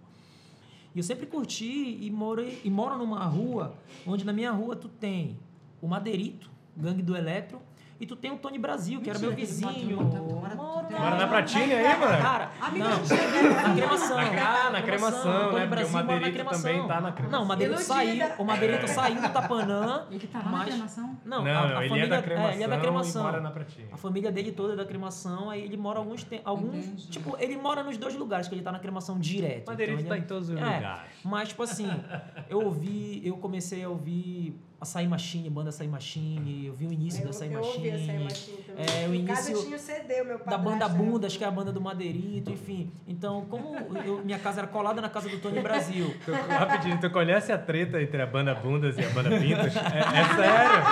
E 0.95 0.97
eu 0.97 1.03
sempre 1.03 1.25
curti 1.25 1.99
e 2.01 2.09
moro, 2.09 2.41
e 2.63 2.69
moro 2.69 2.97
numa 2.97 3.25
rua 3.25 3.75
onde 4.07 4.25
na 4.25 4.33
minha 4.33 4.51
rua 4.51 4.75
tu 4.75 4.87
tem 4.87 5.37
o 5.81 5.87
Madeirito, 5.87 6.49
Gangue 6.75 7.03
do 7.03 7.15
Eletro, 7.15 7.61
e 7.99 8.05
tu 8.05 8.15
tem 8.15 8.31
o 8.31 8.37
Tony 8.37 8.57
Brasil, 8.57 9.01
que 9.01 9.09
era 9.09 9.19
meu 9.19 9.31
Mentira 9.31 9.47
que 9.47 9.61
tu 9.61 9.67
vizinho. 9.69 9.97
mora- 9.97 11.17
na 11.17 11.27
Pratinha 11.27 11.77
aí, 11.77 11.99
mano? 11.99 12.21
Cara, 12.21 12.51
não, 12.71 12.89
na 12.89 13.75
cremação. 13.75 14.17
Ah, 14.19 14.69
na 14.71 14.81
cremação, 14.81 15.19
o 15.19 15.49
Tony 15.51 15.59
né? 15.59 15.59
Porque 15.59 15.65
o 15.65 15.69
Brasil 15.69 15.91
mora 15.91 16.05
na 16.05 16.13
Madeirito 16.13 16.33
cremação. 16.33 16.71
também 16.71 16.87
tá 16.87 17.01
na 17.01 17.11
cremação. 17.11 17.39
Não, 17.39 17.45
o 17.45 17.47
Madeirito 17.47 17.81
saiu, 17.81 18.27
o 18.37 18.43
Madeirito 18.45 18.87
saiu 18.87 19.21
do 19.21 19.29
Tapanã. 19.29 20.07
Ele 20.11 20.27
tá 20.27 20.39
lá 20.39 20.51
na 20.51 20.65
cremação? 20.65 21.17
Não, 21.25 21.43
Não, 21.43 21.51
a, 21.51 21.65
ele 21.85 21.89
família, 21.89 22.03
é 22.03 22.07
da 22.07 22.21
cremação, 22.21 22.51
ele 22.53 22.63
é 22.63 22.67
da 22.67 22.77
cremação. 22.77 23.23
mora 23.23 23.41
na 23.41 23.51
Pratinha. 23.51 23.87
A 23.91 23.97
família 23.97 24.31
dele 24.31 24.51
toda 24.51 24.73
é 24.73 24.75
da 24.75 24.85
cremação, 24.85 25.49
aí 25.49 25.61
ele 25.63 25.77
mora 25.77 25.99
alguns 25.99 26.23
tem, 26.23 26.41
alguns, 26.45 27.05
tipo, 27.07 27.35
ele 27.39 27.57
mora 27.57 27.83
nos 27.83 27.97
dois 27.97 28.15
lugares 28.15 28.47
que 28.47 28.55
ele 28.55 28.61
tá 28.61 28.71
na 28.71 28.79
cremação 28.79 29.19
direto. 29.19 29.67
O 29.67 29.71
Madeirito 29.71 29.99
então 29.99 30.09
tá 30.09 30.15
ele 30.15 30.25
em 30.25 30.27
todos 30.27 30.49
os 30.49 30.55
é, 30.57 30.59
lugares. 30.59 31.11
Mas 31.23 31.49
tipo 31.49 31.63
assim, 31.63 31.89
eu 32.49 32.61
ouvi, 32.63 33.21
eu 33.25 33.37
comecei 33.37 33.83
a 33.83 33.89
ouvir 33.89 34.59
Açaí 34.81 35.05
Machine, 35.09 35.49
banda 35.49 35.69
Açaí 35.71 35.89
Machine, 35.89 36.67
eu 36.67 36.73
vi 36.73 36.87
o 36.87 36.93
início 36.93 37.19
da 37.19 37.25
Eu, 37.25 37.29
Açaí 37.31 37.51
eu 37.51 37.59
ouvi 37.61 37.89
essa 37.89 37.97
Machine. 37.99 38.23
Machine 38.23 38.57
também. 38.63 38.85
É, 39.03 39.07
o 39.09 39.13
Em 39.13 39.25
casa 39.25 39.49
início 39.49 39.65
tinha 39.65 39.75
o 39.75 39.79
CD, 39.79 40.21
o 40.21 40.25
meu 40.25 40.39
da 40.39 40.57
banda 40.57 40.85
era- 40.85 40.93
Bundas, 40.93 41.35
que 41.35 41.43
é 41.43 41.47
a 41.47 41.51
banda 41.51 41.69
do 41.73 41.81
Madeirito, 41.81 42.49
enfim. 42.49 42.89
Então, 43.05 43.45
como 43.49 43.75
eu- 44.05 44.23
minha 44.23 44.39
casa 44.39 44.61
era 44.61 44.67
colada 44.67 45.01
na 45.01 45.09
casa 45.09 45.27
do 45.27 45.37
Tony 45.39 45.59
Brasil. 45.59 46.15
Tu, 46.23 46.31
rapidinho, 46.31 46.97
tu 46.97 47.09
conhece 47.09 47.51
a 47.51 47.57
treta 47.57 48.01
entre 48.01 48.21
a 48.21 48.25
banda 48.25 48.55
Bundas 48.55 48.97
e 48.97 49.03
a 49.03 49.09
banda 49.09 49.29
Pintos? 49.31 49.75
É, 49.75 49.99
é 50.21 50.35
sério. 50.35 50.83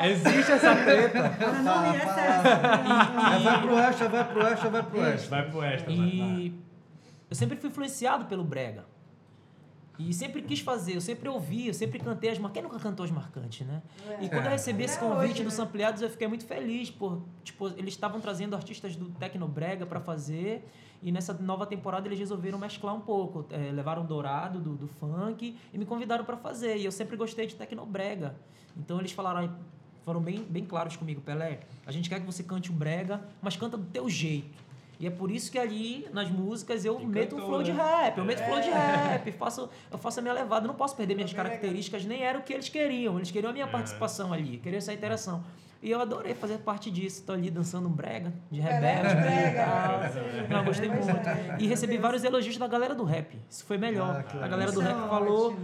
Existe 0.32 0.52
essa 0.52 0.74
treta. 0.76 1.18
Ela 1.18 1.52
não 1.62 1.94
ia 1.94 2.00
ser 2.00 3.26
Aí 3.26 3.42
vai 3.44 3.60
pro 3.62 3.78
extra, 3.78 4.08
vai 4.08 4.24
pro 4.24 4.46
extra, 4.46 4.70
vai 4.70 4.82
pro 4.82 5.04
extra. 5.06 5.28
Vai 5.42 5.50
pro 5.50 5.62
extra, 5.62 5.94
vai. 5.94 6.06
E 6.06 6.60
eu 7.28 7.36
sempre 7.36 7.56
fui 7.58 7.68
influenciado 7.68 8.24
pelo 8.24 8.44
brega. 8.44 8.84
E 9.98 10.12
sempre 10.12 10.42
quis 10.42 10.60
fazer, 10.60 10.96
eu 10.96 11.00
sempre 11.00 11.28
ouvi, 11.28 11.68
eu 11.68 11.74
sempre 11.74 11.98
cantei 11.98 12.30
as 12.30 12.38
marcantes. 12.38 12.62
Quem 12.62 12.70
nunca 12.70 12.82
cantou 12.82 13.04
as 13.04 13.10
marcantes, 13.10 13.66
né? 13.66 13.82
E 14.20 14.28
quando 14.28 14.44
eu 14.44 14.50
recebi 14.50 14.84
esse 14.84 14.96
Até 14.98 15.06
convite 15.06 15.32
hoje, 15.32 15.42
do 15.42 15.50
né? 15.50 15.54
Sampleados, 15.54 16.02
eu 16.02 16.10
fiquei 16.10 16.28
muito 16.28 16.44
feliz 16.44 16.90
por, 16.90 17.22
tipo, 17.42 17.68
eles 17.68 17.94
estavam 17.94 18.20
trazendo 18.20 18.54
artistas 18.54 18.94
do 18.94 19.08
Tecnobrega 19.10 19.86
para 19.86 20.00
fazer. 20.00 20.68
E 21.02 21.12
nessa 21.12 21.32
nova 21.34 21.66
temporada 21.66 22.08
eles 22.08 22.18
resolveram 22.18 22.58
mesclar 22.58 22.94
um 22.94 23.00
pouco. 23.00 23.46
É, 23.50 23.70
levaram 23.72 24.02
o 24.02 24.06
Dourado 24.06 24.58
do, 24.60 24.74
do 24.74 24.86
funk 24.86 25.56
e 25.72 25.78
me 25.78 25.86
convidaram 25.86 26.24
para 26.24 26.36
fazer. 26.36 26.76
E 26.76 26.84
eu 26.84 26.92
sempre 26.92 27.16
gostei 27.16 27.46
de 27.46 27.54
Tecnobrega. 27.54 28.34
Então 28.76 28.98
eles 28.98 29.12
falaram, 29.12 29.40
"Ai, 29.40 29.50
foram 30.06 30.20
bem, 30.20 30.44
bem 30.44 30.64
claros 30.64 30.94
comigo, 30.96 31.20
Pelé. 31.20 31.60
A 31.84 31.90
gente 31.90 32.08
quer 32.08 32.20
que 32.20 32.26
você 32.26 32.44
cante 32.44 32.70
o 32.70 32.72
brega, 32.72 33.20
mas 33.42 33.56
canta 33.56 33.76
do 33.76 33.86
teu 33.86 34.08
jeito. 34.08 34.65
E 34.98 35.06
é 35.06 35.10
por 35.10 35.30
isso 35.30 35.52
que 35.52 35.58
ali 35.58 36.08
nas 36.12 36.30
músicas 36.30 36.84
eu 36.84 36.98
E 37.00 37.06
meto 37.06 37.36
um 37.36 37.40
flow 37.40 37.62
de 37.62 37.72
né? 37.72 37.82
rap, 37.82 38.16
eu 38.18 38.24
meto 38.24 38.42
flow 38.44 38.60
de 38.60 38.70
rap, 38.70 39.30
faço, 39.32 39.68
eu 39.90 39.98
faço 39.98 40.20
a 40.20 40.22
minha 40.22 40.32
levada, 40.34 40.66
não 40.66 40.74
posso 40.74 40.96
perder 40.96 41.14
minhas 41.14 41.30
legal. 41.30 41.44
características, 41.46 42.04
nem 42.06 42.22
era 42.22 42.38
o 42.38 42.42
que 42.42 42.52
eles 42.54 42.68
queriam, 42.70 43.16
eles 43.16 43.30
queriam 43.30 43.50
a 43.50 43.52
minha 43.52 43.66
É. 43.66 43.68
participação 43.68 44.32
ali, 44.32 44.56
queriam 44.58 44.78
essa 44.78 44.92
interação. 44.94 45.44
E 45.82 45.90
eu 45.90 46.00
adorei 46.00 46.34
fazer 46.34 46.56
parte 46.58 46.90
disso, 46.90 47.22
tô 47.26 47.32
ali 47.34 47.50
dançando 47.50 47.86
um 47.86 47.92
brega, 47.92 48.32
de 48.50 48.60
Pelé 48.62 48.72
rebelde, 48.94 49.08
de 49.08 49.20
e 49.20 49.20
brega, 49.22 49.64
tal. 49.64 49.98
né? 50.00 50.46
Não, 50.48 50.58
eu 50.60 50.64
gostei 50.64 50.88
muito. 50.88 51.08
é. 51.28 51.56
E 51.60 51.66
recebi 51.66 51.98
vários 51.98 52.24
elogios 52.24 52.56
da 52.56 52.66
galera 52.66 52.94
do 52.94 53.04
rap, 53.04 53.38
isso 53.50 53.64
foi 53.66 53.76
melhor. 53.76 54.16
Ah, 54.18 54.22
que 54.22 54.38
a 54.38 54.48
galera 54.48 54.72
do 54.72 54.80
é 54.80 54.84
rap 54.86 54.96
falou 55.08 55.54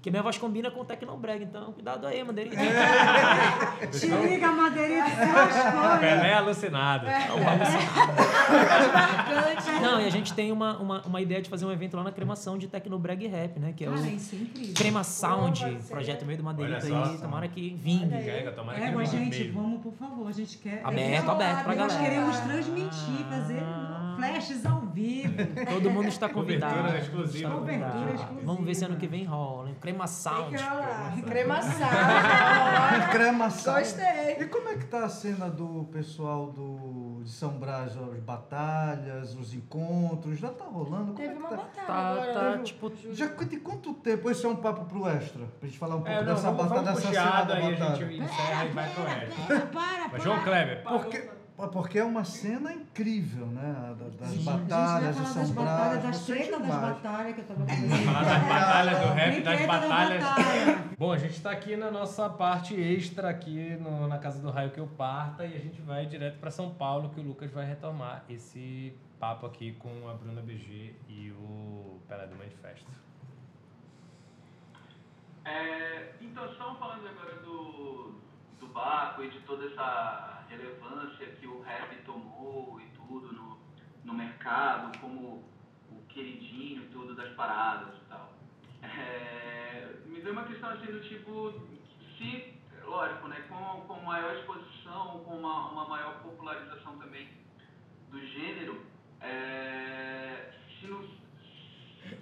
ótimo. 0.00 0.02
que 0.02 0.10
minha 0.10 0.22
voz 0.22 0.38
combina 0.38 0.70
com 0.70 0.80
o 0.80 0.84
Tecnobrega, 0.84 1.44
então 1.44 1.72
cuidado 1.72 2.06
aí, 2.06 2.24
Madeirito. 2.24 2.56
Te 3.92 4.06
liga, 4.06 4.48
Madeirito, 4.50 5.10
você 5.10 5.20
hein? 5.26 5.98
Pelé 6.00 6.32
alucinado. 6.34 7.06
É. 7.06 7.28
Não, 9.80 10.00
e 10.00 10.06
a 10.06 10.10
gente 10.10 10.32
tem 10.34 10.50
uma, 10.52 10.78
uma, 10.78 11.02
uma 11.02 11.20
ideia 11.20 11.40
de 11.42 11.48
fazer 11.48 11.64
um 11.66 11.72
evento 11.72 11.96
lá 11.96 12.02
na 12.04 12.12
cremação 12.12 12.56
de 12.58 12.66
Tecnobreg 12.68 13.26
Rap, 13.26 13.58
né? 13.58 13.72
Que 13.76 13.84
é 13.84 13.88
Cara, 13.88 14.00
o 14.00 14.06
isso 14.06 14.34
é 14.34 14.38
incrível. 14.38 14.74
Crema 14.74 15.04
Sound, 15.04 15.58
ser. 15.58 15.92
projeto 15.92 16.24
meio 16.24 16.38
do 16.38 16.44
Madeirita 16.44 16.86
aí. 16.86 17.18
Tomara 17.18 17.48
que 17.48 17.74
vingue. 17.74 18.08
Pega, 18.08 18.52
tomara 18.52 18.78
que 18.78 18.84
É, 18.84 18.88
ele 18.88 18.96
mas 18.96 19.10
gente, 19.10 19.38
mesmo. 19.44 19.60
vamos, 19.62 19.82
por 19.82 19.92
favor, 19.94 20.28
a 20.28 20.32
gente 20.32 20.58
quer... 20.58 20.80
Aberto, 20.84 21.28
é, 21.28 21.30
aberto 21.30 21.64
pra 21.64 21.74
Nós 21.74 21.92
galera. 21.94 22.02
queremos 22.10 22.38
transmitir, 22.40 23.24
fazer 23.28 23.60
Ah. 23.62 23.99
Flashes 24.28 24.66
ao 24.66 24.80
vivo. 24.82 25.34
Todo 25.68 25.90
mundo 25.90 26.08
está 26.08 26.28
convidado. 26.28 26.74
Cobertura 26.74 26.98
exclusiva. 26.98 27.50
Cobertura 27.50 28.10
exclusiva. 28.14 28.40
Vamos 28.44 28.64
ver 28.64 28.74
se 28.74 28.84
ano 28.84 28.96
que 28.96 29.06
vem 29.06 29.24
rola. 29.24 29.68
hein? 29.68 29.76
Crema 29.80 30.06
Sound. 30.06 30.56
Fica 30.56 30.72
lá. 30.74 31.12
Crema 31.26 31.60
Cremação. 31.60 31.88
Cremação. 33.10 33.74
Gostei. 33.78 34.36
E 34.40 34.44
como 34.46 34.68
é 34.68 34.74
que 34.76 34.86
tá 34.86 35.04
a 35.04 35.08
cena 35.08 35.48
do 35.48 35.84
pessoal 35.92 36.50
do, 36.50 37.22
de 37.22 37.30
São 37.30 37.50
Brás, 37.58 37.96
as 37.96 38.20
batalhas, 38.20 39.34
os 39.34 39.54
encontros? 39.54 40.38
Já 40.38 40.48
tá 40.50 40.64
rolando? 40.64 41.12
Como 41.12 41.16
Teve 41.16 41.28
é 41.28 41.32
que 41.32 41.38
uma 41.38 41.48
tá? 41.48 41.56
batalha 41.56 41.86
Tá, 41.86 42.10
agora. 42.10 42.56
tá, 42.58 42.62
tipo. 42.62 42.92
Já 43.12 43.26
de 43.26 43.56
quanto 43.58 43.94
tempo? 43.94 44.30
Esse 44.30 44.44
é 44.46 44.48
um 44.48 44.56
papo 44.56 44.84
pro 44.84 45.08
extra. 45.08 45.44
Pra 45.58 45.68
gente 45.68 45.78
falar 45.78 45.96
um 45.96 46.02
pouco 46.02 46.10
É, 46.12 46.22
não, 46.24 46.34
dessa 46.34 46.50
vamos, 46.50 46.62
batalha, 46.72 46.82
vamos 46.82 47.02
dessa 47.02 47.14
cena 47.14 47.42
da 47.42 47.54
aí 47.54 47.66
a 47.66 47.70
batalha. 47.78 47.96
gente 47.96 48.20
encerra 48.22 48.64
e 48.64 48.68
vai 48.68 48.90
pro 48.90 49.04
resto. 49.04 49.46
Para, 49.46 49.60
para, 49.66 50.08
Mas 50.12 50.22
João 50.22 50.42
Kleber, 50.42 50.82
Porque, 50.82 51.30
porque 51.68 51.98
é 51.98 52.04
uma 52.04 52.24
cena 52.24 52.72
incrível, 52.72 53.46
né? 53.46 53.94
Das 54.18 54.28
Sim, 54.30 54.44
batalhas 54.44 55.18
a 55.18 55.22
de 55.22 55.28
São 55.28 55.42
das 55.42 55.50
batalhas, 55.50 56.02
das 56.02 56.16
você 56.16 56.32
tretas 56.34 56.60
das 56.60 56.80
batalhas 56.80 57.34
que 57.34 57.40
eu 57.40 57.44
tava 57.46 57.66
falar 57.66 58.22
das 58.22 58.42
batalhas 58.44 58.98
do 58.98 59.06
rap, 59.14 59.40
das 59.42 59.66
batalhas. 59.66 60.24
batalha. 60.24 60.84
Bom, 60.98 61.12
a 61.12 61.18
gente 61.18 61.32
está 61.32 61.50
aqui 61.50 61.76
na 61.76 61.90
nossa 61.90 62.28
parte 62.28 62.74
extra 62.74 63.28
aqui 63.30 63.76
no- 63.80 64.06
na 64.08 64.18
Casa 64.18 64.40
do 64.40 64.50
Raio 64.50 64.70
que 64.70 64.80
eu 64.80 64.86
parta 64.86 65.44
e 65.46 65.56
a 65.56 65.60
gente 65.60 65.80
vai 65.80 66.06
direto 66.06 66.38
para 66.38 66.50
São 66.50 66.70
Paulo 66.74 67.10
que 67.10 67.20
o 67.20 67.22
Lucas 67.22 67.50
vai 67.50 67.64
retomar 67.66 68.24
esse 68.28 68.92
papo 69.18 69.46
aqui 69.46 69.72
com 69.72 70.08
a 70.08 70.14
Bruna 70.14 70.40
BG 70.42 70.94
e 71.08 71.30
o 71.32 72.00
Pelé 72.08 72.26
do 72.26 72.36
Manifesto. 72.36 72.90
É, 75.44 76.12
então, 76.20 76.44
estamos 76.50 76.78
falando 76.78 77.06
agora 77.08 77.34
do, 77.42 78.14
do 78.60 78.66
Baco 78.68 79.22
e 79.22 79.30
de 79.30 79.40
toda 79.40 79.64
essa 79.66 80.39
relevância 80.50 81.26
que 81.38 81.46
o 81.46 81.62
rap 81.62 81.94
tomou 82.04 82.80
e 82.80 82.84
tudo 82.96 83.32
no, 83.32 83.58
no 84.04 84.14
mercado, 84.14 84.98
como 84.98 85.44
o 85.90 86.02
queridinho 86.08 86.88
tudo 86.90 87.14
das 87.14 87.32
paradas 87.34 87.94
e 87.94 88.08
tal. 88.08 88.32
É, 88.82 89.94
me 90.06 90.20
veio 90.20 90.32
uma 90.32 90.44
questão 90.44 90.70
assim 90.70 90.86
do 90.86 91.00
tipo, 91.08 91.52
se, 92.18 92.54
lógico, 92.84 93.28
né, 93.28 93.40
com, 93.48 93.82
com 93.86 94.00
maior 94.02 94.36
exposição, 94.36 95.20
com 95.24 95.36
uma, 95.36 95.70
uma 95.70 95.88
maior 95.88 96.20
popularização 96.22 96.98
também 96.98 97.28
do 98.10 98.18
gênero, 98.18 98.84
é, 99.20 100.52
se, 100.80 100.86
nos, 100.88 101.08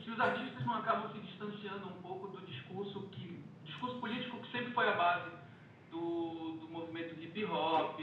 se 0.05 0.11
os 0.11 0.21
artistas 0.21 0.67
não 0.67 0.75
acabam 0.75 1.11
se 1.13 1.21
distanciando 1.21 1.89
um 1.89 2.03
pouco 2.03 2.29
do 2.29 2.45
discurso 2.45 3.09
que 3.13 3.39
discurso 3.65 4.01
político 4.01 4.39
que 4.41 4.51
sempre 4.51 4.73
foi 4.73 4.89
a 4.89 4.97
base 4.97 5.38
do, 5.91 6.59
do 6.61 6.69
movimento 6.69 7.21
hip 7.21 7.45
hop 7.45 8.01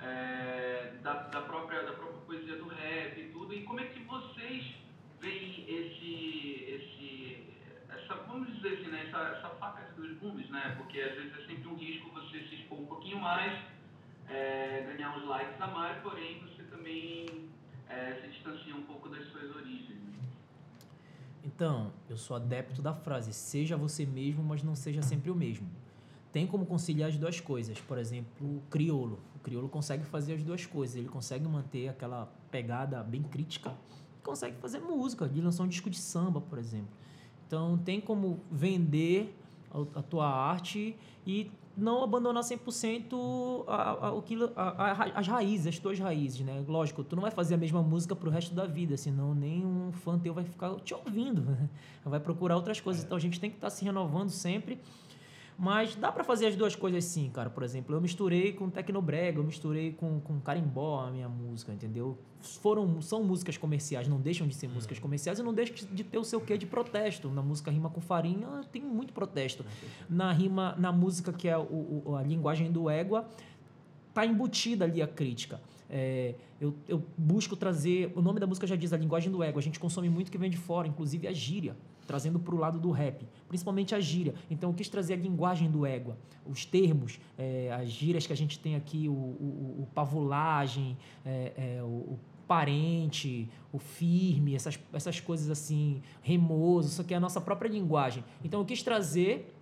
é, 0.00 0.94
da, 1.02 1.14
da 1.28 1.42
própria 1.42 1.82
da 1.82 1.92
própria 1.92 2.20
poesia 2.26 2.56
do 2.56 2.68
rap 2.68 3.20
e 3.20 3.30
tudo 3.32 3.54
e 3.54 3.62
como 3.62 3.80
é 3.80 3.84
que 3.84 4.00
vocês 4.00 4.74
veem 5.20 5.64
esse 5.68 6.64
esse 6.68 7.54
essa 7.88 8.14
vamos 8.26 8.52
dizer 8.54 8.74
assim 8.74 8.90
né 8.90 9.04
essa, 9.06 9.18
essa 9.36 9.48
faca 9.56 9.82
de 9.84 10.00
dois 10.00 10.18
gumes 10.18 10.48
né 10.50 10.74
porque 10.76 11.00
às 11.00 11.14
vezes 11.14 11.32
é 11.38 11.46
sempre 11.46 11.68
um 11.68 11.76
risco 11.76 12.10
você 12.10 12.40
se 12.48 12.54
expor 12.56 12.80
um 12.80 12.86
pouquinho 12.86 13.18
mais 13.20 13.58
é, 14.28 14.92
ganhar 14.92 15.16
uns 15.16 15.24
likes 15.26 15.60
a 15.60 15.66
mais 15.66 16.00
porém 16.02 16.40
você 16.40 16.62
também 16.64 17.50
é, 17.88 18.20
se 18.20 18.28
distancia 18.28 18.74
um 18.74 18.82
pouco 18.82 19.08
das 19.08 19.24
suas 19.28 19.54
origens? 19.54 19.94
Então, 21.44 21.92
eu 22.08 22.16
sou 22.16 22.36
adepto 22.36 22.80
da 22.80 22.94
frase: 22.94 23.32
seja 23.32 23.76
você 23.76 24.06
mesmo, 24.06 24.42
mas 24.42 24.62
não 24.62 24.74
seja 24.74 25.02
sempre 25.02 25.30
o 25.30 25.34
mesmo. 25.34 25.70
Tem 26.34 26.48
como 26.48 26.66
conciliar 26.66 27.10
as 27.10 27.16
duas 27.16 27.38
coisas. 27.38 27.80
Por 27.80 27.96
exemplo, 27.96 28.44
o 28.44 28.60
criolo. 28.68 29.20
O 29.36 29.38
criolo 29.38 29.68
consegue 29.68 30.04
fazer 30.04 30.34
as 30.34 30.42
duas 30.42 30.66
coisas. 30.66 30.96
Ele 30.96 31.08
consegue 31.08 31.46
manter 31.46 31.88
aquela 31.88 32.26
pegada 32.50 33.00
bem 33.04 33.22
crítica. 33.22 33.72
Consegue 34.20 34.56
fazer 34.56 34.80
música. 34.80 35.26
Ele 35.26 35.40
lançou 35.40 35.64
um 35.64 35.68
disco 35.68 35.88
de 35.88 35.96
samba, 35.96 36.40
por 36.40 36.58
exemplo. 36.58 36.88
Então, 37.46 37.78
tem 37.78 38.00
como 38.00 38.40
vender 38.50 39.32
a, 39.70 40.00
a 40.00 40.02
tua 40.02 40.26
arte 40.26 40.96
e 41.24 41.52
não 41.76 42.02
abandonar 42.02 42.42
100% 42.42 43.64
a, 43.68 44.06
a, 44.08 44.12
o 44.12 44.20
que, 44.20 44.36
a, 44.56 45.10
as 45.14 45.28
raízes, 45.28 45.68
as 45.68 45.78
tuas 45.78 46.00
raízes, 46.00 46.40
né? 46.40 46.64
Lógico, 46.66 47.04
tu 47.04 47.14
não 47.14 47.22
vai 47.22 47.30
fazer 47.30 47.54
a 47.54 47.58
mesma 47.58 47.80
música 47.80 48.16
pro 48.16 48.28
resto 48.28 48.52
da 48.52 48.66
vida, 48.66 48.96
senão 48.96 49.36
nenhum 49.36 49.92
fã 49.92 50.18
teu 50.18 50.34
vai 50.34 50.44
ficar 50.44 50.74
te 50.80 50.94
ouvindo, 50.94 51.42
né? 51.42 51.68
vai 52.04 52.18
procurar 52.18 52.56
outras 52.56 52.80
coisas. 52.80 53.04
Então 53.04 53.16
a 53.16 53.20
gente 53.20 53.38
tem 53.38 53.50
que 53.50 53.56
estar 53.56 53.70
se 53.70 53.84
renovando 53.84 54.30
sempre. 54.30 54.80
Mas 55.56 55.94
dá 55.94 56.10
pra 56.10 56.24
fazer 56.24 56.46
as 56.46 56.56
duas 56.56 56.74
coisas 56.74 57.04
sim, 57.04 57.30
cara. 57.30 57.48
Por 57.48 57.62
exemplo, 57.62 57.94
eu 57.94 58.00
misturei 58.00 58.52
com 58.52 58.68
Tecnobrega, 58.68 59.38
eu 59.38 59.44
misturei 59.44 59.92
com, 59.92 60.18
com 60.20 60.40
Carimbó 60.40 61.00
a 61.06 61.10
minha 61.12 61.28
música, 61.28 61.72
entendeu? 61.72 62.18
Foram, 62.40 63.00
são 63.00 63.22
músicas 63.22 63.56
comerciais, 63.56 64.08
não 64.08 64.20
deixam 64.20 64.48
de 64.48 64.54
ser 64.54 64.68
músicas 64.68 64.98
comerciais 64.98 65.38
e 65.38 65.42
não 65.44 65.54
deixam 65.54 65.76
de 65.92 66.02
ter 66.02 66.18
o 66.18 66.24
seu 66.24 66.40
quê 66.40 66.58
de 66.58 66.66
protesto. 66.66 67.30
Na 67.30 67.40
música 67.40 67.70
Rima 67.70 67.88
com 67.88 68.00
Farinha 68.00 68.48
tem 68.72 68.82
muito 68.82 69.12
protesto. 69.12 69.64
Na 70.10 70.32
rima, 70.32 70.74
na 70.76 70.90
música 70.90 71.32
que 71.32 71.48
é 71.48 71.56
o, 71.56 72.02
o- 72.04 72.16
a 72.16 72.22
linguagem 72.22 72.72
do 72.72 72.90
égua, 72.90 73.24
tá 74.12 74.26
embutida 74.26 74.84
ali 74.84 75.00
a 75.00 75.06
crítica. 75.06 75.60
É, 75.88 76.34
eu, 76.60 76.74
eu 76.88 77.02
busco 77.16 77.54
trazer. 77.54 78.12
O 78.16 78.20
nome 78.20 78.40
da 78.40 78.46
música 78.46 78.66
já 78.66 78.74
diz 78.74 78.92
a 78.92 78.96
linguagem 78.96 79.30
do 79.30 79.42
ego. 79.42 79.58
A 79.58 79.62
gente 79.62 79.78
consome 79.78 80.10
muito 80.10 80.32
que 80.32 80.36
vem 80.38 80.50
de 80.50 80.56
fora, 80.56 80.88
inclusive 80.88 81.28
a 81.28 81.32
gíria, 81.32 81.76
trazendo 82.06 82.38
para 82.38 82.54
o 82.54 82.58
lado 82.58 82.78
do 82.78 82.90
rap, 82.90 83.26
principalmente 83.48 83.94
a 83.94 84.00
gíria. 84.00 84.34
Então 84.50 84.70
eu 84.70 84.74
quis 84.74 84.88
trazer 84.88 85.14
a 85.14 85.16
linguagem 85.16 85.70
do 85.70 85.84
égua, 85.84 86.16
os 86.46 86.64
termos, 86.64 87.18
é, 87.38 87.72
as 87.72 87.90
gírias 87.90 88.26
que 88.26 88.32
a 88.32 88.36
gente 88.36 88.58
tem 88.58 88.76
aqui, 88.76 89.08
o, 89.08 89.12
o, 89.12 89.76
o 89.82 89.88
pavulagem, 89.94 90.96
é, 91.24 91.76
é, 91.78 91.82
o, 91.82 91.86
o 91.86 92.18
parente, 92.46 93.48
o 93.72 93.78
firme, 93.78 94.54
essas, 94.54 94.78
essas 94.92 95.18
coisas 95.20 95.50
assim, 95.50 96.02
remoso, 96.22 96.88
isso 96.88 97.00
aqui 97.00 97.14
é 97.14 97.16
a 97.16 97.20
nossa 97.20 97.40
própria 97.40 97.68
linguagem. 97.68 98.22
Então 98.42 98.60
eu 98.60 98.66
quis 98.66 98.82
trazer 98.82 99.54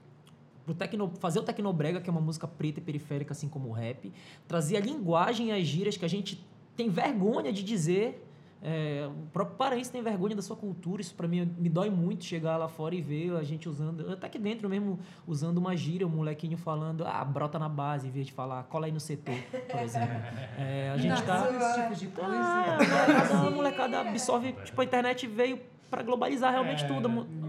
pro 0.65 0.75
tecno, 0.75 1.13
fazer 1.19 1.39
o 1.39 1.43
Tecnobrega, 1.43 2.01
que 2.01 2.09
é 2.09 2.13
uma 2.13 2.21
música 2.21 2.47
preta 2.47 2.81
e 2.81 2.83
periférica, 2.83 3.33
assim 3.33 3.49
como 3.49 3.69
o 3.69 3.73
rap, 3.73 4.13
trazer 4.47 4.77
a 4.77 4.81
linguagem 4.81 5.49
e 5.49 5.53
as 5.53 5.67
gírias 5.67 5.97
que 5.97 6.05
a 6.05 6.09
gente 6.09 6.45
tem 6.77 6.89
vergonha 6.89 7.53
de 7.53 7.63
dizer. 7.63 8.29
É, 8.65 9.09
o 9.09 9.27
próprio 9.33 9.57
paraense 9.57 9.91
tem 9.91 10.01
vergonha 10.03 10.37
da 10.37 10.43
sua 10.43 10.55
cultura, 10.55 11.03
isso 11.03 11.15
pra 11.17 11.27
mim 11.27 11.45
me 11.59 11.69
dói 11.69 11.91
muito 11.91 12.25
chegar 12.25 12.57
lá 12.57 12.69
fora 12.69 12.95
e 12.95 13.01
ver 13.01 13.35
a 13.37 13.43
gente 13.43 13.69
usando, 13.69 14.09
até 14.13 14.29
aqui 14.29 14.39
dentro 14.39 14.69
mesmo, 14.69 15.01
usando 15.27 15.59
uma 15.59 15.77
gíria, 15.77 16.07
um 16.07 16.11
molequinho 16.11 16.57
falando, 16.57 17.05
ah, 17.05 17.25
brota 17.25 17.59
na 17.59 17.69
base, 17.69 18.07
em 18.07 18.11
vez 18.13 18.27
de 18.27 18.33
falar, 18.33 18.63
cola 18.65 18.87
aí 18.87 18.93
no 18.93 19.01
CT, 19.01 19.33
por 19.69 19.81
exemplo. 19.81 20.15
É, 20.57 20.93
a 20.95 20.97
gente 20.97 21.21
tá. 21.25 21.49
Esse 21.51 21.83
tipo 21.83 21.95
de 21.97 22.07
coisa. 22.07 22.31
Ah, 22.33 23.47
a 23.47 23.51
molecada, 23.51 24.01
absorve. 24.01 24.53
Tipo, 24.65 24.81
a 24.81 24.85
internet 24.85 25.27
veio 25.27 25.59
para 25.91 26.03
globalizar 26.05 26.53
realmente 26.53 26.85
É. 26.85 26.87
tudo. 26.89 27.09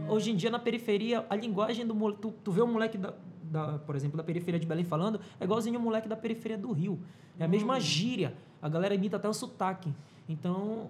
Hoje 0.10 0.32
em 0.32 0.36
dia, 0.36 0.50
na 0.50 0.60
periferia, 0.60 1.26
a 1.30 1.36
linguagem 1.36 1.86
do 1.86 1.94
moleque. 1.94 2.22
Tu, 2.22 2.32
tu 2.44 2.52
vê 2.52 2.62
um 2.64 2.68
moleque, 2.74 2.98
da, 2.98 3.14
da- 3.44 3.78
por 3.78 3.96
exemplo, 3.96 4.18
da 4.18 4.24
periferia 4.24 4.60
de 4.60 4.66
Belém 4.66 4.84
falando, 4.84 5.20
é 5.40 5.44
igualzinho 5.44 5.80
o 5.80 5.82
moleque 5.82 6.08
da 6.08 6.16
periferia 6.16 6.58
do 6.58 6.72
Rio. 6.72 7.00
É 7.40 7.46
a 7.46 7.48
mesma 7.48 7.80
gíria. 7.80 8.34
A 8.62 8.68
galera 8.68 8.96
imita 8.96 9.18
até 9.18 9.30
o 9.30 9.34
sotaque. 9.34 9.94
Então, 10.28 10.56
hum, 10.56 10.88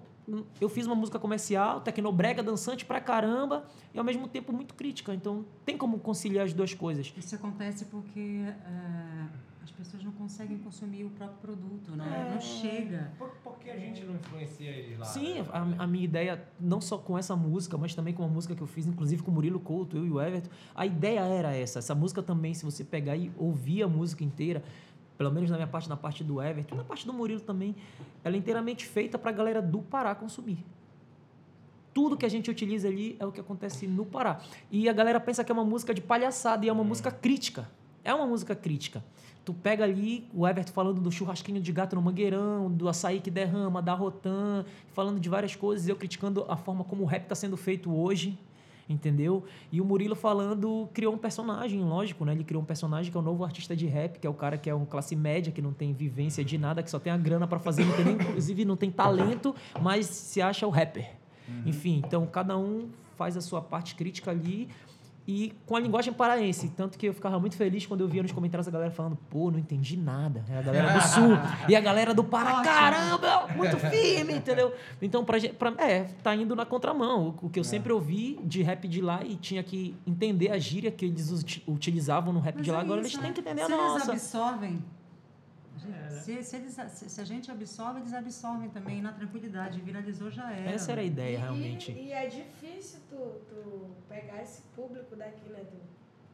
eu 0.60 0.68
fiz 0.68 0.86
uma 0.86 0.94
música 0.94 1.18
comercial, 1.18 1.80
tecnobrega, 1.80 2.42
dançante 2.42 2.84
pra 2.84 3.00
caramba, 3.00 3.64
e 3.92 3.98
ao 3.98 4.04
mesmo 4.04 4.26
tempo 4.26 4.52
muito 4.52 4.74
crítica. 4.74 5.14
Então, 5.14 5.44
tem 5.64 5.76
como 5.76 5.98
conciliar 5.98 6.44
as 6.44 6.52
duas 6.52 6.72
coisas. 6.72 7.12
Isso 7.16 7.34
acontece 7.34 7.84
porque 7.86 8.20
é, 8.20 9.26
as 9.62 9.70
pessoas 9.70 10.02
não 10.02 10.12
conseguem 10.12 10.58
consumir 10.58 11.04
o 11.04 11.10
próprio 11.10 11.38
produto, 11.38 11.96
né? 11.96 12.28
É. 12.28 12.34
Não 12.34 12.40
chega. 12.40 13.12
Por, 13.18 13.28
por 13.42 13.58
que 13.58 13.70
a 13.70 13.78
gente 13.78 14.04
não 14.04 14.14
influencia 14.14 14.70
eles 14.70 14.98
lá? 14.98 15.04
Sim, 15.04 15.40
né? 15.40 15.46
a, 15.52 15.84
a 15.84 15.86
minha 15.86 16.04
ideia, 16.04 16.42
não 16.58 16.80
só 16.80 16.96
com 16.96 17.18
essa 17.18 17.36
música, 17.36 17.76
mas 17.76 17.94
também 17.94 18.14
com 18.14 18.22
uma 18.22 18.32
música 18.32 18.54
que 18.54 18.62
eu 18.62 18.66
fiz, 18.66 18.86
inclusive 18.86 19.22
com 19.22 19.30
o 19.30 19.34
Murilo 19.34 19.60
Couto, 19.60 19.96
eu 19.96 20.06
e 20.06 20.10
o 20.10 20.20
Everton, 20.20 20.50
a 20.74 20.86
ideia 20.86 21.20
era 21.20 21.54
essa. 21.54 21.78
Essa 21.78 21.94
música 21.94 22.22
também, 22.22 22.54
se 22.54 22.64
você 22.64 22.82
pegar 22.82 23.16
e 23.16 23.30
ouvir 23.36 23.82
a 23.82 23.88
música 23.88 24.24
inteira, 24.24 24.62
pelo 25.16 25.30
menos 25.30 25.50
na 25.50 25.56
minha 25.56 25.66
parte, 25.66 25.88
na 25.88 25.96
parte 25.96 26.24
do 26.24 26.42
Everton, 26.42 26.74
e 26.74 26.78
na 26.78 26.84
parte 26.84 27.06
do 27.06 27.12
Murilo 27.12 27.40
também, 27.40 27.74
ela 28.22 28.34
é 28.34 28.38
inteiramente 28.38 28.84
feita 28.84 29.18
para 29.18 29.30
a 29.30 29.32
galera 29.32 29.62
do 29.62 29.80
Pará 29.80 30.14
consumir. 30.14 30.58
Tudo 31.92 32.16
que 32.16 32.26
a 32.26 32.28
gente 32.28 32.50
utiliza 32.50 32.88
ali 32.88 33.16
é 33.20 33.26
o 33.26 33.30
que 33.30 33.40
acontece 33.40 33.86
no 33.86 34.04
Pará. 34.04 34.40
E 34.70 34.88
a 34.88 34.92
galera 34.92 35.20
pensa 35.20 35.44
que 35.44 35.52
é 35.52 35.54
uma 35.54 35.64
música 35.64 35.94
de 35.94 36.00
palhaçada, 36.00 36.66
e 36.66 36.68
é 36.68 36.72
uma 36.72 36.82
música 36.82 37.10
crítica. 37.10 37.70
É 38.02 38.12
uma 38.12 38.26
música 38.26 38.54
crítica. 38.54 39.02
Tu 39.44 39.52
pega 39.52 39.84
ali 39.84 40.26
o 40.34 40.48
Everton 40.48 40.72
falando 40.72 41.00
do 41.00 41.12
churrasquinho 41.12 41.60
de 41.60 41.70
gato 41.70 41.94
no 41.94 42.02
mangueirão, 42.02 42.70
do 42.70 42.88
açaí 42.88 43.20
que 43.20 43.30
derrama, 43.30 43.80
da 43.82 43.94
rotan, 43.94 44.64
falando 44.92 45.20
de 45.20 45.28
várias 45.28 45.54
coisas, 45.54 45.86
eu 45.86 45.94
criticando 45.94 46.44
a 46.48 46.56
forma 46.56 46.82
como 46.82 47.02
o 47.02 47.06
rap 47.06 47.24
está 47.24 47.34
sendo 47.34 47.56
feito 47.56 47.94
hoje, 47.94 48.38
entendeu? 48.88 49.44
E 49.72 49.80
o 49.80 49.84
Murilo 49.84 50.14
falando, 50.14 50.88
criou 50.92 51.14
um 51.14 51.18
personagem, 51.18 51.80
lógico, 51.82 52.24
né? 52.24 52.32
Ele 52.32 52.44
criou 52.44 52.62
um 52.62 52.66
personagem 52.66 53.10
que 53.10 53.16
é 53.16 53.20
o 53.20 53.22
novo 53.22 53.44
artista 53.44 53.74
de 53.74 53.86
rap, 53.86 54.18
que 54.18 54.26
é 54.26 54.30
o 54.30 54.34
cara 54.34 54.58
que 54.58 54.68
é 54.68 54.74
um 54.74 54.84
classe 54.84 55.16
média, 55.16 55.52
que 55.52 55.62
não 55.62 55.72
tem 55.72 55.92
vivência 55.92 56.44
de 56.44 56.58
nada, 56.58 56.82
que 56.82 56.90
só 56.90 56.98
tem 56.98 57.12
a 57.12 57.16
grana 57.16 57.46
para 57.46 57.58
fazer, 57.58 57.84
não 57.84 57.96
tem 57.96 58.12
inclusive 58.14 58.64
não 58.64 58.76
tem 58.76 58.90
talento, 58.90 59.54
mas 59.80 60.06
se 60.06 60.40
acha 60.42 60.66
o 60.66 60.70
rapper. 60.70 61.10
Enfim, 61.66 62.02
então 62.04 62.26
cada 62.26 62.56
um 62.56 62.88
faz 63.16 63.36
a 63.36 63.40
sua 63.40 63.60
parte 63.60 63.94
crítica 63.94 64.30
ali 64.30 64.68
e 65.26 65.52
com 65.64 65.74
a 65.76 65.80
linguagem 65.80 66.12
paraense. 66.12 66.68
Tanto 66.76 66.98
que 66.98 67.06
eu 67.08 67.14
ficava 67.14 67.38
muito 67.40 67.56
feliz 67.56 67.86
quando 67.86 68.02
eu 68.02 68.08
via 68.08 68.22
nos 68.22 68.32
comentários 68.32 68.68
a 68.68 68.70
galera 68.70 68.90
falando, 68.90 69.16
pô, 69.30 69.50
não 69.50 69.58
entendi 69.58 69.96
nada. 69.96 70.44
É 70.50 70.58
a 70.58 70.62
galera 70.62 70.92
do 70.92 71.00
Sul. 71.08 71.30
e 71.68 71.74
a 71.74 71.80
galera 71.80 72.12
do 72.12 72.22
Pará, 72.22 72.62
caramba, 72.62 73.46
muito 73.56 73.78
firme, 73.78 74.34
entendeu? 74.34 74.72
Então, 75.00 75.24
pra, 75.24 75.38
pra, 75.58 75.72
é, 75.78 76.04
tá 76.22 76.34
indo 76.34 76.54
na 76.54 76.66
contramão. 76.66 77.34
O, 77.40 77.48
que 77.48 77.58
eu 77.58 77.64
sempre 77.64 77.92
ouvi 77.92 78.38
de 78.44 78.62
rap 78.62 78.86
de 78.86 79.00
lá 79.00 79.24
e 79.24 79.36
tinha 79.36 79.62
que 79.62 79.96
entender 80.06 80.50
a 80.50 80.58
gíria 80.58 80.90
que 80.90 81.04
eles 81.06 81.30
uti- 81.30 81.62
utilizavam 81.66 82.32
no 82.32 82.40
rap 82.40 82.56
Mas 82.56 82.64
de 82.64 82.70
lá, 82.70 82.78
é 82.78 82.80
agora 82.82 83.00
isso, 83.00 83.08
eles 83.10 83.16
né? 83.18 83.22
têm 83.24 83.32
que 83.32 83.40
entender 83.40 83.64
se 83.64 83.72
a 83.72 83.74
eles 83.76 83.86
nossa. 84.06 84.12
É, 85.88 86.10
né? 86.12 86.20
se, 86.20 86.42
se 86.42 86.56
eles, 86.56 86.74
se, 86.74 87.10
se 87.10 87.20
a 87.20 87.24
gente 87.24 87.50
absorve, 87.50 88.00
eles 88.00 88.12
absorvem 88.14 88.70
também 88.70 89.00
na 89.02 89.12
tranquilidade. 89.12 89.80
Viralizou 89.80 90.30
já 90.30 90.52
era. 90.52 90.70
Essa 90.70 90.92
era 90.92 91.00
a 91.00 91.04
ideia, 91.04 91.36
E- 91.36 91.40
realmente. 91.40 91.92
E, 91.92 92.12
é 92.12 92.26
difícil 92.26 93.00
tu, 93.08 93.40
tu 93.48 93.90
pegar 94.08 94.42
esse 94.42 94.62
público 94.74 95.14
daqui, 95.16 95.48
né, 95.50 95.64
tu? 95.70 95.76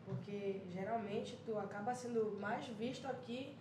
Porque 0.07 0.61
geralmente 0.73 1.39
tu 1.45 1.57
acaba 1.59 1.95
sendo 1.95 2.37
mais 2.41 2.67
visto 2.67 3.07
aqui 3.07 3.55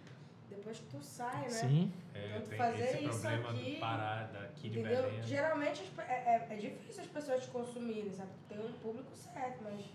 depois 0.50 0.80
que 0.80 0.86
tu 0.98 1.04
sai, 1.04 1.44
né? 1.44 1.50
Sim. 1.50 1.92
É, 2.16 2.26
Então, 2.30 2.42
tu 2.42 2.50
tem 2.50 2.58
fazer 2.58 2.84
esse 2.84 3.04
isso 3.04 3.20
problema 3.22 3.50
aqui, 3.52 3.74
do 3.76 3.80
Pará, 3.80 4.30
daqui 4.34 4.70
de 4.70 4.80
Entendeu? 4.80 5.04
Belém. 5.04 5.18
né? 5.20 5.24
Geralmente 5.28 5.92
é, 6.00 6.02
é, 6.02 6.48
é 6.50 6.56
difícil 6.56 7.04
as 7.04 7.10
pessoas 7.10 7.44
te 7.44 7.50
consumirem, 7.52 8.12
sabe? 8.12 8.32
Tem 8.48 8.58
um 8.60 8.72
público 8.74 9.12
certo, 9.16 9.60
mas 9.64 9.86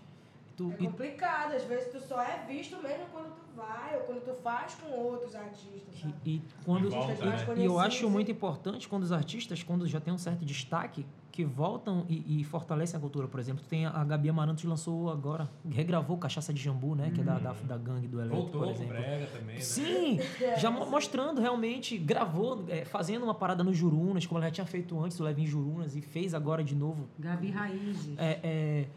Tu, 0.55 0.71
é 0.79 0.83
e 0.83 0.87
complicado. 0.87 1.53
Às 1.53 1.63
vezes 1.63 1.91
tu 1.91 1.99
só 1.99 2.21
é 2.21 2.45
visto 2.47 2.81
mesmo 2.81 3.05
quando 3.11 3.27
tu 3.35 3.41
vai 3.55 3.95
ou 3.97 4.01
quando 4.03 4.23
tu 4.23 4.33
faz 4.41 4.75
com 4.75 4.89
outros 4.91 5.35
artistas, 5.35 5.99
sabe? 5.99 6.13
E, 6.25 6.35
e 6.37 6.41
quando, 6.63 6.87
E 6.87 6.89
volta, 6.91 7.13
e- 7.25 7.27
né? 7.27 7.45
e 7.57 7.65
eu 7.65 7.79
acho 7.79 8.09
muito 8.09 8.31
importante 8.31 8.87
quando 8.87 9.03
os 9.03 9.11
artistas, 9.11 9.61
quando 9.63 9.87
já 9.87 9.99
tem 9.99 10.13
um 10.13 10.17
certo 10.17 10.45
destaque, 10.45 11.05
que 11.31 11.43
voltam 11.43 12.05
e, 12.07 12.39
e 12.39 12.43
fortalecem 12.45 12.97
a 12.97 13.01
cultura. 13.01 13.27
Por 13.27 13.41
exemplo, 13.41 13.61
tem 13.69 13.85
a, 13.85 13.89
a 13.89 14.05
Gabi 14.05 14.29
Amarantos 14.29 14.63
lançou 14.63 15.09
agora, 15.09 15.49
regravou 15.69 16.17
Cachaça 16.17 16.53
de 16.53 16.61
Jambu, 16.63 16.95
né? 16.95 17.11
Que 17.13 17.19
é 17.19 17.23
da, 17.25 17.37
da, 17.37 17.51
da 17.51 17.77
gangue 17.77 18.07
do 18.07 18.21
Eletro, 18.21 18.37
Voltou 18.37 18.61
por 18.61 18.69
exemplo. 18.69 18.93
Brega 18.93 19.25
também, 19.27 19.55
né? 19.55 19.61
Sim, 19.61 20.19
já 20.57 20.71
mo- 20.71 20.85
mostrando 20.85 21.41
realmente, 21.41 21.97
gravou, 21.97 22.63
é, 22.69 22.85
fazendo 22.85 23.23
uma 23.23 23.33
parada 23.35 23.65
no 23.65 23.73
Jurunas, 23.73 24.25
como 24.25 24.37
ela 24.39 24.47
já 24.47 24.51
tinha 24.53 24.65
feito 24.65 24.97
antes, 25.03 25.19
o 25.19 25.23
Levin 25.25 25.45
Jurunas, 25.45 25.93
e 25.97 26.01
fez 26.01 26.33
agora 26.33 26.63
de 26.63 26.73
novo 26.73 27.09
Gabi 27.19 27.51
Raízes. 27.51 28.17
é, 28.17 28.39
é, 28.41 28.87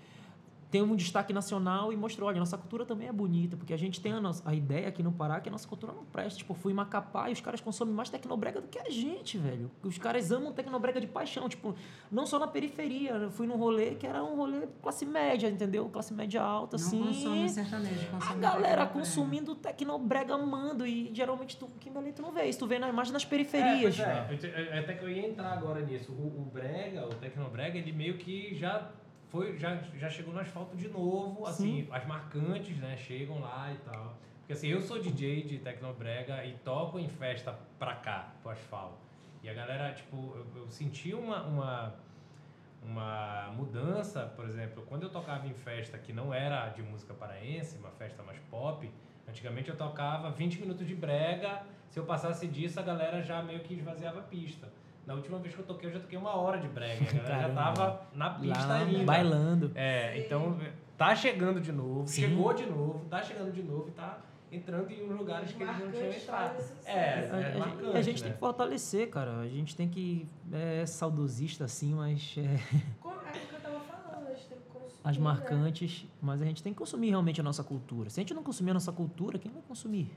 tem 0.71 0.83
um 0.83 0.95
destaque 0.95 1.33
nacional 1.33 1.93
e 1.93 1.97
mostrou, 1.97 2.29
olha, 2.29 2.39
nossa 2.39 2.59
cultura 2.59 2.85
também 2.85 3.09
é 3.09 3.13
bonita, 3.13 3.57
porque 3.57 3.73
a 3.73 3.77
gente 3.79 4.01
tem 4.03 4.13
a, 4.13 4.21
nossa, 4.21 4.43
a 4.49 4.55
ideia 4.55 4.89
aqui 4.89 5.03
no 5.03 5.11
Pará 5.11 5.41
que 5.41 5.49
a 5.49 5.53
nossa 5.53 5.67
cultura 5.67 5.93
não 5.95 6.05
presta. 6.05 6.39
Tipo, 6.39 6.53
fui 6.53 6.73
em 6.73 6.75
Macapá 6.75 7.31
e 7.31 7.33
os 7.33 7.41
caras 7.41 7.61
consomem 7.61 7.95
mais 7.95 8.11
tecnobrega 8.11 8.61
do 8.61 8.69
que 8.69 8.79
a 8.79 8.91
gente, 8.91 9.39
velho. 9.39 9.71
Os 9.83 9.97
caras 9.97 10.31
amam 10.31 10.53
tecnobrega 10.53 11.01
de 11.01 11.07
paixão, 11.07 11.49
tipo, 11.49 11.75
não 12.13 12.27
só 12.27 12.39
na 12.39 12.47
periferia. 12.47 13.13
Eu 13.13 13.31
fui 13.31 13.47
num 13.47 13.57
rolê 13.57 13.95
que 13.95 14.07
era 14.07 14.23
um 14.23 14.37
rolê 14.37 14.67
classe 14.83 15.07
média, 15.07 15.49
entendeu? 15.49 15.89
Classe 15.89 16.13
média 16.13 16.43
alta, 16.43 16.77
Não 16.77 16.85
assim. 16.87 17.03
consome 17.03 17.49
sertanejo, 17.49 18.07
A 18.09 18.11
consome 18.21 18.41
galera 18.41 18.61
tecnobrega. 18.61 18.87
consumindo 18.93 19.55
tecnobrega 19.55 20.35
amando 20.35 20.87
e 20.87 21.11
geralmente 21.15 21.57
tu, 21.57 21.67
aqui 21.77 21.89
em 21.89 21.93
Belém 21.93 22.13
tu 22.13 22.21
não 22.21 22.31
vê 22.31 22.45
isso, 22.45 22.59
tu 22.59 22.67
vê 22.67 22.79
na, 22.79 22.93
mais 22.93 23.11
nas 23.11 23.25
É, 23.25 23.27
periferias. 23.27 23.99
é. 23.99 24.29
Eu 24.31 24.39
te- 24.39 24.47
eu- 24.47 24.79
até 24.81 24.93
que 24.95 25.05
eu 25.05 25.09
ia 25.11 25.27
entrar 25.29 25.53
agora 25.53 25.81
nisso. 25.81 26.13
O, 26.13 26.43
o 26.43 26.51
Brega, 26.53 27.07
o 27.07 27.15
Tecnobrega, 27.15 27.79
ele 27.79 27.93
meio 27.93 28.19
que 28.19 28.55
já 28.55 28.91
foi, 29.29 29.59
já, 29.59 29.77
já 29.95 30.09
chegou 30.09 30.33
no 30.33 30.41
asfalto 30.41 30.77
de 30.77 30.89
novo, 30.89 31.47
assim, 31.47 31.87
as 31.91 32.07
marcantes, 32.07 32.77
né, 32.79 32.97
chegam 32.97 33.41
lá 33.41 33.73
e 33.73 33.79
tal. 33.79 34.17
Porque 34.39 34.55
assim, 34.55 34.69
eu 34.69 34.81
sou 34.81 34.99
DJ 34.99 35.43
de 35.43 35.59
Tecnobrega 35.59 36.45
e 36.45 36.55
toco 36.65 36.99
em 36.99 37.09
festa 37.09 37.59
pra 37.79 37.95
cá, 37.97 38.33
pro 38.43 38.51
asfalto. 38.51 38.97
E 39.43 39.49
a 39.49 39.53
galera, 39.53 39.93
tipo, 39.93 40.17
eu, 40.35 40.47
eu 40.63 40.71
senti 40.71 41.13
uma, 41.13 41.43
uma, 41.43 41.95
uma 42.83 43.53
mudança, 43.55 44.33
por 44.35 44.47
exemplo, 44.47 44.83
quando 44.89 45.03
eu 45.03 45.11
tocava 45.11 45.47
em 45.47 45.53
festa 45.53 45.99
que 45.99 46.13
não 46.13 46.33
era 46.33 46.71
de 46.71 46.83
música 46.83 47.13
paraense, 47.13 47.77
uma 47.77 47.91
festa 47.91 48.23
mais 48.23 48.39
pop, 48.51 48.91
antigamente 49.29 49.69
eu 49.69 49.77
tocava 49.77 50.31
20 50.31 50.61
minutos 50.61 50.87
de 50.87 50.95
brega, 50.95 51.63
se 51.91 51.99
eu 51.99 52.07
passasse 52.07 52.47
disso 52.47 52.81
a 52.81 52.83
galera 52.83 53.23
já 53.23 53.43
meio 53.43 53.61
que 53.61 53.75
esvaziava 53.75 54.21
a 54.21 54.23
pista. 54.23 54.69
Na 55.09 55.15
última 55.15 55.39
vez 55.39 55.55
que 55.55 55.61
eu 55.63 55.65
toquei, 55.65 55.89
eu 55.89 55.95
já 55.95 56.01
toquei 56.01 56.19
uma 56.19 56.37
hora 56.37 56.59
de 56.61 56.69
brega, 56.69 57.03
a 57.03 57.13
galera 57.25 57.49
já 57.49 57.55
tava 57.55 58.03
na 58.15 58.29
pista 58.29 58.67
Lá, 58.67 58.75
ainda. 58.75 59.05
bailando. 59.05 59.73
É, 59.75 60.19
então 60.19 60.59
tá 60.99 61.17
chegando 61.17 61.63
de 61.63 61.73
novo, 61.73 62.07
Sim. 62.07 62.21
chegou 62.29 62.53
de 62.53 62.67
novo, 62.67 63.07
tá 63.09 63.23
chegando 63.23 63.51
de 63.51 63.63
novo 63.63 63.89
e 63.89 63.93
tá 63.93 64.19
entrando 64.53 64.91
em 64.91 65.07
lugares 65.09 65.51
que 65.53 65.63
eles 65.63 65.79
não 65.79 65.91
tinham 65.91 66.05
Marcantes 66.09 66.23
entrado. 66.25 66.63
É, 66.85 66.93
A, 67.01 67.37
é 67.41 67.55
a- 67.55 67.59
marcante, 67.59 67.97
a 67.97 68.03
gente 68.03 68.19
né? 68.21 68.25
tem 68.29 68.33
que 68.35 68.39
fortalecer, 68.39 69.09
cara. 69.09 69.39
A 69.41 69.49
gente 69.49 69.75
tem 69.75 69.89
que. 69.89 70.27
É 70.53 70.85
saudosista, 70.85 71.65
assim, 71.65 71.95
mas. 71.95 72.35
é, 72.37 72.59
Como 73.01 73.15
é 73.15 73.29
o 73.31 73.33
que 73.33 73.55
eu 73.55 73.61
tava 73.63 73.81
falando, 73.81 74.27
a 74.29 74.35
gente 74.35 74.47
tem 74.47 74.59
que 74.59 74.65
consumir. 74.71 75.01
as 75.05 75.17
né? 75.17 75.25
marcantes. 75.25 76.07
Mas 76.21 76.43
a 76.43 76.45
gente 76.45 76.63
tem 76.63 76.75
que 76.75 76.79
consumir 76.79 77.09
realmente 77.09 77.41
a 77.41 77.45
nossa 77.45 77.65
cultura. 77.65 78.11
Se 78.11 78.21
a 78.21 78.23
gente 78.23 78.35
não 78.35 78.43
consumir 78.43 78.73
a 78.73 78.75
nossa 78.75 78.93
cultura, 78.93 79.39
quem 79.39 79.51
vai 79.51 79.63
consumir? 79.67 80.11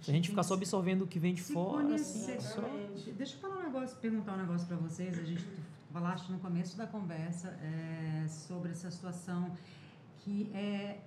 Se 0.00 0.10
a 0.10 0.14
gente 0.14 0.30
ficar 0.30 0.42
só 0.42 0.54
absorvendo 0.54 1.02
o 1.02 1.06
que 1.06 1.18
vem 1.18 1.34
de 1.34 1.42
Se 1.42 1.52
fora, 1.52 1.94
assim, 1.94 2.26
só. 2.40 2.60
Exatamente. 2.60 3.12
Deixa 3.12 3.34
eu 3.36 3.40
falar 3.40 3.58
um 3.58 3.62
negócio, 3.64 3.96
perguntar 3.98 4.34
um 4.34 4.38
negócio 4.38 4.66
para 4.66 4.76
vocês. 4.76 5.18
A 5.18 5.24
gente 5.24 5.44
falaste 5.92 6.30
no 6.30 6.38
começo 6.38 6.76
da 6.76 6.86
conversa 6.86 7.48
é, 7.62 8.26
sobre 8.28 8.70
essa 8.70 8.90
situação 8.90 9.54
que 10.18 10.50
é 10.54 11.00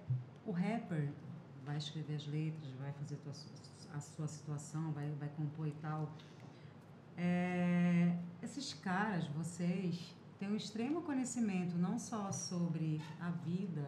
o 0.45 0.51
rapper 0.51 1.09
vai 1.65 1.77
escrever 1.77 2.15
as 2.15 2.27
letras, 2.27 2.71
vai 2.73 2.91
fazer 2.93 3.15
tua, 3.17 3.33
a 3.93 3.99
sua 3.99 4.27
situação, 4.27 4.91
vai, 4.91 5.09
vai 5.11 5.29
compor 5.29 5.67
e 5.67 5.71
tal. 5.81 6.11
É, 7.17 8.17
esses 8.41 8.73
caras, 8.73 9.25
vocês, 9.27 10.15
têm 10.39 10.49
um 10.49 10.55
extremo 10.55 11.01
conhecimento 11.03 11.77
não 11.77 11.97
só 11.97 12.31
sobre 12.31 13.01
a 13.19 13.29
vida 13.29 13.87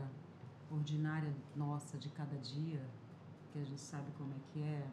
ordinária 0.72 1.34
nossa 1.56 1.98
de 1.98 2.10
cada 2.10 2.38
dia, 2.38 2.82
que 3.56 3.62
a 3.62 3.64
gente 3.64 3.80
sabe 3.80 4.12
como 4.18 4.34
é 4.34 4.40
que 4.52 4.62
é, 4.62 4.86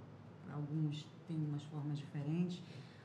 alguns 0.53 1.05
têm 1.27 1.37
umas 1.37 1.65
formas 1.65 1.99
diferentes, 1.99 2.63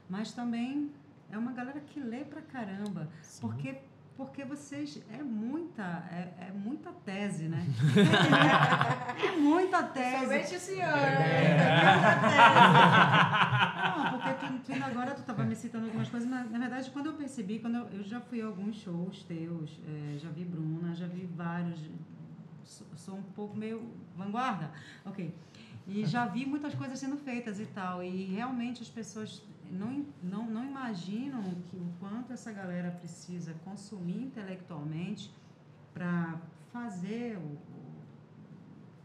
mas 0.07 0.31
também 0.31 0.91
é 1.31 1.37
uma 1.37 1.51
galera 1.51 1.79
que 1.79 1.99
lê 1.99 2.23
pra 2.23 2.41
caramba, 2.43 3.09
porque 3.41 3.79
porque 4.15 4.43
vocês 4.43 4.99
é 5.11 5.21
muita 5.21 5.83
é, 6.11 6.47
é 6.47 6.51
muita 6.51 6.91
tese, 6.91 7.47
né? 7.47 7.63
é 9.27 9.37
muita 9.37 9.83
tese. 9.83 10.25
Somente 10.25 10.55
o 10.55 10.59
senhor. 10.59 10.97
Não, 13.85 14.11
porque 14.11 14.33
tu, 14.33 14.73
tu 14.73 14.83
agora 14.83 15.11
tu 15.11 15.21
estava 15.21 15.43
me 15.43 15.55
citando 15.55 15.85
algumas 15.85 16.09
coisas, 16.09 16.27
mas 16.27 16.49
na 16.51 16.59
verdade 16.59 16.89
quando 16.91 17.07
eu 17.07 17.13
percebi, 17.13 17.59
quando 17.59 17.75
eu, 17.75 17.87
eu 17.89 18.03
já 18.03 18.19
fui 18.19 18.41
a 18.41 18.45
alguns 18.47 18.77
shows 18.77 19.23
teus, 19.23 19.79
eh, 19.87 20.17
já 20.17 20.29
vi 20.29 20.43
Bruna, 20.45 20.95
já 20.95 21.05
vi 21.05 21.25
vários, 21.25 21.79
sou, 22.95 23.15
um 23.15 23.23
pouco 23.23 23.55
meio 23.55 23.81
vanguarda, 24.15 24.71
ok. 25.05 25.33
E 25.87 26.05
já 26.05 26.25
vi 26.25 26.45
muitas 26.45 26.75
coisas 26.75 26.99
sendo 26.99 27.17
feitas 27.17 27.59
e 27.59 27.65
tal, 27.65 28.03
e 28.03 28.25
realmente 28.25 28.81
as 28.81 28.89
pessoas 28.89 29.41
não, 29.71 30.05
não, 30.21 30.45
não 30.45 30.65
imaginam 30.65 31.43
que 31.69 31.77
o 31.77 31.89
quanto 31.99 32.33
essa 32.33 32.51
galera 32.51 32.91
precisa 32.91 33.53
consumir 33.65 34.21
intelectualmente 34.21 35.31
para 35.93 36.39
fazer 36.71 37.37
o, 37.37 37.57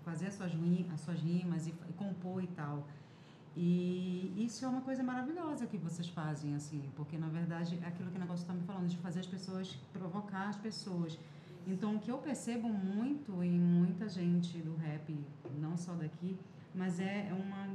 fazer 0.05 0.27
as 0.27 0.35
suas, 0.35 0.53
as 0.93 1.01
suas 1.01 1.21
rimas 1.21 1.67
e, 1.67 1.75
e 1.89 1.93
compor 1.93 2.43
e 2.43 2.49
tal. 2.49 2.87
E 3.55 4.33
isso 4.37 4.65
é 4.65 4.69
uma 4.69 4.81
coisa 4.81 5.03
maravilhosa 5.03 5.67
que 5.67 5.77
vocês 5.77 6.09
fazem, 6.09 6.55
assim, 6.55 6.83
porque 6.97 7.19
na 7.19 7.29
verdade 7.29 7.79
é 7.83 7.87
aquilo 7.87 8.11
que 8.11 8.17
o 8.17 8.21
negócio 8.21 8.43
está 8.43 8.55
me 8.55 8.63
falando, 8.63 8.89
de 8.89 8.97
fazer 8.99 9.21
as 9.21 9.27
pessoas, 9.27 9.79
provocar 9.93 10.49
as 10.49 10.57
pessoas. 10.57 11.19
Então, 11.67 11.97
o 11.97 11.99
que 12.01 12.11
eu 12.11 12.19
percebo 12.19 12.69
muito 12.69 13.43
em 13.43 13.59
muita 13.59 14.09
gente 14.09 14.59
do 14.59 14.75
rap, 14.77 15.17
não 15.61 15.77
só 15.77 15.93
daqui, 15.95 16.37
mas 16.75 16.99
é 17.01 17.31
uma 17.33 17.69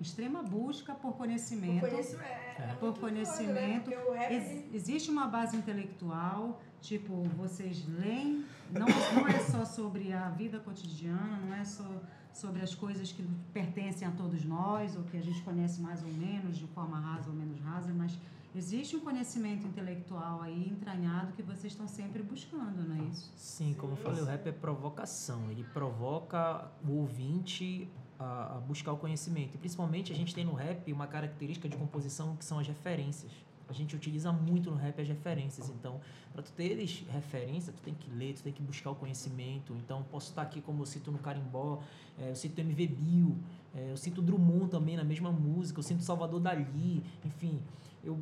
extrema 0.00 0.42
busca 0.42 0.94
por 0.94 1.12
conhecimento. 1.14 1.80
conhecimento 1.80 2.24
é, 2.24 2.56
é 2.70 2.76
Por 2.78 2.94
foda, 2.94 3.12
né? 3.12 3.24
conhecimento, 3.24 3.90
rap, 4.12 4.32
Ex- 4.32 4.74
existe 4.74 5.10
uma 5.10 5.26
base 5.26 5.56
intelectual, 5.56 6.60
tipo, 6.80 7.22
vocês 7.36 7.84
leem, 7.88 8.44
não, 8.70 8.86
não 9.14 9.28
é 9.28 9.38
só 9.40 9.64
sobre 9.64 10.12
a 10.12 10.28
vida 10.30 10.58
cotidiana, 10.60 11.38
não 11.46 11.54
é 11.54 11.64
só 11.64 11.88
sobre 12.32 12.62
as 12.62 12.74
coisas 12.74 13.12
que 13.12 13.24
pertencem 13.52 14.06
a 14.06 14.10
todos 14.10 14.44
nós, 14.44 14.96
ou 14.96 15.04
que 15.04 15.16
a 15.16 15.22
gente 15.22 15.40
conhece 15.42 15.80
mais 15.80 16.02
ou 16.02 16.12
menos, 16.12 16.56
de 16.58 16.66
forma 16.68 16.98
rasa 16.98 17.30
ou 17.30 17.36
menos 17.36 17.60
rasa, 17.60 17.92
mas 17.94 18.18
existe 18.54 18.96
um 18.96 19.00
conhecimento 19.00 19.66
intelectual 19.66 20.42
aí 20.42 20.68
entranhado 20.68 21.32
que 21.32 21.42
vocês 21.42 21.72
estão 21.72 21.88
sempre 21.88 22.22
buscando, 22.22 22.86
não 22.86 22.96
é 22.96 23.08
isso? 23.08 23.32
Sim, 23.36 23.74
como 23.74 23.94
eu 23.94 23.96
falei, 23.96 24.22
o 24.22 24.24
rap 24.24 24.46
é 24.46 24.52
provocação. 24.52 25.50
Ele 25.50 25.64
provoca 25.64 26.70
o 26.86 26.92
ouvinte 26.92 27.88
a, 28.18 28.56
a 28.56 28.60
buscar 28.60 28.92
o 28.92 28.96
conhecimento. 28.96 29.54
E 29.56 29.58
principalmente 29.58 30.12
a 30.12 30.16
gente 30.16 30.34
tem 30.34 30.44
no 30.44 30.54
rap 30.54 30.92
uma 30.92 31.06
característica 31.06 31.68
de 31.68 31.76
composição 31.76 32.36
que 32.36 32.44
são 32.44 32.58
as 32.58 32.66
referências. 32.66 33.32
A 33.66 33.72
gente 33.72 33.96
utiliza 33.96 34.30
muito 34.30 34.70
no 34.70 34.76
rap 34.76 35.00
as 35.00 35.08
referências. 35.08 35.70
Então, 35.70 35.98
para 36.32 36.42
tu 36.42 36.52
teres 36.52 37.02
referência, 37.08 37.72
tu 37.72 37.80
tem 37.80 37.94
que 37.94 38.10
ler, 38.10 38.34
tu 38.34 38.42
tem 38.42 38.52
que 38.52 38.62
buscar 38.62 38.90
o 38.90 38.94
conhecimento. 38.94 39.74
Então, 39.74 40.02
posso 40.10 40.28
estar 40.30 40.42
aqui 40.42 40.60
como 40.60 40.82
eu 40.82 40.86
cito 40.86 41.10
no 41.10 41.18
Carimbó, 41.18 41.82
eh, 42.18 42.30
eu 42.30 42.36
cito 42.36 42.60
MV 42.60 42.86
Bill, 42.88 43.38
É, 43.76 43.90
eu 43.90 43.96
sinto 43.96 44.22
Drummond 44.22 44.70
também 44.70 44.96
na 44.96 45.02
mesma 45.02 45.32
música, 45.32 45.80
eu 45.80 45.82
sinto 45.82 46.04
Salvador 46.04 46.38
Dali, 46.38 47.02
enfim. 47.24 47.60
Eu, 48.04 48.18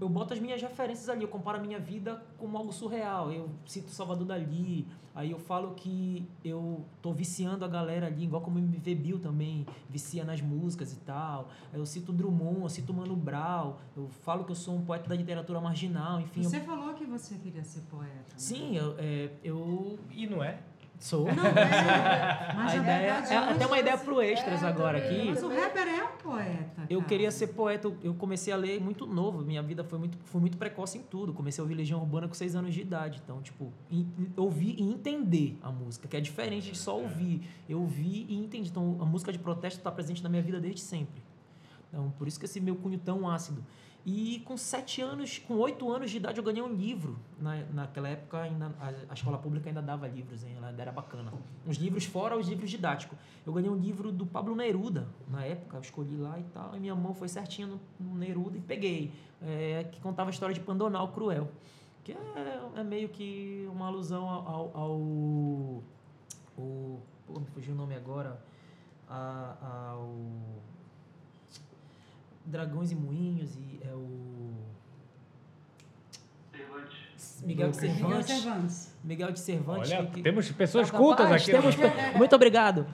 eu 0.00 0.08
boto 0.08 0.32
as 0.32 0.40
minhas 0.40 0.60
referências 0.62 1.08
ali, 1.08 1.22
eu 1.22 1.28
comparo 1.28 1.58
a 1.58 1.60
minha 1.60 1.78
vida 1.78 2.22
como 2.38 2.56
algo 2.56 2.72
surreal. 2.72 3.30
Eu 3.30 3.48
cito 3.66 3.90
Salvador 3.90 4.26
Dali, 4.26 4.86
aí 5.14 5.30
eu 5.30 5.38
falo 5.38 5.74
que 5.74 6.26
eu 6.44 6.84
tô 7.02 7.12
viciando 7.12 7.64
a 7.64 7.68
galera 7.68 8.06
ali, 8.06 8.24
igual 8.24 8.40
como 8.40 8.56
o 8.56 8.58
MV 8.58 8.94
Bill 8.94 9.18
também 9.18 9.66
vicia 9.90 10.24
nas 10.24 10.40
músicas 10.40 10.92
e 10.92 10.96
tal. 11.00 11.48
Aí 11.72 11.78
eu 11.78 11.84
cito 11.86 12.12
Drummond, 12.12 12.62
eu 12.62 12.68
cito 12.68 12.94
Mano 12.94 13.14
Brown, 13.16 13.74
eu 13.96 14.08
falo 14.08 14.44
que 14.44 14.52
eu 14.52 14.56
sou 14.56 14.74
um 14.76 14.82
poeta 14.84 15.08
da 15.08 15.14
literatura 15.14 15.60
marginal, 15.60 16.20
enfim. 16.20 16.42
eu- 16.42 16.48
Você 16.48 16.60
falou 16.60 16.94
que 16.94 17.04
você 17.04 17.34
queria 17.36 17.62
ser 17.64 17.80
poeta. 17.82 18.08
né? 18.08 18.34
Sim, 18.36 18.76
eu, 18.76 18.94
é, 18.98 19.30
eu 19.44 19.98
E 20.10 20.26
não 20.26 20.42
é? 20.42 20.60
Sou. 20.98 21.32
Não, 21.32 21.44
é. 21.46 22.52
Mas 22.54 22.72
a 22.72 22.72
a 22.72 22.76
ideia 22.76 23.10
é 23.10 23.20
hoje 23.20 23.34
até 23.34 23.66
uma 23.66 23.78
ideia 23.78 23.96
você- 23.96 24.04
pro 24.04 24.20
extras 24.22 24.62
é, 24.62 24.66
agora 24.66 24.98
aqui. 24.98 25.26
Mas 25.30 25.42
o 25.42 25.48
rapper 25.48 25.86
é 25.88 26.04
um 26.04 26.16
poeta. 26.22 26.82
Eu 26.90 26.98
cara. 27.00 27.08
queria 27.08 27.30
ser 27.30 27.48
poeta, 27.48 27.92
eu 28.02 28.14
comecei 28.14 28.52
a 28.52 28.56
ler 28.56 28.80
muito 28.80 29.06
novo, 29.06 29.42
minha 29.42 29.62
vida 29.62 29.84
foi 29.84 29.98
muito, 29.98 30.18
foi 30.24 30.40
muito 30.40 30.56
precoce 30.56 30.98
em 30.98 31.02
tudo. 31.02 31.32
Comecei 31.32 31.60
a 31.60 31.64
ouvir 31.64 31.74
Legião 31.74 32.00
Urbana 32.00 32.26
com 32.28 32.34
seis 32.34 32.54
anos 32.56 32.74
de 32.74 32.80
idade. 32.80 33.20
Então, 33.24 33.40
tipo, 33.42 33.72
ouvir 34.36 34.74
e 34.78 34.82
entender 34.82 35.58
a 35.62 35.70
música, 35.70 36.08
que 36.08 36.16
é 36.16 36.20
diferente 36.20 36.70
de 36.70 36.78
só 36.78 36.98
ouvir. 36.98 37.42
Eu 37.68 37.80
ouvi 37.80 38.26
e 38.28 38.36
entendi. 38.36 38.68
Então, 38.70 38.96
a 39.00 39.04
música 39.04 39.32
de 39.32 39.38
protesto 39.38 39.78
está 39.78 39.90
presente 39.90 40.22
na 40.22 40.28
minha 40.28 40.42
vida 40.42 40.60
desde 40.60 40.80
sempre. 40.80 41.22
Então, 41.88 42.12
por 42.18 42.28
isso 42.28 42.38
que 42.38 42.44
esse 42.44 42.60
meu 42.60 42.76
cunho 42.76 42.98
tão 42.98 43.28
ácido. 43.30 43.64
E 44.06 44.40
com 44.46 44.56
sete 44.56 45.02
anos, 45.02 45.38
com 45.38 45.54
oito 45.58 45.90
anos 45.92 46.10
de 46.10 46.16
idade, 46.16 46.38
eu 46.38 46.44
ganhei 46.44 46.62
um 46.62 46.72
livro. 46.72 47.18
Na, 47.38 47.56
naquela 47.74 48.08
época, 48.08 48.40
ainda, 48.40 48.72
a, 48.80 48.92
a 49.10 49.14
escola 49.14 49.36
pública 49.36 49.68
ainda 49.68 49.82
dava 49.82 50.08
livros, 50.08 50.42
hein? 50.44 50.54
ela 50.56 50.70
era 50.78 50.90
bacana. 50.90 51.30
Uns 51.66 51.76
livros 51.76 52.04
fora 52.06 52.34
os 52.38 52.48
livros 52.48 52.70
didáticos. 52.70 53.18
Eu 53.44 53.52
ganhei 53.52 53.68
um 53.70 53.76
livro 53.76 54.10
do 54.10 54.24
Pablo 54.24 54.54
Neruda, 54.54 55.06
na 55.28 55.44
época, 55.44 55.76
eu 55.76 55.80
escolhi 55.82 56.16
lá 56.16 56.38
e 56.38 56.44
tal. 56.54 56.74
E 56.74 56.80
minha 56.80 56.94
mão 56.94 57.12
foi 57.12 57.28
certinha 57.28 57.66
no, 57.66 57.78
no 58.00 58.14
Neruda 58.14 58.56
e 58.56 58.60
peguei. 58.60 59.12
É, 59.42 59.84
que 59.92 60.00
contava 60.00 60.30
a 60.30 60.32
história 60.32 60.54
de 60.54 60.60
Pandonal 60.60 61.08
Cruel. 61.08 61.50
Que 62.02 62.12
é, 62.12 62.60
é 62.76 62.82
meio 62.82 63.08
que 63.10 63.68
uma 63.70 63.88
alusão 63.88 64.26
ao. 64.28 64.48
ao, 64.48 64.76
ao 64.76 64.96
o- 66.56 67.00
pô, 67.26 67.38
me 67.40 67.46
fugiu 67.46 67.74
o 67.74 67.76
nome 67.76 67.94
agora. 67.94 68.42
A- 69.08 69.90
ao. 69.92 70.08
Dragões 72.48 72.90
e 72.90 72.94
Moinhos 72.96 73.54
e 73.56 73.80
é 73.82 73.92
o. 73.94 74.52
Cervantes. 76.52 77.42
Miguel 77.42 77.70
de 77.70 77.80
Miguel 77.80 78.22
Cervantes. 78.22 78.96
Miguel 79.04 79.32
de 79.32 79.40
Cervantes. 79.40 79.92
Olha, 79.92 80.06
que- 80.06 80.22
temos 80.22 80.50
pessoas 80.50 80.90
Capaz, 80.90 81.04
cultas 81.04 81.30
aqui. 81.32 81.50
temos 81.50 81.76
né? 81.76 82.14
Muito 82.16 82.34
obrigado. 82.34 82.86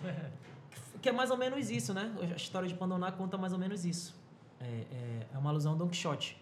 Que 1.01 1.09
é 1.09 1.13
mais 1.13 1.31
ou 1.31 1.37
menos 1.37 1.71
isso, 1.71 1.93
né? 1.95 2.11
A 2.33 2.37
história 2.37 2.69
de 2.69 2.75
Pandoná 2.75 3.13
conta 3.13 3.37
mais 3.39 3.53
ou 3.53 3.59
menos 3.59 3.85
isso. 3.85 4.15
É, 4.61 4.65
é, 4.65 5.27
é 5.35 5.39
uma 5.39 5.51
alusão 5.51 5.73
ao 5.73 5.79
Don 5.79 5.89
Quixote. 5.89 6.41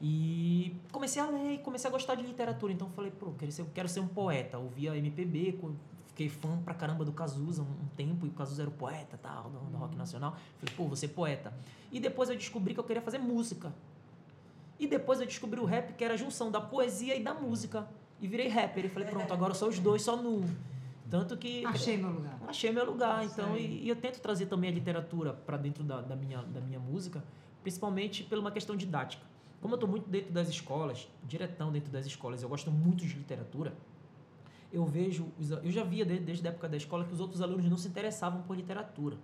E 0.00 0.76
comecei 0.92 1.20
a 1.20 1.26
ler 1.26 1.54
e 1.54 1.58
comecei 1.58 1.88
a 1.88 1.92
gostar 1.92 2.14
de 2.14 2.22
literatura. 2.22 2.72
Então 2.72 2.88
falei, 2.90 3.10
pô, 3.10 3.32
quero 3.38 3.50
ser, 3.50 3.64
quero 3.74 3.88
ser 3.88 4.00
um 4.00 4.06
poeta. 4.06 4.56
Ouvia 4.56 4.96
MPB, 4.96 5.58
fiquei 6.18 6.28
fã 6.28 6.58
pra 6.64 6.74
caramba 6.74 7.04
do 7.04 7.12
Cazuza 7.12 7.62
um, 7.62 7.64
um 7.64 7.86
tempo, 7.96 8.26
e 8.26 8.28
o 8.28 8.32
Cazuza 8.32 8.62
era 8.62 8.68
o 8.68 8.74
poeta 8.74 9.16
tal, 9.22 9.44
do, 9.44 9.60
do 9.70 9.76
rock 9.76 9.96
nacional. 9.96 10.36
Falei, 10.58 10.74
pô, 10.76 10.84
vou 10.86 10.96
ser 10.96 11.08
poeta. 11.08 11.54
E 11.92 12.00
depois 12.00 12.28
eu 12.28 12.34
descobri 12.34 12.74
que 12.74 12.80
eu 12.80 12.84
queria 12.84 13.00
fazer 13.00 13.18
música. 13.18 13.72
E 14.80 14.88
depois 14.88 15.20
eu 15.20 15.26
descobri 15.26 15.60
o 15.60 15.64
rap, 15.64 15.92
que 15.92 16.04
era 16.04 16.14
a 16.14 16.16
junção 16.16 16.50
da 16.50 16.60
poesia 16.60 17.14
e 17.16 17.22
da 17.22 17.32
música. 17.34 17.88
E 18.20 18.26
virei 18.26 18.48
rapper. 18.48 18.86
E 18.86 18.88
falei, 18.88 19.08
pronto, 19.08 19.32
agora 19.32 19.54
sou 19.54 19.68
os 19.68 19.78
dois, 19.78 20.02
só 20.02 20.16
nu. 20.16 20.44
Tanto 21.08 21.36
que. 21.36 21.64
Achei 21.64 21.96
meu 21.96 22.10
lugar. 22.10 22.38
Achei 22.48 22.72
meu 22.72 22.84
lugar, 22.84 23.24
então, 23.24 23.56
e, 23.56 23.84
e 23.84 23.88
eu 23.88 23.96
tento 23.96 24.20
trazer 24.20 24.46
também 24.46 24.70
a 24.70 24.74
literatura 24.74 25.32
para 25.32 25.56
dentro 25.56 25.84
da, 25.84 26.00
da, 26.00 26.16
minha, 26.16 26.42
da 26.42 26.60
minha 26.60 26.80
música, 26.80 27.22
principalmente 27.62 28.24
por 28.24 28.38
uma 28.38 28.50
questão 28.50 28.76
didática. 28.76 29.24
Como 29.60 29.74
eu 29.74 29.76
estou 29.76 29.88
muito 29.88 30.08
dentro 30.08 30.32
das 30.32 30.48
escolas, 30.48 31.08
diretão 31.24 31.72
dentro 31.72 31.90
das 31.90 32.06
escolas, 32.06 32.42
eu 32.42 32.48
gosto 32.48 32.70
muito 32.70 33.04
de 33.06 33.14
literatura, 33.14 33.72
eu 34.72 34.84
vejo, 34.84 35.28
os 35.38 35.50
eu 35.50 35.70
já 35.70 35.84
via 35.84 36.04
desde, 36.04 36.24
desde 36.24 36.46
a 36.46 36.50
época 36.50 36.68
da 36.68 36.76
escola 36.76 37.04
que 37.04 37.12
os 37.12 37.20
outros 37.20 37.40
alunos 37.40 37.64
não 37.66 37.76
se 37.76 37.88
interessavam 37.88 38.42
por 38.42 38.56
literatura. 38.56 39.16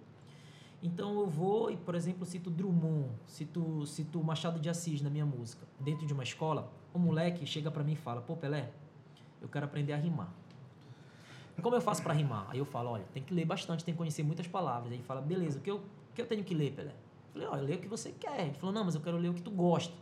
Então 0.82 1.18
eu 1.18 1.26
vou 1.26 1.70
e, 1.70 1.76
por 1.76 1.94
exemplo, 1.94 2.26
cito 2.26 2.50
Drummond, 2.50 3.08
cito, 3.26 3.86
cito 3.86 4.22
Machado 4.22 4.60
de 4.60 4.68
Assis 4.68 5.00
na 5.00 5.08
minha 5.08 5.24
música. 5.24 5.66
Dentro 5.80 6.06
de 6.06 6.12
uma 6.12 6.22
escola, 6.22 6.70
o 6.92 6.98
moleque 6.98 7.46
chega 7.46 7.70
para 7.70 7.82
mim 7.82 7.92
e 7.92 7.96
fala: 7.96 8.20
Pô, 8.20 8.36
Pelé, 8.36 8.70
eu 9.40 9.48
quero 9.48 9.64
aprender 9.64 9.94
a 9.94 9.96
rimar. 9.96 10.32
Como 11.62 11.74
eu 11.74 11.80
faço 11.80 12.02
para 12.02 12.12
rimar? 12.12 12.48
Aí 12.50 12.58
eu 12.58 12.66
falo: 12.66 12.90
Olha, 12.90 13.04
tem 13.14 13.22
que 13.22 13.32
ler 13.32 13.46
bastante, 13.46 13.84
tem 13.84 13.94
que 13.94 13.98
conhecer 13.98 14.22
muitas 14.22 14.46
palavras. 14.46 14.90
Aí 14.90 14.98
ele 14.98 15.04
fala: 15.04 15.22
Beleza, 15.22 15.58
o 15.58 15.62
que 15.62 15.70
eu, 15.70 15.76
o 15.76 16.14
que 16.14 16.20
eu 16.20 16.26
tenho 16.26 16.44
que 16.44 16.54
ler, 16.54 16.72
Pelé? 16.72 16.90
Eu 16.90 17.32
falei: 17.32 17.48
Olha, 17.48 17.62
lê 17.62 17.74
o 17.76 17.78
que 17.78 17.88
você 17.88 18.12
quer. 18.12 18.48
Ele 18.48 18.54
falou: 18.54 18.74
Não, 18.74 18.84
mas 18.84 18.94
eu 18.94 19.00
quero 19.00 19.16
ler 19.16 19.30
o 19.30 19.34
que 19.34 19.42
tu 19.42 19.50
gosta. 19.50 19.94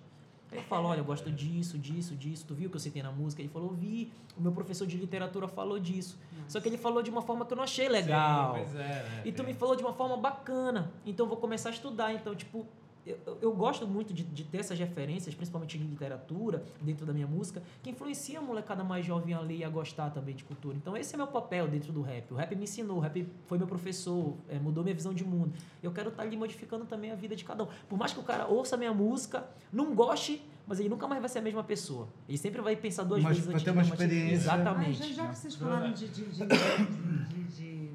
Aí 0.53 0.59
eu 0.59 0.62
falo: 0.64 0.88
Olha, 0.88 1.00
eu 1.00 1.05
gosto 1.05 1.30
disso, 1.30 1.78
disso, 1.78 2.14
disso. 2.14 2.44
Tu 2.46 2.55
viu 2.55 2.68
o 2.68 2.70
que 2.70 2.76
eu 2.76 2.80
citei 2.80 3.03
na 3.03 3.11
música? 3.11 3.40
Ele 3.40 3.48
falou: 3.48 3.70
Vi. 3.70 4.12
O 4.36 4.40
meu 4.42 4.53
professor 4.53 4.86
de 4.86 4.96
literatura 4.96 5.48
falou 5.48 5.78
disso. 5.80 6.18
Só 6.46 6.61
que 6.61 6.68
ele 6.68 6.78
falou 6.78 7.03
de 7.03 7.11
uma 7.11 7.22
forma 7.22 7.44
que 7.46 7.53
eu 7.53 7.57
não 7.57 7.64
achei 7.64 7.88
legal. 7.88 8.55
Sim, 8.55 8.61
pois 8.62 8.74
é, 8.76 8.78
né? 8.78 9.22
E 9.24 9.32
tu 9.32 9.42
me 9.42 9.55
falou 9.55 9.74
de 9.74 9.82
uma 9.82 9.92
forma 9.94 10.16
bacana. 10.16 10.92
Então 11.05 11.24
eu 11.26 11.28
vou 11.28 11.38
começar 11.38 11.70
a 11.70 11.72
estudar. 11.72 12.12
Então, 12.12 12.34
tipo, 12.34 12.66
eu, 13.07 13.18
eu- 13.42 13.53
gosto 13.53 13.86
muito 13.86 14.12
de, 14.14 14.22
de 14.22 14.44
ter 14.44 14.59
essas 14.59 14.78
referências, 14.78 15.34
principalmente 15.34 15.76
de 15.78 15.84
literatura, 15.84 16.62
dentro 16.80 17.05
da 17.05 17.12
minha 17.12 17.26
música, 17.26 17.62
que 17.82 17.90
influencia 17.90 18.38
a 18.38 18.42
molecada 18.42 18.82
mais 18.84 19.05
jovem 19.05 19.34
a 19.34 19.40
ler 19.40 19.57
e 19.59 19.64
a 19.64 19.68
gostar 19.68 20.11
também 20.11 20.34
de 20.34 20.44
cultura. 20.44 20.76
Então, 20.76 20.96
esse 20.96 21.14
é 21.14 21.16
meu 21.16 21.26
papel 21.26 21.66
dentro 21.68 21.92
do 21.92 22.00
rap. 22.03 22.32
O 22.32 22.36
rap 22.36 22.55
me 22.55 22.64
ensinou, 22.64 22.98
o 22.98 23.00
rap 23.00 23.26
foi 23.46 23.59
meu 23.59 23.66
professor, 23.66 24.34
é, 24.48 24.59
mudou 24.59 24.82
minha 24.84 24.94
visão 24.94 25.12
de 25.12 25.24
mundo. 25.24 25.53
Eu 25.82 25.90
quero 25.92 26.11
estar 26.11 26.22
ali 26.22 26.36
modificando 26.36 26.84
também 26.84 27.11
a 27.11 27.14
vida 27.14 27.34
de 27.34 27.44
cada 27.44 27.64
um. 27.64 27.68
Por 27.88 27.98
mais 27.98 28.12
que 28.12 28.20
o 28.20 28.22
cara 28.22 28.46
ouça 28.46 28.74
a 28.76 28.78
minha 28.78 28.94
música, 28.94 29.46
não 29.72 29.94
goste, 29.94 30.42
mas 30.66 30.78
ele 30.78 30.88
nunca 30.88 31.09
mais 31.09 31.20
vai 31.20 31.28
ser 31.28 31.40
a 31.40 31.42
mesma 31.42 31.64
pessoa. 31.64 32.09
Ele 32.28 32.38
sempre 32.38 32.61
vai 32.61 32.76
pensar 32.76 33.03
duas 33.03 33.22
Mas 33.22 33.36
vezes 33.36 33.50
antes 33.50 33.62
ter 33.64 33.70
de 33.72 33.76
uma 33.78 33.82
tomar 33.84 33.94
atitude. 33.94 34.14
experiência. 34.14 34.44
Exatamente. 34.44 34.98
já, 35.03 35.12
já 35.14 35.28
que 35.28 35.38
vocês 35.38 35.55
falaram 35.57 35.92
de, 35.92 36.09
de, 36.09 36.24
de, 36.24 36.46
de- 36.46 37.44
de- 37.57 37.90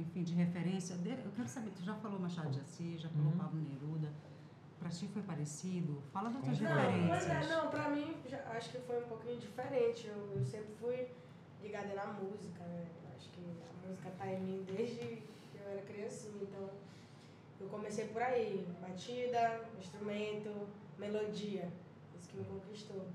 enfim, 0.00 0.22
de 0.22 0.34
referência, 0.34 0.96
de- 0.96 1.10
eu 1.10 1.32
quero 1.34 1.48
saber, 1.48 1.70
tu 1.76 1.82
já 1.84 1.94
falou 1.94 2.18
Machado 2.20 2.50
de 2.50 2.60
Assis, 2.60 3.00
já 3.00 3.08
falou 3.08 3.32
Uhum. 3.32 3.38
Pablo 3.38 3.60
Neruda. 3.60 4.12
Pra 4.82 4.90
ti 4.90 5.06
foi 5.06 5.22
parecido? 5.22 6.02
Fala 6.12 6.28
das 6.28 6.42
tuas 6.42 6.58
referências. 6.58 7.30
é, 7.30 7.54
não, 7.54 7.70
pra 7.70 7.88
mim, 7.90 8.16
já, 8.28 8.38
acho 8.50 8.70
que 8.70 8.78
foi 8.80 8.98
um 9.04 9.06
pouquinho 9.06 9.38
diferente. 9.38 10.08
Eu, 10.08 10.32
eu 10.36 10.44
sempre 10.44 10.74
fui 10.80 11.06
ligada 11.62 11.94
na 11.94 12.06
música, 12.06 12.64
né? 12.64 12.86
Acho 13.16 13.30
que 13.30 13.40
a 13.40 13.88
música 13.88 14.10
tá 14.18 14.26
em 14.26 14.40
mim 14.40 14.66
desde 14.66 14.96
que 14.96 15.22
eu 15.64 15.70
era 15.70 15.82
criancinha, 15.82 16.42
então 16.42 16.68
eu 17.60 17.68
comecei 17.68 18.06
por 18.08 18.20
aí. 18.22 18.66
Batida, 18.80 19.60
instrumento, 19.78 20.66
melodia. 20.98 21.68
Isso 22.18 22.28
que 22.28 22.36
me 22.38 22.44
conquistou. 22.44 23.06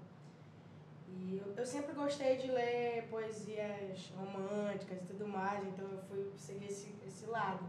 E 1.09 1.41
eu, 1.45 1.53
eu 1.57 1.65
sempre 1.65 1.93
gostei 1.93 2.37
de 2.37 2.47
ler 2.49 3.07
poesias 3.09 4.09
românticas 4.15 5.01
e 5.01 5.05
tudo 5.05 5.27
mais, 5.27 5.65
então 5.67 5.85
eu 5.85 6.01
fui 6.03 6.31
seguir 6.37 6.67
esse, 6.67 6.95
esse 7.05 7.25
lado. 7.25 7.65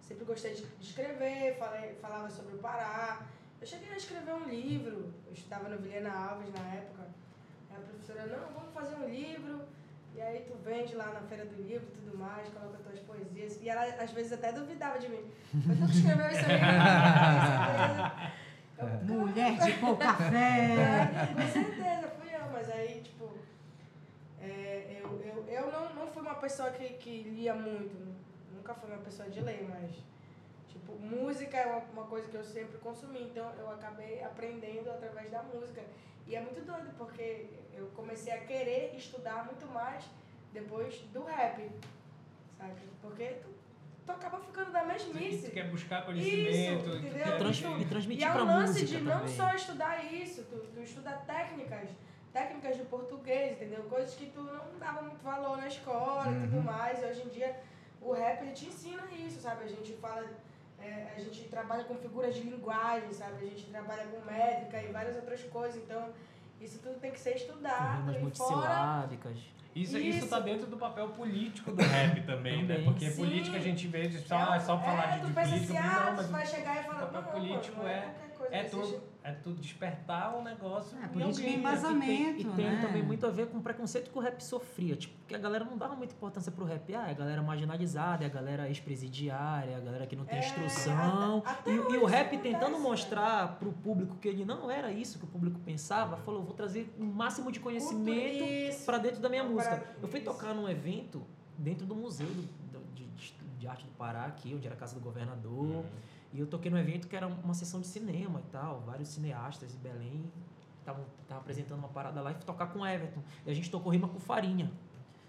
Sempre 0.00 0.24
gostei 0.24 0.54
de 0.54 0.62
de 0.62 0.86
escrever, 0.88 1.56
falei, 1.58 1.94
falava 2.00 2.30
sobre 2.30 2.54
o 2.54 2.58
Pará. 2.58 3.26
Eu 3.62 3.66
cheguei 3.68 3.92
a 3.92 3.96
escrever 3.96 4.34
um 4.34 4.48
livro, 4.48 5.14
eu 5.24 5.32
estudava 5.32 5.68
no 5.68 5.78
Vilhena 5.78 6.10
Alves 6.12 6.52
na 6.52 6.74
época. 6.74 7.02
Aí 7.70 7.76
a 7.76 7.80
professora, 7.80 8.26
não, 8.26 8.52
vamos 8.52 8.74
fazer 8.74 8.96
um 8.96 9.08
livro, 9.08 9.60
e 10.16 10.20
aí 10.20 10.44
tu 10.48 10.56
vende 10.64 10.96
lá 10.96 11.12
na 11.12 11.20
feira 11.20 11.44
do 11.46 11.62
livro 11.62 11.86
e 11.86 11.92
tudo 11.96 12.18
mais, 12.18 12.48
coloca 12.48 12.78
tuas 12.78 12.98
poesias. 12.98 13.60
E 13.62 13.68
ela 13.68 13.84
às 14.02 14.10
vezes 14.10 14.32
até 14.32 14.50
duvidava 14.50 14.98
de 14.98 15.08
mim. 15.08 15.30
Mas 15.54 15.78
tu 15.78 15.96
escreveu 15.96 16.26
isso 16.26 16.40
aí? 16.44 16.58
Eu, 18.78 18.88
Mulher 19.04 19.56
de 19.58 19.72
pôr 19.74 19.94
café. 19.98 20.34
é, 20.34 21.26
com 21.32 21.52
certeza, 21.52 22.08
fui 22.18 22.34
eu, 22.34 22.50
mas 22.50 22.68
aí, 22.68 23.00
tipo, 23.04 23.30
é, 24.40 25.00
eu, 25.00 25.22
eu, 25.24 25.44
eu 25.46 25.70
não, 25.70 25.94
não 25.94 26.06
fui 26.08 26.20
uma 26.22 26.34
pessoa 26.34 26.68
que, 26.72 26.88
que 26.94 27.22
lia 27.22 27.54
muito, 27.54 27.94
nunca 28.52 28.74
fui 28.74 28.90
uma 28.90 28.98
pessoa 28.98 29.28
de 29.30 29.40
ler, 29.40 29.64
mas, 29.68 29.92
tipo, 30.92 30.98
música 31.16 31.56
é 31.56 31.66
uma, 31.66 31.78
uma 31.92 32.04
coisa 32.04 32.28
que 32.28 32.36
eu 32.36 32.44
sempre 32.44 32.78
consumi, 32.78 33.22
então 33.22 33.50
eu 33.58 33.70
acabei 33.70 34.22
aprendendo 34.22 34.90
através 34.90 35.30
da 35.30 35.42
música. 35.42 35.82
E 36.26 36.36
é 36.36 36.40
muito 36.40 36.60
doido, 36.64 36.90
porque 36.96 37.46
eu 37.74 37.86
comecei 37.96 38.32
a 38.32 38.38
querer 38.38 38.94
estudar 38.96 39.44
muito 39.46 39.66
mais 39.66 40.04
depois 40.52 40.98
do 41.12 41.24
rap, 41.24 41.68
sabe? 42.58 42.80
Porque 43.00 43.24
tu, 43.42 43.48
tu 44.06 44.12
acaba 44.12 44.38
ficando 44.38 44.70
da 44.70 44.80
Tu 44.80 44.86
mesmice. 44.86 45.50
quer 45.50 45.68
buscar 45.70 46.04
conhecimento. 46.04 46.50
Isso, 46.50 46.90
tu 46.90 46.96
entendeu? 46.96 47.24
quer- 47.24 47.38
Trans- 47.38 47.60
e 47.80 47.84
transmitir 47.86 48.22
E 48.22 48.24
é 48.30 48.32
um 48.32 48.44
lance 48.46 48.84
de 48.86 49.00
não 49.00 49.18
também. 49.20 49.34
só 49.36 49.52
estudar 49.54 50.04
isso, 50.12 50.44
tu, 50.44 50.58
tu 50.72 50.80
estuda 50.80 51.10
técnicas, 51.26 51.88
técnicas 52.32 52.76
de 52.76 52.84
português, 52.84 53.52
entendeu? 53.52 53.82
Coisas 53.84 54.14
que 54.14 54.26
tu 54.26 54.40
não 54.42 54.78
dava 54.78 55.02
muito 55.02 55.22
valor 55.22 55.56
na 55.56 55.66
escola 55.66 56.30
e 56.30 56.40
tudo 56.42 56.62
mais. 56.62 57.02
E 57.02 57.06
hoje 57.06 57.22
em 57.22 57.28
dia 57.30 57.56
o 58.00 58.12
rap 58.12 58.42
ele 58.42 58.52
te 58.52 58.66
ensina 58.66 59.02
isso, 59.12 59.40
sabe? 59.40 59.64
A 59.64 59.68
gente 59.68 59.92
fala, 59.94 60.24
é, 60.82 61.14
a 61.16 61.20
gente 61.20 61.44
trabalha 61.44 61.84
com 61.84 61.94
figuras 61.94 62.34
de 62.34 62.42
linguagem, 62.42 63.12
sabe? 63.12 63.44
A 63.44 63.48
gente 63.48 63.66
trabalha 63.66 64.04
com 64.06 64.20
métrica 64.30 64.82
e 64.82 64.92
várias 64.92 65.16
outras 65.16 65.42
coisas. 65.44 65.76
Então 65.82 66.10
isso 66.60 66.78
tudo 66.78 66.98
tem 67.00 67.10
que 67.10 67.20
ser 67.20 67.36
estudado. 67.36 68.10
Rimas 68.10 68.34
e 68.34 68.36
fora. 68.36 69.08
Isso, 69.74 69.96
isso. 69.96 70.18
Isso. 70.18 70.28
tá 70.28 70.38
dentro 70.38 70.66
do 70.66 70.76
papel 70.76 71.08
político 71.08 71.72
do 71.72 71.82
rap 71.82 72.20
também, 72.26 72.64
né? 72.64 72.74
Também. 72.74 72.84
Porque 72.84 73.10
Sim. 73.10 73.16
política 73.16 73.56
a 73.56 73.60
gente 73.60 73.88
vê 73.88 74.06
de 74.06 74.18
só, 74.18 74.54
É, 74.54 74.60
só 74.60 74.78
falar 74.78 75.08
é, 75.08 75.12
de, 75.12 75.20
tu 75.20 75.26
de 75.28 75.32
pensa 75.32 75.50
política, 75.50 75.78
assim, 75.78 75.88
não, 75.88 75.96
ah, 75.96 76.12
mas 76.16 76.26
tu 76.26 76.32
vai 76.32 76.46
chegar 76.46 76.80
e 76.80 76.84
falar, 76.84 77.04
o 77.04 77.06
papel 77.06 77.22
não, 77.22 77.32
político 77.32 77.82
não 77.82 77.88
é, 77.88 78.00
qualquer 78.00 78.36
coisa 78.36 78.54
é, 78.54 78.64
tu, 78.64 78.84
jeito. 78.84 79.11
É 79.24 79.32
tu 79.32 79.52
despertar 79.52 80.36
um 80.36 80.42
negócio 80.42 80.98
É, 80.98 81.06
política 81.06 81.28
alguém, 81.28 81.46
é 81.46 81.50
né? 81.52 81.58
embasamento. 81.58 82.40
E 82.40 82.44
tem, 82.44 82.52
e 82.52 82.56
tem 82.56 82.70
né? 82.70 82.80
também 82.84 83.02
muito 83.02 83.24
a 83.26 83.30
ver 83.30 83.46
com 83.48 83.58
o 83.58 83.62
preconceito 83.62 84.10
que 84.10 84.18
o 84.18 84.20
rap 84.20 84.40
sofria. 84.42 84.96
Tipo, 84.96 85.16
porque 85.18 85.34
a 85.34 85.38
galera 85.38 85.64
não 85.64 85.76
dava 85.78 85.94
muita 85.94 86.12
importância 86.14 86.50
pro 86.50 86.64
rap. 86.64 86.92
Ah, 86.94 87.06
é 87.08 87.10
a 87.12 87.14
galera 87.14 87.40
marginalizada, 87.42 88.24
é 88.24 88.26
a 88.26 88.30
galera 88.30 88.66
ex-presidiária, 88.68 89.70
é 89.70 89.76
a 89.76 89.80
galera 89.80 90.06
que 90.06 90.16
não 90.16 90.24
tem 90.24 90.38
É, 90.38 90.44
instrução. 90.44 91.38
até- 91.46 91.50
até 91.50 91.70
e, 91.70 91.94
e 91.94 91.98
o 91.98 92.04
rap 92.04 92.36
tentando 92.38 92.78
mostrar 92.80 93.58
pro 93.58 93.72
público 93.72 94.16
que 94.16 94.26
ele 94.28 94.44
não 94.44 94.70
era 94.70 94.90
isso 94.90 95.18
que 95.18 95.24
o 95.24 95.28
público 95.28 95.60
pensava, 95.60 96.16
falou, 96.16 96.42
vou 96.42 96.54
trazer 96.54 96.92
o 96.98 97.04
máximo 97.04 97.52
de 97.52 97.60
conhecimento 97.60 98.44
Isso. 98.44 98.84
para 98.84 98.98
dentro 98.98 99.20
da 99.20 99.28
minha 99.28 99.44
música. 99.44 99.84
Eu 100.02 100.08
fui 100.08 100.20
isso. 100.20 100.30
tocar 100.30 100.52
num 100.54 100.68
evento 100.68 101.22
dentro 101.56 101.86
do 101.86 101.94
Museu 101.94 102.26
do- 102.26 102.42
do- 102.72 102.94
de, 102.94 103.04
de- 103.06 103.34
de 103.58 103.68
Arte 103.68 103.84
do 103.84 103.92
Pará, 103.92 104.24
aqui, 104.24 104.52
onde 104.54 104.66
era 104.66 104.74
a 104.74 104.78
Casa 104.78 104.94
do 104.96 105.00
Governador. 105.00 105.84
E 106.32 106.40
eu 106.40 106.46
toquei 106.46 106.70
num 106.70 106.78
evento 106.78 107.08
que 107.08 107.14
era 107.16 107.26
uma 107.26 107.54
sessão 107.54 107.80
de 107.80 107.86
cinema 107.86 108.40
e 108.40 108.50
tal. 108.50 108.80
Vários 108.80 109.08
cineastas 109.08 109.72
de 109.72 109.78
Belém 109.78 110.30
estavam 110.80 111.04
apresentando 111.30 111.78
uma 111.78 111.88
parada 111.88 112.20
lá 112.20 112.30
e 112.30 112.34
fui 112.34 112.44
tocar 112.44 112.66
com 112.68 112.80
o 112.80 112.86
Everton. 112.86 113.22
E 113.46 113.50
a 113.50 113.54
gente 113.54 113.70
tocou 113.70 113.92
rima 113.92 114.08
com 114.08 114.18
farinha. 114.18 114.70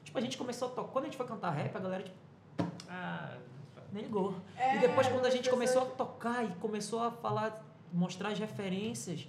Tipo, 0.03 0.17
a 0.17 0.21
gente 0.21 0.37
começou 0.37 0.69
a 0.69 0.71
tocar. 0.71 0.91
Quando 0.91 1.05
a 1.05 1.07
gente 1.07 1.17
foi 1.17 1.27
cantar 1.27 1.51
rap, 1.51 1.75
a 1.75 1.79
galera, 1.79 2.03
tipo, 2.03 2.17
Ah, 2.89 3.37
nem 3.91 4.03
ligou. 4.03 4.35
É, 4.57 4.77
e 4.77 4.79
depois, 4.79 5.07
quando 5.07 5.25
a 5.25 5.29
gente 5.29 5.49
começou 5.49 5.83
a 5.83 5.85
tocar 5.85 6.43
e 6.43 6.55
começou 6.55 7.03
a 7.03 7.11
falar, 7.11 7.63
mostrar 7.91 8.29
as 8.29 8.39
referências, 8.39 9.27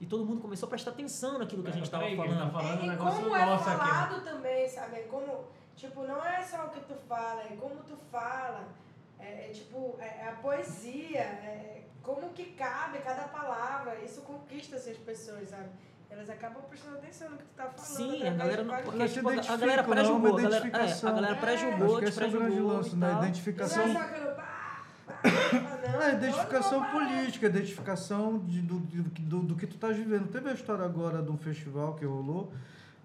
e 0.00 0.06
todo 0.06 0.24
mundo 0.24 0.40
começou 0.40 0.66
a 0.66 0.70
prestar 0.70 0.90
atenção 0.90 1.38
naquilo 1.38 1.62
que 1.62 1.68
a 1.70 1.72
gente 1.72 1.84
estava 1.84 2.04
falando. 2.04 2.38
tá 2.38 2.50
falando 2.50 2.80
um 2.80 2.84
e 2.84 2.88
negócio 2.88 3.22
como 3.22 3.36
é 3.36 3.46
nosso 3.46 3.68
aqui. 3.68 3.78
né? 3.78 3.86
falado 3.86 4.24
também, 4.24 4.68
sabe? 4.68 5.02
Como, 5.04 5.44
tipo, 5.74 6.02
não 6.02 6.24
é 6.24 6.42
só 6.42 6.66
o 6.66 6.70
que 6.70 6.80
tu 6.80 6.94
fala, 7.08 7.42
é 7.42 7.56
como 7.56 7.76
tu 7.82 7.96
fala. 8.10 8.68
É, 9.18 9.46
é 9.46 9.50
tipo, 9.52 9.96
é, 10.00 10.04
é 10.24 10.28
a 10.28 10.32
poesia, 10.32 11.20
é 11.20 11.82
como 12.02 12.30
que 12.30 12.46
cabe 12.52 12.98
cada 12.98 13.24
palavra. 13.24 13.96
Isso 14.04 14.20
conquista 14.22 14.76
essas 14.76 14.96
pessoas, 14.98 15.48
sabe? 15.50 15.68
Elas 16.08 16.30
acabam 16.30 16.62
prestando 16.68 16.96
atenção 16.98 17.30
no 17.30 17.36
que 17.36 17.44
tu 17.44 17.54
tá 17.56 17.64
falando. 17.64 17.82
Sim, 17.96 18.26
a 18.26 18.30
através 18.30 18.36
galera 18.38 18.62
de 18.62 18.68
não. 18.68 18.82
Porque, 18.92 19.08
tipo, 19.08 19.28
a- 19.28 19.32
a 19.32 19.56
galera 19.56 19.82
não 19.82 19.90
é 19.90 19.94
pré-julgou. 19.94 20.38
A 20.38 20.42
galera, 20.42 20.54
é, 20.64 20.68
identificação. 20.68 21.08
a 21.08 21.12
galera 21.12 21.34
É, 21.34 21.40
pré-julgou, 21.40 21.86
Acho 21.86 21.96
que 21.98 22.04
te 22.04 22.08
esse 22.10 22.22
é 22.22 22.26
o 22.26 22.30
grande 22.30 22.46
pré-julgou. 22.46 22.76
lance, 22.76 22.90
e 22.90 22.96
né? 22.96 23.12
Não 23.12 23.22
Identificação. 23.22 23.82
é 23.84 23.94
pá, 24.34 24.82
não, 25.92 26.02
É, 26.02 26.12
identificação 26.14 26.84
política, 26.90 27.46
identificação 27.46 28.38
de, 28.38 28.62
do, 28.62 28.78
do, 28.78 29.02
do, 29.02 29.40
do 29.40 29.56
que 29.56 29.66
tu 29.66 29.74
estás 29.74 29.96
vivendo. 29.96 30.28
Teve 30.30 30.48
a 30.50 30.52
história 30.52 30.84
agora 30.84 31.22
de 31.22 31.30
um 31.30 31.36
festival 31.38 31.94
que 31.94 32.04
rolou, 32.04 32.52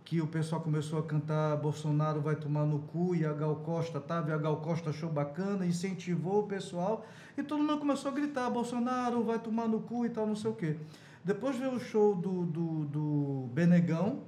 que 0.04 0.22
o 0.22 0.28
pessoal 0.28 0.62
começou 0.62 1.00
a 1.00 1.04
cantar 1.04 1.58
Bolsonaro 1.58 2.22
vai 2.22 2.36
tomar 2.36 2.66
no 2.66 2.80
cu 2.80 3.16
e 3.16 3.26
a 3.26 3.34
Gal 3.34 3.56
Costa 3.58 4.00
tava, 4.00 4.30
e 4.30 4.34
a 4.34 4.38
Gal 4.38 4.58
Costa 4.58 4.90
achou 4.90 5.10
bacana, 5.10 5.66
incentivou 5.66 6.42
o 6.42 6.48
pessoal, 6.48 7.06
e 7.38 7.44
todo 7.44 7.64
mundo 7.64 7.80
começou 7.80 8.12
a 8.12 8.14
gritar, 8.14 8.50
Bolsonaro 8.50 9.24
vai 9.24 9.40
tomar 9.40 9.68
no 9.68 9.80
cu 9.82 10.06
e 10.06 10.10
tal, 10.10 10.28
não 10.28 10.36
sei 10.36 10.52
o 10.52 10.56
quê. 10.56 10.78
Depois 11.24 11.56
veio 11.56 11.74
o 11.74 11.80
show 11.80 12.16
do, 12.16 12.46
do, 12.46 12.86
do 12.86 13.50
Benegão, 13.54 14.20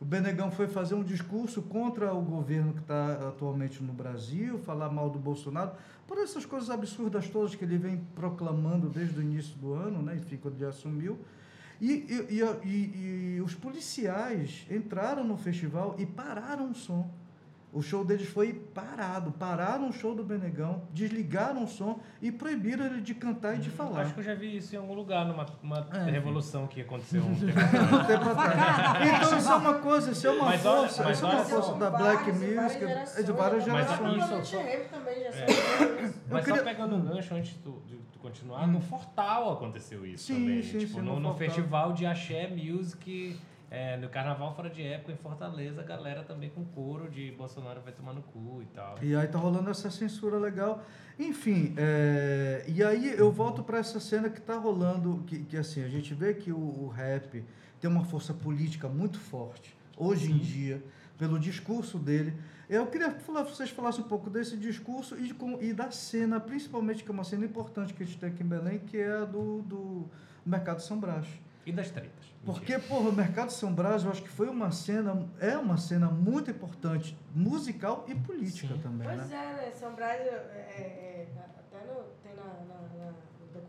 o 0.00 0.04
Benegão 0.04 0.50
foi 0.50 0.66
fazer 0.66 0.94
um 0.94 1.02
discurso 1.02 1.62
contra 1.62 2.12
o 2.12 2.20
governo 2.20 2.74
que 2.74 2.80
está 2.80 3.28
atualmente 3.28 3.82
no 3.82 3.92
Brasil, 3.92 4.58
falar 4.58 4.90
mal 4.90 5.08
do 5.08 5.18
Bolsonaro, 5.18 5.72
por 6.06 6.18
essas 6.18 6.44
coisas 6.44 6.68
absurdas 6.68 7.28
todas 7.30 7.54
que 7.54 7.64
ele 7.64 7.78
vem 7.78 8.04
proclamando 8.14 8.90
desde 8.90 9.18
o 9.18 9.22
início 9.22 9.56
do 9.56 9.72
ano, 9.72 10.02
né? 10.02 10.16
enfim, 10.16 10.36
quando 10.36 10.56
ele 10.56 10.66
assumiu. 10.66 11.18
E, 11.80 11.90
e, 11.90 12.40
e, 12.40 12.42
e- 12.68 13.36
e 13.36 13.40
os 13.42 13.54
policiais 13.54 14.66
entraram 14.70 15.24
no 15.24 15.36
festival 15.36 15.96
e 15.98 16.06
pararam 16.06 16.70
o 16.70 16.74
som. 16.74 17.10
O 17.72 17.82
show 17.82 18.04
deles 18.04 18.28
foi 18.28 18.52
parado. 18.72 19.32
Pararam 19.32 19.88
o 19.88 19.92
show 19.92 20.14
do 20.14 20.22
Benegão, 20.22 20.82
desligaram 20.92 21.64
o 21.64 21.66
som 21.66 21.98
e 22.22 22.30
proibiram 22.30 22.86
ele 22.86 23.00
de 23.00 23.12
cantar 23.16 23.56
e 23.56 23.58
de 23.58 23.68
falar. 23.68 24.02
Acho 24.02 24.14
que 24.14 24.20
eu 24.20 24.24
já 24.24 24.32
vi 24.36 24.56
isso 24.56 24.72
em 24.76 24.78
algum 24.78 24.94
lugar, 24.94 25.26
numa 25.26 25.44
uma 25.60 25.84
É, 25.92 26.08
revolução 26.08 26.68
que 26.68 26.80
aconteceu 26.82 27.20
um 27.24 27.34
tempo 27.34 27.50
Um 27.58 28.04
tempo 28.04 28.28
atrás. 28.28 29.16
Então 29.26 29.38
isso 29.38 29.50
é 29.50 29.56
uma 29.56 29.74
coisa, 29.74 30.12
isso 30.12 30.24
é 30.24 30.30
uma 30.30 30.44
Mas 30.44 30.60
força, 30.62 31.02
mas 31.02 31.16
isso 31.16 31.26
é 31.26 31.28
uma 31.30 31.44
força 31.44 31.74
da 31.74 31.90
Black 31.90 32.30
Music, 32.30 32.84
é 33.18 33.22
de 33.24 33.32
várias 33.32 33.66
Mas 33.66 33.86
gerações. 33.88 34.46
isso- 34.46 34.56
Rap 34.56 34.88
também 34.90 35.14
já 35.24 35.30
É. 35.30 35.46
Mas 36.28 36.44
queria- 36.44 36.60
só 36.60 36.64
pegando 36.66 36.94
um 36.96 37.00
gancho 37.02 37.34
antes 37.34 37.50
de 37.52 37.58
tu, 37.58 37.82
de 37.86 37.96
tu 38.12 38.18
continuar, 38.18 38.66
no 38.66 38.80
Fortal 38.80 39.52
aconteceu 39.52 40.06
isso 40.06 40.24
Sim, 40.26 40.34
também. 40.34 40.62
sim, 40.62 40.78
tipo, 40.78 40.94
sim, 40.94 41.00
no, 41.02 41.14
no 41.14 41.20
no 41.20 41.34
festival 41.34 41.92
de 41.92 42.06
Axé 42.06 42.48
Music, 42.48 43.38
é, 43.70 43.96
no 43.96 44.08
Carnaval 44.08 44.54
Fora 44.54 44.70
de 44.70 44.82
Época 44.82 45.12
em 45.12 45.16
Fortaleza, 45.16 45.80
a 45.80 45.84
galera 45.84 46.22
também 46.22 46.48
com 46.50 46.64
coro 46.64 47.10
de 47.10 47.32
Bolsonaro 47.32 47.80
vai 47.80 47.92
tomar 47.92 48.12
no 48.12 48.22
cu 48.22 48.60
e 48.62 48.66
tal. 48.66 48.96
E 49.02 49.14
aí 49.14 49.26
tá 49.26 49.38
rolando 49.38 49.68
essa 49.70 49.90
censura 49.90 50.38
legal. 50.38 50.82
Enfim, 51.18 51.74
é, 51.76 52.64
e 52.68 52.82
aí 52.82 53.14
eu 53.18 53.30
volto 53.32 53.62
para 53.62 53.78
essa 53.78 53.98
cena 54.00 54.30
que 54.30 54.40
tá 54.40 54.56
rolando, 54.56 55.22
que, 55.26 55.40
que 55.44 55.56
assim, 55.56 55.82
a 55.84 55.88
gente 55.88 56.14
vê 56.14 56.34
que 56.34 56.52
o, 56.52 56.56
o 56.58 56.88
rap 56.88 57.44
tem 57.80 57.90
uma 57.90 58.04
força 58.04 58.32
política 58.32 58.88
muito 58.88 59.18
forte, 59.18 59.76
hoje 59.96 60.30
em 60.32 60.38
dia, 60.38 60.82
pelo 61.16 61.38
discurso 61.38 61.98
dele. 61.98 62.34
Eu 62.68 62.86
queria 62.86 63.10
falar, 63.12 63.42
vocês 63.42 63.70
falassem 63.70 64.02
um 64.04 64.08
pouco 64.08 64.30
desse 64.30 64.56
discurso 64.56 65.16
e, 65.18 65.28
de 65.28 65.34
como- 65.34 65.60
e 65.62 65.72
da 65.72 65.90
cena, 65.90 66.40
principalmente, 66.40 67.04
que 67.04 67.10
é 67.10 67.14
uma 67.14 67.24
cena 67.24 67.44
importante 67.44 67.92
que 67.92 68.02
a 68.02 68.06
gente 68.06 68.18
tem 68.18 68.30
aqui 68.30 68.42
em 68.42 68.46
Belém, 68.46 68.78
que 68.78 68.96
é 68.98 69.12
a 69.18 69.24
do, 69.24 69.62
do 69.62 70.06
Mercado 70.44 70.80
São 70.80 70.98
Brás. 70.98 71.26
E 71.66 71.72
das 71.72 71.90
tretas. 71.90 72.26
Porque, 72.44 72.78
porra, 72.78 73.08
o 73.08 73.12
Mercado 73.12 73.50
São 73.50 73.72
Brás, 73.72 74.04
eu 74.04 74.10
acho 74.10 74.22
que 74.22 74.28
foi 74.28 74.48
uma 74.50 74.70
cena, 74.70 75.26
é 75.40 75.56
uma 75.56 75.78
cena 75.78 76.08
muito 76.10 76.50
importante, 76.50 77.16
musical 77.34 78.04
e 78.06 78.14
política 78.14 78.74
Sim. 78.74 78.80
também, 78.82 79.08
Pois 79.08 79.30
né? 79.30 79.36
é, 79.62 79.66
né? 79.66 79.72
São 79.74 79.94
Brás, 79.94 80.20
é, 80.20 80.24
é, 80.24 80.28
é, 80.28 81.28
até 81.58 81.86
no, 81.86 82.02
tem 82.22 82.34
na, 82.34 82.44
na- 82.44 83.04
na- 83.04 83.12
no 83.54 83.60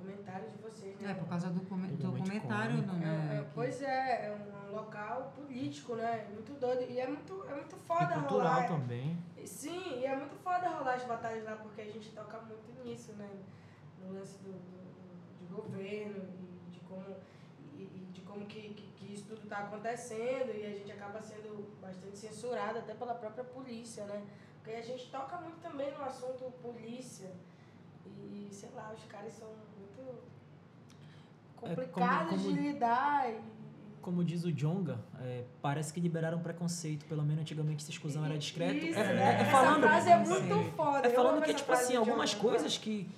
né? 0.99 1.11
É, 1.11 1.13
por 1.13 1.27
causa 1.27 1.49
do 1.49 1.59
Tudo 1.61 1.75
muito 1.77 1.97
documentário, 1.97 2.77
não 2.86 2.95
É, 2.95 3.36
é? 3.36 3.38
é, 3.39 3.45
pois 3.53 3.81
é, 3.81 4.25
é 4.27 4.31
um 4.31 4.71
local 4.75 5.33
político, 5.36 5.95
né? 5.95 6.27
Muito 6.33 6.53
doido. 6.59 6.89
E 6.89 6.99
é 6.99 7.07
muito, 7.07 7.43
é 7.49 7.55
muito 7.55 7.75
foda 7.77 8.03
E 8.03 8.19
cultural 8.19 8.53
rolar. 8.53 8.67
também. 8.67 9.17
Sim, 9.45 9.99
e 9.99 10.05
é 10.05 10.15
muito 10.15 10.36
foda 10.43 10.69
rolar 10.69 10.95
as 10.95 11.03
batalhas 11.03 11.43
lá, 11.43 11.55
porque 11.57 11.81
a 11.81 11.86
gente 11.91 12.09
toca 12.11 12.39
muito 12.39 12.83
nisso, 12.83 13.13
né? 13.13 13.29
No 14.01 14.13
lance 14.13 14.38
do, 14.39 14.51
do- 14.51 15.39
de 15.39 15.45
governo 15.53 16.23
e 16.67 16.71
de 16.71 16.79
como, 16.81 17.15
e, 17.73 17.81
e 17.83 18.09
de 18.11 18.21
como 18.21 18.45
que, 18.45 18.61
que, 18.73 18.88
que 18.97 19.13
isso 19.13 19.25
tudo 19.27 19.43
está 19.43 19.59
acontecendo 19.59 20.51
e 20.55 20.65
a 20.65 20.69
gente 20.71 20.91
acaba 20.91 21.21
sendo 21.21 21.77
bastante 21.81 22.17
censurado 22.17 22.79
até 22.79 22.93
pela 22.93 23.13
própria 23.13 23.43
polícia, 23.43 24.03
né? 24.05 24.23
Porque 24.63 24.75
a 24.75 24.81
gente 24.81 25.11
toca 25.11 25.38
muito 25.38 25.59
também 25.61 25.91
no 25.91 26.03
assunto 26.03 26.51
polícia 26.61 27.31
e, 28.05 28.49
sei 28.51 28.69
lá, 28.71 28.91
os 28.97 29.03
caras 29.05 29.33
são 29.33 29.47
muito 29.77 30.23
complicados 31.56 32.41
como- 32.41 32.53
de 32.56 32.60
lidar 32.62 33.30
e, 33.30 33.56
Como 34.01 34.24
diz 34.24 34.43
o 34.45 34.51
Jonga, 34.51 34.99
é, 35.20 35.45
parece 35.64 35.91
que 35.91 35.99
liberaram 35.99 36.38
preconceito. 36.39 37.06
Pelo 37.08 37.24
menos 37.24 37.41
antigamente 37.41 37.82
esse 37.82 37.89
exclusão 37.91 38.24
era 38.24 38.38
discreto. 38.38 38.86
Isso, 38.86 38.99
é, 38.99 39.14
né? 39.14 39.24
é- 39.24 39.26
é 39.38 39.41
Essa 39.41 39.51
falando, 39.51 39.82
frase 39.82 40.10
é 40.12 40.18
muito 40.18 40.72
foda. 40.76 41.08
é 41.08 41.10
falando 41.10 41.38
que, 41.41 41.49
essa 41.49 41.53
tipo 41.58 41.72
assim, 41.72 41.95
algumas 41.95 42.30
Jonga. 42.32 42.41
coisas 42.49 42.78
que. 42.78 43.10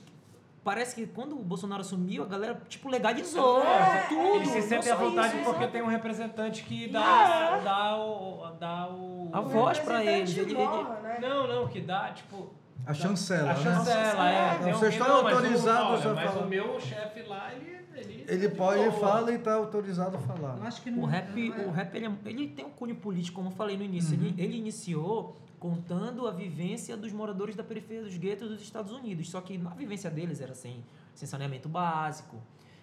Parece 0.64 0.96
que 0.96 1.06
quando 1.08 1.34
o 1.34 1.44
Bolsonaro 1.44 1.82
assumiu, 1.82 2.24
a 2.24 2.26
galera, 2.26 2.62
tipo, 2.70 2.90
legalizou. 2.90 3.62
É, 3.64 4.06
tudo. 4.10 4.36
Eles 4.38 4.48
se 4.50 4.60
não 4.62 4.68
sentem 4.68 4.92
à 4.92 4.96
vontade 4.96 5.36
isso, 5.42 5.44
porque 5.50 5.68
tem 5.68 5.82
um 5.82 5.88
representante 5.88 6.64
que 6.64 6.88
dá, 6.90 7.58
dá 7.60 7.98
o. 7.98 8.52
Dá 8.60 8.88
o 8.90 9.30
A 9.34 9.42
O 9.42 9.46
voz 9.46 9.80
pra 9.80 10.04
eles, 10.06 10.38
ele- 10.38 10.52
ele- 10.52 10.64
né? 11.04 11.18
Não, 11.22 11.48
não, 11.48 11.68
que 11.68 11.82
dá, 11.82 12.12
tipo. 12.12 12.54
A 12.86 12.94
chancela, 12.94 13.52
A 13.52 13.54
né? 13.56 13.62
chancela, 13.64 14.30
é. 14.30 14.54
Não, 14.58 14.64
Tem 14.64 14.74
vocês 14.74 14.94
um- 14.96 14.98
estão 15.02 15.24
mas 15.24 15.34
autorizados 15.36 16.06
a 16.06 16.14
Mas 16.14 16.32
falar. 16.32 16.46
o 16.46 16.50
meu 16.50 16.80
chefe 16.80 17.24
lá, 17.24 17.52
ele. 17.54 17.78
Ele, 17.98 18.26
Ele 18.28 18.48
de 18.50 18.56
pode, 18.56 18.82
ele 18.82 18.91
fala 18.91 19.32
e 19.32 19.36
está 19.36 19.54
autorizado 19.56 20.18
a 20.18 20.20
falar. 20.20 20.58
Eu 20.58 20.64
acho 20.64 20.82
que 20.82 20.89
O 20.89 20.93
não 20.95 21.06
rap, 21.06 21.50
não 21.50 21.56
é- 21.56 21.66
o 21.66 21.72
rap 21.72 21.95
ele, 21.95 22.06
é- 22.06 22.12
ele 22.26 22.48
tem 22.50 22.66
um 22.66 22.70
cunho 22.70 22.95
político, 22.95 23.36
como 23.38 23.50
eu 23.50 23.54
falei 23.56 23.76
no 23.78 23.84
início. 23.84 24.14
Ele, 24.14 24.34
ele 24.38 24.58
iniciou 24.58 25.36
contando 25.60 26.28
a 26.28 26.32
vivência 26.32 26.95
dos 26.95 27.12
moradores 27.12 27.56
da 27.56 27.64
periferia 27.64 28.04
dos 28.04 28.16
guetos 28.16 28.50
dos 28.50 28.62
Estados 28.62 28.91
Unidos. 28.91 29.30
Só 29.30 29.41
que 29.41 29.58
na 29.58 29.72
vivência 29.72 30.10
deles 30.10 30.39
era 30.39 30.54
sem, 30.54 30.84
sem 31.16 31.28
saneamento 31.28 31.68
básico, 31.68 32.36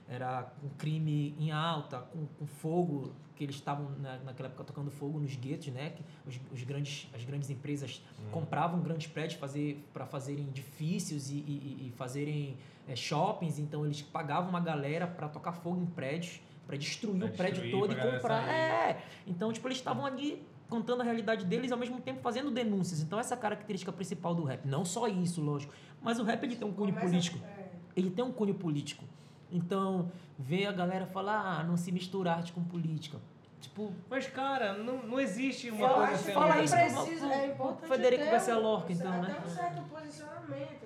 era 0.09 0.43
com 0.61 0.69
crime 0.71 1.35
em 1.39 1.51
alta, 1.51 1.99
com, 2.01 2.27
com 2.39 2.47
fogo, 2.47 3.13
que 3.35 3.43
eles 3.43 3.57
estavam 3.57 3.91
na, 3.99 4.19
naquela 4.19 4.49
época 4.49 4.63
tocando 4.65 4.91
fogo 4.91 5.19
nos 5.19 5.35
guetos, 5.35 5.67
né? 5.69 5.91
Que 5.91 6.05
os, 6.27 6.41
os 6.53 6.63
grandes, 6.63 7.09
as 7.15 7.25
grandes 7.25 7.51
empresas 7.51 8.03
compravam 8.31 8.81
grandes 8.81 9.07
prédios 9.09 9.39
fazer, 9.41 9.85
para 9.93 10.07
fazerem 10.07 10.45
edifícios 10.49 11.31
e, 11.31 11.35
e- 11.37 11.87
e 11.89 11.93
fazerem 11.97 12.57
é, 12.87 12.95
shoppings, 12.95 13.59
então 13.59 13.85
eles 13.85 14.03
pagavam 14.03 14.51
uma 14.51 14.61
galera 14.61 15.07
para 15.07 15.29
tocar 15.29 15.53
fogo 15.53 15.81
em 15.83 15.87
prédios, 15.87 16.41
para 16.67 16.77
destruir 16.77 17.19
Pra 17.19 17.29
o 17.29 17.33
prédio 17.33 17.71
todo 17.71 17.93
e 17.93 17.97
comprar. 17.97 18.49
É, 18.49 19.03
então, 19.27 19.53
tipo, 19.53 19.67
eles 19.67 19.79
estavam 19.79 20.05
ali 20.07 20.43
contando 20.69 21.01
a 21.01 21.05
realidade 21.05 21.45
deles 21.45 21.73
ao 21.73 21.79
mesmo 21.79 22.01
tempo 22.01 22.21
fazendo 22.21 22.51
denúncias. 22.51 23.01
Então, 23.01 23.19
essa 23.19 23.35
é 23.35 23.37
a 23.37 23.41
característica 23.41 23.93
principal 23.93 24.35
do 24.35 24.45
rap. 24.45 24.65
Não 24.67 24.85
só 24.85 25.07
isso, 25.09 25.41
lógico. 25.43 25.73
Mas 26.03 26.19
o 26.19 26.25
rap 26.25 26.43
ele 26.45 26.57
tem 26.57 26.67
um 26.67 26.73
cunho 26.73 26.89
Começa- 26.93 27.07
político. 27.09 27.39
é. 27.45 27.65
Ele 27.97 28.11
tem 28.11 28.25
um 28.25 28.33
cunho 28.33 28.55
político. 28.55 29.05
Então, 29.55 30.11
ver 30.37 30.67
a 30.67 30.73
galera 30.73 31.07
falar, 31.07 31.61
ah, 31.61 31.63
não 31.63 31.77
se 31.77 31.93
mistura 31.93 32.33
arte 32.33 32.53
com 32.53 32.63
política. 32.65 33.19
Tipo, 33.61 33.93
Mas, 34.11 34.27
cara, 34.27 34.75
não, 34.75 34.99
não 35.05 35.21
existe 35.21 35.71
uma 35.71 35.89
Eu 35.89 35.95
coisa 35.95 36.17
sem 36.17 36.35
fala 36.35 36.55
a 36.55 36.63
isso 36.63 36.75
precisa, 36.77 37.27
pro- 37.27 37.35
é 37.35 37.47
importante 37.47 37.89
Federico 37.89 38.25
Garcia 38.25 38.57
Lorca, 38.59 38.93
então, 38.93 39.13
até 39.23 39.33
né? 39.33 39.43
um 39.43 39.49
certo 39.49 39.83
posicionamento. 39.83 40.85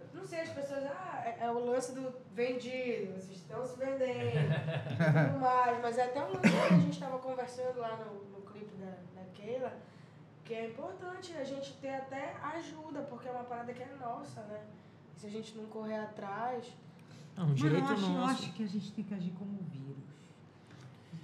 Eu 0.00 0.20
não 0.20 0.26
sei, 0.26 0.40
as 0.40 0.48
pessoas, 0.50 0.84
ah, 0.84 1.22
é, 1.24 1.44
é 1.44 1.50
o 1.50 1.64
lance 1.64 1.94
do 1.94 2.12
vendido, 2.34 3.12
vocês 3.14 3.38
estão 3.38 3.64
se 3.64 3.78
vendendo 3.78 4.52
e 4.52 5.28
tudo 5.28 5.40
mais, 5.40 5.80
mas 5.80 5.96
é 5.98 6.04
até 6.04 6.22
um 6.24 6.28
lance 6.32 6.40
que 6.40 6.56
a 6.74 6.76
gente 6.78 6.90
estava 6.92 7.18
conversando 7.18 7.78
lá 7.78 7.96
no, 7.96 8.38
no 8.38 8.42
clipe 8.50 8.74
da, 8.74 8.90
da 9.20 9.26
Keila, 9.34 9.72
que 10.44 10.52
é 10.52 10.66
importante 10.66 11.32
a 11.34 11.44
gente 11.44 11.72
ter 11.74 11.94
até 11.94 12.34
ajuda, 12.56 13.02
porque 13.02 13.28
é 13.28 13.30
uma 13.30 13.44
parada 13.44 13.72
que 13.72 13.82
é 13.82 13.88
nossa, 14.00 14.40
né? 14.42 14.60
E 15.16 15.20
se 15.20 15.26
a 15.26 15.30
gente 15.30 15.56
não 15.56 15.64
correr 15.66 15.96
atrás, 15.98 16.66
não, 17.38 17.46
um 17.46 17.48
Mas 17.48 17.58
direito 17.58 17.86
eu 17.86 17.92
acho, 17.94 18.04
eu 18.04 18.08
nosso. 18.10 18.30
acho 18.44 18.52
que 18.52 18.62
a 18.62 18.66
gente 18.66 18.92
tem 18.92 19.04
que 19.04 19.14
agir 19.14 19.30
como 19.38 19.58
vírus. 19.70 19.88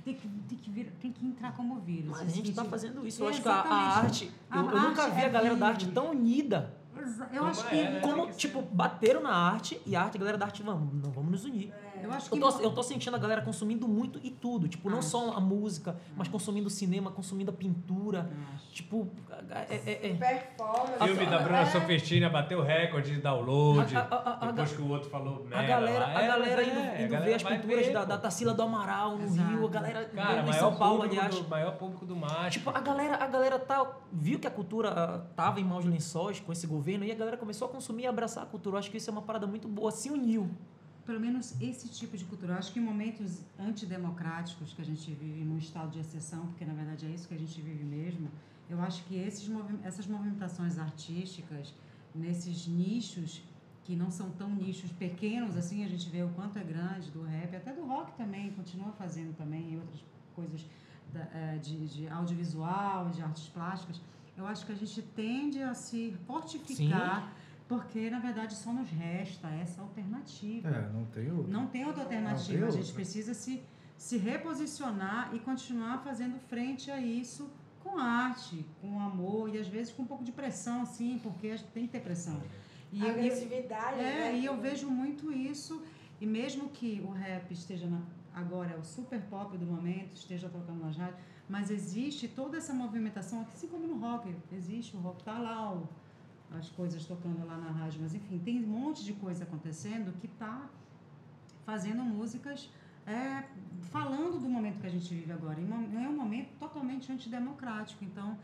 Tem 0.05 0.15
que, 0.15 0.29
tem 0.29 0.59
que, 0.59 0.71
vir, 0.71 0.93
tem 1.01 1.12
que 1.12 1.27
entrar 1.27 1.53
como 1.53 1.77
vírus. 1.81 2.11
Mas 2.11 2.21
a 2.21 2.25
gente 2.27 2.53
tá 2.53 2.62
Tipo, 2.62 2.71
fazendo 2.71 3.07
isso. 3.07 3.23
Eu 3.23 3.29
acho 3.29 3.41
que 3.43 3.49
a, 3.49 3.53
a 3.55 3.99
arte. 3.99 4.31
A 4.51 4.59
Eu, 4.59 4.71
eu 4.71 4.81
nunca 4.83 5.09
vi 5.09 5.23
a 5.23 5.25
é 5.25 5.31
galera 5.31 5.57
da 5.57 5.67
arte 5.69 5.89
tão 5.89 6.11
unida. 6.11 6.75
exa- 6.99 7.29
Eu 7.33 7.39
Como 7.39 7.51
acho 7.51 7.67
é, 7.67 7.69
que. 7.71 7.77
né? 7.77 8.01
Como, 8.01 8.23
Tem 8.25 8.31
que 8.33 8.37
tipo, 8.37 8.62
bateram 8.62 9.23
na 9.23 9.35
arte 9.35 9.81
e 9.87 9.97
a 9.97 10.03
arte, 10.03 10.17
a 10.17 10.19
galera 10.21 10.37
da 10.39 10.45
arte, 10.47 10.62
vamos, 10.62 11.03
não, 11.03 11.11
vamos 11.11 11.31
nos 11.31 11.45
unir. 11.47 11.73
Eu 12.05 12.13
acho 12.13 12.31
que. 12.31 12.37
Eu 12.37 12.41
tô, 12.41 12.61
eu 12.61 12.71
tô 12.73 12.83
sentindo 12.83 13.15
a 13.17 13.19
galera 13.19 13.43
consumindo 13.43 13.89
muito 13.89 14.21
e 14.23 14.31
tudo. 14.31 14.69
Tipo, 14.69 14.91
não 14.91 14.99
Acho. 14.99 15.09
só 15.09 15.33
a 15.37 15.41
música, 15.41 15.97
mas 16.17 16.29
consumindo 16.29 16.69
cinema, 16.71 17.11
consumindo 17.11 17.51
a 17.51 17.55
pintura. 17.55 18.31
Acho. 18.55 18.73
Tipo, 18.73 19.09
é, 19.51 19.75
é, 19.75 20.11
é- 20.11 20.15
performance. 20.15 20.99
Filme 21.05 21.27
da 21.27 21.39
Bruna 21.39 21.59
é, 21.61 21.67
Sofistina 21.67 22.29
bateu 22.29 22.63
recorde 22.63 23.13
de 23.15 23.21
download. 23.21 23.97
A- 23.97 24.01
a- 24.01 24.17
a- 24.17 24.49
a- 24.49 24.51
depois 24.53 24.73
que 24.73 24.83
o 24.83 24.89
outro 24.89 25.09
falou 25.11 25.45
A 25.47 25.49
merda 25.49 25.67
galera, 25.67 25.99
lá. 26.07 26.07
a 26.19 26.23
É, 26.23 26.27
galera 26.27 26.63
indo, 26.63 26.79
é, 26.79 26.89
a 26.97 27.01
indo 27.03 27.11
galera 27.11 27.25
ver 27.25 27.35
as 27.35 27.43
pinturas 27.43 27.87
ver, 27.87 27.93
da, 27.93 28.05
da 28.05 28.19
Tarsila 28.19 28.55
do 28.55 28.63
Amaral 28.63 29.17
no 29.17 29.25
Exato. 29.25 29.49
Rio, 29.51 29.67
a 29.67 29.71
galera 29.71 30.05
Cara, 30.07 30.41
em 30.41 30.47
maior 30.47 30.59
São 30.59 30.77
Paulo, 30.77 31.03
aliás. 31.03 31.35
do, 31.39 31.49
maior 31.49 31.77
público 31.77 32.05
do 32.07 32.17
macho. 32.17 32.51
Tipo, 32.59 32.71
a 32.71 32.81
galera, 32.81 33.17
a 33.23 33.27
galera 33.27 33.59
tá, 33.59 33.87
viu 34.13 34.39
que 34.39 34.47
a 34.47 34.51
cultura 34.51 34.91
ah, 34.91 35.19
tava 35.37 35.61
em 35.61 35.65
maus 35.65 35.85
lençóis 35.85 36.41
com 36.41 36.53
esse 36.53 36.67
governo 36.67 37.05
e 37.05 37.13
a 37.13 37.15
galera 37.15 37.37
começou 37.37 37.67
a 37.69 37.71
consumir 37.71 38.03
e 38.05 38.07
abraçar 38.07 38.43
a 38.43 38.47
cultura. 38.47 38.75
Eu 38.77 38.79
acho 38.81 38.91
que 38.91 38.97
isso 38.97 39.09
é 39.09 39.13
uma 39.13 39.23
parada 39.23 39.47
muito 39.47 39.69
boa, 39.69 39.91
se 39.91 40.11
uniu. 40.11 40.51
Pelo 41.05 41.21
menos 41.21 41.61
esse 41.61 41.89
tipo 41.89 42.17
de 42.17 42.25
cultura. 42.25 42.55
Eu 42.55 42.59
acho 42.59 42.73
que 42.73 42.79
em 42.79 42.83
momentos 42.83 43.43
antidemocráticos 43.59 44.73
que 44.73 44.81
a 44.81 44.85
gente 44.85 45.11
vive 45.13 45.45
num 45.45 45.59
estado 45.59 45.91
de 45.91 46.01
exceção, 46.01 46.47
porque 46.47 46.65
na 46.65 46.75
verdade 46.75 47.07
é 47.07 47.11
isso 47.11 47.29
que 47.29 47.35
a 47.35 47.39
gente 47.39 47.61
vive 47.61 47.85
mesmo, 47.85 48.31
eu 48.69 48.81
acho 48.81 49.05
que 49.05 49.17
esses, 49.17 49.49
essas 49.83 50.07
movimentações 50.07 50.79
artísticas, 50.79 51.75
nesses 52.15 52.67
nichos 52.67 53.43
que 53.85 53.95
não 53.95 54.11
são 54.11 54.31
tão 54.31 54.49
nichos 54.49 54.91
pequenos 54.93 55.57
assim, 55.57 55.85
a 55.85 55.89
gente 55.89 56.09
vê 56.09 56.23
o 56.23 56.31
quanto 56.31 56.59
é 56.59 56.65
grande 56.65 57.11
do 57.11 57.23
rap, 57.23 57.55
até 57.55 57.73
do 57.73 57.85
rock 57.87 58.17
também, 58.17 58.51
continua 58.53 58.93
fazendo 58.93 59.37
também 59.37 59.75
e 59.75 59.77
outras 59.77 60.03
coisas 60.35 60.67
eh, 61.15 61.59
de, 61.63 61.87
de 61.87 62.09
audiovisual, 62.09 63.11
de 63.11 63.23
artes 63.23 63.47
plásticas. 63.49 64.01
Eu 64.37 64.47
acho 64.47 64.65
que 64.67 64.73
a 64.73 64.75
gente 64.75 65.01
tende 65.03 65.63
a 65.63 65.75
se 65.75 66.17
fortificar, 66.27 67.33
porque 67.79 68.11
na 68.11 68.18
verdade 68.18 68.55
só 68.55 68.72
nos 68.72 68.89
resta 68.91 69.49
essa 69.49 69.81
alternativa. 69.83 70.68
É, 70.68 70.91
não 70.93 71.05
tem 71.07 71.31
outro. 71.31 71.51
Não 71.53 71.66
tem 71.66 71.85
outra 71.85 72.03
Não 72.03 72.09
tem 72.09 72.18
alternativa. 72.18 72.66
a 72.66 72.70
gente 72.70 72.79
outra. 72.81 72.95
precisa 72.95 73.35
se, 73.35 73.62
se 73.97 74.16
reposicionar 74.16 75.35
e 75.35 75.39
continuar 75.41 75.99
fazendo 76.03 76.39
frente 76.49 76.91
a 76.91 76.99
isso 77.01 77.51
com 77.83 77.99
arte, 77.99 78.64
com 78.81 78.99
amor 79.01 79.55
e 79.55 79.59
às 79.59 79.66
vezes 79.68 79.93
com 79.93 80.03
um 80.03 80.07
pouco 80.07 80.25
de 80.25 80.33
pressão, 80.33 80.83
assim, 80.83 81.18
porque 81.22 81.49
a 81.49 81.57
gente 81.57 81.68
tem 81.70 81.87
que 81.87 81.93
ter 81.93 82.01
pressão. 82.01 82.41
E 82.93 83.01
eu, 83.01 83.07
e 83.07 83.09
eu- 83.09 83.14
agressividade, 83.14 83.99
é, 84.01 84.03
né? 84.33 84.39
e 84.39 84.45
eu 84.45 84.57
vejo 84.61 84.89
muito 84.89 85.31
isso, 85.33 85.83
e 86.20 86.27
mesmo 86.27 86.68
que 86.70 87.03
o 87.07 87.11
rap 87.11 87.51
esteja 87.53 87.87
na- 87.87 88.01
agora, 88.35 88.72
é 88.72 88.77
o 88.79 88.85
super 88.85 89.20
pop 89.22 89.57
do 89.59 89.66
momento, 89.66 90.16
esteja 90.16 90.49
tocando 90.49 90.81
nas 90.83 90.97
rádios, 90.97 91.18
mas 91.49 91.70
existe 91.70 92.27
toda 92.27 92.57
essa 92.57 92.72
movimentação, 92.72 93.43
assim 93.53 93.66
como 93.68 93.87
no 93.87 93.99
rock, 93.99 94.35
existe 94.53 94.97
o 94.97 95.01
rock, 95.01 95.22
tá 95.22 95.39
lá 95.39 95.72
o, 95.75 95.87
as 96.59 96.69
coisas 96.71 97.05
tocando 97.05 97.45
lá 97.47 97.57
na 97.57 97.71
rádio, 97.71 98.01
mas 98.03 98.15
enfim, 98.15 98.39
tem 98.39 98.63
um 98.65 98.67
monte 98.67 99.05
de 99.05 99.13
coisa 99.15 99.45
acontecendo 99.45 100.13
que 100.21 100.29
tá 100.29 100.69
fazendo 101.65 102.03
músicas 102.03 102.71
é, 103.07 103.45
falando 103.91 104.39
do 104.41 104.49
momento 104.49 104.81
que 104.81 104.87
a 104.87 104.91
gente 104.91 105.13
vive 105.15 105.33
agora. 105.33 105.61
E 105.61 105.65
mo- 105.65 105.99
é 105.99 106.09
um 106.09 106.17
momento 106.17 106.49
totalmente 106.59 107.11
antidemocrático, 107.13 108.05
então 108.05 108.39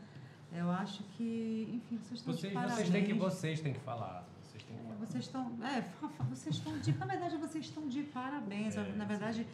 eu 0.53 0.69
acho 0.69 1.03
que, 1.15 1.69
enfim, 1.73 1.97
vocês 1.97 2.19
estão 2.19 2.33
Vocês, 2.33 2.51
de 2.51 2.53
parabéns. 2.53 2.77
vocês, 2.79 2.89
têm 2.91 3.05
que, 3.05 3.13
vocês 3.13 3.61
têm 3.61 3.73
que 3.73 3.79
falar. 3.79 4.27
Vocês 4.43 4.63
têm 4.63 4.75
que 4.77 4.83
falar. 4.83 4.95
Vocês 4.99 5.23
estão, 5.25 5.51
é, 5.63 5.81
vocês 6.29 6.55
estão 6.55 6.77
de, 6.77 6.91
na 6.97 7.05
verdade 7.05 7.37
vocês 7.37 7.65
estão 7.65 7.87
de 7.87 8.03
parabéns. 8.03 8.75
É, 8.75 8.91
na 8.93 9.05
verdade, 9.05 9.47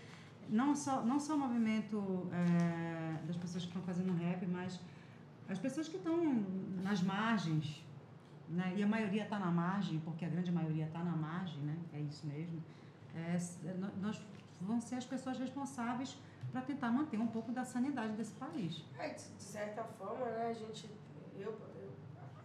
não 0.49 0.76
só 0.76 1.01
não 1.05 1.20
só 1.20 1.36
o 1.36 1.39
movimento 1.39 2.28
é, 2.34 3.26
das 3.26 3.38
pessoas 3.38 3.64
que 3.64 3.70
estão 3.70 3.82
fazendo 3.84 4.12
rap, 4.14 4.45
mas 4.47 4.80
as 5.47 5.60
pessoas 5.60 5.88
que 5.88 5.95
estão 5.97 6.18
nas 6.84 7.01
margens, 7.01 7.82
né? 8.49 8.73
E 8.75 8.83
a 8.83 8.87
maioria 8.87 9.23
está 9.23 9.37
na 9.39 9.51
margem, 9.51 9.99
porque 9.99 10.25
a 10.25 10.29
grande 10.29 10.51
maioria 10.51 10.85
está 10.85 10.99
na 11.03 11.15
margem, 11.15 11.59
né? 11.61 11.77
É 11.93 11.99
isso 11.99 12.25
mesmo. 12.25 12.63
É, 13.15 13.37
no- 13.73 13.95
nós 13.97 14.21
vamos 14.61 14.83
ser 14.85 14.95
as 14.95 15.05
pessoas 15.05 15.37
responsáveis 15.39 16.17
para 16.51 16.61
tentar 16.61 16.89
manter 16.91 17.19
um 17.19 17.27
pouco 17.27 17.51
da 17.51 17.65
sanidade 17.65 18.13
desse 18.13 18.33
país. 18.33 18.83
É, 18.97 19.09
de 19.09 19.21
certa 19.43 19.83
forma, 19.83 20.25
né, 20.25 20.47
a 20.49 20.53
gente, 20.53 20.89
eu, 21.35 21.51
eu- 21.51 21.91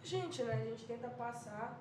a 0.02 0.04
gente, 0.04 0.42
né, 0.42 0.54
a 0.54 0.64
gente 0.64 0.84
tenta 0.86 1.08
passar, 1.08 1.78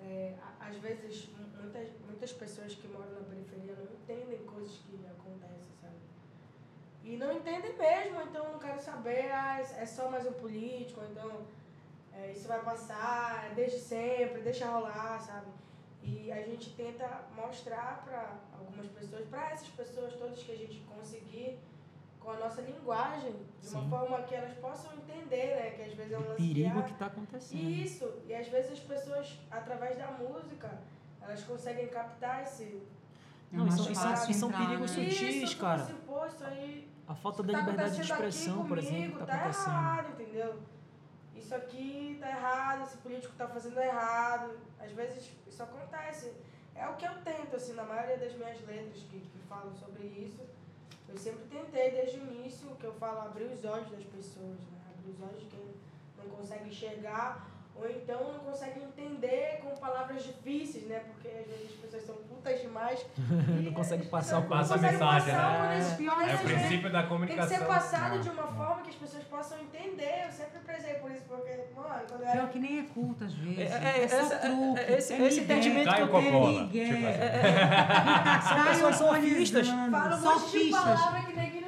é, 0.00 0.34
a- 0.42 0.66
às 0.68 0.76
vezes, 0.76 1.28
mu- 1.36 1.62
muitas, 1.62 1.88
muitas 2.06 2.32
pessoas 2.32 2.74
que 2.74 2.86
moram 2.88 3.12
na 3.12 3.20
periferia 3.20 3.74
não 3.76 3.84
entendem 3.84 4.44
coisas 4.44 4.76
que 4.78 4.96
acontecem, 5.06 5.72
sabe? 5.80 5.94
E 7.04 7.16
não 7.16 7.32
entendem 7.32 7.76
mesmo, 7.78 8.20
então 8.22 8.52
não 8.52 8.58
quero 8.58 8.80
saber, 8.80 9.30
ah, 9.32 9.58
é 9.60 9.86
só 9.86 10.10
mais 10.10 10.26
um 10.26 10.32
político, 10.32 11.00
ou 11.00 11.06
então 11.10 11.42
é, 12.14 12.32
isso 12.32 12.46
vai 12.48 12.60
passar, 12.62 13.46
é 13.50 13.54
desde 13.54 13.78
sempre, 13.78 14.42
deixa 14.42 14.66
rolar, 14.68 15.20
sabe? 15.20 15.46
E 16.02 16.30
a 16.32 16.42
gente 16.42 16.70
tenta 16.74 17.08
mostrar 17.36 18.02
para 18.04 18.34
algumas 18.58 18.86
pessoas, 18.88 19.26
para 19.28 19.50
essas 19.50 19.68
pessoas 19.68 20.14
todas 20.14 20.42
que 20.42 20.52
a 20.52 20.56
gente 20.56 20.80
conseguir, 20.80 21.58
com 22.18 22.30
a 22.30 22.36
nossa 22.36 22.60
linguagem, 22.60 23.32
de 23.60 23.68
uma 23.70 23.82
Sim. 23.82 23.88
forma 23.90 24.22
que 24.22 24.34
elas 24.34 24.52
possam 24.58 24.92
entender, 24.94 25.56
né? 25.56 25.70
Que 25.70 25.82
às 25.82 25.92
vezes 25.94 26.12
é 26.12 26.18
um 26.18 26.34
Perigo 26.34 26.78
ah, 26.78 26.82
que 26.82 26.94
tá 26.94 27.06
acontecendo. 27.06 27.60
Isso, 27.60 28.12
e 28.26 28.34
às 28.34 28.46
vezes 28.48 28.72
as 28.72 28.80
pessoas, 28.80 29.38
através 29.50 29.96
da 29.98 30.08
música, 30.12 30.78
elas 31.20 31.42
conseguem 31.44 31.88
captar 31.88 32.42
esse. 32.42 32.82
É 33.52 33.56
Não, 33.56 33.66
isso- 33.66 33.90
isso- 33.90 34.00
fácil 34.00 34.30
isso 34.30 34.40
são 34.40 34.48
entrar, 34.50 34.66
perigos 34.66 34.96
né? 34.96 35.04
sutis, 35.10 35.20
isso, 35.42 35.56
cara. 35.58 35.82
Isso 36.28 36.44
aí 36.44 36.88
A 37.06 37.14
falta 37.14 37.42
da 37.42 37.52
tá 37.52 37.58
liberdade 37.60 37.96
de 38.02 38.12
acontecendo 38.12 38.12
aqui 38.22 38.28
expressão, 38.38 38.66
por 38.66 38.78
comigo, 38.78 38.94
exemplo, 38.96 39.18
tá 39.18 39.26
tá 39.26 39.34
acontecendo. 39.34 39.68
errado, 39.68 40.20
entendeu? 40.20 40.58
Isso 41.42 41.56
aqui 41.56 42.16
tá 42.20 42.28
errado, 42.28 42.84
esse 42.84 42.96
político 42.98 43.34
tá 43.36 43.48
fazendo 43.48 43.80
errado. 43.80 44.56
Às 44.78 44.92
vezes 44.92 45.32
isso 45.46 45.62
acontece. 45.62 46.32
É 46.72 46.88
o 46.88 46.94
que 46.94 47.04
eu 47.04 47.14
tento, 47.24 47.56
assim, 47.56 47.74
na 47.74 47.82
maioria 47.82 48.16
das 48.16 48.32
minhas 48.34 48.64
letras 48.64 49.02
que, 49.10 49.18
que 49.18 49.38
falam 49.48 49.74
sobre 49.74 50.04
isso. 50.04 50.40
Eu 51.08 51.18
sempre 51.18 51.44
tentei, 51.46 51.90
desde 51.90 52.18
o 52.18 52.32
início, 52.32 52.76
que 52.76 52.84
eu 52.84 52.94
falo, 52.94 53.20
abrir 53.22 53.44
os 53.44 53.64
olhos 53.64 53.90
das 53.90 54.04
pessoas, 54.04 54.60
né? 54.70 54.80
Abrir 54.96 55.10
os 55.10 55.20
olhos 55.20 55.40
de 55.40 55.46
quem 55.46 55.74
não 56.16 56.30
consegue 56.36 56.68
enxergar 56.68 57.51
ou 57.74 57.88
então 57.90 58.32
não 58.32 58.40
consegue 58.40 58.80
entender 58.80 59.60
com 59.62 59.70
palavras 59.76 60.22
difíceis, 60.24 60.84
né? 60.86 61.00
Porque 61.00 61.28
às 61.28 61.46
vezes 61.46 61.66
as 61.70 61.76
pessoas 61.80 62.04
são 62.04 62.14
putas 62.16 62.60
demais. 62.60 63.04
e 63.18 63.62
Não 63.62 63.72
consegue 63.72 64.02
as 64.04 64.08
passar 64.08 64.38
o 64.38 64.42
Passa 64.44 64.74
a 64.74 64.78
mensagem, 64.78 65.32
né? 65.34 65.78
É, 65.78 66.30
É 66.30 66.34
o 66.34 66.38
veem 66.38 66.56
princípio 66.58 66.90
da 66.92 66.98
tem 66.98 67.02
que 67.02 67.08
comunicação. 67.08 67.58
ser 67.58 67.64
passado 67.66 68.14
Não, 68.16 68.20
de 68.20 68.28
uma 68.30 68.46
forma 68.46 68.82
que 68.82 68.90
as 68.90 68.96
pessoas 68.96 69.24
possam 69.24 69.58
entender. 69.60 70.24
Eu 70.26 70.32
sempre 70.32 70.60
prezei 70.60 70.94
por 70.94 71.10
isso, 71.10 71.22
porque, 71.28 71.50
mano, 71.74 72.02
quando 72.08 72.22
eu 72.22 72.30
Pior 72.30 72.36
era. 72.42 72.46
que 72.48 72.58
nem 72.58 72.78
é 72.80 72.82
culto 72.94 73.24
às 73.24 73.32
vezes. 73.34 73.58
É, 73.58 73.62
É, 74.00 74.04
é, 74.04 74.08
só 74.08 74.16
essa- 74.16 74.34
é, 74.34 74.38
truque. 74.38 74.80
é, 74.80 74.98
esse- 74.98 75.12
é 75.14 75.26
esse 75.26 75.40
entendimento 75.40 75.90
Caio 75.90 76.08
que 76.08 76.14
eu 76.14 76.20
tenho. 76.20 76.68
Tipo 76.68 77.06
assim. 77.06 78.48
São 78.48 78.64
pessoas 78.64 78.96
sofistas. 78.96 79.68
Fala 79.68 80.16
um 80.16 80.20
Só 80.20 80.34
monte 80.34 80.44
de 80.52 80.58
fichas. 80.58 80.80
palavra 80.82 81.22
que 81.22 81.32
ninguém 81.32 81.62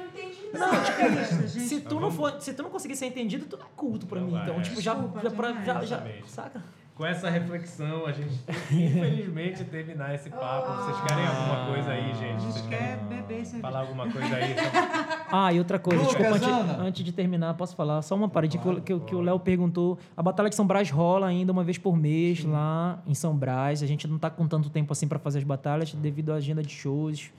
não 0.59 0.71
nada. 0.71 0.85
Sofista, 1.25 1.47
gente. 1.47 1.67
Se 1.67 1.81
tu, 1.81 1.99
não 1.99 2.11
for, 2.11 2.35
se 2.39 2.53
tu 2.53 2.63
não 2.63 2.69
conseguir 2.69 2.95
ser 2.95 3.05
entendido, 3.07 3.45
tu 3.45 3.57
não 3.57 3.65
é 3.65 3.69
culto 3.75 4.05
pra 4.05 4.19
Não 4.19 4.27
mim. 4.27 4.33
vai, 4.33 4.43
Então, 4.43 4.55
é. 4.59 4.61
tipo, 4.61 4.81
já, 4.81 4.93
Desculpa, 4.93 5.21
já, 5.21 5.31
pra- 5.31 5.63
já, 5.63 5.81
já, 5.85 6.03
saca? 6.27 6.63
Com 6.95 7.05
essa 7.05 7.29
reflexão, 7.29 8.05
a 8.05 8.13
gente 8.13 8.37
tem 8.45 8.55
que, 8.69 8.83
infelizmente, 8.85 9.65
terminar 9.65 10.15
esse 10.15 10.29
papo. 10.29 10.81
Vocês 10.81 11.01
querem 11.05 11.27
alguma 11.27 11.65
coisa 11.73 11.89
aí, 11.91 12.09
A 12.09 12.13
gente? 12.13 12.41
Vocês 12.41 12.55
gente 12.55 12.69
querem 12.69 12.87
quer 12.87 12.97
beber 13.03 13.45
falar 13.59 13.79
alguma 13.81 14.09
coisa 14.09 14.33
aí? 14.33 14.55
Ah, 15.29 15.51
e 15.51 15.57
outra 15.59 15.77
coisa, 15.77 16.01
Lucas, 16.01 16.17
desculpa, 16.17 16.61
antes, 16.61 16.79
antes 16.79 17.03
de 17.03 17.11
terminar, 17.11 17.53
posso 17.55 17.75
falar 17.75 18.01
só 18.01 18.15
uma 18.15 18.29
paradinha 18.29 18.61
que 18.63 18.69
o- 18.69 18.81
que, 18.81 18.93
o- 18.93 18.99
que 19.01 19.15
o. 19.15 19.19
Léo 19.19 19.37
perguntou. 19.39 19.97
A 20.15 20.23
Batalha 20.23 20.49
de 20.49 20.55
São 20.55 20.65
Brás 20.65 20.89
rola 20.89 21.27
ainda 21.27 21.51
uma 21.51 21.63
vez 21.65 21.77
por 21.77 21.97
mês 21.97 22.45
lá 22.45 22.99
em 23.05 23.13
São 23.13 23.35
Brás. 23.35 23.83
A 23.83 23.85
gente 23.87 24.07
não 24.07 24.17
tá 24.17 24.29
com 24.29 24.47
tanto 24.47 24.69
tempo 24.69 24.93
assim 24.93 25.05
para 25.07 25.19
fazer 25.19 25.39
as 25.39 25.43
batalhas 25.43 25.93
devido 25.93 26.31
à 26.31 26.35
agenda 26.35 26.63
de 26.63 26.69
shows. 26.71 27.29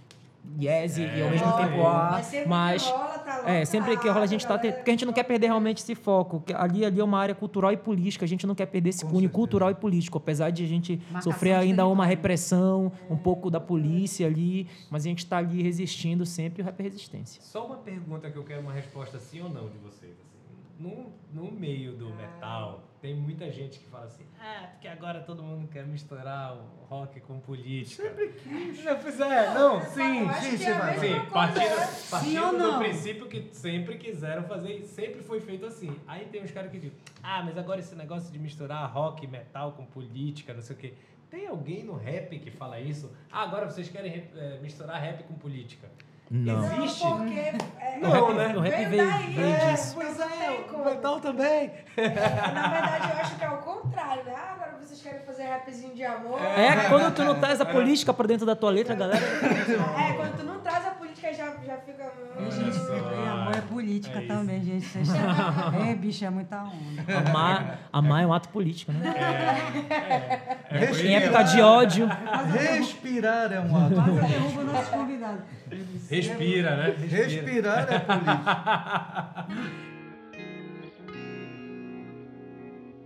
Yes 0.61 0.97
e- 0.99 1.03
e 1.03 1.22
ao 1.22 1.28
É, 1.28 1.30
mesmo 1.30 1.53
tempo 1.57 1.76
rola. 1.76 2.07
A, 2.09 2.11
Mas 2.12 2.26
sempre 2.26 2.49
mas 2.49 2.82
que 2.84 2.90
rola, 2.90 3.18
tá 3.18 3.42
é, 3.47 3.64
sempre 3.64 3.97
que 3.97 4.09
rola 4.09 4.24
a 4.24 4.26
gente 4.26 4.40
está 4.40 4.59
porque 4.59 4.90
a 4.90 4.92
gente 4.92 5.05
não 5.05 5.12
quer 5.12 5.22
perder 5.24 5.47
realmente 5.49 5.78
esse 5.82 5.94
foco, 5.94 6.40
que 6.40 6.53
ali 6.55 6.84
ali 6.84 7.01
é 7.01 7.05
uma 7.05 7.18
área 7.18 7.34
cultural 7.34 7.72
e 7.72 7.76
política, 7.76 8.24
a 8.24 8.28
gente 8.28 8.47
não 8.47 8.55
quer 8.55 8.66
perder 8.66 8.90
esse 8.90 9.05
Com 9.05 9.11
cunho 9.11 9.20
certeza. 9.22 9.34
cultural 9.34 9.70
e 9.70 9.74
político, 9.74 10.18
apesar 10.18 10.51
de 10.51 10.64
a 10.64 10.66
gente 10.66 10.97
Marcação 11.11 11.32
sofrer 11.32 11.53
ainda 11.55 11.86
uma 11.86 12.07
repressão, 12.07 12.90
um 13.11 13.16
pouco 13.16 13.51
da 13.51 13.61
polícia 13.61 14.26
ali, 14.26 14.66
mas 14.90 15.05
a 15.05 15.09
gente 15.09 15.18
está 15.20 15.38
ali 15.38 15.62
resistindo 15.62 16.24
sempre, 16.26 16.62
o 16.62 16.64
rap 16.64 16.78
é 16.80 16.82
resistência. 16.84 17.42
Só 17.42 17.66
uma 17.66 17.76
pergunta 17.76 18.30
que 18.30 18.36
eu 18.36 18.44
quero 18.44 18.61
uma 18.62 18.72
resposta 18.72 19.18
sim 19.18 19.40
ou 19.40 19.49
não 19.51 19.68
de 19.68 19.78
vocês. 19.78 20.12
No, 20.78 21.12
no 21.32 21.50
meio 21.50 21.92
do 21.92 22.10
metal, 22.10 22.86
tem 23.00 23.14
muita 23.14 23.50
gente 23.50 23.78
que 23.78 23.86
fala 23.86 24.04
assim: 24.06 24.26
ah, 24.38 24.68
porque 24.72 24.88
agora 24.88 25.20
todo 25.20 25.42
mundo 25.42 25.68
quer 25.68 25.86
misturar 25.86 26.54
o 26.54 26.84
rock 26.84 27.20
com 27.20 27.40
política. 27.40 28.02
Sempre 28.02 28.28
quis. 28.32 28.84
Não, 28.84 28.98
pois 28.98 29.20
é, 29.20 29.54
não, 29.54 29.80
sim. 29.80 30.28
Acho 30.28 30.42
sim, 30.42 30.50
que 30.50 30.58
você 30.58 30.70
é 30.70 30.98
Sim, 30.98 31.30
partindo, 31.30 31.76
né? 31.76 31.86
Sim 31.86 32.10
partindo 32.10 32.44
ou 32.44 32.52
do 32.52 32.58
não? 32.58 32.78
princípio 32.78 33.26
que 33.26 33.48
sempre 33.52 33.96
quiseram 33.96 34.42
fazer, 34.44 34.78
e 34.78 34.86
sempre 34.86 35.22
foi 35.22 35.40
feito 35.40 35.64
assim. 35.64 35.94
Aí 36.06 36.26
tem 36.26 36.42
uns 36.42 36.50
caras 36.50 36.70
que 36.70 36.78
dizem, 36.78 36.98
ah, 37.22 37.42
mas 37.42 37.56
agora 37.56 37.80
esse 37.80 37.94
negócio 37.94 38.30
de 38.30 38.38
misturar 38.38 38.90
rock 38.92 39.24
e 39.24 39.28
metal 39.28 39.72
com 39.72 39.86
política, 39.86 40.52
não 40.52 40.62
sei 40.62 40.76
o 40.76 40.78
quê. 40.78 40.94
Tem 41.30 41.46
alguém 41.46 41.82
no 41.82 41.96
rap 41.96 42.38
que 42.38 42.50
fala 42.50 42.78
isso? 42.78 43.10
Ah, 43.30 43.42
agora 43.42 43.68
vocês 43.68 43.88
querem 43.88 44.28
eh, 44.34 44.58
misturar 44.62 45.00
rap 45.00 45.24
com 45.24 45.34
política. 45.34 45.90
Não. 46.30 46.60
Não, 46.60 46.84
Existe? 46.84 47.06
porque... 47.06 47.38
É, 47.38 47.86
O 48.02 48.10
rap, 48.10 48.34
né? 48.34 48.54
o 48.56 48.60
rap 48.60 48.76
Vem 48.76 48.88
veio, 48.90 49.10
daí, 49.10 49.32
veio 49.32 49.46
é. 49.46 49.72
disso. 49.72 49.94
Pois 49.94 50.18
Não 50.18 50.26
é, 50.26 50.66
o 50.70 50.84
metal 50.84 51.20
também. 51.20 51.72
Na 51.96 52.68
verdade, 52.68 53.10
eu 53.10 53.20
acho 53.20 53.36
que 53.36 53.44
é 53.44 53.48
o 53.48 53.58
contrário, 53.58 54.24
né? 54.24 54.34
Ah, 54.36 54.52
agora 54.52 54.76
vocês 54.78 55.00
querem 55.00 55.20
fazer 55.20 55.44
rapzinho 55.44 55.94
de 55.94 56.04
amor. 56.04 56.38
É, 56.42 56.88
quando 56.88 57.14
tu 57.14 57.24
não 57.24 57.40
traz 57.40 57.60
a 57.60 57.64
política 57.64 58.12
pra 58.12 58.26
dentro 58.26 58.44
da 58.44 58.54
tua 58.54 58.70
letra, 58.70 58.92
a 58.92 58.96
galera. 58.96 59.24
É, 59.24 60.12
quando 60.12 60.36
tu 60.36 60.44
não 60.44 60.60
traz 60.60 60.86
a 60.86 60.90
política, 60.90 61.32
já, 61.32 61.54
já 61.64 61.76
fica... 61.78 62.12
hum. 62.38 62.48
É 63.76 63.82
política 63.82 64.18
É 64.18 64.22
isso. 64.24 64.28
também, 64.28 64.64
gente. 64.64 64.86
Vocês... 64.86 65.08
é, 65.88 65.94
bicho, 65.94 66.24
é 66.24 66.30
muita 66.30 66.62
onda. 66.64 67.28
Amar, 67.28 67.78
amar 67.92 68.22
é 68.22 68.26
um 68.26 68.32
ato 68.32 68.48
político, 68.48 68.90
né? 68.92 69.14
É, 70.70 70.86
por 70.86 70.88
Em 70.88 70.90
isso- 70.92 71.06
época 71.06 71.42
de 71.44 71.60
ódio. 71.60 72.08
Respirar 72.52 73.52
é 73.52 73.60
um 73.60 73.76
ato. 73.76 73.94
Quase 73.94 74.32
derruba 74.32 74.64
nossos 74.64 74.88
convidados. 74.88 75.40
Respira, 76.08 76.76
né? 76.76 76.94
Respirar 77.06 77.92
é 77.92 77.98
política. 77.98 79.46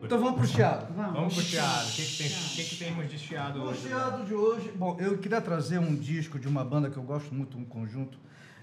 Então 0.02 0.18
vamos 0.18 0.38
pro 0.40 0.46
chiado. 0.48 0.92
Vamos. 0.94 1.12
Vamos 1.12 1.34
pro 1.34 1.42
chiado. 1.42 1.88
O 1.88 1.92
que, 1.92 2.02
que, 2.04 2.16
tem, 2.18 2.26
o 2.26 2.50
que, 2.50 2.64
que 2.64 2.76
temos 2.76 3.08
de 3.08 3.18
chiado 3.18 3.60
O 3.60 3.64
hoje? 3.64 3.86
chiado 3.88 4.24
de 4.24 4.34
hoje. 4.34 4.72
Bom, 4.74 4.96
eu 4.98 5.18
queria 5.18 5.40
trazer 5.40 5.78
um 5.78 5.94
disco 5.94 6.38
de 6.38 6.48
uma 6.48 6.64
banda 6.64 6.90
que 6.90 6.96
eu 6.96 7.02
gosto 7.02 7.32
muito, 7.34 7.56
um 7.58 7.64
conjunto 7.64 8.18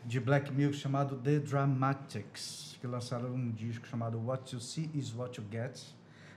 de 0.07 0.19
black 0.19 0.51
music 0.51 0.75
chamado 0.77 1.17
The 1.17 1.39
Dramatics, 1.39 2.77
que 2.79 2.87
lançaram 2.87 3.29
um 3.33 3.51
disco 3.51 3.85
chamado 3.87 4.17
What 4.25 4.53
You 4.55 4.61
See 4.61 4.89
Is 4.93 5.13
What 5.13 5.39
You 5.39 5.45
Get, 5.51 5.79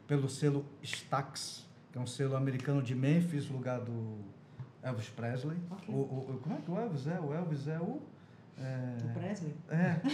pelo 0.06 0.28
selo 0.28 0.64
Stax, 0.82 1.66
que 1.92 1.98
é 1.98 2.00
um 2.00 2.06
selo 2.06 2.36
americano 2.36 2.82
de 2.82 2.94
Memphis, 2.94 3.48
lugar 3.48 3.80
do 3.80 4.18
Elvis 4.82 5.08
Presley. 5.10 5.56
Ok. 5.70 5.94
O, 5.94 5.98
o- 5.98 6.30
o- 6.34 6.38
como 6.42 6.56
é 6.56 6.58
que 6.60 6.70
o 6.70 6.78
Elvis 6.78 7.06
é? 7.06 7.20
O 7.20 7.32
Elvis 7.32 7.68
é 7.68 7.78
o. 7.78 8.00
é, 8.58 8.96
O 9.04 9.08
Presley? 9.18 9.54
É. 9.68 10.00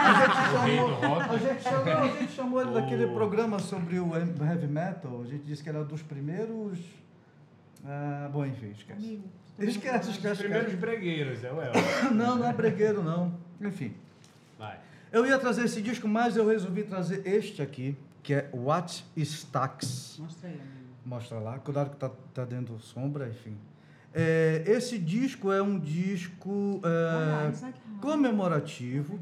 A 0.00 0.66
gente 0.66 0.82
chamou, 0.82 1.20
a 1.20 1.36
gente 1.38 1.62
chamou, 1.62 1.92
a 1.92 2.08
gente 2.18 2.32
chamou 2.32 2.60
ele 2.62 2.72
daquele 2.72 3.06
programa 3.08 3.58
sobre 3.58 3.98
o 4.00 4.10
heavy 4.14 4.66
metal. 4.66 5.20
A 5.22 5.26
gente 5.26 5.44
disse 5.44 5.62
que 5.62 5.68
era 5.68 5.84
dos 5.84 6.02
primeiros. 6.02 6.78
Ah, 7.84 8.28
bom, 8.32 8.44
enfim, 8.44 8.70
esquece. 8.70 9.04
Amigo. 9.06 9.24
Esquece, 9.60 10.08
Os 10.10 10.16
esquece. 10.16 10.40
primeiros 10.40 10.72
esquece. 10.72 10.76
bregueiros, 10.80 11.44
é 11.44 11.52
o 11.52 11.60
Elvis. 11.60 11.82
Não, 12.12 12.36
não 12.36 12.48
é 12.48 12.52
bregueiro, 12.52 13.02
não. 13.02 13.32
Enfim. 13.60 13.92
Vai. 14.58 14.78
Eu 15.12 15.26
ia 15.26 15.38
trazer 15.38 15.64
esse 15.64 15.82
disco, 15.82 16.08
mas 16.08 16.36
eu 16.36 16.46
resolvi 16.46 16.82
trazer 16.84 17.26
este 17.26 17.60
aqui, 17.60 17.96
que 18.22 18.32
é 18.34 18.48
What 18.52 19.04
Stacks. 19.16 20.16
Mostra 20.18 20.48
aí, 20.48 20.54
amigo. 20.54 20.70
Mostra 21.04 21.38
lá, 21.38 21.58
cuidado 21.58 21.90
que 21.90 21.96
tá, 21.96 22.10
tá 22.34 22.44
dentro 22.44 22.78
sombra, 22.78 23.28
enfim. 23.28 23.56
É, 24.14 24.62
esse 24.66 24.98
disco 24.98 25.52
é 25.52 25.62
um 25.62 25.78
disco 25.78 26.80
é, 26.84 27.50
que- 27.52 28.00
comemorativo. 28.00 29.18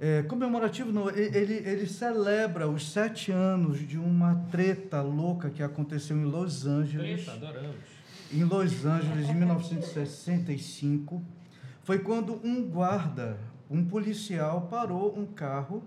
É, 0.00 0.22
comemorativo 0.24 0.90
não, 0.92 1.08
ele, 1.10 1.54
ele 1.64 1.86
celebra 1.86 2.66
os 2.68 2.90
sete 2.90 3.30
anos 3.30 3.78
de 3.86 3.96
uma 3.98 4.34
treta 4.50 5.00
louca 5.00 5.48
que 5.48 5.62
aconteceu 5.62 6.16
em 6.16 6.24
Los 6.24 6.66
Angeles 6.66 7.24
Treta, 7.24 7.32
adoramos. 7.46 7.76
Em 8.32 8.44
Los 8.44 8.86
Angeles 8.86 9.28
em 9.28 9.34
1965 9.34 11.22
foi 11.82 11.98
quando 11.98 12.40
um 12.42 12.62
guarda, 12.68 13.38
um 13.70 13.84
policial, 13.84 14.68
parou 14.70 15.18
um 15.18 15.26
carro 15.26 15.82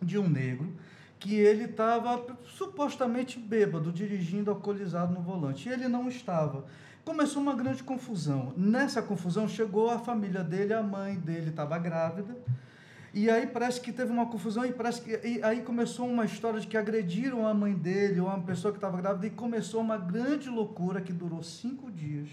de 0.00 0.18
um 0.18 0.28
negro 0.28 0.72
que 1.18 1.34
ele 1.34 1.64
estava 1.64 2.24
supostamente 2.44 3.38
bêbado, 3.38 3.92
dirigindo 3.92 4.50
alcoolizado 4.50 5.14
no 5.14 5.20
volante. 5.20 5.68
E 5.68 5.72
ele 5.72 5.86
não 5.86 6.08
estava. 6.08 6.64
Começou 7.04 7.40
uma 7.40 7.54
grande 7.54 7.82
confusão. 7.82 8.52
Nessa 8.56 9.00
confusão 9.02 9.46
chegou 9.46 9.90
a 9.90 9.98
família 9.98 10.42
dele, 10.42 10.72
a 10.72 10.82
mãe 10.82 11.16
dele 11.16 11.50
estava 11.50 11.78
grávida. 11.78 12.36
E 13.14 13.28
aí 13.28 13.46
parece 13.46 13.78
que 13.78 13.92
teve 13.92 14.10
uma 14.10 14.24
confusão 14.26 14.64
e 14.64 14.72
parece 14.72 15.02
que 15.02 15.10
e 15.10 15.42
aí 15.42 15.60
começou 15.60 16.08
uma 16.08 16.24
história 16.24 16.58
de 16.58 16.66
que 16.66 16.78
agrediram 16.78 17.46
a 17.46 17.52
mãe 17.52 17.74
dele 17.74 18.20
ou 18.20 18.26
uma 18.26 18.40
pessoa 18.40 18.72
que 18.72 18.78
estava 18.78 18.96
grávida 19.00 19.26
e 19.26 19.30
começou 19.30 19.82
uma 19.82 19.98
grande 19.98 20.48
loucura 20.48 21.00
que 21.00 21.12
durou 21.12 21.42
cinco 21.42 21.90
dias, 21.90 22.28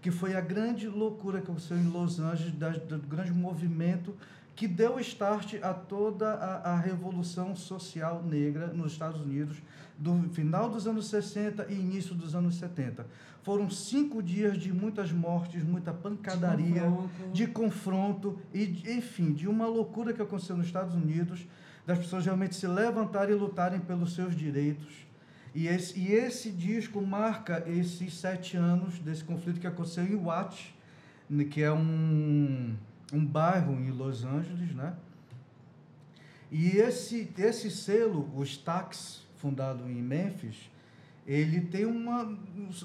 que 0.00 0.12
foi 0.12 0.36
a 0.36 0.40
grande 0.40 0.86
loucura 0.86 1.40
que 1.40 1.50
aconteceu 1.50 1.76
em 1.76 1.88
Los 1.88 2.20
Angeles, 2.20 2.54
do 2.54 2.98
grande 2.98 3.32
movimento 3.32 4.14
que 4.56 4.66
deu 4.66 4.98
start 5.00 5.54
a 5.62 5.72
toda 5.74 6.30
a, 6.32 6.72
a 6.72 6.80
revolução 6.80 7.54
social 7.54 8.22
negra 8.24 8.68
nos 8.68 8.92
Estados 8.92 9.20
Unidos 9.20 9.58
do 9.98 10.28
final 10.30 10.68
dos 10.70 10.86
anos 10.86 11.08
60 11.08 11.66
e 11.70 11.74
início 11.74 12.14
dos 12.14 12.34
anos 12.34 12.56
70. 12.56 13.06
Foram 13.42 13.68
cinco 13.70 14.22
dias 14.22 14.56
de 14.58 14.72
muitas 14.72 15.12
mortes, 15.12 15.62
muita 15.62 15.92
pancadaria 15.92 16.82
confronto. 16.82 17.32
de 17.32 17.46
confronto 17.46 18.38
e, 18.52 18.66
de- 18.66 18.90
enfim, 18.92 19.32
de 19.32 19.46
uma 19.46 19.66
loucura 19.66 20.12
que 20.12 20.20
aconteceu 20.22 20.56
nos 20.56 20.66
Estados 20.66 20.94
Unidos, 20.94 21.46
das 21.86 21.98
pessoas 21.98 22.24
realmente 22.24 22.56
se 22.56 22.66
levantarem 22.66 23.36
e 23.36 23.38
lutarem 23.38 23.78
pelos 23.78 24.14
seus 24.14 24.34
direitos. 24.34 25.06
E 25.54 25.68
esse, 25.68 25.98
e 25.98 26.12
esse 26.12 26.50
disco 26.50 27.00
marca 27.00 27.62
esses 27.66 28.14
sete 28.14 28.56
anos 28.56 28.98
desse 28.98 29.22
conflito 29.22 29.60
que 29.60 29.66
aconteceu 29.66 30.04
em 30.04 30.16
Watts, 30.16 30.74
né, 31.30 31.44
que 31.44 31.62
é 31.62 31.72
um, 31.72 32.74
um 33.12 33.24
bairro 33.24 33.74
em 33.74 33.90
Los 33.90 34.24
Angeles, 34.24 34.74
né? 34.74 34.94
E 36.50 36.76
esse, 36.76 37.32
esse 37.38 37.70
selo, 37.70 38.30
o 38.34 38.42
Stax, 38.42 39.26
fundado 39.36 39.88
em 39.88 40.02
Memphis, 40.02 40.70
ele 41.26 41.60
tem 41.60 41.84
uma, 41.84 42.24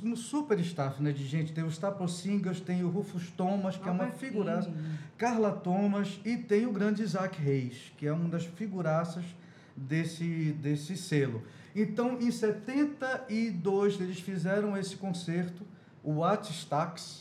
um 0.03 0.15
super 0.15 0.59
staff 0.59 1.01
né, 1.01 1.11
de 1.11 1.27
gente. 1.27 1.53
Tem 1.53 1.63
o 1.63 1.69
Staple 1.69 2.09
Singers, 2.09 2.59
tem 2.59 2.83
o 2.83 2.89
Rufus 2.89 3.29
Thomas, 3.29 3.77
que 3.77 3.87
é 3.87 3.91
uma 3.91 4.05
Albert 4.05 4.19
figuraça. 4.19 4.67
King. 4.67 4.99
Carla 5.15 5.51
Thomas 5.51 6.19
e 6.25 6.37
tem 6.37 6.65
o 6.65 6.71
grande 6.71 7.03
Isaac 7.03 7.39
Reis, 7.39 7.93
que 7.97 8.07
é 8.07 8.11
uma 8.11 8.27
das 8.27 8.45
figuraças 8.45 9.23
desse, 9.77 10.53
desse 10.53 10.97
selo. 10.97 11.43
Então, 11.75 12.19
em 12.19 12.31
72, 12.31 14.01
eles 14.01 14.19
fizeram 14.19 14.75
esse 14.75 14.95
concerto, 14.97 15.63
o 16.03 16.17
Wat 16.17 16.51
Stax, 16.51 17.20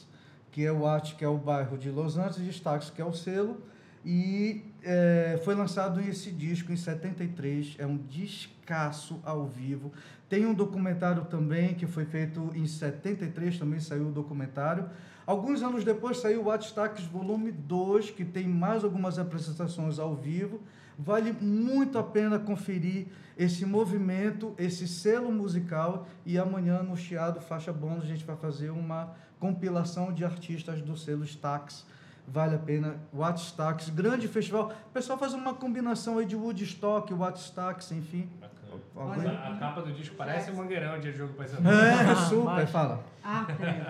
que 0.51 0.64
é 0.64 0.72
o 0.72 0.80
Wat, 0.80 1.14
que 1.14 1.24
é 1.24 1.28
o 1.28 1.38
bairro 1.38 1.78
de 1.78 1.90
Los 1.90 2.16
Angeles, 2.16 2.57
Stax, 2.57 2.90
que 2.90 3.01
é 3.01 3.05
o 3.05 3.12
selo, 3.12 3.62
e 4.05 4.64
é, 4.82 5.38
foi 5.44 5.55
lançado 5.55 6.01
esse 6.01 6.30
disco 6.30 6.72
em 6.72 6.76
73, 6.76 7.76
é 7.78 7.86
um 7.86 7.96
descasso 7.96 9.20
ao 9.24 9.46
vivo. 9.46 9.92
Tem 10.28 10.46
um 10.46 10.55
documentário 10.55 11.24
também 11.26 11.74
que 11.74 11.86
foi 11.86 12.07
feito 12.07 12.51
em 12.55 12.66
73, 12.66 13.59
também 13.59 13.80
saiu 13.80 14.09
o 14.09 14.12
documentário. 14.12 14.88
Alguns 15.30 15.62
anos 15.62 15.84
depois 15.84 16.18
saiu 16.18 16.48
o 16.48 16.56
Stacks 16.56 17.04
Volume 17.04 17.52
2, 17.52 18.10
que 18.10 18.24
tem 18.24 18.48
mais 18.48 18.82
algumas 18.82 19.16
apresentações 19.16 20.00
ao 20.00 20.12
vivo. 20.12 20.60
Vale 20.98 21.30
muito 21.30 22.00
a 22.00 22.02
pena 22.02 22.36
conferir 22.36 23.06
esse 23.38 23.64
movimento, 23.64 24.52
esse 24.58 24.88
selo 24.88 25.30
musical. 25.30 26.08
E 26.26 26.36
amanhã 26.36 26.82
no 26.82 26.96
Chiado 26.96 27.40
Faixa 27.40 27.72
Bônus 27.72 28.02
a 28.02 28.06
gente 28.08 28.24
vai 28.24 28.34
fazer 28.34 28.70
uma 28.70 29.14
compilação 29.38 30.12
de 30.12 30.24
artistas 30.24 30.82
do 30.82 30.96
selo 30.96 31.22
Stax. 31.22 31.86
Vale 32.26 32.56
a 32.56 32.58
pena. 32.58 32.96
What 33.14 33.40
Stax, 33.40 33.88
grande 33.88 34.26
festival. 34.26 34.72
O 34.88 34.92
pessoal 34.92 35.16
faz 35.16 35.32
uma 35.32 35.54
combinação 35.54 36.18
aí 36.18 36.26
de 36.26 36.34
Woodstock, 36.34 37.14
What 37.14 37.38
Stax, 37.38 37.92
enfim. 37.92 38.28
Bacana. 38.40 38.59
Alguém- 38.94 39.28
A, 39.36 39.48
a 39.52 39.56
capa 39.58 39.82
do 39.82 39.92
disco 39.92 40.14
parece 40.16 40.50
um 40.50 40.56
mangueirão 40.56 40.98
de 41.00 41.12
jogo 41.12 41.32
pra 41.34 41.44
É, 41.44 42.14
super, 42.28 42.44
mas- 42.44 42.70
fala. 42.70 43.04
Ah, 43.24 43.46
peraí. 43.56 43.82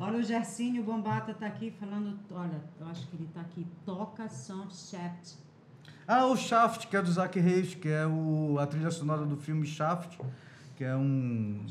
olha, 0.00 0.18
o 0.18 0.22
Gersinho 0.22 0.82
Bombata 0.82 1.34
tá 1.34 1.46
aqui 1.46 1.70
falando. 1.78 2.18
Olha, 2.30 2.60
eu 2.80 2.86
acho 2.88 3.06
que 3.08 3.16
ele 3.16 3.28
tá 3.34 3.40
aqui. 3.40 3.66
Toca 3.84 4.28
Sound 4.28 4.74
Shaft. 4.74 5.34
Ah, 6.06 6.26
o 6.26 6.36
Shaft, 6.36 6.86
que 6.86 6.96
é 6.96 7.02
do 7.02 7.10
Zack 7.10 7.38
Reis, 7.40 7.74
que 7.74 7.88
é 7.88 8.06
o, 8.06 8.58
a 8.60 8.66
trilha 8.66 8.90
sonora 8.90 9.24
do 9.24 9.36
filme 9.36 9.66
Shaft, 9.66 10.18
que 10.76 10.84
é 10.84 10.94
um. 10.94 11.64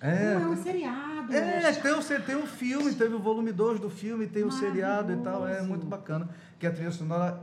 É, 0.00 0.32
É, 0.32 0.36
um, 0.36 0.40
é 0.40 0.46
um 0.48 0.56
seriado. 0.56 1.32
é, 1.34 1.72
tem 1.72 1.94
um, 1.94 2.02
tem 2.22 2.36
um 2.36 2.46
filme, 2.46 2.94
teve 2.94 3.14
o 3.14 3.18
volume 3.20 3.52
2 3.52 3.78
do 3.80 3.88
filme, 3.88 4.26
tem 4.26 4.42
o 4.44 4.50
seriado 4.50 5.12
e 5.12 5.16
tal, 5.18 5.46
é 5.46 5.62
muito 5.62 5.86
bacana. 5.86 6.28
Que 6.58 6.66
é 6.66 6.68
a 6.68 6.72
trilha 6.72 6.90
sonora 6.90 7.40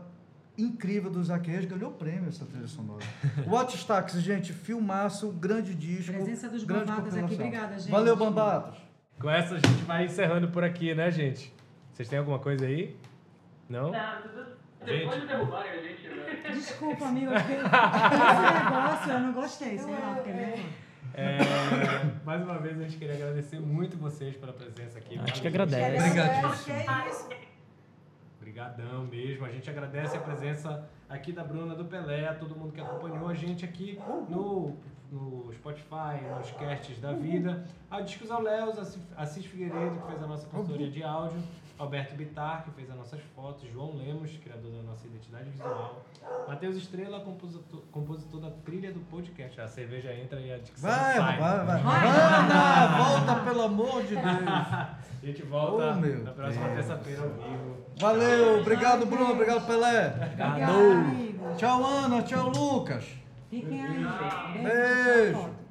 incrível 0.58 1.10
do 1.10 1.22
Isaac 1.22 1.50
Reis 1.50 1.66
ganhou 1.66 1.92
prêmio 1.92 2.30
essa 2.30 2.46
trilha 2.46 2.68
sonora. 2.68 3.04
Watch 3.48 3.86
Taxi, 3.86 4.20
gente, 4.20 4.54
filmaço, 4.54 5.32
grande 5.32 5.74
disco. 5.74 6.14
Presença 6.14 6.50
dos 6.50 6.64
grande 6.64 6.86
Bambatas 6.86 7.18
aqui, 7.18 7.34
obrigada, 7.34 7.80
gente. 7.80 7.92
Valeu, 7.92 8.16
Bambatos. 8.16 8.80
Com 9.20 9.30
essa 9.30 9.56
a 9.56 9.58
gente 9.58 9.84
vai 9.86 10.06
encerrando 10.06 10.50
por 10.50 10.64
aqui, 10.64 10.94
né, 10.94 11.10
gente? 11.12 11.54
Vocês 11.92 12.08
têm 12.10 12.20
alguma 12.20 12.40
coisa 12.40 12.66
aí? 12.66 12.96
Não? 13.70 13.92
Não, 13.92 14.22
tudo... 14.22 14.64
Depois 14.86 15.22
de 15.22 15.28
derrubarem 15.28 15.72
a 15.72 15.82
gente, 15.82 16.10
né? 16.10 16.52
Desculpa, 16.52 17.06
amigo, 17.06 17.32
esse 17.34 17.48
negócio 17.48 19.12
eu 19.12 19.20
não 19.22 19.34
gostei, 19.34 19.78
sei 19.78 19.94
lá, 19.94 20.16
porque 20.16 20.32
né? 20.32 20.66
É, 21.16 21.38
mais 22.26 22.42
uma 22.42 22.58
vez 22.58 22.78
a 22.80 22.84
gente 22.84 22.98
queria 22.98 23.14
agradecer 23.14 23.60
muito 23.60 23.98
vocês 23.98 24.36
pela 24.36 24.52
presença 24.52 24.98
aqui. 24.98 25.18
A 25.18 25.26
gente 25.26 25.42
que 25.42 25.48
agradece. 25.48 25.98
Obrigadíssimo. 26.00 26.76
Que 26.76 27.10
isso? 27.10 27.53
Obrigadão 28.58 29.04
mesmo. 29.06 29.46
A 29.48 29.50
gente 29.50 29.68
agradece 29.68 30.16
a 30.16 30.20
presença 30.20 30.88
aqui 31.10 31.32
da 31.32 31.44
Bruna 31.44 31.74
do 31.74 31.86
Pelé, 31.86 32.32
todo 32.34 32.56
mundo 32.56 32.72
que 32.72 32.80
acompanhou 32.80 33.28
a 33.28 33.34
gente 33.34 33.66
aqui 33.66 34.00
no, 34.30 34.74
no 35.12 35.52
Spotify, 35.56 36.22
nos 36.38 36.52
casts 36.52 37.00
da 37.02 37.14
vida. 37.14 37.66
A 37.90 38.02
Discos 38.02 38.30
ao 38.30 38.44
Assis- 38.78 39.02
Assis 39.18 39.46
Figueiredo, 39.48 40.00
que 40.02 40.06
fez 40.08 40.22
a 40.22 40.28
nossa 40.28 40.46
consultoria 40.48 40.88
de 40.92 41.02
áudio. 41.04 41.42
Alberto 41.78 42.16
Bitar, 42.16 42.64
que 42.64 42.72
fez 42.72 42.90
as 42.90 42.96
nossas 42.96 43.20
fotos. 43.36 43.68
João 43.72 43.96
Lemos, 43.98 44.38
criador 44.38 44.72
da 44.72 44.84
nossa 44.84 45.06
identidade 45.08 45.50
visual. 45.50 46.04
Matheus 46.48 46.76
Estrela, 46.78 47.20
compositor, 47.22 47.82
compositor 47.92 48.40
da 48.42 48.52
trilha 48.64 48.92
do 48.92 49.00
podcast. 49.02 49.60
A 49.60 49.68
cerveja 49.68 50.14
entra 50.14 50.40
e 50.40 50.52
a 50.54 50.58
dicção 50.60 50.90
Vai, 50.90 51.16
sai. 51.16 51.40
vai, 51.40 51.66
vai. 51.66 51.82
Ana, 51.82 52.98
volta, 52.98 53.36
pelo 53.44 53.62
amor 53.64 54.04
de 54.04 54.16
Deus. 54.16 54.24
A 55.24 55.26
gente 55.26 55.42
volta 55.44 55.94
Oh, 55.98 56.02
meu 56.02 56.22
na 56.22 56.32
próxima 56.32 56.68
terça-feira 56.70 57.22
ao 57.24 57.30
vivo. 57.30 57.78
Valeu, 57.98 58.60
obrigado, 58.60 59.06
Bruno, 59.06 59.32
obrigado, 59.32 59.66
Pelé. 59.66 60.08
Obrigada, 60.08 60.66
amigo. 60.68 61.56
Tchau, 61.56 61.86
Ana, 61.86 62.22
tchau, 62.24 62.50
Lucas. 62.50 63.06
Fiquem 63.50 63.82
aí. 63.86 64.64
Beijo. 64.64 65.38
Foto. 65.40 65.63